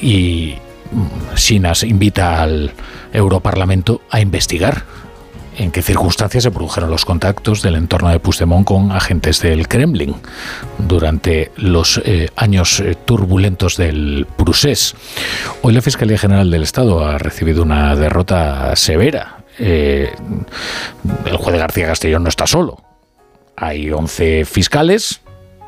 [0.00, 0.54] Y
[0.90, 2.72] mm, Sinas invita al
[3.12, 4.84] Europarlamento a investigar
[5.58, 10.14] en qué circunstancias se produjeron los contactos del entorno de Puigdemont con agentes del Kremlin
[10.78, 14.94] durante los eh, años eh, turbulentos del Prusés.
[15.62, 19.44] Hoy la Fiscalía General del Estado ha recibido una derrota severa.
[19.58, 20.12] Eh,
[21.26, 22.80] el juez de García Castellón no está solo.
[23.56, 25.20] Hay 11 fiscales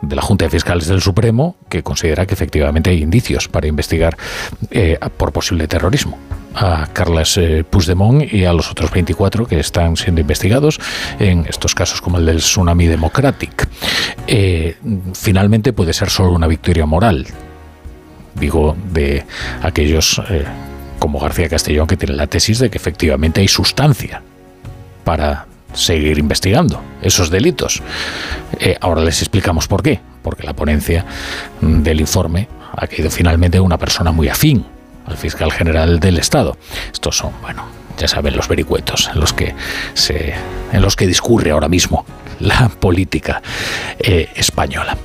[0.02, 4.16] de la Junta de Fiscales del Supremo que considera que efectivamente hay indicios para investigar
[4.70, 6.18] eh, por posible terrorismo
[6.54, 10.80] a Carles eh, Puigdemont y a los otros 24 que están siendo investigados
[11.18, 13.68] en estos casos como el del Tsunami Democratic.
[14.26, 14.76] Eh,
[15.14, 17.26] finalmente puede ser solo una victoria moral,
[18.34, 19.24] digo, de
[19.62, 20.20] aquellos
[20.98, 24.22] como García Castellón que tienen la tesis de que efectivamente hay sustancia
[25.04, 27.82] para seguir investigando esos delitos.
[28.58, 30.00] Eh, ahora les explicamos por qué.
[30.22, 31.06] Porque la ponencia
[31.60, 34.66] del informe ha caído finalmente una persona muy afín
[35.06, 36.56] al fiscal general del Estado.
[36.92, 37.64] Estos son, bueno,
[37.98, 39.54] ya saben, los vericuetos en los que
[39.94, 40.34] se,
[40.72, 42.04] en los que discurre ahora mismo
[42.38, 43.42] la política
[43.98, 44.96] eh, española.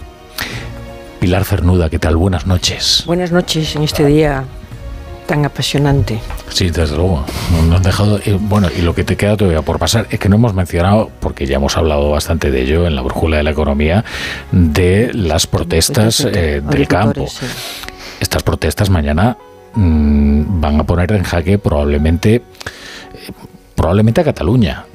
[1.20, 2.18] Pilar Cernuda, ¿qué tal?
[2.18, 3.04] Buenas noches.
[3.06, 4.44] Buenas noches en este día
[5.26, 6.20] tan apasionante.
[6.50, 7.26] Sí, desde luego.
[7.52, 8.20] No nos han dejado.
[8.26, 11.12] y, bueno, y lo que te queda todavía por pasar es que no hemos mencionado,
[11.20, 14.06] porque ya hemos hablado bastante de ello en la brújula de la economía,
[14.52, 17.28] de las protestas eh, del campo.
[17.28, 17.46] Sí.
[18.20, 19.38] Estas protestas mañana
[19.74, 22.42] mm, van a poner en jaque probablemente, eh,
[23.76, 24.86] probablemente a Cataluña.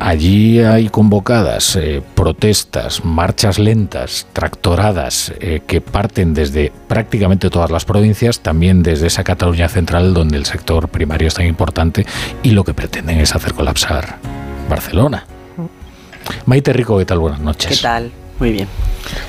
[0.00, 7.84] Allí hay convocadas eh, protestas, marchas lentas, tractoradas eh, que parten desde prácticamente todas las
[7.84, 12.06] provincias, también desde esa Cataluña central donde el sector primario es tan importante
[12.42, 14.16] y lo que pretenden es hacer colapsar
[14.68, 15.26] Barcelona.
[16.46, 17.18] Maite Rico, ¿qué tal?
[17.18, 17.76] Buenas noches.
[17.76, 18.10] ¿Qué tal?
[18.38, 18.68] Muy bien.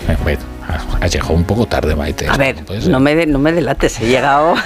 [0.08, 0.42] Eh, bueno,
[1.02, 2.28] has llegado un poco tarde, Maite.
[2.28, 4.56] A ver, no me, de- no me delates, he llegado.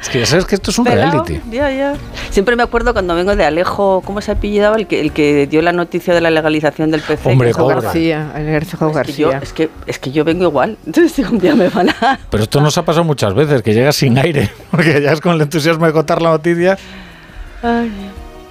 [0.00, 1.40] Es que ya sabes que esto es un Pelao, reality.
[1.50, 1.94] Ya, ya.
[2.30, 4.76] Siempre me acuerdo cuando vengo de Alejo, ¿cómo se apellidaba?
[4.76, 7.30] El que, el que dio la noticia de la legalización del PC.
[7.30, 7.52] Hombre.
[7.52, 10.76] García, el García Es que, yo, es, que, es que yo vengo igual.
[10.86, 12.18] Entonces un día me van a...
[12.30, 15.34] Pero esto nos ha pasado muchas veces, que llegas sin aire, porque ya es con
[15.34, 16.78] el entusiasmo de contar la noticia.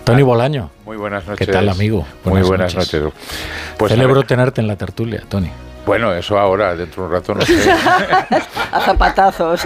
[0.03, 0.69] Tony Bolaño.
[0.85, 1.51] Muy buenas ¿Qué noches.
[1.51, 2.05] tal, amigo?
[2.23, 3.01] Muy buenas noches.
[3.77, 5.49] Pues, Celebro tenerte en la tertulia, Tony.
[5.87, 7.71] Bueno, eso ahora, dentro de un rato, no sé.
[8.71, 9.65] a zapatazos.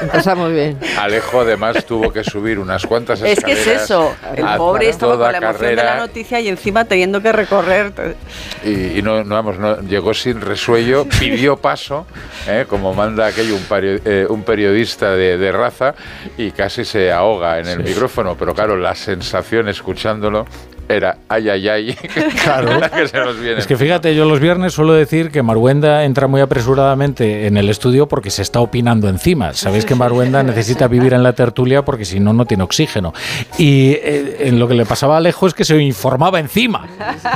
[0.00, 0.78] Empezamos bien.
[0.98, 3.66] Alejo además tuvo que subir unas cuantas Es que escaleras.
[3.82, 4.12] es eso.
[4.34, 7.30] El pobre estaba toda con la emoción de la carrera noticia y encima teniendo que
[7.32, 7.92] recorrer.
[8.64, 12.06] y, y no, no, vamos, no, llegó sin resuello, pidió paso,
[12.48, 12.64] ¿eh?
[12.68, 15.94] como manda aquello un, peri- eh, un periodista de, de raza,
[16.36, 18.34] y casi se ahoga en el micrófono.
[18.38, 20.46] Pero claro, la sensación escuchándolo
[20.96, 21.94] era ay, ay, ay.
[22.44, 22.80] Claro.
[22.94, 23.58] que se nos viene.
[23.60, 27.68] Es que fíjate, yo los viernes suelo decir que Maruenda entra muy apresuradamente en el
[27.68, 29.52] estudio porque se está opinando encima.
[29.54, 33.12] Sabéis que Maruenda necesita vivir en la tertulia porque si no, no tiene oxígeno.
[33.58, 36.86] Y eh, en lo que le pasaba a Alejo es que se informaba encima.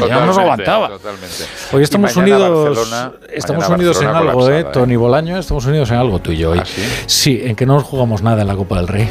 [0.08, 0.88] Ya no nos aguantaba.
[0.88, 1.44] totalmente.
[1.72, 4.62] Hoy estamos unidos, Barcelona- estamos unidos en algo, ¿eh?
[4.62, 6.60] colapsada, Tony Bolaño, estamos unidos en algo tú y yo hoy.
[7.06, 7.40] sí?
[7.44, 9.08] en que no nos jugamos nada en la Copa del Rey.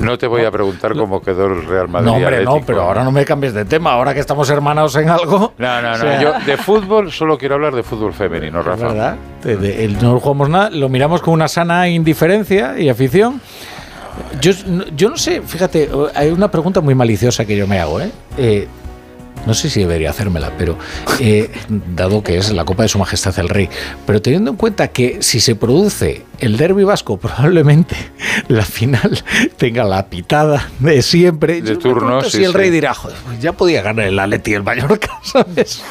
[0.00, 2.06] No te voy a preguntar cómo quedó el Real Madrid.
[2.06, 3.92] No, hombre, no, pero ahora no me cambies de tema.
[3.92, 5.52] Ahora que estamos hermanados en algo.
[5.58, 5.94] No, no, no.
[5.94, 8.88] O sea, Yo de fútbol solo quiero hablar de fútbol femenino, Rafa.
[8.88, 9.16] verdad.
[9.42, 13.40] De- no jugamos nada, lo miramos con una sana indiferencia y afición.
[14.40, 18.00] Yo, no- yo no sé, fíjate, hay una pregunta muy maliciosa que yo me hago,
[18.00, 18.10] ¿eh?
[18.36, 18.66] Eh,
[19.46, 20.76] no sé si debería hacérmela, pero
[21.20, 21.50] eh,
[21.94, 23.68] dado que es la Copa de Su Majestad el Rey,
[24.06, 27.96] pero teniendo en cuenta que si se produce el derby vasco, probablemente
[28.48, 29.22] la final
[29.56, 31.62] tenga la pitada de siempre.
[31.62, 34.54] De turno, sí, si el Rey dirá, "Joder, pues ya podía ganar el Atleti y
[34.54, 35.82] el Mallorca, ¿sabes?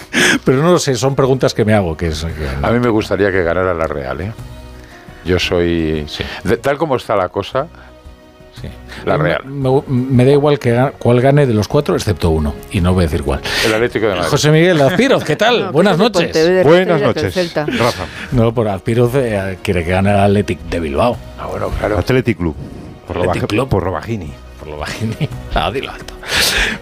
[0.45, 1.98] Pero no lo sé, son preguntas que me hago.
[1.98, 4.32] Que es, que- A mí me gustaría que ganara la Real, ¿eh?
[5.26, 6.06] Yo soy...
[6.43, 7.67] de- tal como está la cosa,
[9.06, 9.45] la Real.
[9.45, 12.53] Me, me da igual que cuál gane de los cuatro, excepto uno.
[12.72, 13.42] Y no voy a decir cuál.
[13.66, 14.30] El Atlético de Madrid.
[14.30, 15.58] José Miguel Azpiroz, ¿qué tal?
[15.68, 16.64] No, Buenas que es de noches.
[16.66, 17.53] Buenas noches.
[17.56, 18.06] Rafa.
[18.32, 21.18] No, por Azpiroz eh, quiere que gane el Athletic de Bilbao.
[21.40, 21.98] Ah, bueno, claro.
[21.98, 22.56] Athletic Club.
[23.08, 23.69] Por Athletic Club.
[23.69, 23.84] por.
[23.84, 23.94] Por
[24.68, 25.30] lo bajini.
[25.56, 26.14] Ah, dilo alto.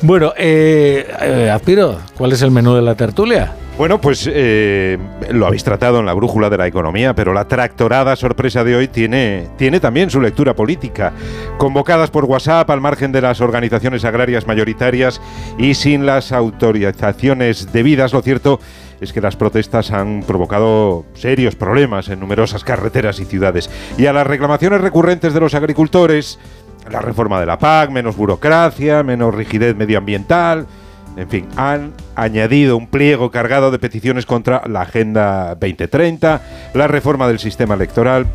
[0.02, 3.54] Bueno, eh, eh, Azpiroz, ¿cuál es el menú de la tertulia?
[3.78, 4.98] Bueno, pues eh,
[5.32, 8.88] lo habéis tratado en la brújula de la economía, pero la tractorada sorpresa de hoy
[8.88, 11.12] tiene, tiene también su lectura política.
[11.58, 15.22] Convocadas por WhatsApp al margen de las organizaciones agrarias mayoritarias
[15.58, 18.62] y sin las autorizaciones debidas, lo cierto
[19.02, 23.70] es que las protestas han provocado serios problemas en numerosas carreteras y ciudades.
[23.98, 26.40] Y a las reclamaciones recurrentes de los agricultores,
[26.90, 30.68] la reforma de la PAC, menos burocracia, menos rigidez medioambiental,
[31.18, 36.42] en fin, han añadido un pliego cargado de peticiones contra la Agenda 2030,
[36.74, 38.26] la reforma del sistema electoral,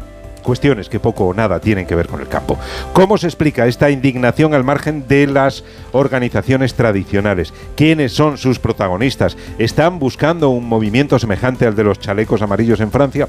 [0.43, 2.59] cuestiones que poco o nada tienen que ver con el campo.
[2.95, 5.62] ¿Cómo se explica esta indignación al margen de las
[5.93, 7.53] organizaciones tradicionales?
[7.77, 9.37] ¿Quiénes son sus protagonistas?
[9.59, 13.29] ¿Están buscando un movimiento semejante al de los chalecos amarillos en Francia?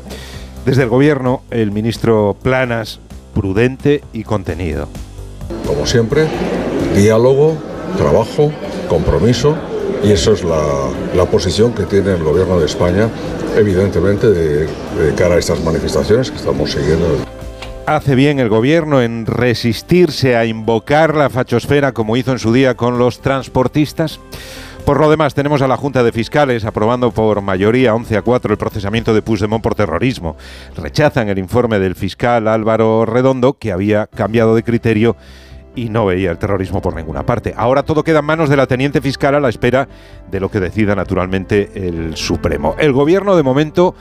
[0.66, 3.02] Desde el gobierno, el ministro Planas,
[3.34, 4.88] prudente y contenido.
[5.66, 6.28] Como siempre,
[6.96, 7.58] diálogo,
[7.98, 8.52] trabajo,
[8.90, 9.56] compromiso
[10.04, 13.10] y eso es la, la posición que tiene el gobierno de España,
[13.56, 17.08] evidentemente, de, de cara a estas manifestaciones que estamos siguiendo.
[17.86, 22.76] Hace bien el gobierno en resistirse a invocar la fachosfera como hizo en su día
[22.76, 24.20] con los transportistas.
[24.86, 28.52] Por lo demás, tenemos a la Junta de Fiscales aprobando por mayoría 11 a 4
[28.52, 30.36] el procesamiento de Puigdemont por terrorismo.
[30.76, 35.16] Rechazan el informe del fiscal Álvaro Redondo, que había cambiado de criterio
[35.76, 37.54] y no veía el terrorismo por ninguna parte.
[37.56, 39.88] Ahora todo queda en manos de la teniente fiscal a la espera
[40.30, 42.76] de lo que decida naturalmente el Supremo.
[42.78, 43.96] El gobierno de momento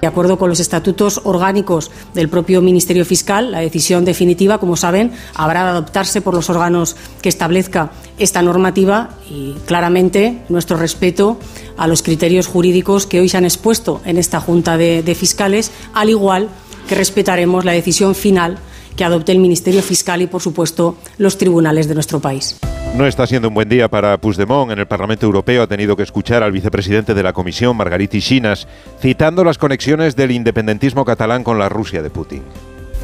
[0.00, 5.12] De acuerdo con los estatutos orgánicos del propio Ministerio Fiscal, la decisión definitiva, como saben,
[5.34, 11.38] habrá de adoptarse por los órganos que establezca esta normativa y claramente nuestro respeto
[11.76, 16.10] a los criterios jurídicos que hoy se han expuesto en esta Junta de Fiscales, al
[16.10, 16.48] igual
[16.88, 18.58] que respetaremos la decisión final
[18.96, 22.58] que adopte el Ministerio Fiscal y, por supuesto, los tribunales de nuestro país.
[22.96, 24.70] No está siendo un buen día para Puigdemont.
[24.70, 28.68] En el Parlamento Europeo ha tenido que escuchar al vicepresidente de la Comisión, Margariti Chinas,
[29.00, 32.42] citando las conexiones del independentismo catalán con la Rusia de Putin.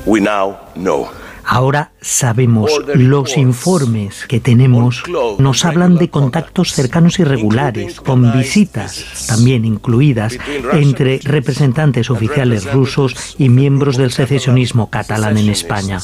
[0.06, 1.08] We now know.
[1.52, 5.02] Ahora sabemos, los informes que tenemos
[5.38, 10.38] nos hablan de contactos cercanos y regulares, con visitas también incluidas
[10.72, 15.98] entre representantes oficiales rusos y miembros del secesionismo catalán en España.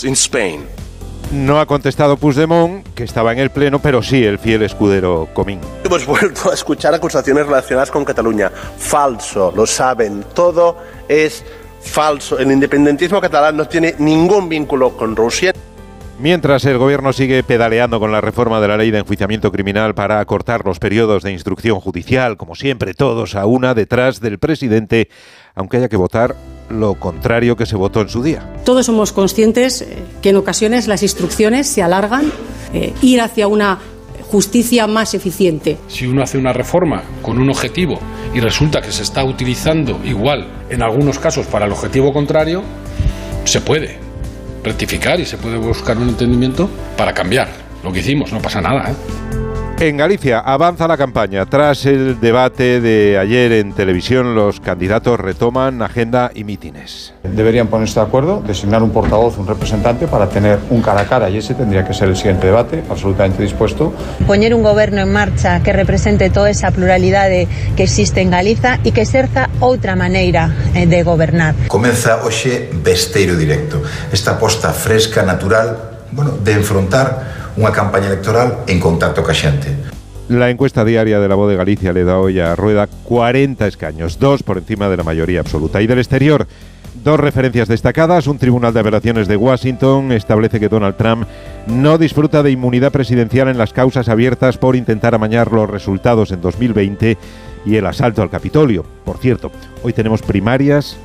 [1.30, 5.60] No ha contestado Puigdemont, que estaba en el Pleno, pero sí el fiel escudero Comín.
[5.84, 8.50] Hemos vuelto a escuchar acusaciones relacionadas con Cataluña.
[8.78, 10.24] Falso, lo saben.
[10.34, 10.76] Todo
[11.08, 11.44] es
[11.86, 12.38] falso.
[12.38, 15.52] El independentismo catalán no tiene ningún vínculo con Rusia.
[16.18, 20.18] Mientras el gobierno sigue pedaleando con la reforma de la ley de enjuiciamiento criminal para
[20.18, 25.10] acortar los periodos de instrucción judicial, como siempre, todos a una detrás del presidente,
[25.54, 26.34] aunque haya que votar
[26.70, 28.50] lo contrario que se votó en su día.
[28.64, 32.32] Todos somos conscientes eh, que en ocasiones las instrucciones se alargan,
[32.72, 33.78] eh, ir hacia una
[34.28, 35.78] justicia más eficiente.
[35.88, 37.98] Si uno hace una reforma con un objetivo
[38.34, 42.62] y resulta que se está utilizando igual en algunos casos para el objetivo contrario,
[43.44, 43.98] se puede
[44.64, 47.48] rectificar y se puede buscar un entendimiento para cambiar.
[47.84, 48.90] Lo que hicimos, no pasa nada.
[48.90, 49.45] ¿eh?
[49.78, 51.44] En Galicia avanza la campaña.
[51.44, 57.12] Tras el debate de ayer en televisión, los candidatos retoman agenda y mítines.
[57.22, 61.28] Deberían ponerse de acuerdo, designar un portavoz, un representante para tener un cara a cara
[61.28, 63.92] y ese tendría que ser el siguiente debate, absolutamente dispuesto.
[64.26, 68.92] Poner un gobierno en marcha que represente toda esa pluralidad que existe en Galiza y
[68.92, 71.54] que serza otra manera eh, de gobernar.
[71.68, 75.76] Comeza hoxe Besteiro Directo, esta aposta fresca, natural,
[76.12, 79.32] bueno, de enfrontar unha campaña electoral en contacto ca.
[80.28, 84.18] La encuesta diaria de la voz de Galicia le da hoy a Rueda 40 escaños,
[84.18, 85.80] dos por encima de la mayoría absoluta.
[85.80, 86.46] Y del exterior,
[87.04, 88.26] dos referencias destacadas.
[88.26, 91.26] Un tribunal de apelaciones de Washington establece que Donald Trump
[91.66, 96.40] no disfruta de inmunidad presidencial en las causas abiertas por intentar amañar los resultados en
[96.40, 97.16] 2020
[97.64, 98.84] y el asalto al Capitolio.
[99.04, 99.50] Por cierto,
[99.82, 100.96] hoy tenemos primarias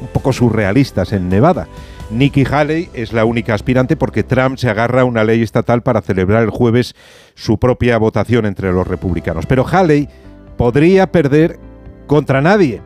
[0.00, 1.68] un poco surrealistas en Nevada.
[2.10, 6.02] Nikki Haley es la única aspirante porque Trump se agarra a una ley estatal para
[6.02, 6.94] celebrar el jueves
[7.34, 9.46] su propia votación entre los republicanos.
[9.46, 10.08] Pero Haley
[10.56, 11.58] podría perder
[12.06, 12.82] contra nadie,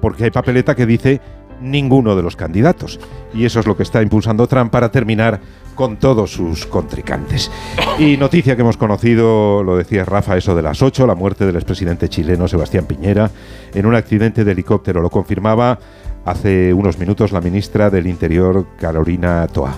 [0.00, 1.20] porque hay papeleta que dice
[1.60, 2.98] ninguno de los candidatos.
[3.32, 5.40] Y eso es lo que está impulsando Trump para terminar
[5.76, 7.50] con todos sus contrincantes.
[7.98, 11.56] Y noticia que hemos conocido, lo decía Rafa, eso de las 8, la muerte del
[11.56, 13.30] expresidente chileno Sebastián Piñera
[13.72, 15.00] en un accidente de helicóptero.
[15.00, 15.78] Lo confirmaba
[16.24, 19.76] hace unos minutos la ministra del Interior, Carolina Toa.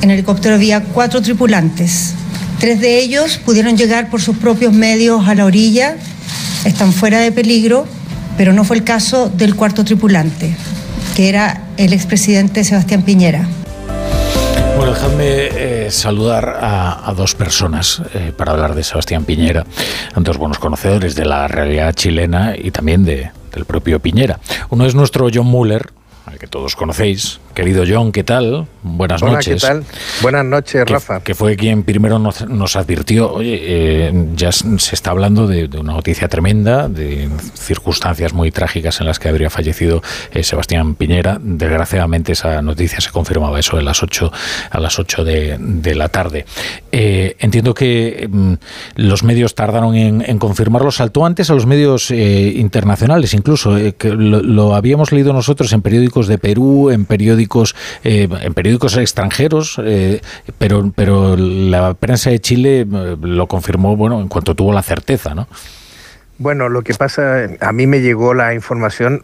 [0.00, 2.14] En el helicóptero había cuatro tripulantes.
[2.58, 5.96] Tres de ellos pudieron llegar por sus propios medios a la orilla,
[6.64, 7.86] están fuera de peligro,
[8.36, 10.54] pero no fue el caso del cuarto tripulante,
[11.16, 13.46] que era el expresidente Sebastián Piñera.
[14.76, 19.64] Bueno, dejadme eh, saludar a, dos personas eh, para hablar de Sebastián Piñera,
[20.16, 24.40] dos buenos conocedores de la realidad chilena y también de, del propio Piñera.
[24.70, 25.92] Uno es nuestro John Muller,
[26.26, 27.40] al que todos conocéis.
[27.54, 28.66] Querido John, ¿qué tal?
[28.82, 29.60] Buenas Hola, noches.
[29.62, 29.84] ¿qué tal?
[30.22, 31.20] Buenas noches, Rafa.
[31.20, 36.28] Que fue quien primero nos, advirtió, oye, eh, ya se está hablando de, una noticia
[36.28, 41.38] tremenda, de circunstancias muy trágicas en las que habría fallecido eh, Sebastián Piñera.
[41.42, 44.32] Desgraciadamente esa noticia se confirmaba eso a las 8,
[44.70, 46.46] a las 8 de, la tarde.
[46.90, 48.54] Eh, entiendo que mm,
[48.96, 50.90] los medios tardaron en, confirmarlo.
[50.90, 56.38] Saltó antes a los medios internacionales, incluso, que lo habíamos leído nosotros en periódicos de
[56.38, 57.41] Perú, en periódicos
[58.04, 60.20] eh, en periódicos extranjeros, eh,
[60.58, 65.34] pero, pero la prensa de Chile eh, lo confirmó, bueno, en cuanto tuvo la certeza,
[65.34, 65.48] ¿no?
[66.38, 69.20] Bueno, lo que pasa, a mí me llegó la información,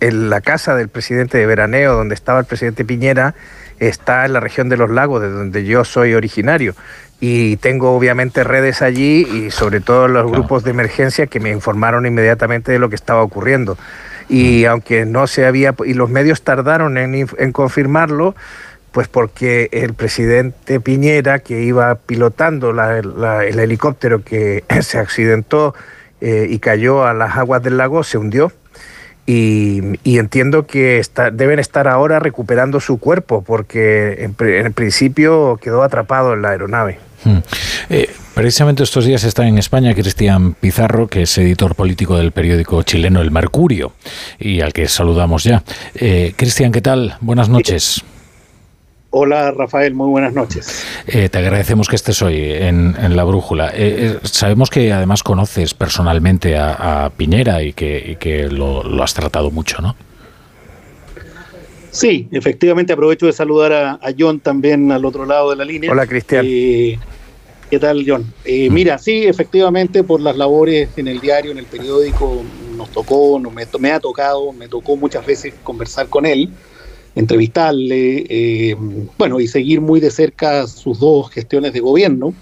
[0.00, 3.34] en, la casa del presidente de Veraneo, donde estaba el presidente Piñera,
[3.78, 6.74] está en la región de los lagos, de donde yo soy originario.
[7.20, 12.06] Y tengo obviamente redes allí y sobre todo los grupos de emergencia que me informaron
[12.06, 13.76] inmediatamente de lo que estaba ocurriendo
[14.32, 18.34] y aunque no se había, y los medios tardaron en, confirmarlo,
[18.90, 25.74] pues porque el presidente Piñera, que iba pilotando el helicóptero que se accidentó
[26.22, 28.50] eh, y cayó a las aguas del lago, se hundió.
[29.24, 31.00] Y, entiendo que
[31.32, 36.98] deben estar ahora recuperando su cuerpo, porque en, en principio quedó atrapado en la aeronave.
[37.24, 37.38] Hmm.
[37.88, 42.82] Eh, precisamente estos días está en España Cristian Pizarro, que es editor político del periódico
[42.82, 43.92] chileno El Mercurio,
[44.38, 45.62] y al que saludamos ya.
[45.94, 47.16] Eh, Cristian, ¿qué tal?
[47.20, 48.02] Buenas noches.
[49.14, 50.86] Hola Rafael, muy buenas noches.
[51.06, 53.72] Eh, te agradecemos que estés hoy en, La Brújula.
[54.22, 59.94] sabemos que además conoces personalmente a, Piñera y que, lo, has tratado mucho, ¿no?
[61.90, 65.92] Sí, efectivamente aprovecho de saludar a, John también al otro lado de la línea.
[65.92, 66.46] Hola Cristian.
[67.72, 68.30] ¿Qué tal, John?
[68.44, 68.74] Eh, mm.
[68.74, 72.42] Mira, sí, efectivamente, por las labores en el diario, en el periódico,
[72.76, 76.50] nos tocó, me, ha tocado, me tocó muchas veces conversar con él,
[77.14, 78.76] entrevistarle, eh,
[79.18, 82.34] bueno, y seguir muy de cerca sus dos gestiones de gobierno.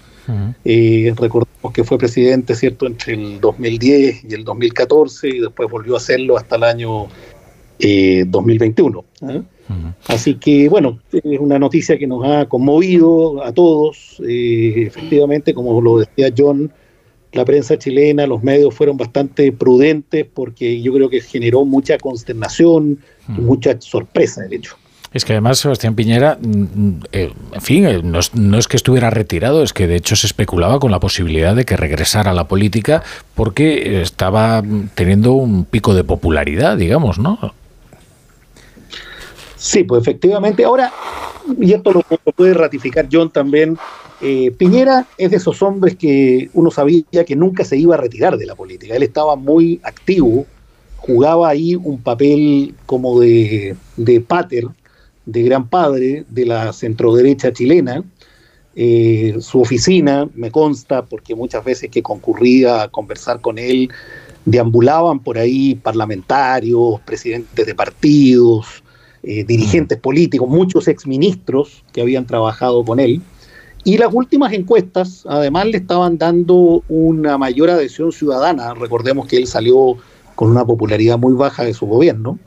[0.63, 5.95] Eh, recordemos que fue presidente, ¿cierto?, entre el 2010 y el 2014, y después volvió
[5.95, 7.07] a hacerlo hasta el año
[8.27, 9.03] 2021.
[10.07, 14.21] Así que, bueno, es una noticia que nos ha conmovido a todos.
[14.27, 16.71] Eh, efectivamente, como lo decía John,
[17.33, 22.99] la prensa chilena, los medios fueron bastante prudentes porque yo creo que generó mucha consternación
[23.29, 24.75] y mucha sorpresa, el hecho.
[25.13, 28.67] Es que además Sebastián Piñera, mm, mm, eh, en fin, eh, no es, no es,
[28.67, 32.31] que estuviera retirado, es que de hecho se especulaba con la posibilidad de que regresara
[32.31, 33.03] a la política
[33.35, 34.63] porque estaba
[34.95, 37.53] teniendo un pico de popularidad, digamos, ¿no?
[39.57, 40.63] Sí, pues efectivamente.
[40.63, 40.91] Ahora,
[41.59, 42.01] y esto lo,
[42.33, 43.77] puede ratificar John también,
[44.21, 48.37] eh, Piñera es de esos hombres que uno sabía que nunca se iba a retirar
[48.37, 48.95] de la política.
[48.95, 50.45] Él estaba muy activo,
[50.97, 53.75] jugaba ahí un papel como de,
[54.27, 54.65] pater,
[55.25, 58.03] de gran padre de la centroderecha chilena.
[58.73, 63.89] eh, su oficina, me consta, porque muchas veces que concurría a conversar con él,
[64.45, 68.83] deambulaban por ahí parlamentarios, presidentes de partidos,
[69.23, 73.21] eh, dirigentes políticos, muchos exministros que habían trabajado con él.
[73.83, 78.73] Y las últimas encuestas, además, le estaban dando una mayor adhesión ciudadana.
[78.75, 79.97] Recordemos que él salió
[80.35, 82.37] con una popularidad muy baja de su gobierno,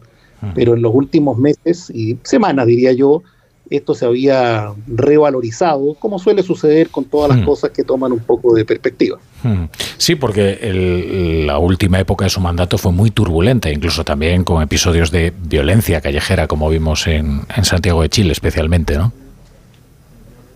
[0.54, 3.22] pero en los últimos meses y semanas, diría yo,
[3.70, 7.44] esto se había revalorizado, como suele suceder con todas las Mm.
[7.46, 9.18] cosas que toman un poco de perspectiva.
[9.42, 9.64] Mm.
[9.96, 14.62] Sí, porque el- la última época de su mandato fue muy turbulenta, incluso también con
[14.62, 19.12] episodios de violencia callejera, como vimos en, en Santiago de Chile especialmente, ¿no?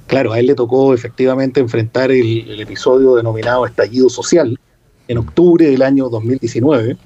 [0.09, 4.59] Claro, a él le tocó efectivamente enfrentar el, el episodio denominado estallido social
[5.07, 6.97] en octubre del año 2019,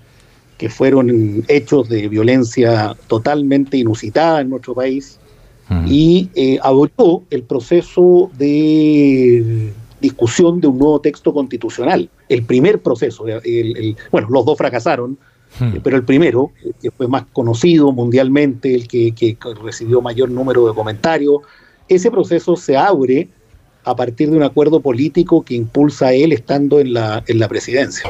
[0.57, 5.19] que fueron hechos de violencia totalmente inusitada en nuestro país
[5.87, 12.09] y eh, abrió el proceso de discusión de un nuevo texto constitucional.
[12.29, 15.17] El primer proceso, el- el- bueno, los dos fracasaron,
[15.61, 16.51] eh, pero el primero,
[16.81, 21.37] que fue más conocido mundialmente, el que, que recibió mayor número de comentarios,
[21.95, 23.29] ese proceso se abre
[23.85, 27.49] a partir de un acuerdo político que impulsa a él estando en la, en la
[27.49, 28.09] presidencia.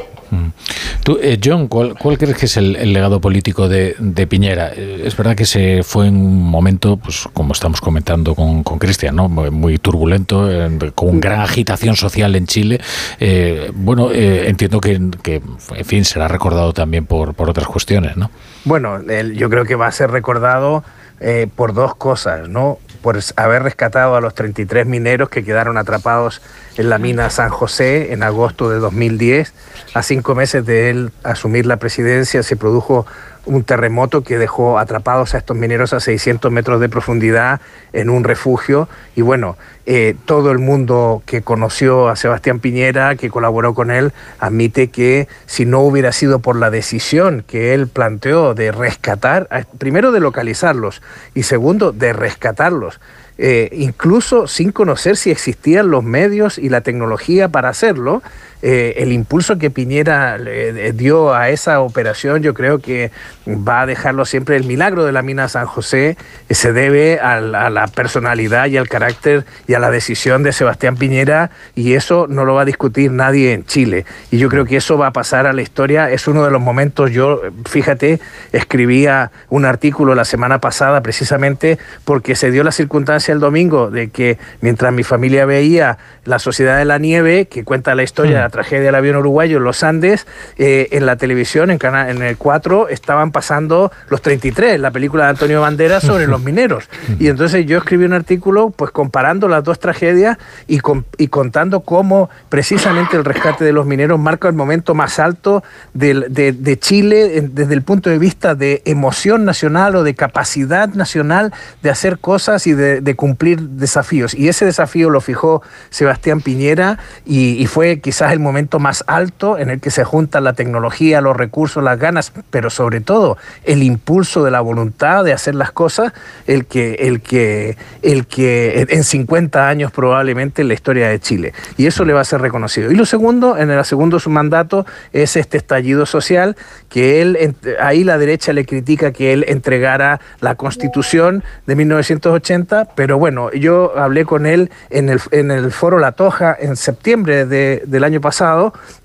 [1.03, 4.71] Tú, eh, John, ¿cuál, cuál crees que es el, el legado político de, de Piñera?
[4.75, 8.77] Eh, es verdad que se fue en un momento, pues como estamos comentando con con
[8.79, 9.27] Cristian, ¿no?
[9.29, 12.79] muy, muy turbulento, eh, con gran agitación social en Chile.
[13.19, 15.41] Eh, bueno, eh, entiendo que, que,
[15.75, 18.29] en fin, será recordado también por, por otras cuestiones, ¿no?
[18.63, 20.83] Bueno, él- yo creo que va a ser recordado
[21.19, 22.79] eh, por dos cosas, ¿no?
[23.01, 26.41] Por haber rescatado a los 33 mineros que quedaron atrapados
[26.77, 29.53] en la mina San José en agosto de 2010.
[29.93, 33.05] A cinco meses de él asumir la presidencia se produjo
[33.45, 38.23] un terremoto que dejó atrapados a estos mineros a 600 metros de profundidad en un
[38.23, 38.87] refugio.
[39.15, 44.13] Y bueno, eh, todo el mundo que conoció a Sebastián Piñera, que colaboró con él,
[44.39, 49.47] admite que si no hubiera sido por la decisión que él planteó de rescatar,
[49.77, 51.01] primero de localizarlos
[51.33, 52.99] y segundo de rescatarlos,
[53.37, 58.21] eh, incluso sin conocer si existían los medios y la tecnología para hacerlo,
[58.65, 63.11] eh, el impulso que Piñera eh, dio a esa operación, yo creo que
[63.45, 64.55] va a dejarlo siempre.
[64.55, 66.15] El milagro de la mina San José
[66.49, 70.53] se debe a la, a la personalidad y al carácter y a la decisión de
[70.53, 74.05] Sebastián Piñera, y eso no lo va a discutir nadie en Chile.
[74.31, 76.09] Y yo creo que eso va a pasar a la historia.
[76.09, 78.21] Es uno de los momentos, yo, fíjate,
[78.53, 84.09] escribía un artículo la semana pasada precisamente porque se dio la circunstancia el domingo de
[84.09, 88.49] que mientras mi familia veía La Sociedad de la Nieve, que cuenta la historia la
[88.53, 90.25] tragedia del avión uruguayo en los Andes,
[90.57, 95.25] eh, en la televisión, en, cana- en el 4, estaban pasando los 33, la película
[95.25, 96.85] de Antonio Banderas sobre los mineros.
[97.19, 101.81] Y entonces yo escribí un artículo pues comparando las dos tragedias y, con- y contando
[101.81, 106.79] cómo precisamente el rescate de los mineros marca el momento más alto del- de, de
[106.79, 111.51] Chile desde el punto de vista de emoción nacional o de capacidad nacional
[111.81, 114.33] de hacer cosas y de, de cumplir desafíos.
[114.35, 119.57] Y ese desafío lo fijó Sebastián Piñera y, y fue quizás el momento más alto
[119.57, 123.83] en el que se juntan la tecnología, los recursos, las ganas, pero sobre todo el
[123.83, 126.13] impulso de la voluntad de hacer las cosas,
[126.45, 131.53] el que, el que, el que en 50 años probablemente en la historia de Chile.
[131.77, 132.91] Y eso le va a ser reconocido.
[132.91, 136.55] Y lo segundo, en el segundo su mandato, es este estallido social,
[136.89, 143.17] que él, ahí la derecha le critica que él entregara la constitución de 1980, pero
[143.17, 147.83] bueno, yo hablé con él en el, en el foro La Toja en septiembre de-
[147.85, 148.32] del año pasado,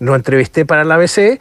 [0.00, 1.40] lo entrevisté para la ABC.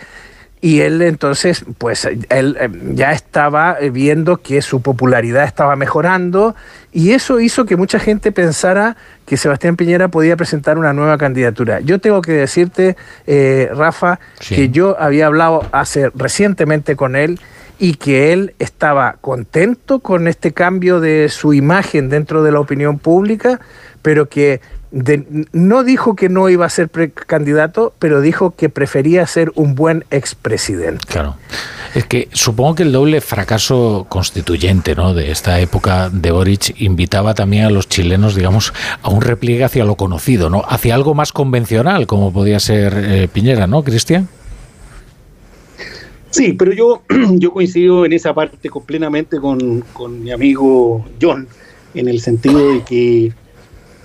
[0.59, 6.56] Y él entonces, pues él eh, ya estaba eh, viendo que su popularidad estaba mejorando
[6.91, 11.80] y eso hizo que mucha gente pensara que Sebastián Piñera podía presentar una nueva candidatura.
[11.82, 17.40] Yo tengo que decirte, eh, Rafa, que yo había hablado hace recientemente con él
[17.77, 22.98] y que él estaba contento con este cambio de su imagen dentro de la opinión
[22.98, 23.59] pública,
[24.01, 24.59] pero que
[25.03, 29.76] de- no dijo que no iba a ser precandidato, pero dijo que prefería ser un
[29.76, 31.06] buen expresidente.
[31.08, 31.35] Claro.
[31.93, 35.14] Es que supongo que el doble fracaso constituyente ¿no?
[35.14, 39.85] de esta época de Boric invitaba también a los chilenos, digamos, a un repliegue hacia
[39.85, 40.64] lo conocido, ¿no?
[40.67, 44.27] hacia algo más convencional, como podía ser eh, Piñera, ¿no, Cristian?
[46.30, 51.48] Sí, pero yo, yo coincido en esa parte con- plenamente con, con mi amigo John,
[51.93, 53.34] en el sentido de que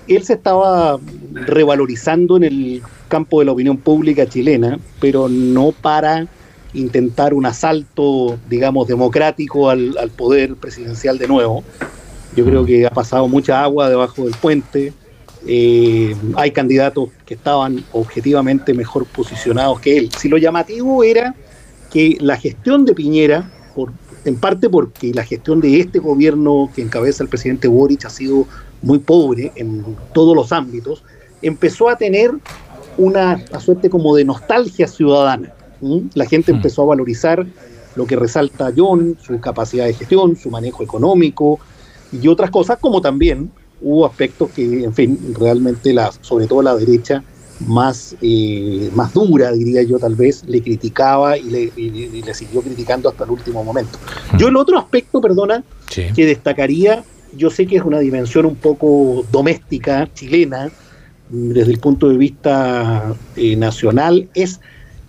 [0.09, 0.99] él se estaba
[1.33, 6.27] revalorizando en el campo de la opinión pública chilena, pero no para
[6.75, 11.63] intentar un asalto, digamos, democrático al, al poder presidencial de nuevo.
[12.35, 14.93] Yo creo que ha pasado mucha agua debajo del puente.
[15.47, 20.11] eh, hay candidatos que estaban objetivamente mejor posicionados que él.
[20.19, 21.35] Si lo llamativo era
[21.91, 23.93] que la gestión de Piñera, por,
[24.25, 28.47] en parte porque la gestión de este gobierno que encabeza el presidente Boric ha sido
[28.83, 31.03] muy pobre en todos los ámbitos,
[31.41, 32.33] empezó a tener
[32.99, 35.53] una, suerte como de nostalgia ciudadana.
[36.15, 37.47] La gente empezó a valorizar
[37.97, 41.59] lo que resalta John, su capacidad de gestión, su manejo económico
[42.13, 46.77] y otras cosas, como también hubo aspectos que, en fin, realmente la, sobre todo la
[46.77, 47.23] derecha
[47.67, 53.25] más, eh, más dura, diría yo tal vez, le criticaba y le, siguió criticando hasta
[53.25, 53.99] el último momento.
[54.39, 57.05] Yo el otro aspecto, perdona, que destacaría,
[57.37, 60.71] yo sé que es una dimensión un poco doméstica, chilena,
[61.29, 64.61] desde el punto de vista eh, nacional, es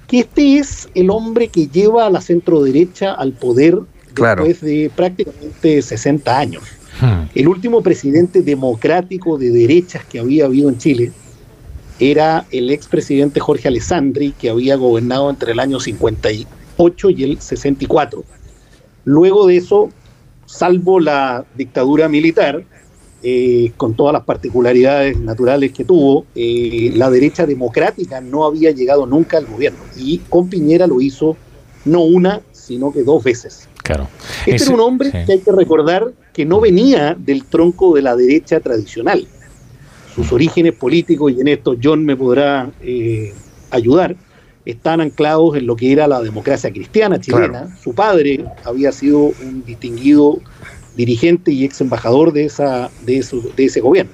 [0.08, 3.80] que este es el hombre que lleva a la centro derecha al poder
[4.16, 6.64] después de prácticamente 60 años.
[7.02, 7.27] Hmm.
[7.34, 11.11] El último presidente democrático de derechas que había habido en Chile
[12.00, 18.24] era el expresidente Jorge Alessandri, que había gobernado entre el año 58 y el 64.
[19.06, 19.90] Luego de eso,
[20.54, 22.64] salvo la dictadura militar,
[23.24, 29.06] eh, con todas las particularidades naturales que tuvo, eh, la derecha democrática no había llegado
[29.06, 29.80] nunca al gobierno.
[29.98, 31.36] Y con Piñera lo hizo
[31.86, 33.68] no una, sino que dos veces.
[33.82, 34.08] Claro.
[34.46, 38.16] Este era un hombre que hay que recordar que no venía del tronco de la
[38.16, 39.28] derecha tradicional.
[40.16, 43.34] Sus orígenes políticos, y en esto John me podrá eh,
[43.72, 44.16] ayudar,
[44.66, 47.75] están anclados en lo que era la democracia cristiana chilena.
[47.82, 50.40] Su padre había sido un distinguido
[50.95, 53.25] dirigente y ex embajador de, esa, de,
[53.56, 54.14] de ese gobierno.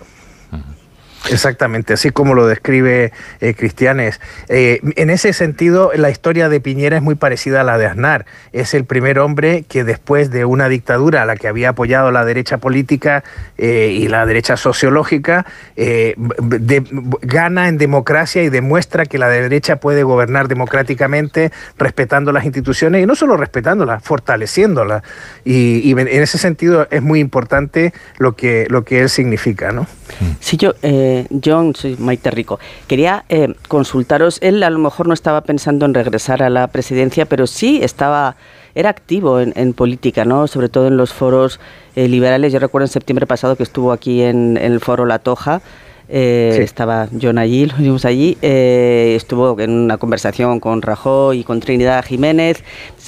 [1.32, 4.20] Exactamente, así como lo describe eh, Cristianes.
[4.48, 8.26] Eh, en ese sentido, la historia de Piñera es muy parecida a la de Aznar.
[8.52, 12.26] Es el primer hombre que después de una dictadura a la que había apoyado la
[12.26, 13.24] derecha política
[13.58, 15.46] eh, y la derecha sociológica,
[17.22, 23.06] gana en democracia y demuestra que la derecha puede gobernar democráticamente, respetando las instituciones y
[23.06, 25.04] no solo respetándolas, fortaleciéndolas.
[25.46, 29.72] Y, en ese sentido es muy importante lo que, lo que él significa.
[29.72, 29.88] ¿no?
[30.40, 30.74] Sí, yo.
[31.44, 32.60] John, soy Maite Rico.
[32.88, 37.26] Quería eh, consultaros, él a lo mejor no estaba pensando en regresar a la presidencia,
[37.26, 38.36] pero sí estaba,
[38.76, 40.48] era activo en, política, ¿no?
[40.48, 41.60] Sobre todo en los foros
[41.96, 42.54] eh, liberales.
[42.54, 45.62] Yo recuerdo en septiembre pasado que estuvo aquí en, el foro La Toja.
[46.12, 51.60] Eh, estaba John allí, lo vimos allí, estuvo en una conversación con Rajoy y con
[51.60, 52.64] Trinidad Jiménez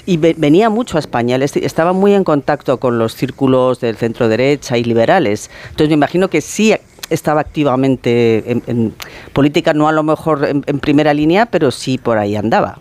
[0.05, 4.77] y venía mucho a España, estaba muy en contacto con los círculos del centro derecha
[4.77, 5.49] y liberales.
[5.65, 6.73] Entonces me imagino que sí
[7.11, 8.93] estaba activamente en,
[9.33, 12.79] política, no a lo mejor en primera línea, pero sí por ahí andaba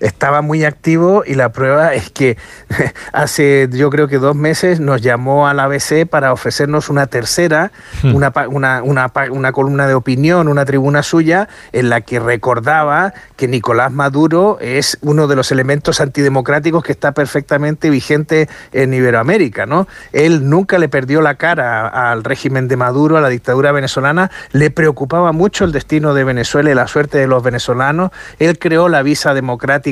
[0.00, 2.36] estaba muy activo y la prueba es que
[3.12, 8.14] hace yo creo que dos meses nos llamó al ABC para ofrecernos una tercera, hmm.
[8.14, 13.48] una, una, una, una, columna de opinión, una tribuna suya en la que recordaba que
[13.48, 19.66] Nicolás Maduro es uno de los elementos antidemocráticos que está perfectamente vigente en Iberoamérica.
[19.66, 19.86] ¿no?
[20.12, 24.70] Él nunca le perdió la cara al régimen de Maduro, a la dictadura venezolana, le
[24.70, 28.10] preocupaba mucho el destino de Venezuela y la suerte de los venezolanos.
[28.38, 29.85] Él creó la visa democrática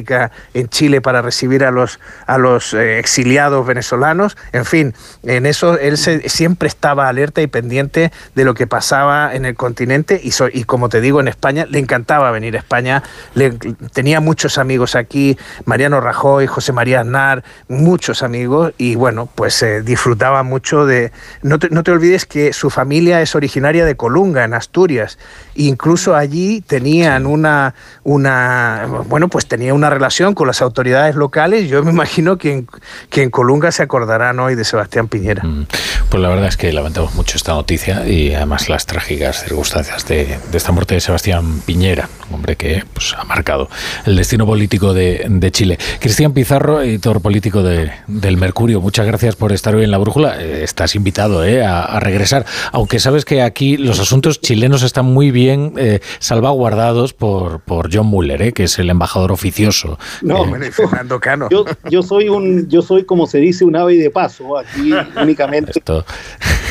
[0.55, 4.37] en Chile para recibir a los, a los eh, exiliados venezolanos.
[4.53, 9.45] En fin, en eso él siempre estaba alerta y pendiente de lo que pasaba en
[9.45, 13.03] el continente y, y como te digo, en España le encantaba venir a España.
[13.35, 13.51] Le,
[13.93, 19.83] tenía muchos amigos aquí, Mariano Rajoy, José María Aznar, muchos amigos y bueno, pues eh,
[19.83, 21.13] disfrutaba mucho de...
[21.43, 25.19] No te, no te olvides que su familia es originaria de Colunga, en Asturias.
[25.55, 31.69] Incluso allí tenían una, una, bueno, pues tenía una relación con las autoridades locales.
[31.69, 32.69] Yo me imagino que en,
[33.11, 35.43] que en Colunga se acordarán hoy de Sebastián Piñera.
[35.45, 35.67] Mm.
[36.09, 40.39] Pues la verdad es que lamentamos mucho esta noticia y además las trágicas circunstancias de,
[40.53, 43.69] esta muerte de Sebastián Piñera, hombre que pues, ha marcado
[44.07, 45.79] el destino político de, Chile.
[46.01, 50.41] Cristian Pizarro, editor político de, del Mercurio, muchas gracias por estar hoy en La Brújula.
[50.41, 55.31] Eh, estás invitado eh, a, regresar, aunque sabes que aquí los asuntos chilenos están muy
[55.31, 59.74] bien eh, salvaguardados por, por John Muller, que es el embajador oficioso
[60.23, 61.49] no, eh, Fernando Cano.
[61.91, 64.59] Yo, soy un, yo soy como se dice un ave de paso.
[64.59, 65.73] Aquí únicamente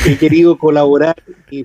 [0.06, 1.16] he querido colaborar,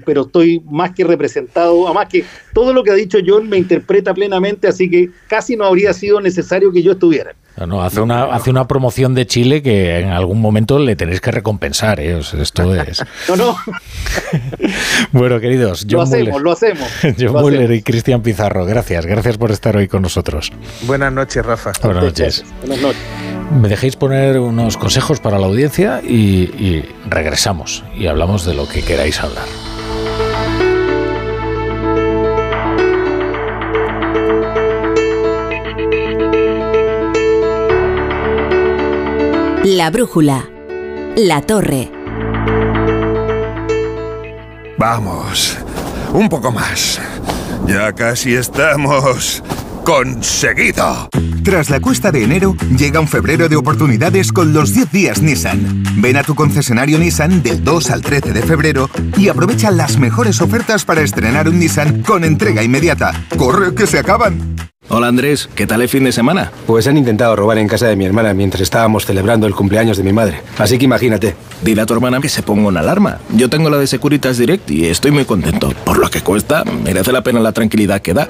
[0.05, 1.85] pero estoy más que representado.
[1.85, 5.65] Además que todo lo que ha dicho John me interpreta plenamente, así que casi no
[5.65, 7.33] habría sido necesario que yo estuviera.
[7.67, 11.31] No, hace una, hace una promoción de Chile que en algún momento le tenéis que
[11.31, 11.99] recompensar.
[11.99, 12.19] ¿eh?
[12.19, 13.03] esto es.
[13.29, 13.57] no, no.
[15.11, 16.89] bueno, queridos, John lo hacemos, lo hacemos.
[17.19, 19.05] John Muller y Cristian Pizarro, gracias.
[19.05, 20.51] Gracias por estar hoy con nosotros.
[20.83, 21.71] Buenas noches, Rafa.
[21.83, 22.45] Buenas noches.
[22.61, 23.01] Buenas noches.
[23.61, 28.83] Me dejéis poner unos consejos para la audiencia y regresamos y hablamos de lo que
[28.83, 29.68] queráis hablar.
[39.71, 40.49] La brújula.
[41.15, 41.91] La torre.
[44.79, 45.59] Vamos,
[46.11, 46.99] un poco más.
[47.67, 49.43] Ya casi estamos
[49.89, 51.09] conseguido.
[51.43, 55.83] Tras la cuesta de enero, llega un febrero de oportunidades con los 10 días Nissan.
[55.95, 58.87] Ven a tu concesionario Nissan del 2 al 13 de febrero
[59.17, 63.13] y aprovecha las mejores ofertas para estrenar un Nissan con entrega inmediata.
[63.35, 64.55] ¡Corre que se acaban!
[64.89, 66.51] Hola Andrés, ¿qué tal el fin de semana?
[66.67, 70.03] Pues han intentado robar en casa de mi hermana mientras estábamos celebrando el cumpleaños de
[70.03, 70.43] mi madre.
[70.59, 71.35] Así que imagínate.
[71.63, 73.17] Dile a tu hermana que se ponga una alarma.
[73.33, 75.73] Yo tengo la de Securitas Direct y estoy muy contento.
[75.83, 78.29] Por lo que cuesta, merece la pena la tranquilidad que da.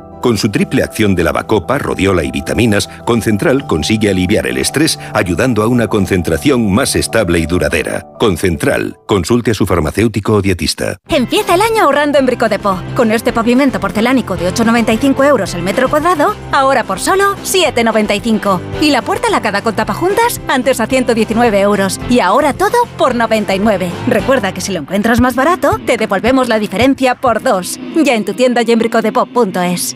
[0.21, 5.63] Con su triple acción de lavacopa, rodiola y vitaminas, Concentral consigue aliviar el estrés ayudando
[5.63, 8.05] a una concentración más estable y duradera.
[8.19, 8.97] Concentral.
[9.07, 10.97] Consulte a su farmacéutico o dietista.
[11.09, 12.79] Empieza el año ahorrando en Bricodepo.
[12.95, 18.59] Con este pavimento porcelánico de 8,95 euros el metro cuadrado, ahora por solo 7,95.
[18.79, 21.99] Y la puerta lacada con tapajuntas, antes a 119 euros.
[22.11, 23.89] Y ahora todo por 99.
[24.07, 27.79] Recuerda que si lo encuentras más barato, te devolvemos la diferencia por dos.
[27.95, 29.95] Ya en tu tienda y en bricodepo.es.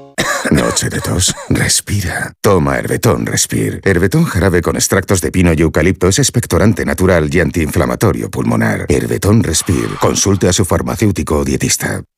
[0.51, 1.33] Noche de tos.
[1.49, 2.33] Respira.
[2.41, 3.81] Toma Herbetón Respir.
[3.83, 8.85] Herbetón jarabe con extractos de pino y eucalipto es expectorante natural y antiinflamatorio pulmonar.
[8.89, 9.89] Herbetón Respir.
[9.99, 12.03] Consulte a su farmacéutico o dietista.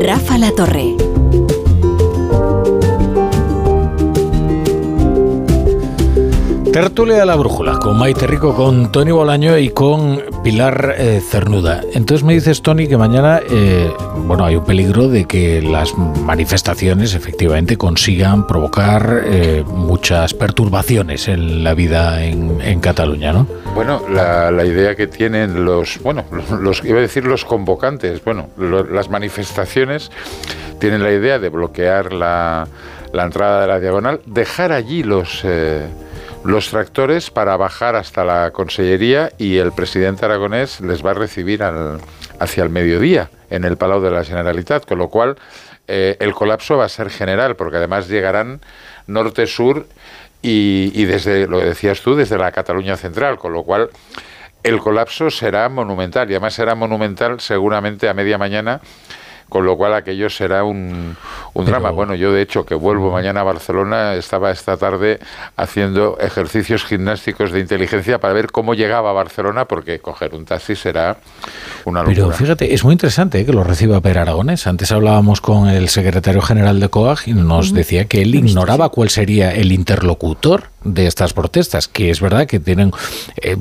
[0.00, 0.94] Rafa La Torre.
[6.72, 11.80] Tertulia la brújula con Maite Rico, con Tony Bolaño y con Pilar eh, Cernuda.
[11.94, 13.90] Entonces me dices, Tony, que mañana eh,
[14.24, 21.64] bueno, hay un peligro de que las manifestaciones efectivamente consigan provocar eh, muchas perturbaciones en
[21.64, 23.48] la vida en Cataluña, ¿no?
[23.78, 26.24] Bueno, la, la, idea que tienen los, bueno,
[26.60, 30.10] los, iba a decir los convocantes, bueno, lo, las manifestaciones
[30.80, 32.66] tienen la idea de bloquear la,
[33.12, 35.44] la entrada de la diagonal, dejar allí los
[36.44, 41.62] los tractores para bajar hasta la Consellería y el presidente aragonés les va a recibir
[41.62, 42.00] al,
[42.40, 45.36] hacia el mediodía en el Palau de la Generalitat, con lo cual
[45.86, 48.60] eh, el colapso va a ser general, porque además llegarán
[49.06, 49.86] norte-sur
[50.42, 53.90] y, y desde, lo que decías tú, desde la Cataluña central, con lo cual
[54.62, 58.80] el colapso será monumental y además será monumental seguramente a media mañana
[59.48, 61.16] con lo cual aquello será un,
[61.54, 61.90] un drama.
[61.90, 65.18] Bueno, yo de hecho que vuelvo mañana a Barcelona, estaba esta tarde
[65.56, 70.76] haciendo ejercicios gimnásticos de inteligencia para ver cómo llegaba a Barcelona, porque coger un taxi
[70.76, 71.18] será
[71.84, 72.16] una locura.
[72.16, 73.46] Pero fíjate, es muy interesante ¿eh?
[73.46, 74.66] que lo reciba Per Aragonés.
[74.66, 79.08] Antes hablábamos con el secretario general de COAG y nos decía que él ignoraba cuál
[79.08, 82.92] sería el interlocutor de estas protestas, que es verdad que tienen,
[83.42, 83.56] eh,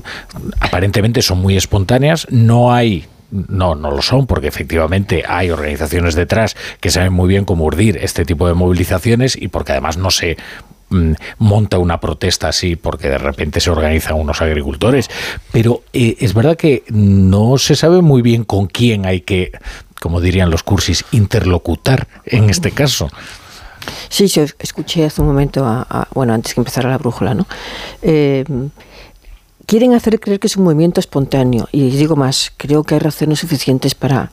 [0.59, 6.55] aparentemente son muy espontáneas, no hay No, no lo son, porque efectivamente hay organizaciones detrás
[6.79, 10.37] que saben muy bien cómo urdir este tipo de movilizaciones y porque además no se
[10.89, 15.09] mm, monta una protesta así porque de repente se organizan unos agricultores.
[15.51, 19.51] Pero eh, es verdad que no se sabe muy bien con quién hay que,
[19.99, 23.09] como dirían los cursis, interlocutar en este caso.
[24.09, 27.45] Sí, yo escuché hace un momento, a, bueno, antes que empezara la brújula, ¿no?
[28.01, 28.45] Eh,
[29.67, 31.67] quieren hacer creer que es un movimiento espontáneo.
[31.71, 34.31] Y digo más, creo que hay razones suficientes para,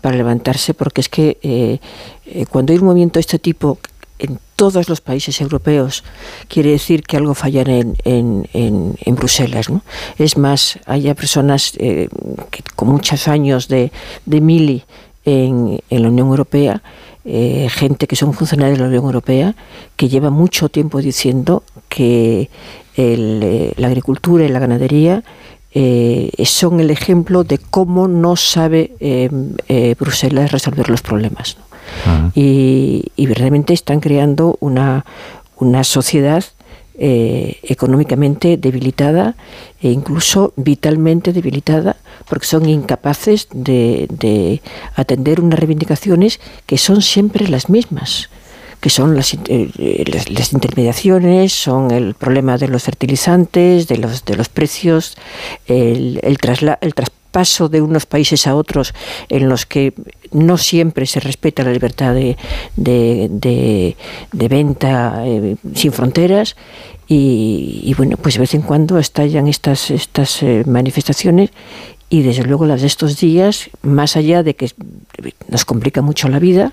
[0.00, 1.80] para levantarse, porque es que eh,
[2.24, 3.78] eh, cuando hay un movimiento de este tipo
[4.18, 6.02] en todos los países europeos,
[6.48, 9.68] quiere decir que algo falla en, en, en, Bruselas.
[9.68, 9.82] ¿no?
[10.16, 12.08] Es más, hay personas que,
[12.74, 13.92] con muchos años de,
[14.24, 14.84] de mili
[15.26, 16.80] en la Unión Europea
[17.28, 19.56] eh, gente que son funcionarios de la Unión Europea
[19.96, 22.50] que lleva mucho tiempo diciendo que
[22.96, 25.24] eh, la agricultura y la ganadería
[25.72, 28.92] eh, son el ejemplo de cómo no sabe
[29.98, 31.56] Bruselas resolver los problemas.
[32.34, 35.04] y, y, realmente están creando una,
[35.56, 36.44] una sociedad
[36.98, 39.36] eh, económicamente debilitada
[39.82, 41.96] e incluso vitalmente debilitada
[42.28, 44.60] porque son incapaces de,
[44.94, 48.30] atender unas reivindicaciones que son siempre las mismas
[48.80, 54.36] que son las, eh, las, intermediaciones, son el problema de los fertilizantes, de los, de
[54.36, 55.16] los precios,
[55.66, 56.38] el, el,
[56.80, 56.94] el
[57.36, 58.94] traspaso de unos países a otros
[59.28, 59.92] en los que
[60.32, 62.36] no siempre se respeta la libertad de,
[62.76, 66.56] de, venta eh, sin fronteras
[67.08, 71.50] y, bueno, pues de vez en cuando estallan estas, estas eh, manifestaciones
[72.08, 74.70] y desde luego las de estos días, más allá de que
[75.48, 76.72] nos complica mucho la vida,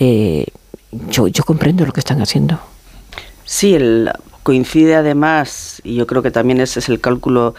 [0.00, 0.46] eh,
[1.10, 2.58] yo, yo comprendo lo que están haciendo.
[3.44, 3.76] Sí,
[4.42, 7.54] coincide además, y yo creo que también ese es el cálculo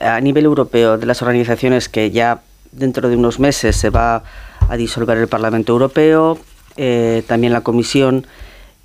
[0.00, 2.42] a nivel europeo de las organizaciones que ya
[2.72, 4.24] dentro de unos meses se va
[4.68, 6.38] a disolver el Parlamento Europeo,
[6.76, 8.26] eh, también la Comisión,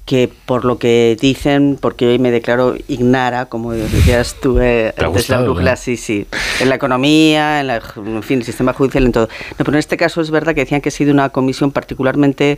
[0.05, 5.29] que por lo que dicen, porque hoy me declaro ignara, como decías tú eh, antes
[5.29, 6.25] la brújula, sí, sí,
[6.59, 9.29] en la economía, en, la, en fin, el sistema judicial, en todo.
[9.51, 12.57] No, pero en este caso es verdad que decían que ha sido una comisión particularmente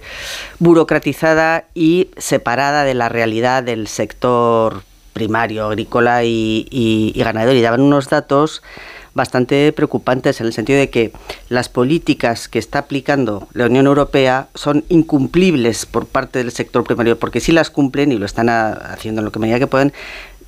[0.60, 7.58] burocratizada y separada de la realidad del sector primario, agrícola y, ganadero.
[7.58, 8.62] Y daban unos datos
[9.14, 11.12] bastante preocupantes en el sentido de que
[11.50, 17.20] las políticas que está aplicando la Unión Europea son incumplibles por parte del sector primario,
[17.20, 19.92] porque si las cumplen y lo están haciendo en lo que medida que pueden,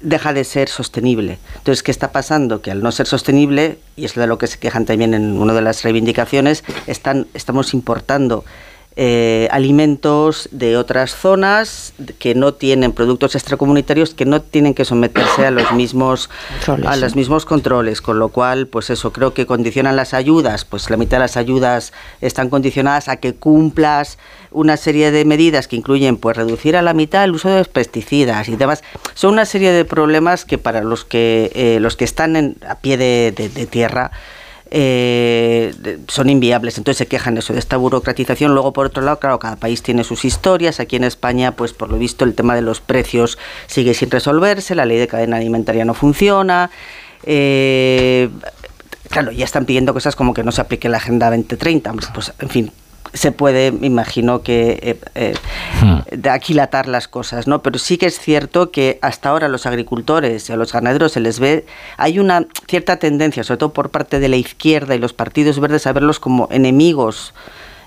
[0.04, 1.40] deja de ser sostenible.
[1.58, 2.62] Entonces, ¿qué está pasando?
[2.62, 5.54] Que al no ser sostenible, y es de lo que se quejan también en una
[5.54, 8.44] de las reivindicaciones, están, estamos importando
[8.96, 15.46] eh, alimentos de otras zonas que no tienen productos extracomunitarios que no tienen que someterse
[15.46, 16.30] a los mismos
[16.68, 20.90] a los mismos controles con lo cual pues eso creo que condicionan las ayudas pues
[20.90, 24.18] la mitad de las ayudas están condicionadas a que cumplas
[24.54, 28.48] una serie de medidas que incluyen pues reducir a la mitad el uso de pesticidas
[28.48, 28.84] y demás.
[29.14, 32.76] Son una serie de problemas que para los que eh, los que están en, a
[32.76, 34.12] pie de, de tierra
[34.76, 36.80] eh, son inviables.
[36.80, 38.54] Entonces se quejan de eso, de esta burocratización.
[38.54, 40.80] Luego, por otro lado, claro, cada país tiene sus historias.
[40.80, 43.38] Aquí en España, pues por lo visto, el tema de los precios
[43.68, 46.72] sigue sin resolverse, la ley de cadena alimentaria no funciona.
[47.24, 48.30] Eh,
[49.10, 51.94] claro, ya están pidiendo cosas como que no se aplique la Agenda 2030.
[52.12, 52.72] Pues, en fin,
[53.14, 55.36] se puede, me imagino que eh, eh,
[55.82, 56.18] hmm.
[56.18, 57.62] de aquilatar las cosas, ¿no?
[57.62, 61.12] Pero sí que es cierto que hasta ahora a los agricultores y a los ganaderos
[61.12, 61.66] se les ve,
[61.98, 65.86] hay una cierta tendencia, sobre todo por parte de la izquierda y los partidos verdes,
[65.86, 67.34] a verlos como enemigos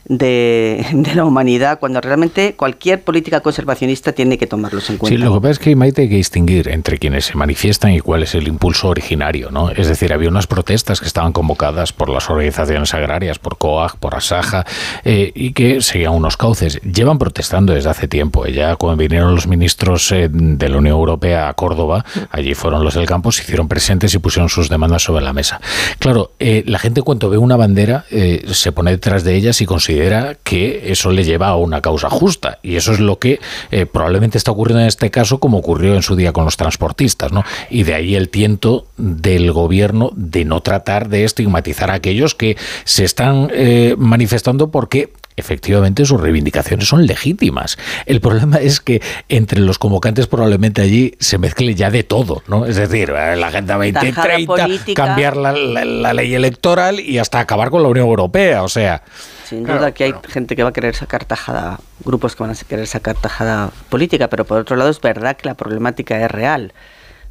[0.08, 5.16] de, la humanidad, cuando realmente cualquier política conservacionista tiene que tomarlos en cuenta.
[5.16, 8.22] Sí, lo que pasa es que hay que distinguir entre quienes se manifiestan y cuál
[8.22, 9.70] es el impulso originario, ¿no?
[9.70, 14.14] Es decir, había unas protestas que estaban convocadas por las organizaciones agrarias, por COAG, por
[14.14, 14.64] Asaja,
[15.04, 16.80] eh, y que seguían unos cauces.
[16.82, 18.46] Llevan protestando desde hace tiempo.
[18.46, 22.94] Ya cuando vinieron los ministros eh, de la Unión Europea a Córdoba, allí fueron los
[22.94, 25.60] del campo, se hicieron presentes y pusieron sus demandas sobre la mesa.
[25.98, 29.95] Claro, eh, la gente cuando ve una bandera se pone detrás de ellas y considera
[30.42, 32.58] que eso le lleva a una causa justa.
[32.62, 36.02] Y eso es lo que eh, probablemente está ocurriendo en este caso, como ocurrió en
[36.02, 37.32] su día con los transportistas.
[37.32, 37.44] ¿no?
[37.70, 42.56] Y de ahí el tiento del gobierno de no tratar de estigmatizar a aquellos que
[42.84, 47.78] se están eh, manifestando porque efectivamente sus reivindicaciones son legítimas.
[48.06, 52.64] El problema es que entre los convocantes probablemente allí se mezcle ya de todo, ¿no?
[52.64, 57.82] Es decir, eh, la Agenda 2030, cambiar la, la, ley electoral y hasta acabar con
[57.82, 59.02] la Unión Europea, o sea...
[59.48, 62.54] Sin duda que hay gente que va a querer sacar tajada, grupos que van a
[62.54, 66.72] querer sacar tajada política, pero por otro lado es verdad que la problemática es real.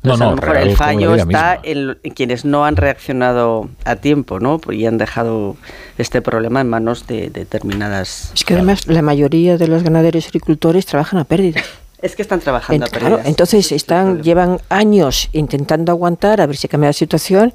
[0.01, 4.39] No, no, a lo mejor el fallo está en, quienes no han reaccionado a tiempo,
[4.39, 4.61] ¿no?
[4.69, 5.57] Y han dejado
[5.97, 8.31] este problema en manos de, determinadas.
[8.33, 11.61] Es que además la mayoría de los ganaderos y agricultores trabajan a pérdida.
[12.05, 13.23] Es que están trabajando a pérdida.
[13.25, 17.51] entonces están, llevan años intentando aguantar a ver si cambia la situación,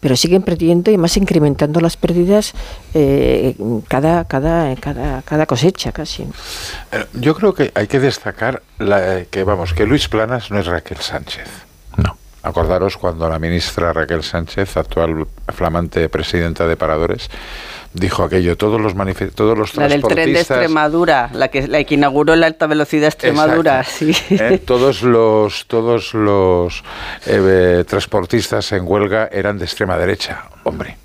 [0.00, 2.52] pero siguen perdiendo y más incrementando las pérdidas
[2.92, 3.56] eh,
[3.88, 6.24] cada, cada, cada, cada cosecha casi.
[6.92, 10.66] Eh, yo creo que hay que destacar la, que vamos que Luis Planas no es
[10.66, 11.48] Raquel Sánchez.
[11.96, 12.18] No.
[12.42, 17.30] Acordaros cuando la ministra Raquel Sánchez, actual flamante presidenta de Paradores,
[17.94, 18.94] dijo aquello, todos los
[19.34, 23.08] todos los La del tren de Extremadura, la que, la que inauguró la alta velocidad
[23.08, 24.14] Extremadura, sí.
[24.30, 26.82] Eh, todos los, todos los
[27.26, 30.96] eh, transportistas en huelga eran de extrema derecha, hombre.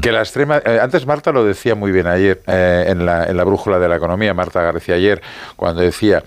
[0.00, 0.62] Que la extrema.
[0.64, 3.96] Eh, antes Marta lo decía muy bien ayer en, la, en la brújula de la
[3.96, 5.20] economía, Marta García ayer,
[5.56, 6.22] cuando decía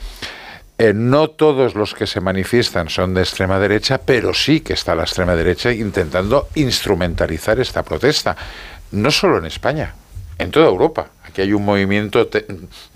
[0.79, 4.93] eh, no todos los que se manifiestan son de extrema derecha, pero sí que está
[4.93, 8.37] la extrema derecha intentando instrumentalizar esta protesta.
[8.91, 9.95] No solo en España,
[10.37, 11.07] en toda Europa.
[11.23, 12.27] Aquí hay un movimiento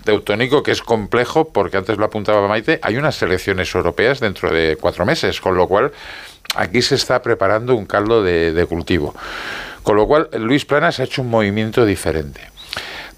[0.04, 4.76] teutónico que es complejo porque antes lo apuntaba Maite, hay unas elecciones europeas dentro de
[4.80, 5.92] cuatro meses, con lo cual
[6.54, 9.14] aquí se está preparando un caldo de, de cultivo.
[9.82, 12.51] Con lo cual Luis Planas ha hecho un movimiento diferente.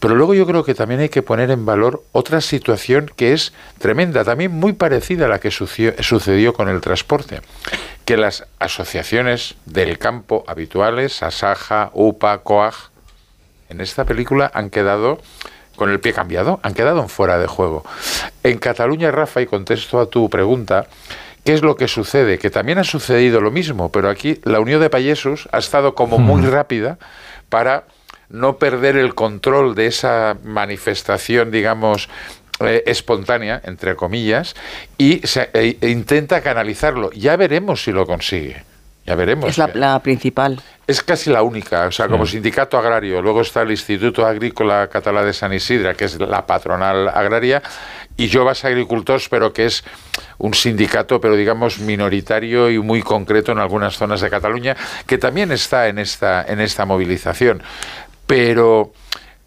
[0.01, 3.53] Pero luego yo creo que también hay que poner en valor otra situación que es
[3.79, 7.41] tremenda, también muy parecida a la que sucedió con el transporte,
[8.05, 12.75] que las asociaciones del campo habituales, Asaja, UPA, COAG,
[13.71, 15.19] en esta película han quedado
[15.77, 17.85] con el pie cambiado, han quedado en fuera de juego.
[18.43, 20.87] En Cataluña, Rafa, y contesto a tu pregunta,
[21.45, 22.39] ¿qué es lo que sucede?
[22.39, 26.19] Que también ha sucedido lo mismo, pero aquí la Unión de Payesos ha estado como
[26.19, 26.99] muy rápida
[27.49, 27.85] para
[28.29, 32.09] no perder el control de esa manifestación, digamos,
[32.61, 34.55] eh, espontánea, entre comillas,
[34.97, 37.11] y se, e, e intenta canalizarlo.
[37.13, 38.65] Ya veremos si lo consigue.
[39.07, 39.51] Ya veremos.
[39.51, 40.63] Es la, principal.
[40.87, 43.21] Es casi la única, o sea, como sindicato agrario.
[43.21, 47.63] Luego está el Instituto Agrícola Catalá de San Isidra, que es la patronal agraria,
[48.17, 49.85] y Jovas Agricultors, pero que es
[50.39, 54.75] un sindicato, pero digamos minoritario y muy concreto en algunas zonas de Cataluña,
[55.07, 57.63] que también está en esta, en esta movilización
[58.27, 58.93] pero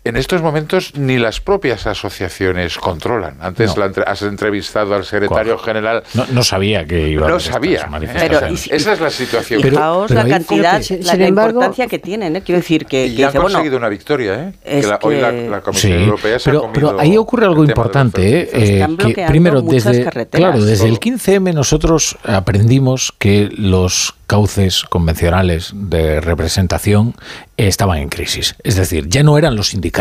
[0.08, 3.38] en estos momentos ni las propias asociaciones controlan.
[3.42, 6.04] Antes has entrevistado al secretario general.
[6.32, 7.88] No, sabía que iba no sabía.
[8.14, 9.62] Pero, esa es la situación.
[9.62, 12.36] Fijaos la cantidad, la, importancia que tienen.
[12.36, 12.42] ¿eh?
[12.42, 13.08] Quiero decir que.
[13.08, 14.54] Y han conseguido una victoria.
[14.64, 14.82] ¿eh?
[14.82, 18.42] Que hoy la, Comisión Europea se pero, ha Pero ahí ocurre algo importante.
[18.42, 18.50] ¿eh?
[18.54, 26.22] eh que primero, desde, claro, desde el 15M nosotros aprendimos que los cauces convencionales de
[26.22, 27.16] representación
[27.56, 28.56] estaban en crisis.
[28.64, 29.97] Es decir, ya no eran los sindicatos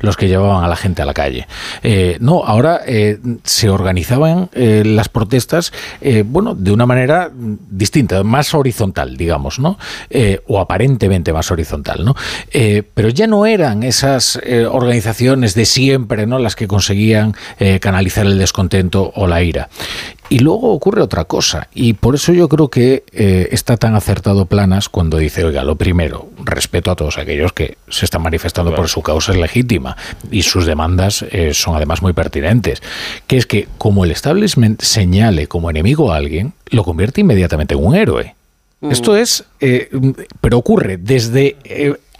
[0.00, 1.46] los que llevaban a la gente a la calle.
[1.82, 5.72] Eh, no, ahora eh, se organizaban eh, las protestas,
[6.26, 9.78] bueno, de una manera distinta, más horizontal, digamos, ¿no?
[10.46, 12.14] o aparentemente más horizontal, ¿no?
[12.94, 14.38] pero ya no eran esas
[14.70, 16.38] organizaciones de siempre, ¿no?
[16.38, 17.34] Las que conseguían
[17.80, 19.68] canalizar el descontento o la ira.
[20.32, 24.46] Y luego ocurre otra cosa, y por eso yo creo que eh, está tan acertado
[24.46, 28.88] Planas cuando dice, oiga, lo primero, respeto a todos aquellos que se están manifestando por
[28.88, 29.96] su causa es legítima
[30.30, 32.82] y sus demandas eh, son además muy pertinentes,
[33.26, 37.84] que es que como el establishment señale como enemigo a alguien, lo convierte inmediatamente en
[37.84, 38.34] un héroe.
[38.80, 38.90] Mm.
[38.90, 39.90] Esto es, eh,
[40.40, 41.56] pero ocurre desde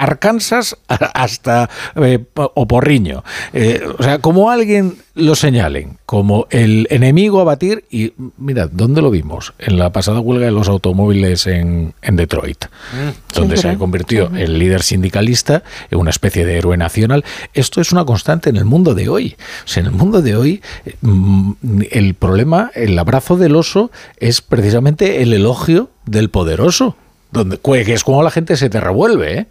[0.02, 3.22] Arkansas hasta eh, Oporriño.
[3.52, 9.00] Eh, o sea, como alguien lo señalen como el enemigo a batir y mira, ¿dónde
[9.00, 9.54] lo vimos?
[9.58, 13.38] En la pasada huelga de los automóviles en, Detroit, mm.
[13.38, 17.24] donde se convirtió el líder sindicalista en una especie de héroe nacional.
[17.54, 19.36] Esto es una constante en el mundo de hoy.
[19.64, 20.62] O sea, en el mundo de hoy
[21.00, 21.52] mm,
[21.90, 26.96] el problema, el abrazo del oso es precisamente el elogio del poderoso
[27.32, 29.38] donde que es como la gente se te revuelve.
[29.38, 29.46] ¿eh?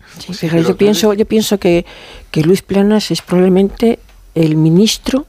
[0.64, 1.85] yo pienso, yo pienso que,
[2.30, 4.00] que Luis Planas es probablemente
[4.35, 5.26] el ministro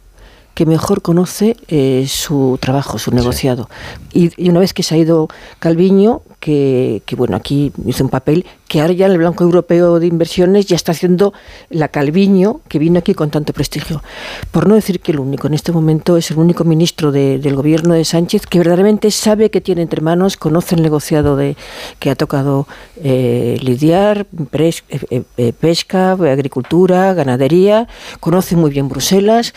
[0.55, 3.69] que mejor conoce eh, su trabajo, su negociado.
[4.13, 8.81] Y, una vez que se ha ido Calviño, que, bueno, aquí hizo un papel que
[8.81, 11.33] ahora ya en el Blanco Europeo de Inversiones ya está haciendo
[11.71, 14.03] la Calviño, que vino aquí con tanto prestigio.
[14.51, 17.95] Por no decir que el único, en este momento es el único ministro del gobierno
[17.95, 21.57] de Sánchez que verdaderamente sabe que tiene entre manos, conoce el negociado de,
[22.01, 22.67] que ha tocado
[22.97, 27.87] eh, lidiar, eh, pesca, agricultura, ganadería,
[28.21, 29.55] conoce muy bien Bruselas,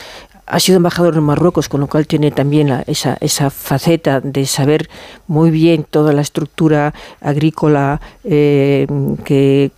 [0.47, 4.89] ha sido embajador en Marruecos, con lo cual tiene también esa, esa faceta de saber
[5.27, 8.87] muy bien toda la estructura agrícola eh,
[9.23, 9.71] que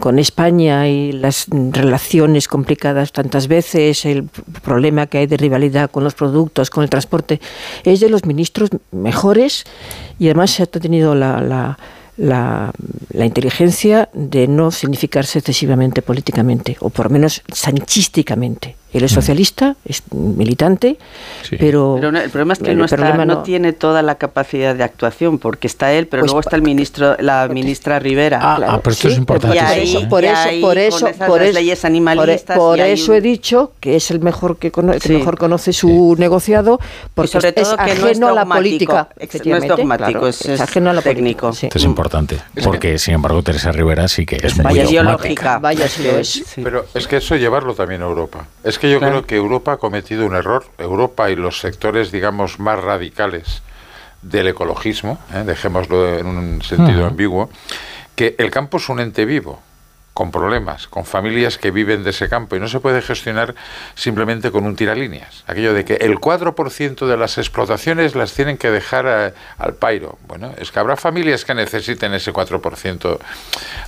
[0.00, 4.24] con España y las relaciones complicadas tantas veces, el
[4.62, 7.40] problema que hay de rivalidad con los productos, con el transporte,
[7.84, 9.64] es de los ministros mejores
[10.18, 11.78] y además se ha tenido la
[12.16, 12.72] la,
[13.14, 18.76] inteligencia de no significarse excesivamente políticamente, o por lo menos sanchísticamente.
[18.92, 19.14] Él es mm.
[19.14, 20.98] socialista, es militante,
[21.58, 26.06] pero, el problema es que no, tiene toda la capacidad de actuación, porque está él,
[26.06, 28.38] pero pues luego está el ministro, la ministra Rivera.
[28.42, 29.58] Ah, ah pero esto es importante.
[30.08, 32.56] por eso, por eso, por eso, leyes animalistas.
[32.56, 34.70] Por, eso he dicho que es el mejor que,
[35.08, 36.78] mejor conoce su negociado,
[37.14, 39.08] porque sobre todo es que ajeno a la política.
[39.44, 41.50] No es dogmático, es, ajeno a la técnico.
[41.50, 45.58] Esto es importante, porque sin embargo Teresa Rivera sí que es muy ideológica.
[45.58, 46.44] Vaya si lo es.
[46.56, 48.46] Pero es que eso llevarlo también a Europa.
[48.64, 52.58] Es que yo creo que Europa ha cometido un error, Europa y los sectores, digamos,
[52.58, 53.62] más radicales
[54.22, 55.44] del ecologismo, ¿eh?
[55.46, 57.48] dejémoslo en un sentido ambiguo,
[58.16, 59.62] que el campo es un ente vivo,
[60.14, 63.54] con problemas, con familias que viven de ese campo y no se puede gestionar
[63.94, 65.44] simplemente con un tiralíneas.
[65.46, 70.18] Aquello de que el 4% de las explotaciones las tienen que dejar al pairo.
[70.26, 73.18] Bueno, es que habrá familias que necesiten ese 4%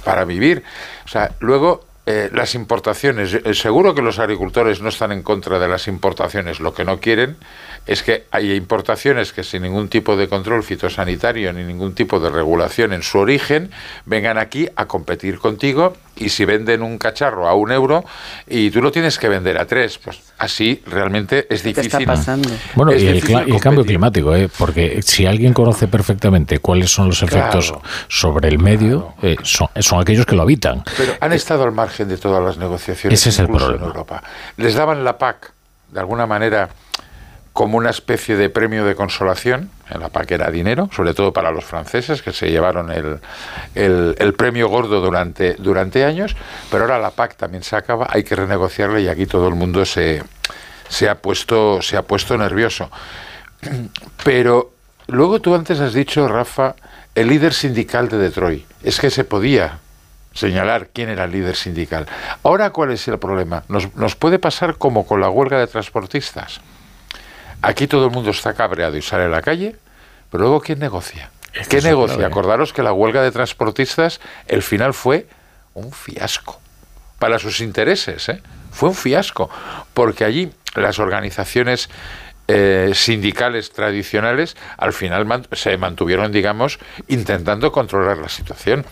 [0.05, 0.62] para vivir.
[1.05, 5.58] O sea, luego eh, las importaciones, eh, seguro que los agricultores no están en contra
[5.58, 7.36] de las importaciones, lo que no quieren
[7.86, 12.28] es que haya importaciones que sin ningún tipo de control fitosanitario ni ningún tipo de
[12.28, 13.70] regulación en su origen
[14.05, 18.04] vengan aquí a competir contigo y si venden un cacharro a un euro
[18.46, 21.90] y tú lo tienes que vender a tres, pues así realmente es difícil.
[21.90, 22.48] ¿Qué está pasando?
[22.74, 24.48] Bueno, y, el, cambio climático, ¿eh?
[24.58, 27.74] porque si alguien conoce perfectamente cuáles son los efectos
[28.08, 30.82] sobre el medio, eh, son, son, aquellos que lo habitan.
[30.96, 33.76] Pero han eh, estado al margen de todas las negociaciones ese es el problema.
[33.76, 34.22] en Europa.
[34.56, 35.52] Les daban la PAC,
[35.90, 36.68] de alguna manera
[37.55, 41.52] como una especie de premio de consolación, en la PAC era dinero, sobre todo para
[41.52, 43.20] los franceses que se llevaron el,
[43.76, 46.34] el, premio gordo durante, durante años,
[46.68, 49.84] pero ahora la PAC también se acaba, hay que renegociarla y aquí todo el mundo
[49.84, 50.24] se,
[50.89, 52.91] se, ha, puesto, se ha puesto nervioso.
[54.24, 54.73] Pero
[55.07, 56.74] luego tú antes has dicho, Rafa,
[57.15, 59.78] el líder sindical de Detroit, es que se podía
[60.33, 62.07] señalar quién era el líder sindical.
[62.42, 63.62] Ahora, ¿cuál es el problema?
[63.68, 66.60] Nos, nos puede pasar como con la huelga de transportistas
[67.64, 69.74] Aquí todo el mundo está cabreado y sale a la calle,
[70.30, 71.30] pero luego ¿quién negocia?
[71.70, 72.26] ¿Qué negocia?
[72.26, 75.26] Acordaros que la huelga de transportistas, el final fue
[75.72, 76.60] un fiasco.
[77.18, 78.42] Para sus intereses, ¿eh?
[78.70, 79.48] Fue un fiasco.
[79.94, 81.88] Porque allí las organizaciones
[82.48, 86.78] eh, sindicales tradicionales al final se mantuvieron, digamos,
[87.08, 88.84] intentando controlar la situación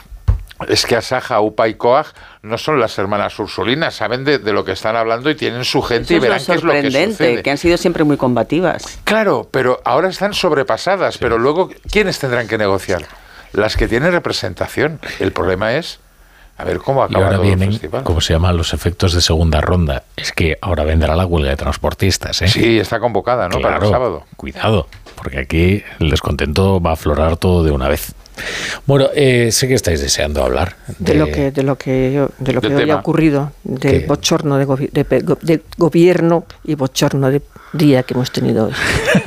[0.68, 2.06] es que Asaja, UPA y COAG
[2.42, 6.14] no son las hermanas ursulinas, saben de, lo que están hablando y tienen su gente
[6.14, 7.42] y verán qué es lo que sucede.
[7.42, 9.00] que han sido siempre muy combativas.
[9.04, 13.02] Claro, pero ahora están sobrepasadas, pero luego, ¿quiénes tendrán que negociar?
[13.52, 15.00] Las que tienen representación.
[15.18, 16.00] El problema es
[16.58, 20.04] a ver cómo acaba ahora vienen, ¿Cómo se llaman los efectos de segunda ronda?
[20.16, 22.48] Es que ahora vendrá la huelga de transportistas, ¿eh?
[22.48, 23.60] Sí, está convocada, ¿no?
[23.60, 24.24] Para el sábado.
[24.36, 24.86] Cuidado,
[25.22, 28.12] porque aquí el descontento va a aflorar todo de una vez.
[28.86, 32.60] Bueno, eh, sé que estáis deseando hablar de, lo que de lo que de lo
[32.60, 37.42] que hoy ha ocurrido, del bochorno de, gobierno y bochorno de
[37.74, 38.72] día que hemos tenido hoy.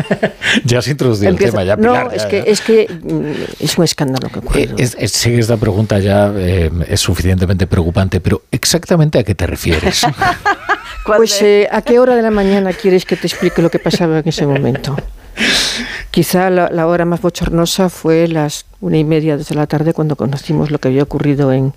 [0.65, 4.27] ya se introducido el tema, ya No, es, que, es que mm, es un escándalo
[4.30, 4.75] que ha ocurrido.
[4.77, 9.48] Eh, sé que esta pregunta ya eh, es suficientemente preocupante, pero ¿exactamente a qué te
[9.48, 10.01] refieres?
[11.06, 14.27] pues, ¿a qué hora de la mañana quieres que te explique lo que pasaba en
[14.27, 14.98] ese momento?
[16.12, 20.72] Quizá la, hora más bochornosa fue las una y media de la tarde cuando conocimos
[20.72, 21.74] lo que había ocurrido en,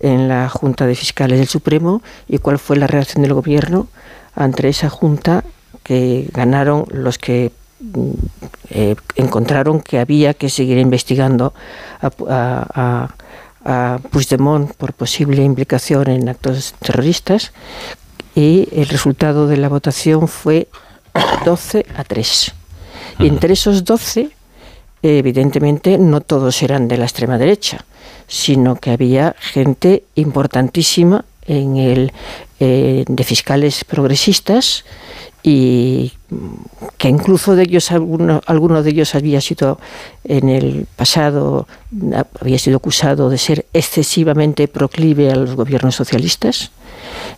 [0.00, 3.88] en la Junta de Fiscales del Supremo y cuál fue la reacción del Gobierno
[4.34, 5.44] ante esa Junta
[5.82, 8.10] que ganaron los que mm,
[8.70, 11.52] eh, encontraron que había que seguir investigando
[12.00, 13.08] a, a,
[13.64, 17.52] a, Puigdemont por posible implicación en actos terroristas
[18.34, 20.68] y el resultado de la votación fue
[21.44, 22.54] 12 a 3.
[23.26, 24.30] Entre esos 12,
[25.02, 27.84] evidentemente, no todos eran de la extrema derecha,
[28.26, 32.12] sino que había gente importantísima en el,
[32.60, 34.84] eh, de fiscales progresistas
[35.42, 36.12] y
[36.98, 39.78] que incluso de ellos alguno, de ellos había sido
[40.24, 41.66] en el pasado
[42.40, 46.72] había sido acusado de ser excesivamente proclive a los gobiernos socialistas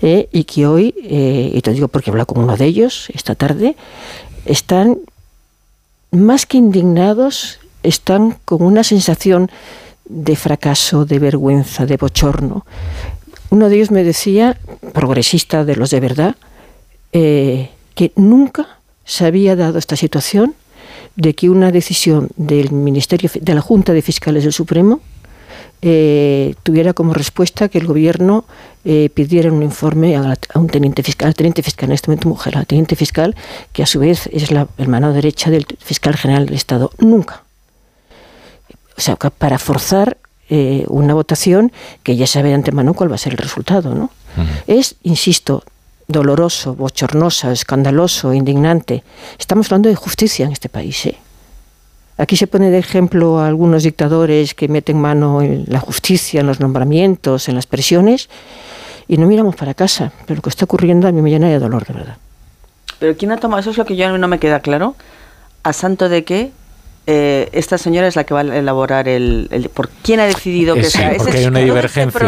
[0.00, 3.34] eh, y que hoy eh, y te digo porque he con uno de ellos esta
[3.34, 3.76] tarde
[4.46, 4.98] están
[6.10, 9.50] más que indignados, están con una sensación
[10.04, 12.66] de fracaso, de vergüenza, de bochorno.
[13.50, 14.58] Uno de ellos me decía,
[14.92, 16.36] progresista de los de verdad,
[17.12, 20.54] eh, que nunca se había dado esta situación
[21.16, 25.00] de que una decisión del Ministerio de la Junta de Fiscales del Supremo
[25.82, 28.44] eh, tuviera como respuesta que el gobierno
[28.84, 32.58] eh, pidiera un informe a, un teniente fiscal, al teniente fiscal, en este momento mujer,
[32.58, 33.34] al teniente fiscal,
[33.72, 36.90] que a su vez es la mano derecha del fiscal general del Estado.
[36.98, 37.44] Nunca.
[38.96, 40.18] O sea, para forzar
[40.50, 44.10] eh, una votación que ya sabe de antemano cuál va a ser el resultado, ¿no?
[44.66, 45.64] Es, insisto,
[46.06, 49.02] doloroso, bochornoso, escandaloso, indignante.
[49.38, 51.16] Estamos hablando de justicia en este país, ¿eh?
[52.20, 56.46] Aquí se pone de ejemplo a algunos dictadores que meten mano en la justicia, en
[56.46, 58.28] los nombramientos, en las presiones,
[59.08, 60.12] y no miramos para casa.
[60.26, 62.16] Pero lo que está ocurriendo a mí me llena de dolor, de verdad.
[62.98, 63.60] Pero ¿quién ha tomado?
[63.60, 64.96] Eso es lo que yo no me queda claro.
[65.62, 66.50] ¿A santo de qué
[67.06, 70.84] eh, esta señora es la que va a elaborar el, ¿por quién ha decidido que
[70.84, 72.20] sea porque hay una divergencia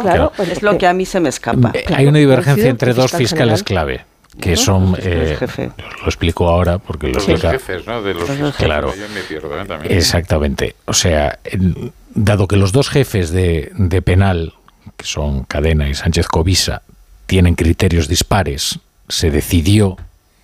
[0.00, 3.12] claro, es lo que a mí se me escapa eh, hay una divergencia entre dos
[3.12, 4.04] fiscales clave
[4.40, 5.36] que son eh,
[6.00, 8.02] lo explico ahora porque los dos jefes ¿no?
[8.02, 8.92] de los claro.
[9.84, 10.76] Exactamente.
[10.84, 11.38] O sea
[12.14, 14.54] dado que los dos jefes de, de penal
[14.96, 16.82] que son Cadena y Sánchez Covisa
[17.26, 19.96] tienen criterios dispares se decidió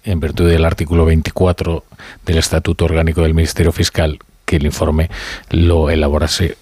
[0.04, 1.84] en virtud del artículo 24
[2.26, 5.10] del Estatuto Orgánico del Ministerio Fiscal, que el informe
[5.50, 6.56] lo elaborase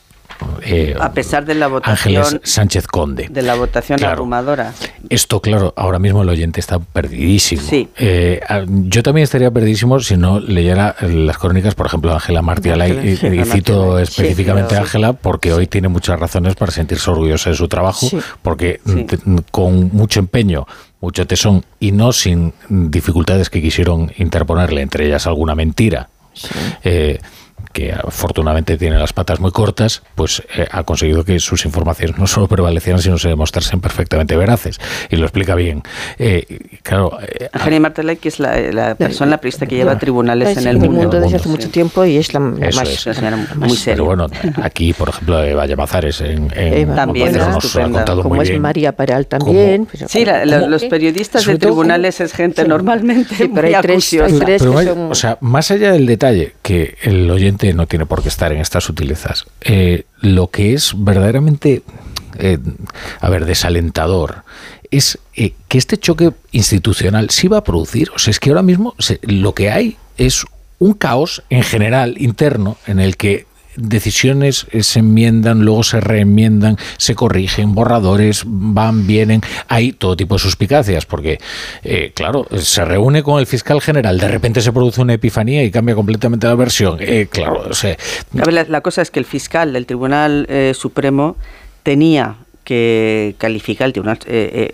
[0.62, 3.28] eh, a pesar de la votación Ángeles Sánchez Conde.
[3.30, 4.72] De la votación claro, abrumadora.
[5.08, 7.62] Esto, claro, ahora mismo el oyente está perdidísimo.
[7.62, 7.88] Sí.
[7.96, 13.18] Eh, yo también estaría perdidísimo si no leyera las crónicas, por ejemplo, de Ángela Martialay,
[13.22, 17.56] y, y, cito específicamente a Ángela porque hoy tiene muchas razones para sentirse orgullosa de
[17.56, 18.06] su trabajo,
[18.42, 18.80] porque
[19.50, 20.66] con mucho empeño
[21.02, 26.08] mucho tesón y no sin dificultades que quisieron interponerle, entre ellas alguna mentira.
[26.84, 27.18] Eh,
[27.72, 32.26] que afortunadamente tiene las patas muy cortas, pues eh, ha conseguido que sus informaciones no
[32.28, 34.78] solo prevalecieran, sino se demostrasen perfectamente veraces.
[35.10, 35.82] Y lo explica bien.
[36.18, 37.18] Eh, claro.
[37.20, 41.20] Eh, Martelay, que es la, persona, la periodista que lleva tribunales en el mundo.
[41.20, 43.06] desde hace mucho tiempo y es la más,
[43.56, 43.94] muy seria.
[43.94, 44.26] Pero bueno,
[44.62, 48.62] aquí, por ejemplo, Eva Llamazares en, en también nos ha contado como muy es bien.
[48.62, 49.86] María Peral también.
[49.90, 54.62] Pero, sí, los periodistas de tribunales es gente normalmente sí, pero hay tres, hay tres
[54.62, 55.10] que son...
[55.10, 58.60] O sea, más allá del detalle que el oyente no tiene por qué estar en
[58.60, 59.46] estas sutilezas.
[59.60, 61.82] Eh, lo que es verdaderamente,
[62.38, 62.58] eh,
[63.20, 64.44] a ver, desalentador
[64.90, 68.10] es eh, que este choque institucional sí va a producir.
[68.14, 70.44] O sea, es que ahora mismo lo que hay es
[70.78, 76.76] un caos en general interno en el que decisiones eh, se enmiendan, luego se reenmiendan,
[76.98, 81.38] se corrigen, borradores van, vienen, hay todo tipo de suspicacias, porque,
[81.82, 85.70] eh, claro, se reúne con el fiscal general, de repente se produce una epifanía y
[85.70, 86.98] cambia completamente la versión.
[87.00, 87.64] Eh, claro,
[88.32, 91.36] la, cosa es que el fiscal del Tribunal Supremo
[91.82, 94.18] tenía que calificar el tribunal,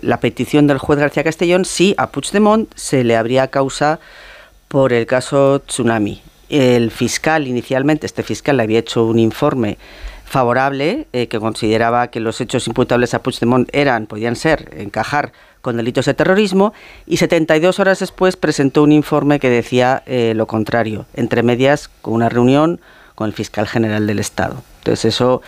[0.01, 3.99] la petición del juez García Castellón si a Puigdemont se le habría causa
[4.67, 9.77] por el caso Tsunami el fiscal inicialmente, este fiscal le había hecho un informe
[10.25, 15.77] favorable eh, que consideraba que los hechos imputables a Puigdemont eran, podían ser, encajar con
[15.77, 16.73] delitos de terrorismo
[17.05, 22.13] y 72 horas después presentó un informe que decía eh, lo contrario, entre medias con
[22.13, 22.79] una reunión
[23.15, 24.63] con el fiscal general del Estado.
[24.79, 25.41] Entonces eso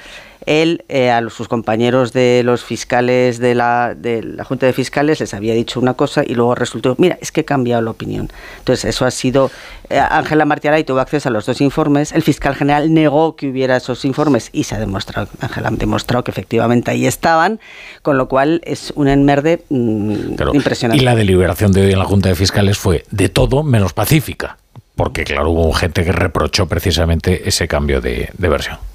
[0.45, 5.19] él eh, a sus compañeros de los fiscales de la, de la Junta de Fiscales
[5.19, 8.29] les había dicho una cosa y luego resultó, mira, es que he cambiado la opinión.
[8.59, 9.51] Entonces, eso ha sido,
[9.89, 10.41] eh, Ángela
[10.79, 14.49] y tuvo acceso a los dos informes, el fiscal general negó que hubiera esos informes
[14.51, 17.59] y se ha demostrado, Ángela ha demostrado que efectivamente ahí estaban,
[18.01, 21.01] con lo cual es un enmerde mm, impresionante.
[21.01, 24.57] Y la deliberación de hoy en la Junta de Fiscales fue de todo menos pacífica,
[24.95, 28.90] porque claro, hubo gente que reprochó precisamente ese cambio de versión.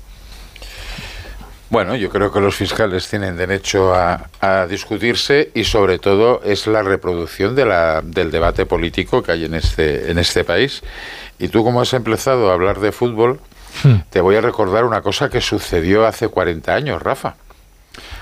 [1.68, 4.28] Bueno, yo creo que los fiscales tienen derecho a,
[4.68, 9.54] discutirse y sobre todo es la reproducción de la, del debate político que hay en
[9.54, 10.82] este, en este país.
[11.38, 13.40] Y tú como has empezado a hablar de fútbol,
[13.82, 13.94] hmm.
[14.10, 17.34] te voy a recordar una cosa que sucedió hace 40 años, Rafa.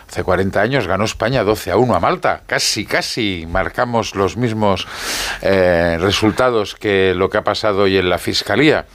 [0.08, 2.42] Hace 40 años ganó España 12 a 1 a Malta.
[2.46, 4.86] Casi, casi marcamos los mismos
[5.42, 8.86] eh, resultados que lo que ha pasado hoy en la Fiscalía.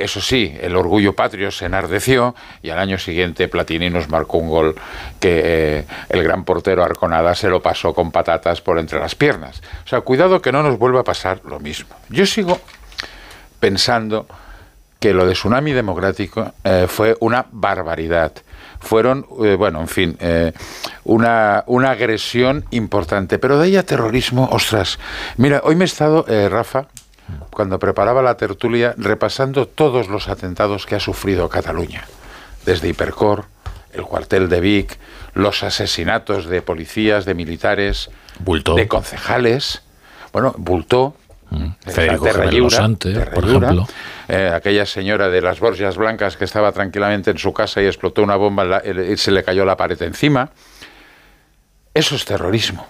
[0.00, 4.48] Eso sí, el orgullo patrio se enardeció y al año siguiente Platini nos marcó un
[4.48, 4.74] gol
[5.20, 9.60] que eh, el gran portero Arconada se lo pasó con patatas por entre las piernas.
[9.84, 11.94] O sea, cuidado que no nos vuelva a pasar lo mismo.
[12.08, 12.58] Yo sigo
[13.60, 14.26] pensando
[14.98, 18.32] que lo de Tsunami Democrático eh, fue una barbaridad.
[18.80, 20.18] Fueron, eh, bueno, en fin,
[21.04, 23.38] una, una agresión importante.
[23.38, 24.98] Pero de ahí a terrorismo, ostras.
[25.36, 26.86] Mira, hoy me he estado, Rafa,
[27.50, 32.04] cuando preparaba la tertulia repasando todos los atentados que ha sufrido Cataluña,
[32.64, 33.46] desde Hipercor,
[33.92, 34.98] el cuartel de Vic,
[35.34, 38.10] los asesinatos de policías, de militares,
[38.74, 39.82] de concejales.
[40.32, 41.14] bueno, Bultó,
[41.84, 43.88] Federico Sante, Terra por ejemplo.
[44.28, 48.22] eh, aquella señora de las Borgias Blancas que estaba tranquilamente en su casa y explotó
[48.22, 50.50] una bomba en la- y se le cayó la pared encima.
[51.92, 52.86] Eso es terrorismo.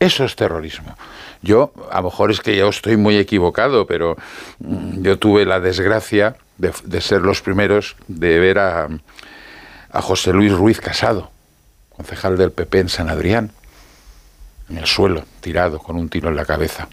[0.00, 0.96] Eso es terrorismo.
[1.44, 4.16] Yo, a lo mejor es que yo estoy muy equivocado, pero
[4.60, 8.88] mm, yo tuve la desgracia de, de ser los primeros de ver a,
[9.90, 11.30] a José Luis Ruiz Casado,
[11.94, 13.50] concejal del PP en San Adrián,
[14.70, 16.88] en el suelo, tirado, con un tiro en la cabeza.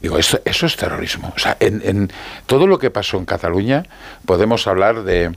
[0.00, 1.32] Digo, eso, eso es terrorismo.
[1.34, 2.12] O sea, en, en
[2.46, 3.82] todo lo que pasó en Cataluña
[4.24, 5.34] podemos hablar de,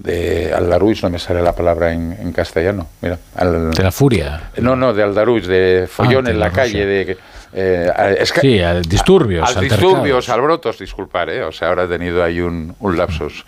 [0.00, 2.88] de Aldaruiz, no me sale la palabra en, en castellano.
[3.00, 4.50] Mira, al- De la furia.
[4.58, 7.18] no, no, de Aldaruiz, de follón Ah, de en la, la calle, de...
[7.52, 9.82] eh, a- es que- Sí, a disturbios, Al altercados.
[9.92, 11.42] disturbios, alborotos, disculpar, ¿eh?
[11.44, 13.44] O sea, ahora he tenido ahí un, un lapsus.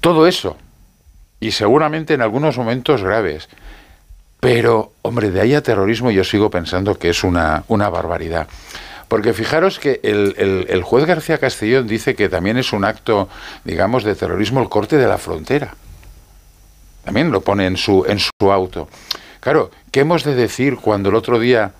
[0.00, 0.56] Todo eso,
[1.40, 3.48] y seguramente en algunos momentos graves,
[4.40, 8.48] pero, hombre, de ahí a terrorismo yo sigo pensando que es una, una barbaridad.
[9.06, 13.28] Porque fijaros que el, el- el juez García Castellón dice que también es un acto,
[13.64, 15.74] digamos, de terrorismo el corte de la frontera.
[17.04, 18.88] También lo pone en su, en su auto.
[19.40, 21.72] Claro, ¿qué hemos de decir cuando el otro día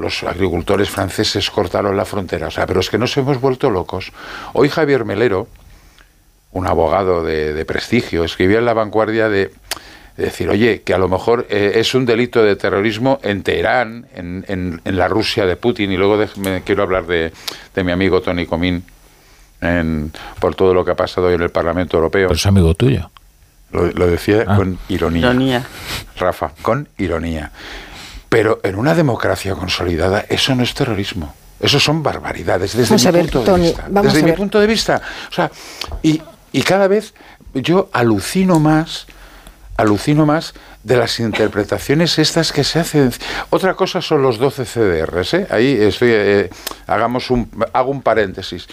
[0.00, 2.48] los agricultores franceses cortaron la frontera?
[2.48, 4.12] O sea, pero es que nos hemos vuelto locos.
[4.54, 5.46] Hoy Javier Melero,
[6.52, 9.52] un abogado de, de prestigio, escribió en La Vanguardia de,
[10.16, 14.06] de decir, oye, que a lo mejor eh, es un delito de terrorismo en Teherán,
[14.14, 17.32] en, en- en la Rusia de Putin, y luego déjeme- quiero hablar de,
[17.74, 18.82] de mi amigo Tony Comín,
[19.60, 22.28] en- por todo lo que ha pasado hoy en el Parlamento Europeo.
[22.28, 23.10] Pero es amigo tuyo.
[23.72, 24.56] Lo, lo decía Ah.
[24.56, 25.20] con ironía.
[25.20, 25.64] Ironía.
[26.18, 27.52] Rafa, con ironía.
[28.30, 31.34] Pero en una democracia consolidada eso no es terrorismo.
[31.60, 33.86] Eso son barbaridades desde Vamos mi a ver, punto Tony, de vista.
[33.90, 35.02] vamos desde a mi punto de vista.
[35.30, 35.50] O sea,
[36.02, 37.12] y, y cada vez
[37.52, 39.06] yo alucino más,
[39.80, 43.12] alucino más de las interpretaciones estas que se hacen.
[43.50, 45.46] Otra cosa son los 12 CDRs, ¿eh?
[45.50, 46.50] Ahí estoy, eh,
[46.86, 48.66] hagamos un, hago un paréntesis.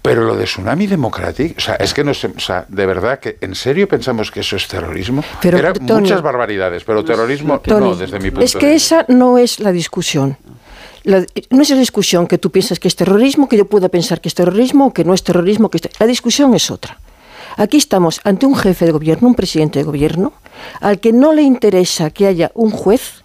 [0.00, 3.18] Pero lo de Tsunami Democratic, o sea, es que no sé, o sea, de verdad
[3.20, 5.22] que en serio pensamos que eso es terrorismo.
[5.40, 8.72] Pero, Eran Tony- muchas barbaridades, pero terrorismo Tony, no, desde mi punto es de que
[8.72, 8.96] vista.
[9.02, 10.36] esa no es la discusión.
[11.04, 14.20] La- no es la discusión que tú piensas que es terrorismo, que yo pueda pensar
[14.20, 15.68] que es terrorismo o que no es terrorismo.
[15.68, 16.98] Que es ter- la discusión es otra.
[17.56, 20.32] Aquí estamos ante un jefe de gobierno, un presidente de gobierno,
[20.80, 23.22] al que no le interesa que haya un juez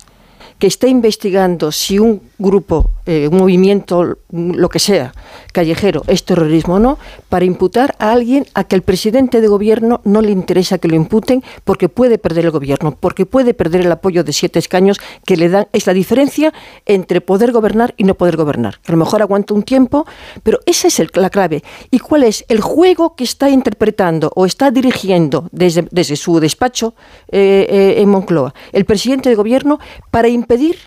[0.60, 5.14] que esté investigando si un grupo, eh, un movimiento, lo que sea,
[5.58, 10.02] callejero, es terrorismo o no, para imputar a alguien a que el presidente de gobierno
[10.04, 13.92] no le interesa que lo imputen porque puede perder el gobierno, porque puede perder el
[13.92, 15.68] apoyo de siete escaños que le dan.
[15.74, 16.54] Es la diferencia
[16.86, 18.76] entre poder gobernar y no poder gobernar.
[18.86, 20.06] A lo mejor aguanta un tiempo,
[20.44, 21.64] pero esa es la clave.
[21.90, 26.94] ¿Y cuál es el juego que está interpretando o está dirigiendo desde, desde su despacho
[27.32, 29.80] eh, eh, en Moncloa el presidente de gobierno
[30.12, 30.78] para impedir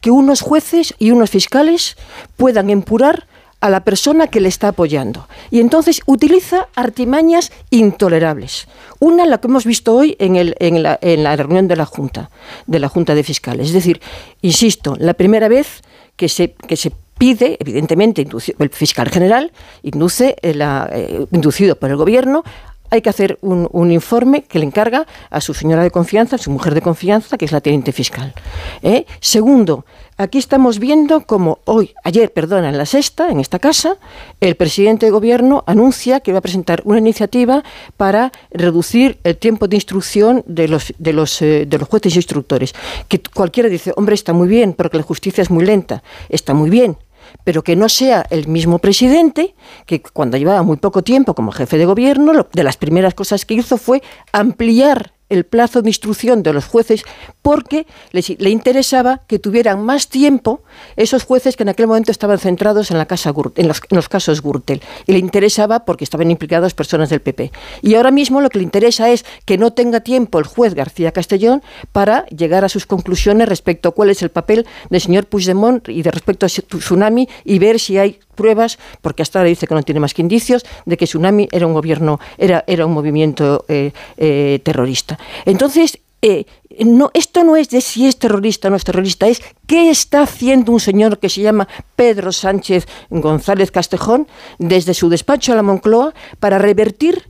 [0.00, 1.96] que unos jueces y unos fiscales
[2.36, 3.26] puedan empurar
[3.60, 5.28] a la persona que le está apoyando.
[5.50, 8.66] Y entonces utiliza artimañas intolerables.
[9.00, 11.84] Una, la que hemos visto hoy en, el- en la, en la reunión de la
[11.86, 12.30] Junta,
[12.66, 13.68] de la Junta de Fiscales.
[13.68, 14.00] Es decir,
[14.42, 15.82] insisto, la primera vez
[16.16, 18.26] que se, que se pide, evidentemente,
[18.58, 20.54] el fiscal general induce eh,
[20.92, 22.44] eh, inducido por el gobierno
[22.90, 26.50] hay que hacer un, informe que le encarga a su señora de confianza, a su
[26.50, 28.34] mujer de confianza, que es la teniente fiscal.
[28.82, 29.06] ¿eh?
[29.20, 29.84] Segundo,
[30.16, 33.96] aquí estamos viendo como hoy, ayer, perdona, en la sexta, en esta casa,
[34.40, 37.64] el presidente de gobierno anuncia que va a presentar una iniciativa
[37.96, 42.18] para reducir el tiempo de instrucción de los, de los, eh, de los jueces e
[42.18, 42.74] instructores.
[43.08, 46.02] Que cualquiera dice, hombre, está muy bien, porque la justicia es muy lenta.
[46.28, 46.96] Está muy bien,
[47.44, 49.54] pero que no sea el mismo presidente
[49.86, 53.44] que cuando llevaba muy poco tiempo como jefe de gobierno, lo- de las primeras cosas
[53.44, 54.02] que hizo fue
[54.32, 57.02] ampliar el plazo de instrucción de los jueces
[57.40, 60.62] porque les- le interesaba que tuvieran más tiempo
[60.96, 64.82] esos jueces que en aquel momento estaban centrados en, la casa en, los, casos Gürtel.
[65.06, 67.52] Y le interesaba porque estaban implicadas personas del PP.
[67.82, 71.12] Y ahora mismo lo que le interesa es que no tenga tiempo el juez García
[71.12, 75.88] Castellón para llegar a sus conclusiones respecto a cuál es el papel del señor Puigdemont
[75.88, 79.74] y de respecto a tsunami y ver si hay pruebas, porque hasta ahora dice que
[79.74, 83.66] no tiene más que indicios, de que Tsunami era un gobierno, era, era un movimiento
[83.68, 85.18] eh, eh, terrorista.
[85.44, 86.46] Entonces, eh,
[86.84, 90.22] no, esto no es de si es terrorista o no es terrorista, es qué está
[90.22, 94.26] haciendo un señor que se llama Pedro Sánchez González Castejón
[94.58, 97.28] desde su despacho a la Moncloa para revertir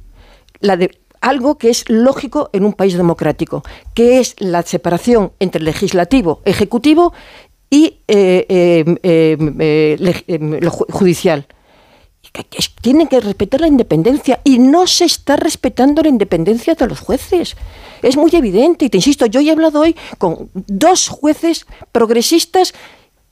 [0.61, 0.91] la de,
[1.21, 3.63] algo que es lógico en un país democrático,
[3.95, 7.13] que es la separación entre legislativo, ejecutivo
[7.71, 9.37] y eh, eh, eh,
[10.27, 11.47] eh, ju- judicial.
[12.81, 17.57] Tienen que respetar la independencia y no se está respetando la independencia de los jueces.
[18.03, 22.73] Es muy evidente y te insisto, yo he hablado hoy con dos jueces progresistas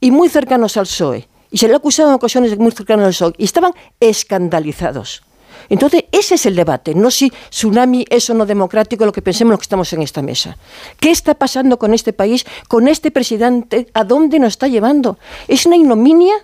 [0.00, 1.28] y muy cercanos al PSOE.
[1.50, 3.34] Y se le ha acusado en ocasiones muy cercano al PSOE.
[3.38, 5.22] Y estaban escandalizados.
[5.68, 9.52] Entonces, ese es el debate, no si tsunami es o no democrático lo que pensemos
[9.52, 10.56] los que estamos en esta mesa.
[10.98, 13.88] ¿Qué está pasando con este país, con este presidente?
[13.94, 15.18] ¿A dónde nos está llevando?
[15.46, 16.34] ¿Es una ignominia?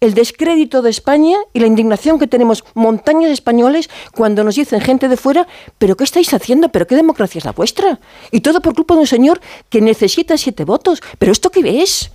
[0.00, 5.08] el descrédito de España y la indignación que tenemos montañas españoles cuando nos dicen gente
[5.08, 6.68] de fuera, pero ¿qué estáis haciendo?
[6.68, 7.98] ¿Pero qué democracia es la vuestra?
[8.30, 11.02] Y todo por culpa de un señor que necesita siete votos.
[11.18, 12.10] ¿Pero esto qué es?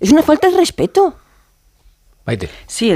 [0.00, 1.14] Es una falta de respeto.
[2.66, 2.92] Sí,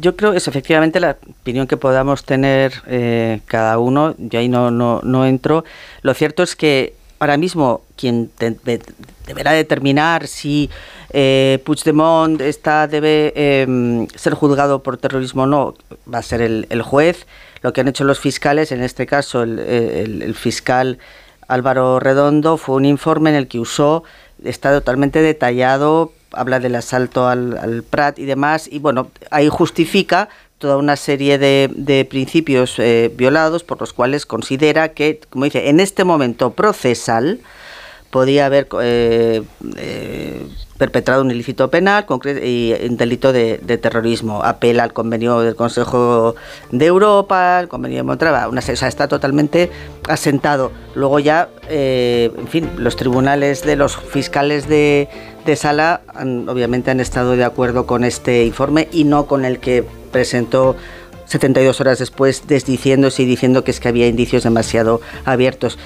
[0.00, 4.48] yo creo que es efectivamente la opinión que podamos tener eh, cada uno, yo ahí
[4.48, 5.64] no, no, no entro.
[6.02, 8.32] Lo cierto es que ahora mismo quien
[9.26, 10.68] deberá determinar si
[11.10, 15.74] eh, Puigdemont está, debe em, ser juzgado por terrorismo o no
[16.12, 17.26] va a ser el, juez.
[17.60, 20.98] Lo que han hecho los fiscales, en este caso el, fiscal
[21.46, 24.02] Álvaro Redondo, fue un informe en el que usó,
[24.42, 30.28] está totalmente detallado habla del asalto al, Prat y demás, y bueno, ahí justifica
[30.58, 35.80] toda una serie de, principios eh, violados por los cuales considera que, como dice, en
[35.80, 37.40] este momento procesal
[38.10, 39.42] podía haber eh,
[39.76, 40.46] eh,
[40.82, 42.04] perpetrado un ilícito penal
[42.42, 44.42] y un delito de, terrorismo.
[44.42, 46.34] Apela al convenio del Consejo
[46.72, 49.70] de Europa, al convenio de Montreal, una, o sea, está totalmente
[50.08, 50.72] asentado.
[50.96, 55.08] Luego ya, en fin, los tribunales de los fiscales de,
[55.46, 56.00] de Sala
[56.48, 60.74] obviamente han estado de acuerdo con este informe y no con el que presentó
[61.26, 65.78] 72 horas después desdiciéndose y diciendo que es que había indicios demasiado abiertos.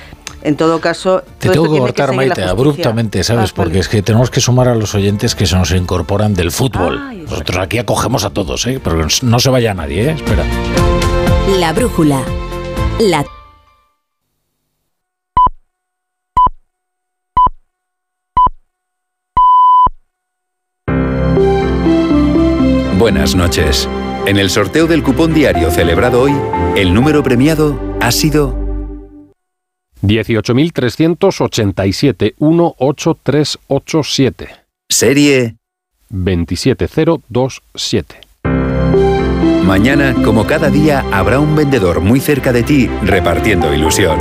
[0.46, 1.24] En todo caso...
[1.40, 3.50] Te tengo que cortar, Maite, abruptamente, ¿sabes?
[3.50, 6.52] Ah, Porque es que tenemos que sumar a los oyentes que se nos incorporan del
[6.52, 7.24] fútbol.
[7.24, 8.80] Nosotros aquí acogemos a todos, ¿eh?
[8.82, 10.12] Pero no se vaya nadie, ¿eh?
[10.12, 10.44] Espera.
[11.58, 12.22] La brújula.
[13.00, 13.26] La
[23.00, 23.88] Buenas noches.
[24.26, 26.36] En el sorteo del cupón diario celebrado hoy,
[26.76, 28.65] el número premiado ha sido
[30.06, 32.34] 18.387
[34.88, 35.56] Serie
[36.08, 38.16] 27027.
[39.64, 44.20] Mañana, como cada día, habrá un vendedor muy cerca de ti repartiendo ilusión.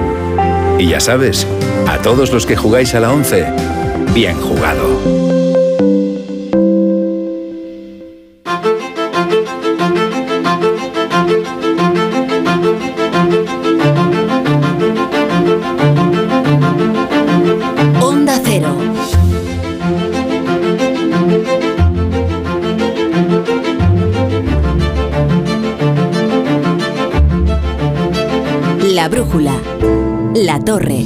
[0.80, 1.46] Y ya sabes,
[1.88, 3.46] a todos los que jugáis a la 11,
[4.14, 5.25] bien jugado.
[30.36, 31.06] La Torre.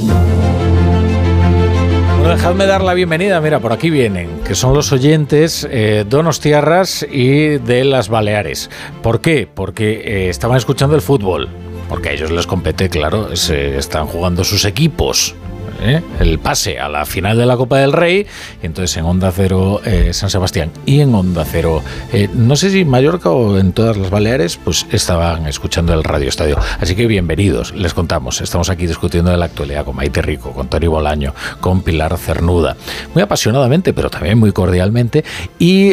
[2.18, 7.06] Bueno, dejadme dar la bienvenida, mira, por aquí vienen, que son los oyentes eh, Donostiarras
[7.08, 8.70] y de las Baleares.
[9.04, 9.48] ¿Por qué?
[9.52, 11.48] Porque eh, estaban escuchando el fútbol,
[11.88, 15.36] porque a ellos les compete, claro, se están jugando sus equipos.
[15.82, 16.02] ¿Eh?
[16.20, 18.26] el pase a la final de la Copa del Rey,
[18.62, 22.70] y entonces en Onda Cero eh, San Sebastián y en Onda Cero, eh, no sé
[22.70, 26.58] si en Mallorca o en todas las Baleares, pues estaban escuchando el Radio Estadio.
[26.80, 30.68] Así que bienvenidos, les contamos, estamos aquí discutiendo de la actualidad con Maite Rico, con
[30.68, 32.76] Tony Bolaño, con Pilar Cernuda,
[33.14, 35.24] muy apasionadamente, pero también muy cordialmente,
[35.58, 35.90] y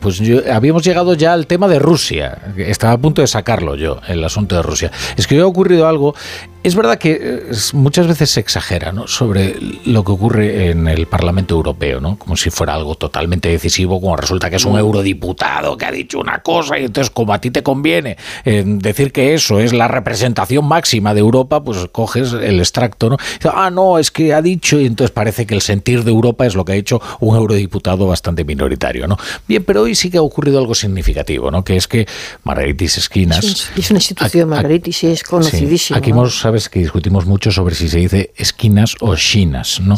[0.00, 0.20] pues
[0.50, 4.56] habíamos llegado ya al tema de Rusia, estaba a punto de sacarlo yo, el asunto
[4.56, 4.90] de Rusia.
[5.16, 6.14] Es que hoy ha ocurrido algo
[6.62, 11.54] es verdad que eh, muchas veces se exagera sobre lo que ocurre en el Parlamento
[11.54, 12.16] Europeo, ¿no?
[12.16, 16.20] como si fuera algo totalmente decisivo, como resulta que es un eurodiputado que ha dicho
[16.20, 19.88] una cosa y entonces como a ti te conviene eh, decir que eso es la
[19.88, 23.16] representación máxima de Europa, pues coges el extracto, ¿no?
[23.52, 26.54] ah, no, es que ha dicho y entonces parece que el sentir de Europa es
[26.54, 29.08] lo que ha hecho un eurodiputado bastante minoritario.
[29.08, 29.16] ¿no?
[29.48, 31.64] Bien, pero hoy sí que ha ocurrido algo significativo, ¿no?
[31.64, 32.06] que es que
[32.44, 33.70] Margaritis Esquinas...
[33.76, 35.98] Es, una institución, Margaritis, es conocidísima.
[35.98, 39.96] aquí hemos que discutimos mucho sobre si se dice esquinas o chinas, ¿no?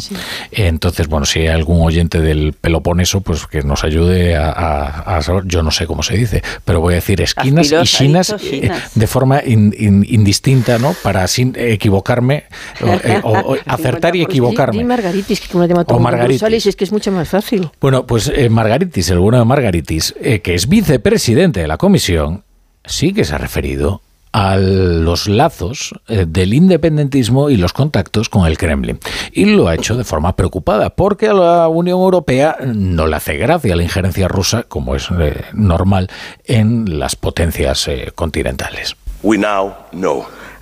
[0.51, 5.63] Entonces, bueno, si hay algún oyente del Peloponeso, pues que nos ayude a, saber, yo
[5.63, 9.41] no sé cómo se dice, pero voy a decir esquinas y chinas eh, de forma
[9.43, 10.95] indistinta, ¿no?
[11.03, 12.45] Para sin equivocarme,
[12.81, 14.83] o, eh, acertar y equivocarme.
[14.83, 16.67] Margaritis, que como o Margaritis.
[16.67, 17.69] es que es mucho más fácil.
[17.81, 22.43] Bueno, pues eh, Margaritis, el bueno de Margaritis, que es vicepresidente de la comisión,
[22.85, 24.01] sí que se ha referido
[24.35, 28.99] a los lazos eh, del independentismo y los contactos con el Kremlin.
[29.31, 33.37] Y lo ha hecho de forma preocupada, porque a la Unión Europea no le hace
[33.37, 36.09] gracia la injerencia rusa, como es eh, normal,
[36.43, 38.97] en las potencias eh, continentales.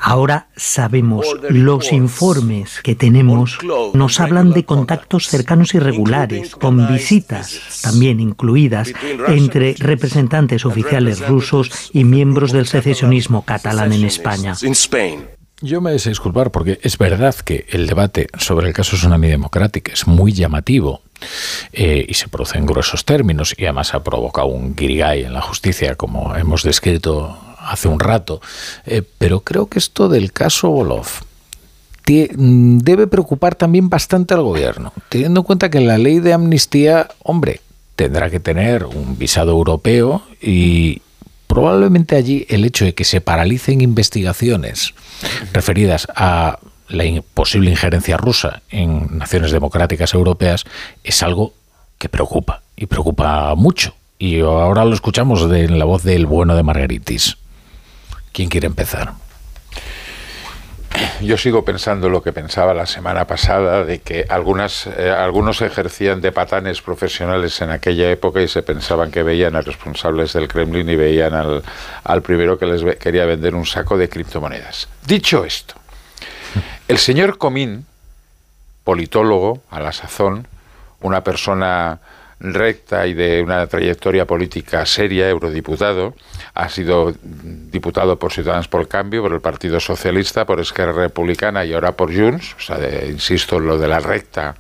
[0.06, 3.58] Ahora sabemos, los informes que tenemos
[3.94, 8.92] nos hablan de contactos cercanos y regulares, con visitas también incluidas
[9.30, 14.56] entre representantes oficiales rusos y miembros del secesionismo catalán en España.
[15.62, 19.94] Yo me deseo disculpar porque es verdad que el debate sobre el caso Tsunami Democratic
[19.94, 21.02] es muy llamativo
[21.72, 25.42] eh, y se produce en gruesos términos y además ha provocado un guirigay en la
[25.42, 28.42] justicia como hemos descrito hace un rato.
[28.86, 31.08] Eh, pero creo que esto del caso Bolov
[32.08, 37.10] mm, debe preocupar también bastante al gobierno, teniendo en cuenta que la ley de amnistía,
[37.24, 37.62] hombre,
[37.96, 41.02] tendrá que tener un visado europeo y,
[41.54, 44.96] probablemente allí el hecho de que se paralicen investigaciones
[45.54, 46.58] referidas a
[46.90, 47.04] la
[47.36, 50.64] posible injerencia rusa en naciones democráticas europeas
[51.04, 51.54] es algo
[52.00, 53.94] que preocupa y preocupa mucho.
[54.18, 57.38] Y ahora lo escuchamos de la voz del bueno de Margaritis.
[58.34, 59.14] ¿Quién quiere empezar?
[61.22, 66.22] yo sigo pensando lo que pensaba la semana pasada, de que algunas, eh, algunos ejercían
[66.22, 70.90] de patanes profesionales en aquella época y se pensaban que veían a responsables del Kremlin
[70.90, 71.64] y veían al,
[72.04, 74.90] al primero que les quería vender un saco de criptomonedas.
[75.06, 75.76] Dicho esto,
[76.88, 77.86] el señor Comín,
[78.84, 80.48] politólogo a la sazón,
[81.02, 82.00] una persona
[82.44, 86.14] recta y de una trayectoria política seria, eurodiputado.
[86.54, 91.64] Ha sido diputado por Ciudadanos por el Cambio, por el Partido Socialista, por Esquerra Republicana
[91.66, 92.56] y ahora por Junts.
[92.58, 94.56] O sea, insisto en lo de la recta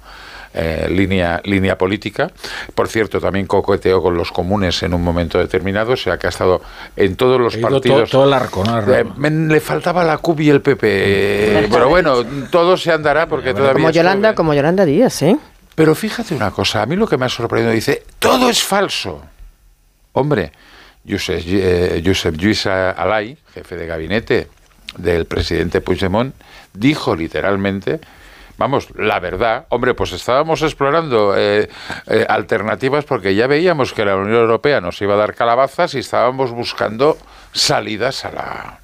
[0.55, 2.31] eh, línea, línea política.
[2.75, 6.29] Por cierto, también coqueteó con los comunes en un momento determinado, o sea que ha
[6.29, 6.61] estado
[6.95, 8.11] en todos los partidos.
[8.11, 11.69] Todo, el arco, eh, le faltaba la CUB y el PP.
[11.71, 13.73] pero bueno, todo se andará porque todavía.
[13.73, 15.37] Como Yolanda, como Yolanda Díaz, ¿eh?
[15.75, 19.23] Pero fíjate una cosa, a mí lo que me ha sorprendido, dice, todo es falso.
[20.13, 20.51] Hombre,
[21.07, 24.47] Josep, eh, Josep Lluís Alay, jefe de gabinete
[24.97, 26.35] del presidente Puigdemont,
[26.73, 27.99] dijo literalmente,
[28.57, 31.69] vamos, la verdad, hombre, pues estábamos explorando eh,
[32.07, 35.99] eh, alternativas porque ya veíamos que la Unión Europea nos iba a dar calabazas y
[35.99, 37.17] estábamos buscando
[37.51, 38.79] salidas a la,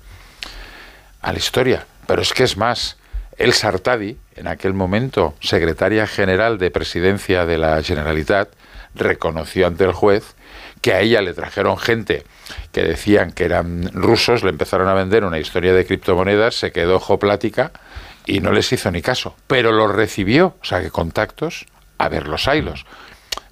[1.22, 1.86] a la historia.
[2.08, 2.98] Pero es que es más,
[3.40, 8.50] el Sartadi, en aquel momento secretaria general de presidencia de la Generalitat,
[8.96, 10.36] reconoció ante el juez
[10.82, 12.26] que a ella le trajeron gente
[12.74, 16.98] que decían que eran rusos, le empezaron a vender una historia de criptomonedas, se quedó
[16.98, 17.72] ojo plática
[18.26, 21.66] y no les hizo ni caso, pero los recibió, o sea que contactos,
[21.98, 22.86] a ver los hilos.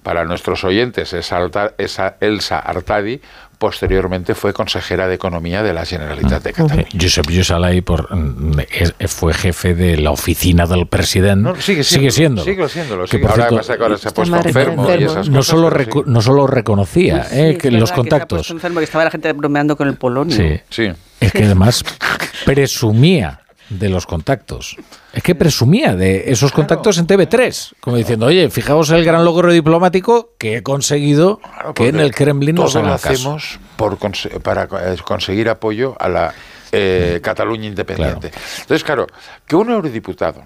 [0.02, 1.40] Para nuestros oyentes, esa,
[1.78, 3.20] esa Elsa Artadi
[3.58, 6.88] posteriormente fue consejera de Economía de la Generalitat de Cataluña.
[6.98, 8.60] Josep Lluís por, mm,
[9.08, 11.60] fue jefe de la oficina del presidente.
[11.60, 12.44] sigue, sigue, siendo.
[12.44, 12.94] Sigue siendo.
[12.94, 15.70] ahora, pasa que ahora se ha puesto enfermo, y esas no Solo
[16.06, 18.46] no solo reconocía eh, que los contactos.
[18.46, 20.36] Que, enfermo, que estaba la gente bromeando con el polonio.
[20.36, 20.92] Sí, sí.
[21.20, 21.84] Es que además
[22.44, 24.76] presumía de los contactos.
[25.12, 29.52] Es que presumía de esos contactos en TV3, como diciendo, oye, fijaos el gran logro
[29.52, 31.40] diplomático que he conseguido
[31.74, 33.98] que en el Kremlin nos lo hacemos por
[34.42, 36.34] para eh, conseguir apoyo a la
[36.72, 38.30] eh, Cataluña independiente.
[38.60, 39.06] Entonces, claro,
[39.46, 40.44] que un eurodiputado,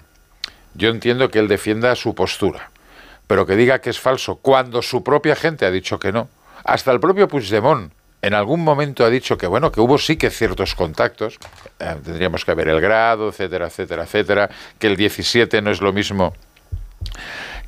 [0.73, 2.71] yo entiendo que él defienda su postura,
[3.27, 6.29] pero que diga que es falso cuando su propia gente ha dicho que no,
[6.63, 7.91] hasta el propio Puigdemont
[8.23, 11.37] en algún momento ha dicho que bueno, que hubo sí que ciertos contactos,
[11.79, 15.91] eh, tendríamos que ver el grado, etcétera, etcétera, etcétera, que el 17 no es lo
[15.91, 16.33] mismo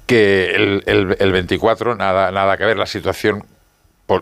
[0.08, 3.44] que el, el, 24, nada, nada que ver la situación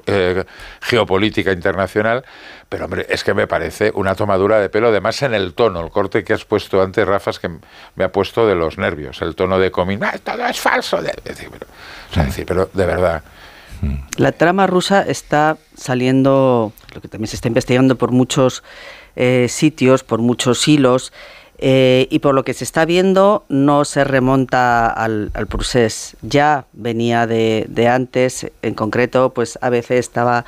[0.08, 0.44] eh,
[0.82, 2.26] geopolítica internacional,
[2.68, 5.92] pero hombre, es que me parece una tomadura de pelo, además en el tono, el
[5.92, 7.50] corte que has puesto antes, Rafa, es que
[7.96, 11.14] me ha puesto de los nervios, el tono de comín, ah, todo es falso, de,
[11.24, 11.50] decir,
[12.48, 13.22] pero de verdad,
[14.18, 18.64] la trama rusa está saliendo, lo que también se está investigando por muchos
[19.16, 21.12] eh, sitios, por muchos hilos,
[21.60, 25.48] eh, y por lo que se está viendo no se remonta al, al.
[26.22, 30.46] Ya venía de, antes, en concreto, pues a veces estaba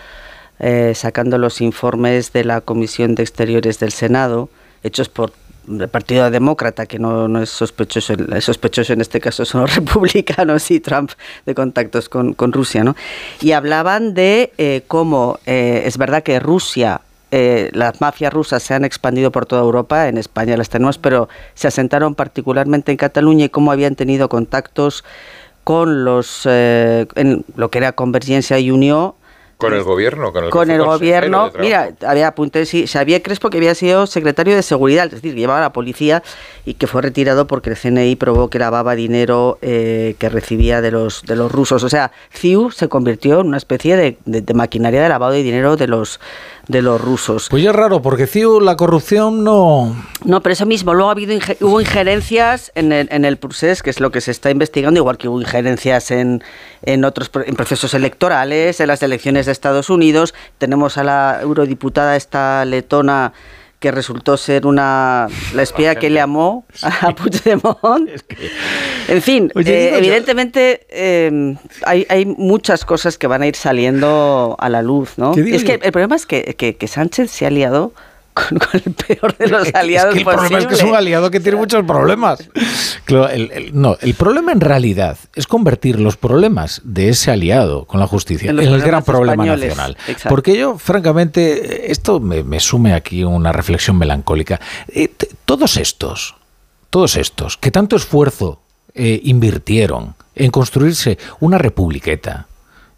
[0.59, 4.49] eh, sacando los informes de la Comisión de Exteriores del Senado,
[4.83, 5.31] hechos por
[5.67, 10.69] el Partido Demócrata, que no, no es sospechoso, sospechoso en este caso son los republicanos
[10.71, 11.11] y Trump
[11.45, 12.95] de contactos con, con Rusia, ¿no?
[13.41, 18.73] Y hablaban de eh, cómo eh, es verdad que Rusia, eh, las mafias rusas se
[18.73, 23.45] han expandido por toda Europa, en España las tenemos, pero se asentaron particularmente en Cataluña
[23.45, 25.03] y cómo habían tenido contactos
[25.63, 29.13] con los, en lo que era Convergencia y Unión,
[29.57, 31.51] con el gobierno, con el, con el gobierno.
[31.59, 35.39] Mira, había apunté, sí, Xavier Crespo, que había sido secretario de seguridad, es decir, que
[35.39, 36.23] llevaba a la policía
[36.65, 40.91] y que fue retirado porque el CNI probó que lavaba dinero eh, que recibía de
[40.91, 41.83] los, de los rusos.
[41.83, 45.77] O sea, CIU se convirtió en una especie de, de, maquinaria de lavado de dinero
[45.77, 46.19] de los,
[46.67, 47.47] de los rusos.
[47.49, 49.95] Pues ya es raro, porque CIU la corrupción no...
[50.23, 53.89] No, pero eso mismo, luego ha habido hubo injerencias en el, en el procés, que
[53.89, 56.43] es lo que se está investigando, igual que hubo injerencias en,
[56.81, 60.33] en otros en procesos electorales, en las elecciones de Estados Unidos.
[60.57, 63.33] Tenemos a la eurodiputada esta letona
[63.85, 68.09] que resultó ser una la espía que le amó a Puigdemont.
[69.07, 71.55] En fin, eh, evidentemente eh,
[71.85, 75.35] hay, hay, muchas cosas que van a ir saliendo a la luz, ¿no?
[75.35, 77.93] Es que el problema es que, que, que Sánchez se ha aliado
[78.35, 80.15] con, el peor de los aliados.
[80.15, 82.47] Es que el problema es que es un aliado que tiene muchos problemas.
[83.07, 88.07] el, no, el problema en realidad es convertir los problemas de ese aliado con la
[88.07, 89.97] justicia en, el gran problema nacional.
[90.29, 94.59] Porque yo, francamente, esto me, sume aquí una reflexión melancólica.
[94.89, 95.09] Eh,
[95.45, 96.35] todos estos,
[96.89, 98.59] todos estos, que tanto esfuerzo
[98.93, 102.47] eh, invirtieron en construirse una republiqueta,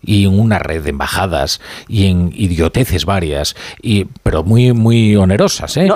[0.02, 5.78] y en una red de embajadas y en idioteces varias, y, pero muy muy onerosas.
[5.78, 5.90] ¿eh?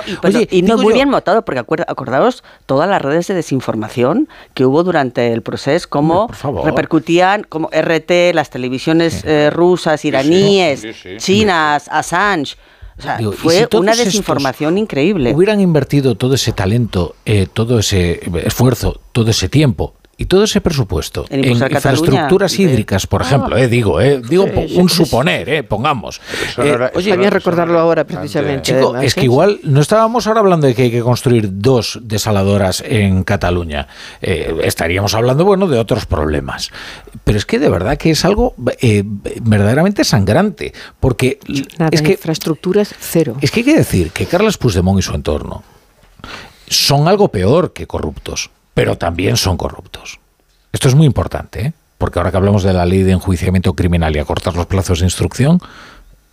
[0.50, 5.32] y, no muy bien montado, porque acordaos todas las redes de desinformación que hubo durante
[5.32, 6.28] el proceso, cómo
[6.64, 10.84] repercutían, como RT, las televisiones eh, rusas, iraníes,
[11.18, 12.56] chinas, Assange.
[12.98, 15.32] O sea, fue una desinformación increíble.
[15.34, 20.60] Hubieran invertido todo ese talento, eh, todo ese esfuerzo, todo ese tiempo y todo ese
[20.60, 24.44] presupuesto en, infraestructuras hídricas, por ejemplo, eh, digo, eh, digo
[24.76, 26.20] un suponer, eh, pongamos.
[26.58, 28.72] Eh, oye, bien recordarlo ahora precisamente.
[28.72, 32.82] Chico, es que igual no estábamos ahora hablando de que hay que construir dos desaladoras
[32.86, 33.88] en Cataluña.
[34.20, 36.70] estaríamos hablando, bueno, de otros problemas.
[37.24, 41.38] Pero es que de verdad que es algo verdaderamente sangrante, porque
[41.90, 43.36] es que infraestructuras cero.
[43.40, 45.62] Es que hay que decir que Carlos Puigdemont y su entorno
[46.68, 50.18] son algo peor que corruptos pero también son corruptos.
[50.72, 51.72] Esto es muy importante, ¿eh?
[51.98, 55.06] porque ahora que hablamos de la ley de enjuiciamiento criminal y acortar los plazos de
[55.06, 55.60] instrucción,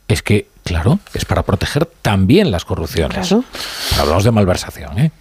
[0.07, 3.35] es que, claro, es para proteger también las corrupciones.
[3.99, 4.97] Hablamos de malversación.
[4.97, 5.11] ¿eh?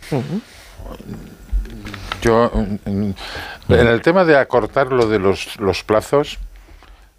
[2.23, 3.11] Yo, mm,
[3.69, 6.39] en el tema de acortar lo de los, los plazos,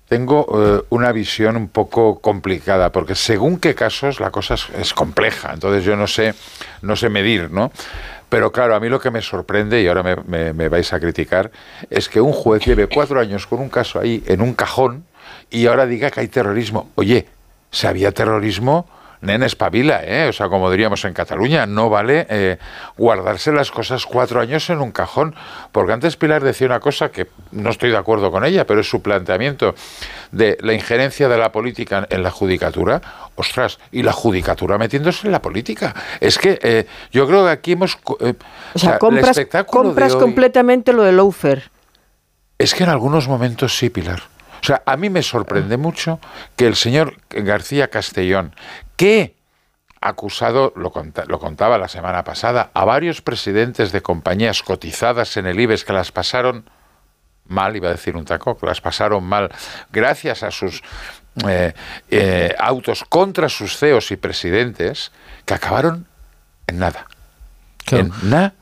[0.08, 4.94] tengo eh, una visión un poco complicada, porque según qué casos la cosa es, es,
[4.96, 6.34] compleja, entonces yo no sé,
[6.82, 7.72] no sé medir, ¿no?
[8.30, 11.52] Pero claro, a mí lo que me sorprende, y ahora me, vais a criticar,
[11.90, 15.06] es que un juez lleve cuatro años con un caso ahí en un cajón
[15.50, 16.92] y ahora diga que hay terrorismo.
[16.96, 17.26] Oye,
[17.72, 18.88] si había terrorismo,
[19.22, 20.30] nene, espabila, ¿eh?
[20.30, 22.58] O sea, como diríamos en Cataluña, no vale eh,
[22.98, 25.36] guardarse las cosas cuatro años en un cajón.
[25.72, 28.90] Porque antes Pilar decía una cosa que no estoy de acuerdo con ella, pero es
[28.90, 29.76] su planteamiento
[30.32, 33.02] de la injerencia de la política en la judicatura.
[33.40, 35.96] Ostras, y la judicatura metiéndose en la política.
[36.20, 37.98] Es que eh, yo creo que aquí hemos...
[38.20, 38.34] Eh,
[38.74, 41.72] o, sea, compras, compras completamente lo de Loufer.
[42.58, 44.24] Es que en algunos momentos sí, Pilar.
[44.62, 46.20] O sea, a mí me sorprende mucho
[46.58, 48.54] que el señor García Castellón,
[48.98, 49.36] que
[50.02, 50.92] acusado, lo,
[51.28, 55.94] lo, contaba la semana pasada, a varios presidentes de compañías cotizadas en el IBEX que
[55.94, 56.70] las pasaron
[57.50, 59.50] mal, iba a decir un taco, que las pasaron mal
[59.92, 60.84] gracias a sus
[61.48, 61.74] eh,
[62.10, 65.12] eh, autos contra sus CEOs y presidentes,
[65.46, 66.08] que acabaron
[66.68, 67.08] en nada.
[67.92, 68.54] En nada.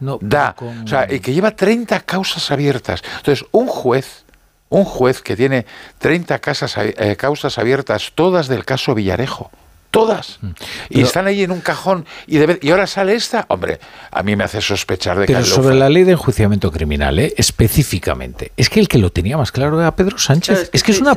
[0.84, 3.04] O sea, y que lleva 30 causas abiertas.
[3.18, 4.24] Entonces, un juez
[4.70, 5.66] un juez que tiene
[6.00, 9.50] 30 casas, eh, causas abiertas, todas del caso Villarejo
[9.92, 10.40] todas.
[10.42, 10.48] Mm.
[10.90, 13.46] Y están ahí en un cajón y, y ahora sale esta.
[13.50, 13.80] Hombre,
[14.12, 15.34] a mí me hace sospechar de que...
[15.34, 17.34] Pero sobre la ley de enjuiciamiento criminal, ¿eh?
[17.38, 20.70] específicamente, es que el que lo tenía más claro era Pedro Sánchez.
[20.72, 21.14] es que, es una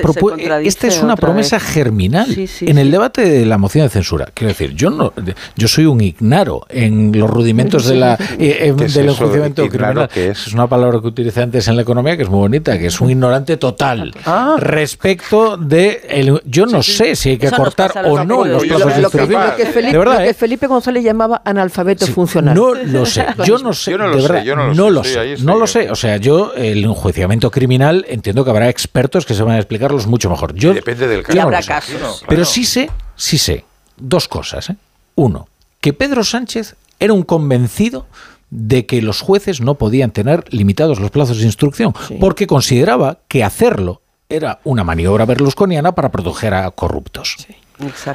[0.63, 4.29] esta es una promesa germinal en el debate de la moción de censura.
[4.35, 5.13] Quiero decir, yo no,
[5.57, 10.09] yo soy un ignaro en los rudimentos de la, eh, del enjuiciamiento criminal.
[10.15, 10.53] es?
[10.53, 13.11] una palabra que utilicé antes en la economía que es muy bonita, que es un
[13.11, 14.57] ignorante total ah.
[14.59, 16.03] respecto de...
[16.09, 20.67] El, yo no sé si hay que cortar o no los lo, que, Felipe, Felipe,
[20.67, 22.55] González llamaba analfabeto funcional.
[22.55, 25.91] No lo sé, yo no sé, no lo sé, no lo sé, no lo sé.
[25.91, 30.07] O sea, yo el enjuiciamiento criminal entiendo que habrá expertos que se van a explicarlos
[30.07, 30.55] mucho mejor.
[30.55, 32.21] Yo, depende del caso.
[32.29, 33.65] Pero sí sé, sí sé
[33.97, 34.71] dos cosas.
[34.71, 34.77] ¿eh?
[35.15, 35.49] Uno,
[35.81, 38.07] que Pedro Sánchez era un convencido
[38.51, 43.45] de que los jueces no podían tener limitados los plazos de instrucción, porque consideraba que
[43.45, 47.37] hacerlo era una maniobra berlusconiana para proteger a corruptos.
[47.39, 47.55] Sí.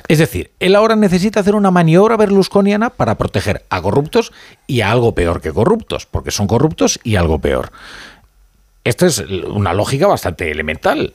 [0.08, 4.32] Es decir, él ahora necesita hacer una maniobra berlusconiana para proteger a corruptos
[4.68, 7.72] y a algo peor que corruptos, porque son corruptos y algo peor.
[8.84, 11.14] Esta es una lógica bastante elemental.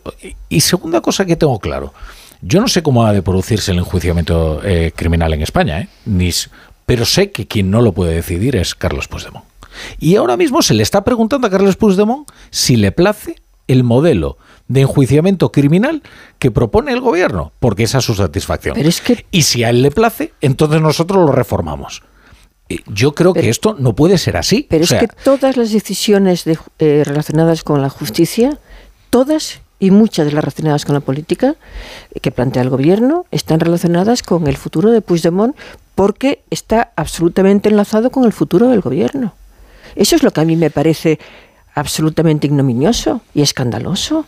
[0.48, 1.94] Y segunda cosa que tengo claro,
[2.42, 5.88] yo no sé cómo ha de producirse el enjuiciamiento eh, criminal en España, ¿eh?
[6.86, 9.44] Pero sé que quien no lo puede decidir es Carlos Puigdemont.
[10.00, 13.36] Y ahora mismo se le está preguntando a Carlos Puigdemont si le place
[13.68, 14.38] el modelo
[14.70, 16.00] de enjuiciamiento criminal
[16.38, 18.76] que propone el gobierno, porque esa es su satisfacción.
[19.32, 22.02] Y si a él le place, entonces nosotros lo reformamos.
[22.86, 24.68] Yo creo que esto no puede ser así.
[24.70, 28.58] Pero es que todas las decisiones eh, relacionadas con la justicia,
[29.10, 31.56] todas y muchas de las relacionadas con la política
[32.22, 35.56] que plantea el gobierno están relacionadas con el futuro de Puigdemont
[35.96, 39.34] porque está absolutamente enlazado con el futuro del gobierno.
[39.96, 41.18] Eso es lo que a mí me parece
[41.74, 44.26] absolutamente ignominioso y escandaloso.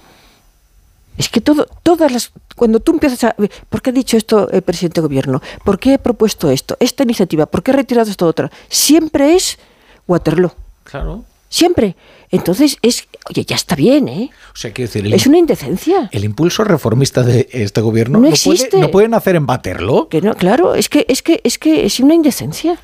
[1.19, 3.37] Es que todo, todas las, cuando tú empiezas a,
[3.69, 5.43] ¿por qué ha dicho esto el presidente de gobierno?
[5.65, 6.77] ¿Por qué he propuesto esto?
[6.81, 8.51] Esta iniciativa, ¿por qué he retirado esto otra?
[8.69, 9.59] Siempre es
[10.07, 10.53] Waterloo.
[10.85, 11.25] Claro.
[11.49, 11.97] Siempre.
[12.31, 14.31] Entonces es, oye, ya está bien, ¿eh?
[14.55, 16.09] O sea, quiero decir, es una indecencia.
[16.11, 18.71] El impulso reformista de este gobierno no, no existe.
[18.71, 20.09] Puede, no pueden hacer en Waterloo.
[20.09, 22.79] Que no, claro, es que es que es que es una indecencia.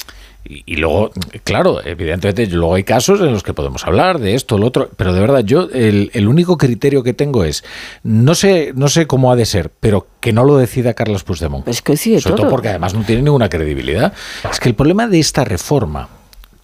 [0.50, 1.10] Y, luego,
[1.44, 5.12] claro, evidentemente, luego hay casos en los que podemos hablar de esto, lo otro, pero
[5.12, 7.64] de verdad, yo el, el, único criterio que tengo es,
[8.02, 11.68] no sé, no sé cómo ha de ser, pero que no lo decida Carlos Puigdemont.
[11.68, 12.50] Es que sí, Sobre todo.
[12.50, 14.14] porque además no tiene ninguna credibilidad.
[14.50, 16.08] Es que el problema de esta reforma,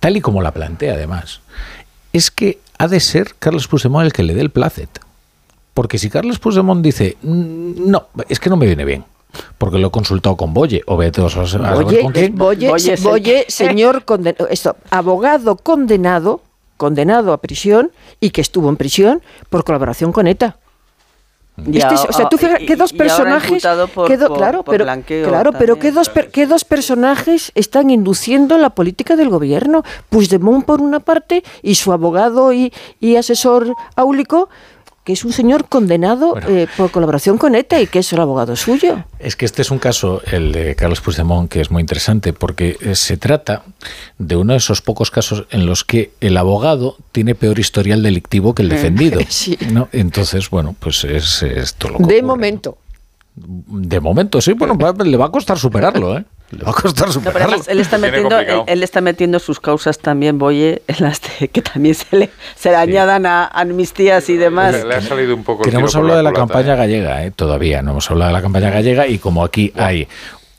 [0.01, 1.41] tal y como la plantea además,
[2.15, 4.89] es que ha de ser Carlos Puigdemont el que le dé el placet.
[5.75, 9.05] Porque si Carlos Puigdemont dice, no, es que no me viene bien,
[9.59, 12.35] porque lo he consultado con Boye, o vete a Boye, con quién.
[12.35, 16.43] Boye, Boye, Boye señor condenado, esto, abogado condenado,
[16.77, 20.59] condenado a prisión y que estuvo en prisión por colaboración con ETA.
[21.57, 23.65] Este es, o sea, tú fíjate que dos personajes,
[23.95, 24.85] por, que do, por, claro, por pero
[25.29, 30.81] claro, pero qué dos, qué dos personajes están induciendo la política del gobierno, Puigdemont por
[30.81, 34.49] una parte y su abogado y, y asesor áulico
[35.05, 38.21] que es un señor condenado bueno, eh, por colaboración con ETA y que es el
[38.21, 39.05] abogado suyo.
[39.19, 42.79] Es que este es un caso, el de Carlos Puigdemont, que es muy interesante porque
[42.81, 43.65] eh, se trata
[44.19, 48.55] de uno de esos pocos casos en los que el abogado tiene peor historial delictivo
[48.55, 49.21] que el defendido.
[49.29, 49.59] sí.
[49.71, 49.89] ¿no?
[49.93, 52.23] Entonces, bueno, pues es esto lo que De ocurre.
[52.23, 52.79] momento.
[53.37, 56.25] De momento, sí, bueno, va, le va a costar superarlo, ¿eh?
[56.53, 57.49] Le va a costar No, superarlo.
[57.49, 61.49] además él está metiendo, él, él está metiendo sus causas también, Boye, en las de
[61.49, 64.73] que también se le, se le añadan a amnistías y demás.
[64.75, 65.65] Le, le ha salido un poco.
[65.65, 66.77] Que no hemos hablado de la culata, campaña ¿eh?
[66.77, 67.31] gallega, ¿eh?
[67.33, 70.07] todavía no hemos hablado de la campaña gallega y como aquí hay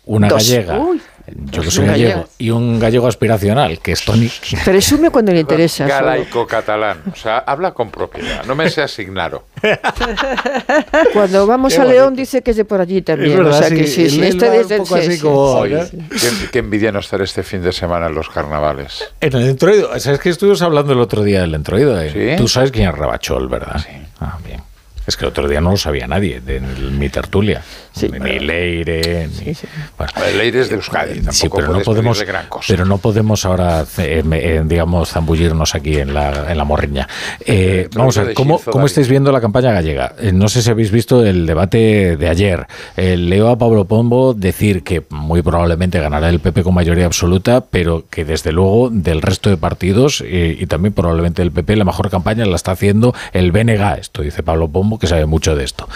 [0.05, 0.43] una Dos.
[0.49, 1.01] gallega, Uy.
[1.27, 2.29] Yo que soy gallego, gallegas.
[2.37, 4.29] y un gallego aspiracional, que es Tony.
[4.63, 5.87] Presume cuando le interesa.
[5.87, 6.97] Galaico-catalán.
[7.11, 8.43] O sea, habla con propiedad.
[8.45, 9.45] No me seas ignaro.
[11.13, 11.99] Cuando vamos Qué a bonito.
[12.01, 13.31] León dice que es de por allí también.
[13.31, 15.19] Es verdad, o sea que sí, sí, este poco así sí, sí.
[15.21, 19.05] como- Oye, qué, qué envidia no estar este fin de semana en los carnavales.
[19.21, 21.99] En el entroido, ¿sabes que estuvimos hablando el otro día del entroido?
[22.01, 22.11] eh?
[22.11, 22.35] ¿Sí?
[22.37, 23.77] Tú sabes quién es Rabachol, ¿verdad?
[23.79, 23.91] Sí.
[24.19, 24.61] Ah, bien.
[25.07, 27.61] Es que el otro día no lo sabía nadie de mi tertulia.
[28.01, 29.53] ni Leire, ni...
[29.97, 32.65] Bueno, Leire es de Euskadi, tampoco sí, pero no podemos, gran cosa.
[32.67, 37.07] pero no podemos ahora, eh, eh, digamos, zambullirnos aquí en la, en la morriña.
[37.45, 40.13] Eh, vamos a ver, ¿cómo, estáis viendo la campaña gallega?
[40.19, 42.67] Eh, no sé si habéis visto el debate de ayer.
[42.97, 47.61] Eh, leo a Pablo Pombo decir que muy probablemente ganará el PP con mayoría absoluta,
[47.61, 51.85] pero que desde luego del resto de partidos eh, y también probablemente el PP la
[51.85, 53.99] mejor campaña la está haciendo el BNG.
[53.99, 55.87] Esto dice Pablo Pombo, que sabe mucho de esto.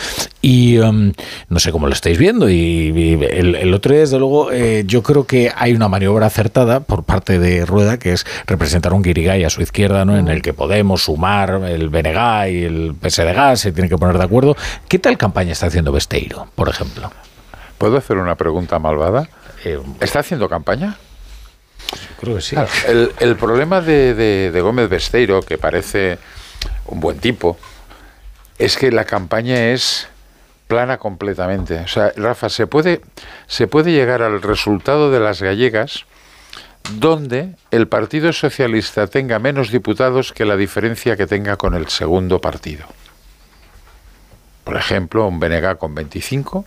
[0.42, 1.14] Y um,
[1.50, 2.50] no sé cómo lo estáis viendo.
[2.50, 6.28] Y, y el, el otro día, desde luego, eh, yo creo que hay una maniobra
[6.28, 10.18] acertada por parte de Rueda, que es representar un Guirigay a su izquierda, ¿no?
[10.18, 14.24] en el que Podemos sumar el BNG y el PSDG, se tienen que poner de
[14.24, 14.56] acuerdo.
[14.88, 17.12] ¿Qué tal campaña está haciendo Besteiro, por ejemplo?
[17.78, 19.30] ¿Puedo hacer una pregunta malvada?
[19.64, 20.98] Eh, ¿Está haciendo campaña?
[22.20, 22.56] creo que sí.
[22.56, 26.18] Claro, el, el problema de, de- de Gómez Besteiro, que parece
[26.88, 27.58] un buen tipo,
[28.60, 30.08] es que la campaña es
[30.68, 31.80] plana completamente.
[31.80, 33.02] O sea, Rafa, se puede,
[33.48, 36.06] se puede llegar al resultado de las gallegas
[36.94, 42.40] donde el Partido Socialista tenga menos diputados que la diferencia que tenga con el segundo
[42.40, 42.86] partido.
[44.64, 46.66] Por ejemplo, un BNG con 25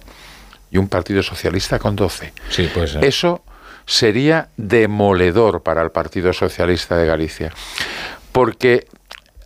[0.71, 2.33] y un Partido Socialista con 12.
[2.49, 2.97] Sí, pues.
[2.97, 3.45] Eso
[3.87, 7.53] sería demoledor para el Partido Socialista de Galicia.
[8.33, 8.87] Porque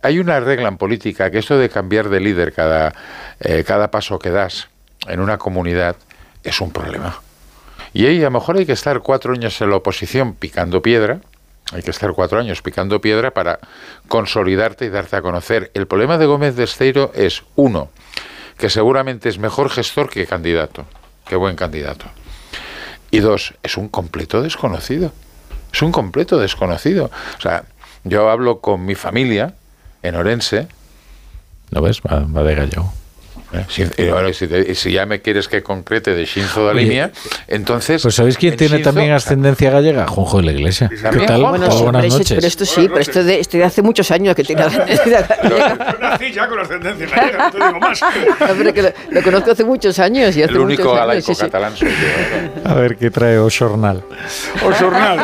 [0.01, 2.93] hay una regla en política que esto de cambiar de líder cada,
[3.39, 4.69] eh, cada paso que das
[5.07, 5.95] en una comunidad
[6.43, 7.21] es un problema.
[7.93, 11.19] Y ahí a lo mejor hay que estar cuatro años en la oposición picando piedra,
[11.73, 13.59] hay que estar cuatro años picando piedra para
[14.07, 15.71] consolidarte y darte a conocer.
[15.73, 17.89] El problema de Gómez de Esteiro es, uno,
[18.57, 20.85] que seguramente es mejor gestor que candidato,
[21.27, 22.05] que buen candidato.
[23.11, 25.11] Y dos, es un completo desconocido.
[25.73, 27.11] Es un completo desconocido.
[27.37, 27.65] O sea,
[28.03, 29.53] yo hablo con mi familia
[30.07, 30.67] en Orense.
[31.71, 32.01] ¿No ves?
[32.01, 32.93] Va, va de gallego.
[33.53, 36.73] Eh, Si, y ahora, si te- si ya me quieres que concrete de Shinzo da
[36.73, 37.11] línea,
[37.47, 38.01] entonces.
[38.01, 40.05] Pues ¿sabéis quién en tiene Shinzo- también ascendencia gallega?
[40.07, 40.89] Juanjo de la Iglesia.
[40.89, 41.43] ¿Qué tal?
[41.45, 42.33] Hola, sí, buenas pero, noches.
[42.35, 46.31] pero esto sí, pero esto de, esto de hace muchos años que tiene Yo nací
[46.33, 48.01] ya con ascendencia gallega, no te digo más.
[48.51, 51.27] Hombre, que lo, lo conozco hace muchos años y hace El único muchos años, galaico
[51.27, 51.41] sí, sí.
[51.41, 52.69] catalán soy yo.
[52.69, 54.03] A ver qué trae o xornal.
[54.65, 55.19] O xornal.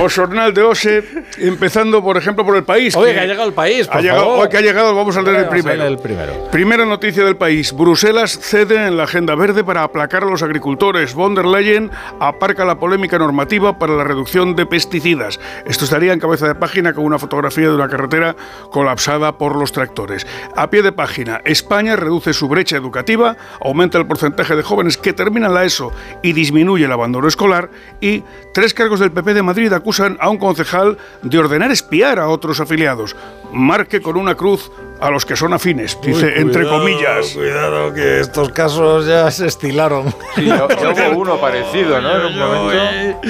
[0.00, 1.02] O xornal de Ose,
[1.38, 2.94] empezando, por ejemplo, por el país.
[2.96, 4.38] Oye, que ha llegado el país, por ha llegado, favor.
[4.40, 5.76] hoy que ha llegado, vamos a leer el primero.
[5.78, 6.48] leer el primero.
[6.50, 7.72] Primera noticia del país.
[7.72, 11.14] Bruselas cede en la agenda verde para aplacar a los agricultores.
[11.14, 15.40] Von der Leyen aparca la polémica normativa para la reducción de pesticidas.
[15.66, 18.36] Esto estaría en cabeza de página con una fotografía de una carretera
[18.70, 20.26] colapsada por los tractores.
[20.56, 25.12] A pie de página, España reduce su brecha educativa, aumenta el porcentaje de jóvenes que
[25.12, 27.70] terminan la ESO y disminuye el abandono escolar.
[28.00, 28.22] Y
[28.52, 32.60] tres cargos del PP de Madrid acusan a un concejal de ordenar espiar a otros
[32.60, 33.16] afiliados.
[33.52, 37.32] Marque con una cruz a los que son afines, dice entre comillas.
[37.34, 40.14] Cuidado, que estos casos ya se estilaron.
[40.34, 42.16] Sí, hubo uno parecido, ¿no?
[42.16, 43.20] En un momento.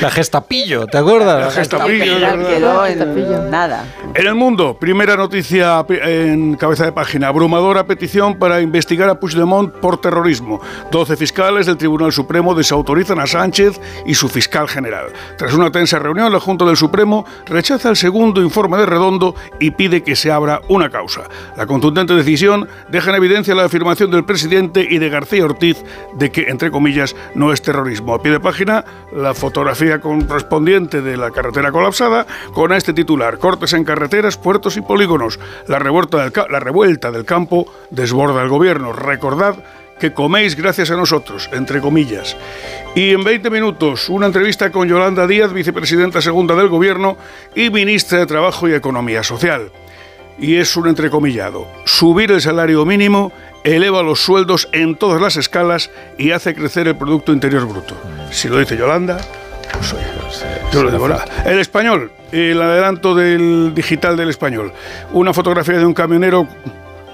[0.00, 1.46] La gestapillo, ¿te acuerdas?
[1.46, 3.84] La Gestapillo, quedó en nada.
[4.14, 7.28] En el mundo, primera noticia en cabeza de página.
[7.28, 10.60] Abrumadora petición para investigar a Puigdemont por terrorismo.
[10.90, 15.06] 12 fiscales del Tribunal Supremo desautorizan a Sánchez y su fiscal general.
[15.36, 19.70] Tras una tensa reunión, la Junta del Supremo rechaza el segundo informe de Redondo y
[19.72, 21.13] pide que se abra una causa.
[21.56, 25.84] La contundente decisión deja en evidencia la afirmación del presidente y de García Ortiz
[26.14, 28.14] de que, entre comillas, no es terrorismo.
[28.14, 33.72] A pie de página, la fotografía correspondiente de la carretera colapsada con este titular: Cortes
[33.72, 35.38] en carreteras, puertos y polígonos.
[35.68, 38.92] La revuelta del, la revuelta del campo desborda el gobierno.
[38.92, 39.56] Recordad
[39.98, 42.36] que coméis gracias a nosotros, entre comillas.
[42.94, 47.16] Y en 20 minutos, una entrevista con Yolanda Díaz, vicepresidenta segunda del Gobierno
[47.54, 49.70] y ministra de Trabajo y Economía Social.
[50.38, 51.68] Y es un entrecomillado.
[51.84, 53.32] Subir el salario mínimo
[53.62, 57.96] eleva los sueldos en todas las escalas y hace crecer el Producto Interior Bruto.
[58.30, 59.18] Si lo dice Yolanda,
[59.72, 60.04] pues oye,
[60.72, 61.24] yo lo digo nada.
[61.46, 64.72] El español, el adelanto del digital del español.
[65.12, 66.48] Una fotografía de un camionero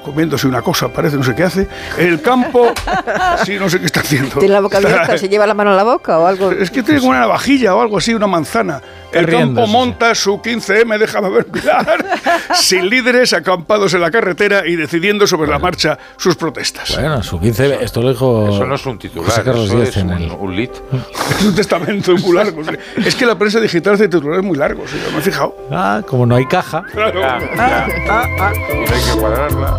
[0.04, 1.68] comiéndose una cosa, parece, no sé qué hace.
[1.98, 2.72] El campo,
[3.44, 4.38] sí, no sé qué está haciendo.
[4.38, 5.18] ¿Tiene la boca abierta?
[5.18, 6.50] ¿Se lleva la mano a la boca o algo?
[6.50, 8.80] Es que tiene como una navajilla o algo así, una manzana.
[9.12, 12.04] El riendo, campo sí, monta su 15M, déjame ver mirar,
[12.54, 16.94] sin líderes acampados en la carretera y decidiendo sobre la marcha sus protestas.
[16.94, 19.96] Bueno, su 15, esto lo dijo Eso no es un titular, José Carlos eso es
[19.96, 20.30] en un, el...
[20.30, 20.70] un lit.
[21.40, 22.62] Es un testamento muy largo.
[22.96, 24.96] Es que la prensa digital hace titulares muy largos, ¿sí?
[25.12, 25.56] me he fijado.
[25.70, 26.82] Ah, como no hay caja.
[26.92, 27.20] Claro.
[27.20, 29.78] Y no hay que cuadrarla.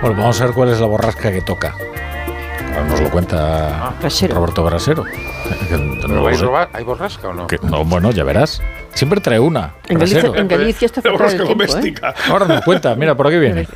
[0.00, 1.74] Bueno, vamos a ver cuál es la borrasca que toca.
[2.74, 3.94] Ahora nos lo cuenta
[4.34, 5.04] Roberto Brasero.
[5.04, 5.10] No
[6.02, 6.44] ¿Pero lo hay, sé.
[6.44, 7.46] roba- ¿Hay borrasca o no?
[7.46, 8.62] Que- no, bueno, ya verás.
[8.94, 9.74] Siempre trae una.
[9.88, 11.94] En Galicia, en Galicia está el tiempo, ¿eh?
[12.30, 13.66] Ahora nos cuenta, mira, por aquí viene.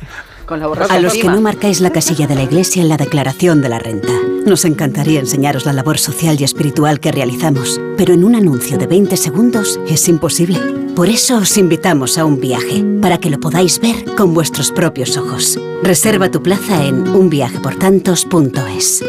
[0.45, 2.97] Con la borrasca A los que no marcáis la casilla de la iglesia en la
[2.97, 4.13] declaración de la renta.
[4.45, 8.85] Nos encantaría enseñaros la labor social y espiritual que realizamos, pero en un anuncio de
[8.85, 10.59] 20 segundos es imposible.
[10.95, 15.17] Por eso os invitamos a un viaje, para que lo podáis ver con vuestros propios
[15.17, 15.59] ojos.
[15.81, 19.03] Reserva tu plaza en unviajeportantos.es.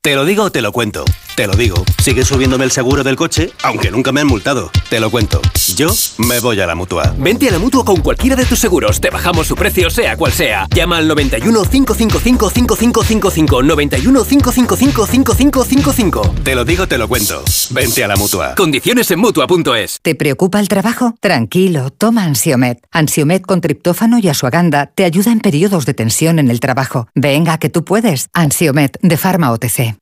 [0.00, 1.04] Te lo digo o te lo cuento.
[1.34, 1.82] Te lo digo.
[2.02, 4.70] Sigue subiéndome el seguro del coche, aunque nunca me han multado.
[4.90, 5.40] Te lo cuento.
[5.76, 7.14] Yo me voy a la mutua.
[7.16, 9.00] Vente a la mutua con cualquiera de tus seguros.
[9.00, 10.66] Te bajamos su precio, sea cual sea.
[10.74, 13.62] Llama al 91 555 5555.
[13.62, 16.34] 91 555 5555.
[16.42, 17.42] Te lo digo, te lo cuento.
[17.70, 18.54] Vente a la mutua.
[18.54, 20.00] Condiciones en mutua.es.
[20.02, 21.14] ¿Te preocupa el trabajo?
[21.20, 22.78] Tranquilo, toma Ansiomet.
[22.90, 27.08] Ansiomet con triptófano y asuaganda te ayuda en periodos de tensión en el trabajo.
[27.14, 28.28] Venga, que tú puedes.
[28.34, 30.01] Ansiomet de Pharma OTC.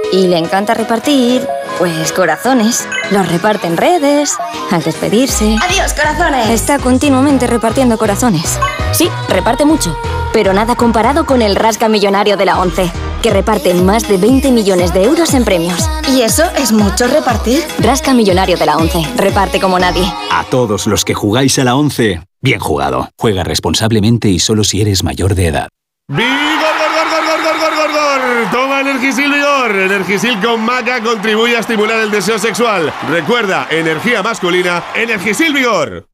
[0.11, 1.47] Y le encanta repartir,
[1.79, 2.87] pues corazones.
[3.11, 4.35] Los reparte en redes,
[4.69, 5.55] al despedirse.
[5.69, 6.49] ¡Adiós, corazones!
[6.49, 8.59] Está continuamente repartiendo corazones.
[8.91, 9.97] Sí, reparte mucho,
[10.33, 12.91] pero nada comparado con el Rasca Millonario de la ONCE,
[13.21, 15.89] que reparte más de 20 millones de euros en premios.
[16.09, 17.63] ¿Y eso es mucho repartir?
[17.79, 20.03] Rasca Millonario de la ONCE, reparte como nadie.
[20.29, 23.09] A todos los que jugáis a la ONCE, bien jugado.
[23.17, 25.69] Juega responsablemente y solo si eres mayor de edad.
[26.09, 28.51] ¡Vigor, gor, gor, gor, gor, gor, gor, gor!
[28.51, 29.75] Toma Energisil Vigor.
[29.75, 32.93] Energisil con maca contribuye a estimular el deseo sexual.
[33.09, 36.05] Recuerda, energía masculina, Energisil Vigor.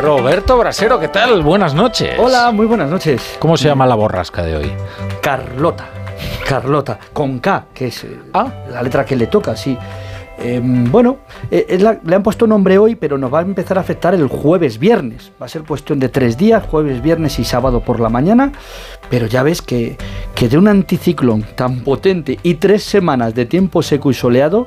[0.00, 1.42] Roberto Brasero, ¿qué tal?
[1.42, 2.18] Buenas noches.
[2.18, 3.36] Hola, muy buenas noches.
[3.38, 4.72] ¿Cómo se llama la borrasca de hoy?
[5.20, 5.90] Carlota.
[6.48, 8.18] Carlota, con K, que es eh,
[8.70, 9.76] la letra que le toca, sí.
[10.44, 11.18] Eh, bueno,
[11.52, 14.26] eh, la- le han puesto nombre hoy, pero nos va a empezar a afectar el
[14.26, 15.30] jueves viernes.
[15.40, 18.50] Va a ser cuestión de tres días, jueves, viernes y sábado por la mañana.
[19.08, 19.96] Pero ya ves que,
[20.34, 24.66] que de un anticiclón tan potente y tres semanas de tiempo seco y soleado,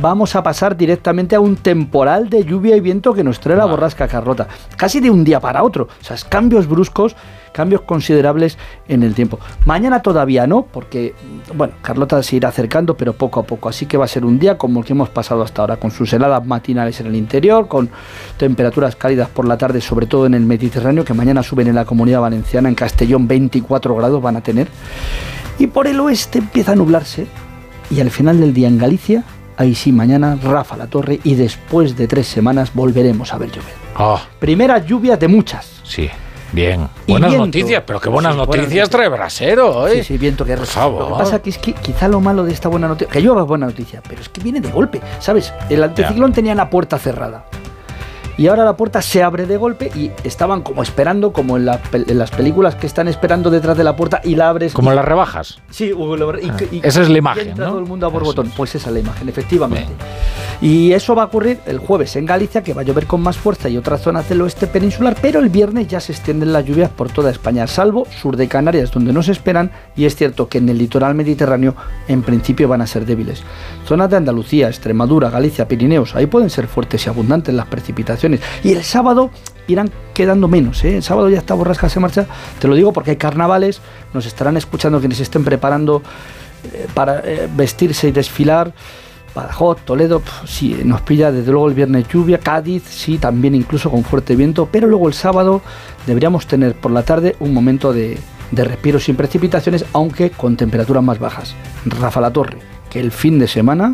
[0.00, 3.64] vamos a pasar directamente a un temporal de lluvia y viento que nos trae la
[3.64, 4.46] borrasca Carlota.
[4.76, 5.88] Casi de un día para otro.
[5.98, 7.16] O sea, es cambios bruscos,
[7.56, 9.38] cambios considerables en el tiempo.
[9.64, 11.14] Mañana todavía no, porque,
[11.54, 13.70] bueno, Carlota se irá acercando, pero poco a poco.
[13.70, 15.90] Así que va a ser un día como el que hemos pasado hasta ahora, con
[15.90, 17.88] sus heladas matinales en el interior, con
[18.36, 21.86] temperaturas cálidas por la tarde, sobre todo en el Mediterráneo, que mañana suben en la
[21.86, 24.68] comunidad valenciana, en Castellón 24 grados van a tener.
[25.58, 27.26] Y por el oeste empieza a nublarse.
[27.90, 29.24] Y al final del día en Galicia,
[29.56, 33.72] ahí sí, mañana Rafa la Torre y después de tres semanas volveremos a ver llover.
[33.94, 35.80] Ah, Primeras lluvias de muchas.
[35.84, 36.10] sí.
[36.56, 36.88] Bien.
[37.06, 37.46] Y Buenas viento.
[37.48, 38.88] noticias, pero qué buenas Sí, noticias noticias.
[38.90, 39.96] trae Brasero, ¿eh?
[39.98, 41.18] Sí, sí, viento que Por Lo que favor.
[41.18, 43.66] pasa que es que quizá lo malo de esta buena noticia, que llueva es buena
[43.66, 45.52] noticia, pero es que viene de golpe, ¿sabes?
[45.68, 47.44] El anticiclón tenía la puerta cerrada.
[48.38, 51.82] Y ahora la puerta se abre de golpe y estaban como esperando, como en, la
[51.82, 54.74] pel- en las películas que están esperando detrás de la puerta y la abres.
[54.74, 55.58] Como y- las rebajas.
[55.70, 55.92] Sí,
[56.42, 57.70] y- Ah, y- esa es la y imagen, entra ¿no?
[57.72, 58.52] todo el mundo a borbotón.
[58.54, 59.86] Pues esa es la imagen, efectivamente.
[60.60, 63.36] Y eso va a ocurrir el jueves en Galicia, que va a llover con más
[63.36, 66.90] fuerza y otras zonas del oeste peninsular, pero el viernes ya se extienden las lluvias
[66.90, 70.58] por toda España, salvo sur de Canarias, donde no se esperan, y es cierto que
[70.58, 71.74] en el litoral mediterráneo
[72.08, 73.42] en principio van a ser débiles.
[73.86, 78.25] Zonas de Andalucía, Extremadura, Galicia, Pirineos, ahí pueden ser fuertes y abundantes las precipitaciones.
[78.62, 79.30] Y el sábado
[79.68, 80.96] irán quedando menos, ¿eh?
[80.96, 82.26] El sábado ya está borrasca se marcha,
[82.58, 83.80] te lo digo porque hay carnavales,
[84.14, 86.02] nos estarán escuchando quienes estén preparando
[86.72, 88.72] eh, para eh, vestirse y desfilar.
[89.34, 94.02] Badajoz, Toledo, sí, nos pilla desde luego el viernes lluvia, Cádiz, sí, también incluso con
[94.02, 95.60] fuerte viento, pero luego el sábado
[96.06, 98.18] deberíamos tener por la tarde un momento de,
[98.50, 101.54] de respiro sin precipitaciones, aunque con temperaturas más bajas.
[101.84, 102.56] Rafa La Torre,
[102.88, 103.92] que el fin de semana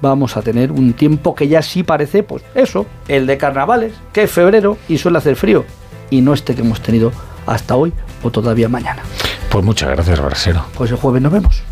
[0.00, 4.24] vamos a tener un tiempo que ya sí parece, pues eso, el de carnavales, que
[4.24, 5.64] es febrero y suele hacer frío,
[6.10, 7.12] y no este que hemos tenido
[7.46, 7.92] hasta hoy
[8.22, 9.02] o todavía mañana.
[9.50, 10.64] Pues muchas gracias, Brasero.
[10.76, 11.62] Pues el jueves nos vemos.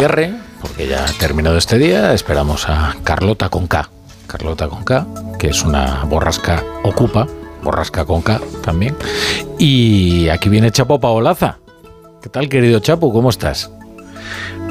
[0.00, 2.14] Cierre, porque ya ha terminado este día.
[2.14, 3.90] Esperamos a Carlota con K.
[4.26, 5.06] Carlota con K,
[5.38, 7.26] que es una borrasca ocupa,
[7.62, 8.96] borrasca con K también.
[9.58, 11.58] Y aquí viene Chapo Paolaza.
[12.22, 13.12] ¿Qué tal, querido Chapo?
[13.12, 13.70] ¿Cómo estás?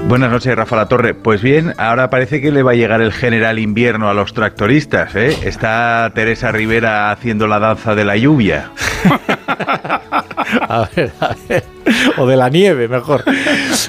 [0.08, 1.14] Buenas noches, Rafa La Torre.
[1.14, 5.14] Pues bien, ahora parece que le va a llegar el general invierno a los tractoristas,
[5.14, 5.38] ¿eh?
[5.44, 8.72] Está Teresa Rivera haciendo la danza de la lluvia.
[10.68, 11.64] A ver, a ver.
[12.18, 13.24] O de la nieve, mejor.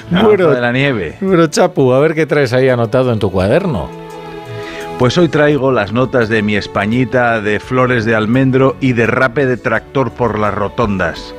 [0.09, 1.17] Bueno, de la nieve.
[1.21, 3.89] Bueno, Chapu, a ver qué traes ahí anotado en tu cuaderno.
[4.99, 9.57] Pues hoy traigo las notas de mi Españita, de flores de almendro y derrape de
[9.57, 11.33] tractor por las rotondas.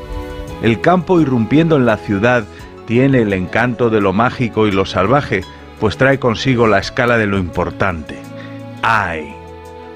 [0.63, 2.45] El campo irrumpiendo en la ciudad
[2.87, 5.43] tiene el encanto de lo mágico y lo salvaje,
[5.79, 8.17] pues trae consigo la escala de lo importante.
[8.83, 9.35] ¡Ay!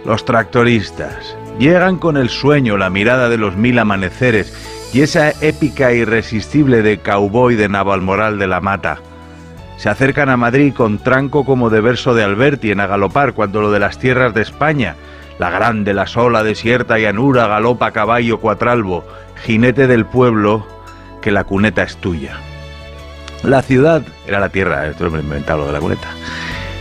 [0.05, 4.53] Los tractoristas llegan con el sueño, la mirada de los mil amaneceres
[4.93, 8.99] y esa épica irresistible de cowboy de Navalmoral de la Mata.
[9.77, 13.71] Se acercan a Madrid con tranco como de verso de Alberti en Agalopar cuando lo
[13.71, 14.97] de las tierras de España.
[15.39, 19.05] La grande, la sola, desierta llanura, galopa caballo cuatralbo,
[19.45, 20.67] jinete del pueblo,
[21.21, 22.39] que la cuneta es tuya.
[23.43, 26.09] La ciudad, era la tierra, esto me he inventado lo de la cuneta.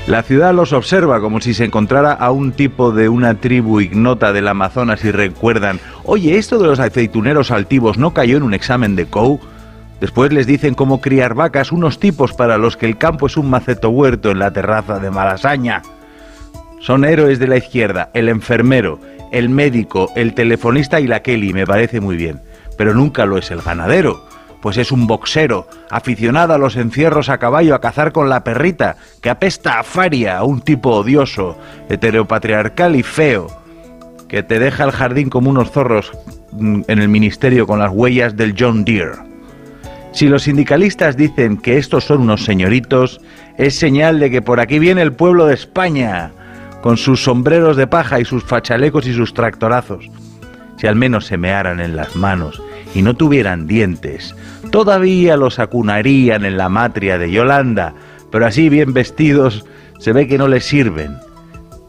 [0.07, 4.33] La ciudad los observa como si se encontrara a un tipo de una tribu ignota
[4.33, 8.95] del Amazonas y recuerdan, oye, esto de los aceituneros altivos no cayó en un examen
[8.95, 9.39] de COU.
[9.99, 13.49] Después les dicen cómo criar vacas unos tipos para los que el campo es un
[13.49, 15.81] maceto huerto en la terraza de Malasaña.
[16.81, 18.99] Son héroes de la izquierda, el enfermero,
[19.31, 22.41] el médico, el telefonista y la Kelly, me parece muy bien.
[22.77, 24.23] Pero nunca lo es el ganadero,
[24.65, 28.95] pues es un boxero, aficionado a los encierros a caballo a cazar con la perrita,
[29.21, 31.55] que apesta a faria, a un tipo odioso,
[31.87, 33.45] heteropatriarcal y feo,
[34.27, 36.13] que te deja el jardín como unos zorros
[36.53, 39.11] mm, en el ministerio con las huellas del John Deere.
[40.13, 43.21] Si los sindicalistas dicen que estos son unos señoritos,
[43.59, 46.31] es señal de que por aquí viene el pueblo de España,
[46.81, 50.09] con sus sombreros de paja y sus fachalecos y sus tractorazos.
[50.77, 52.59] Si al menos se mearan en las manos
[52.95, 54.35] y no tuvieran dientes,
[54.75, 57.93] todavía los acunarían en la matria de Yolanda,
[58.29, 59.65] pero así bien vestidos
[59.99, 61.15] se ve que no les sirven.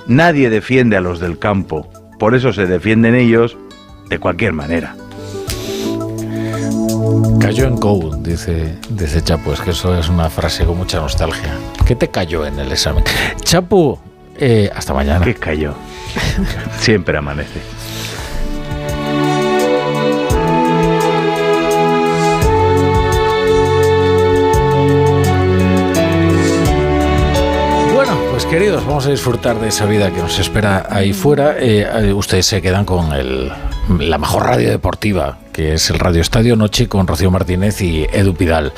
[0.07, 1.91] Nadie defiende a los del campo,
[2.21, 3.57] por eso se defienden ellos
[4.09, 4.95] de cualquier manera.
[7.41, 11.57] Cayó en dice, dice Chapo, es que eso es una frase con mucha nostalgia.
[11.85, 13.03] ¿Qué te cayó en el examen?
[13.43, 14.01] Chapo,
[14.39, 15.25] eh, hasta mañana.
[15.25, 15.75] ¿Qué cayó?
[16.79, 17.61] Siempre amanece.
[28.51, 31.57] Queridos, vamos a disfrutar de esa vida que nos espera ahí fuera.
[31.59, 33.51] Eh, eh, ustedes se quedan con el,
[33.99, 38.35] la mejor radio deportiva, que es el Radio Estadio Noche con Rocío Martínez y Edu
[38.35, 38.73] Pidal.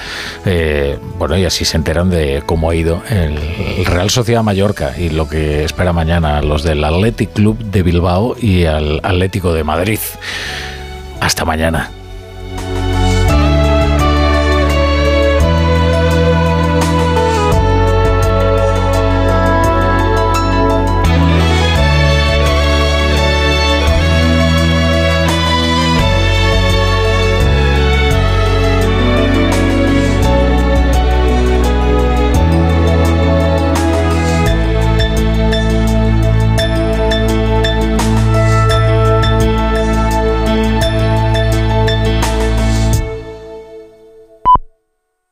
[0.47, 5.10] Eh, bueno, y así se enteran de cómo ha ido el, Real Sociedad Mallorca y
[5.10, 10.00] lo que espera mañana los del Athletic Club de Bilbao y al Atlético de Madrid.
[11.20, 11.90] Hasta mañana.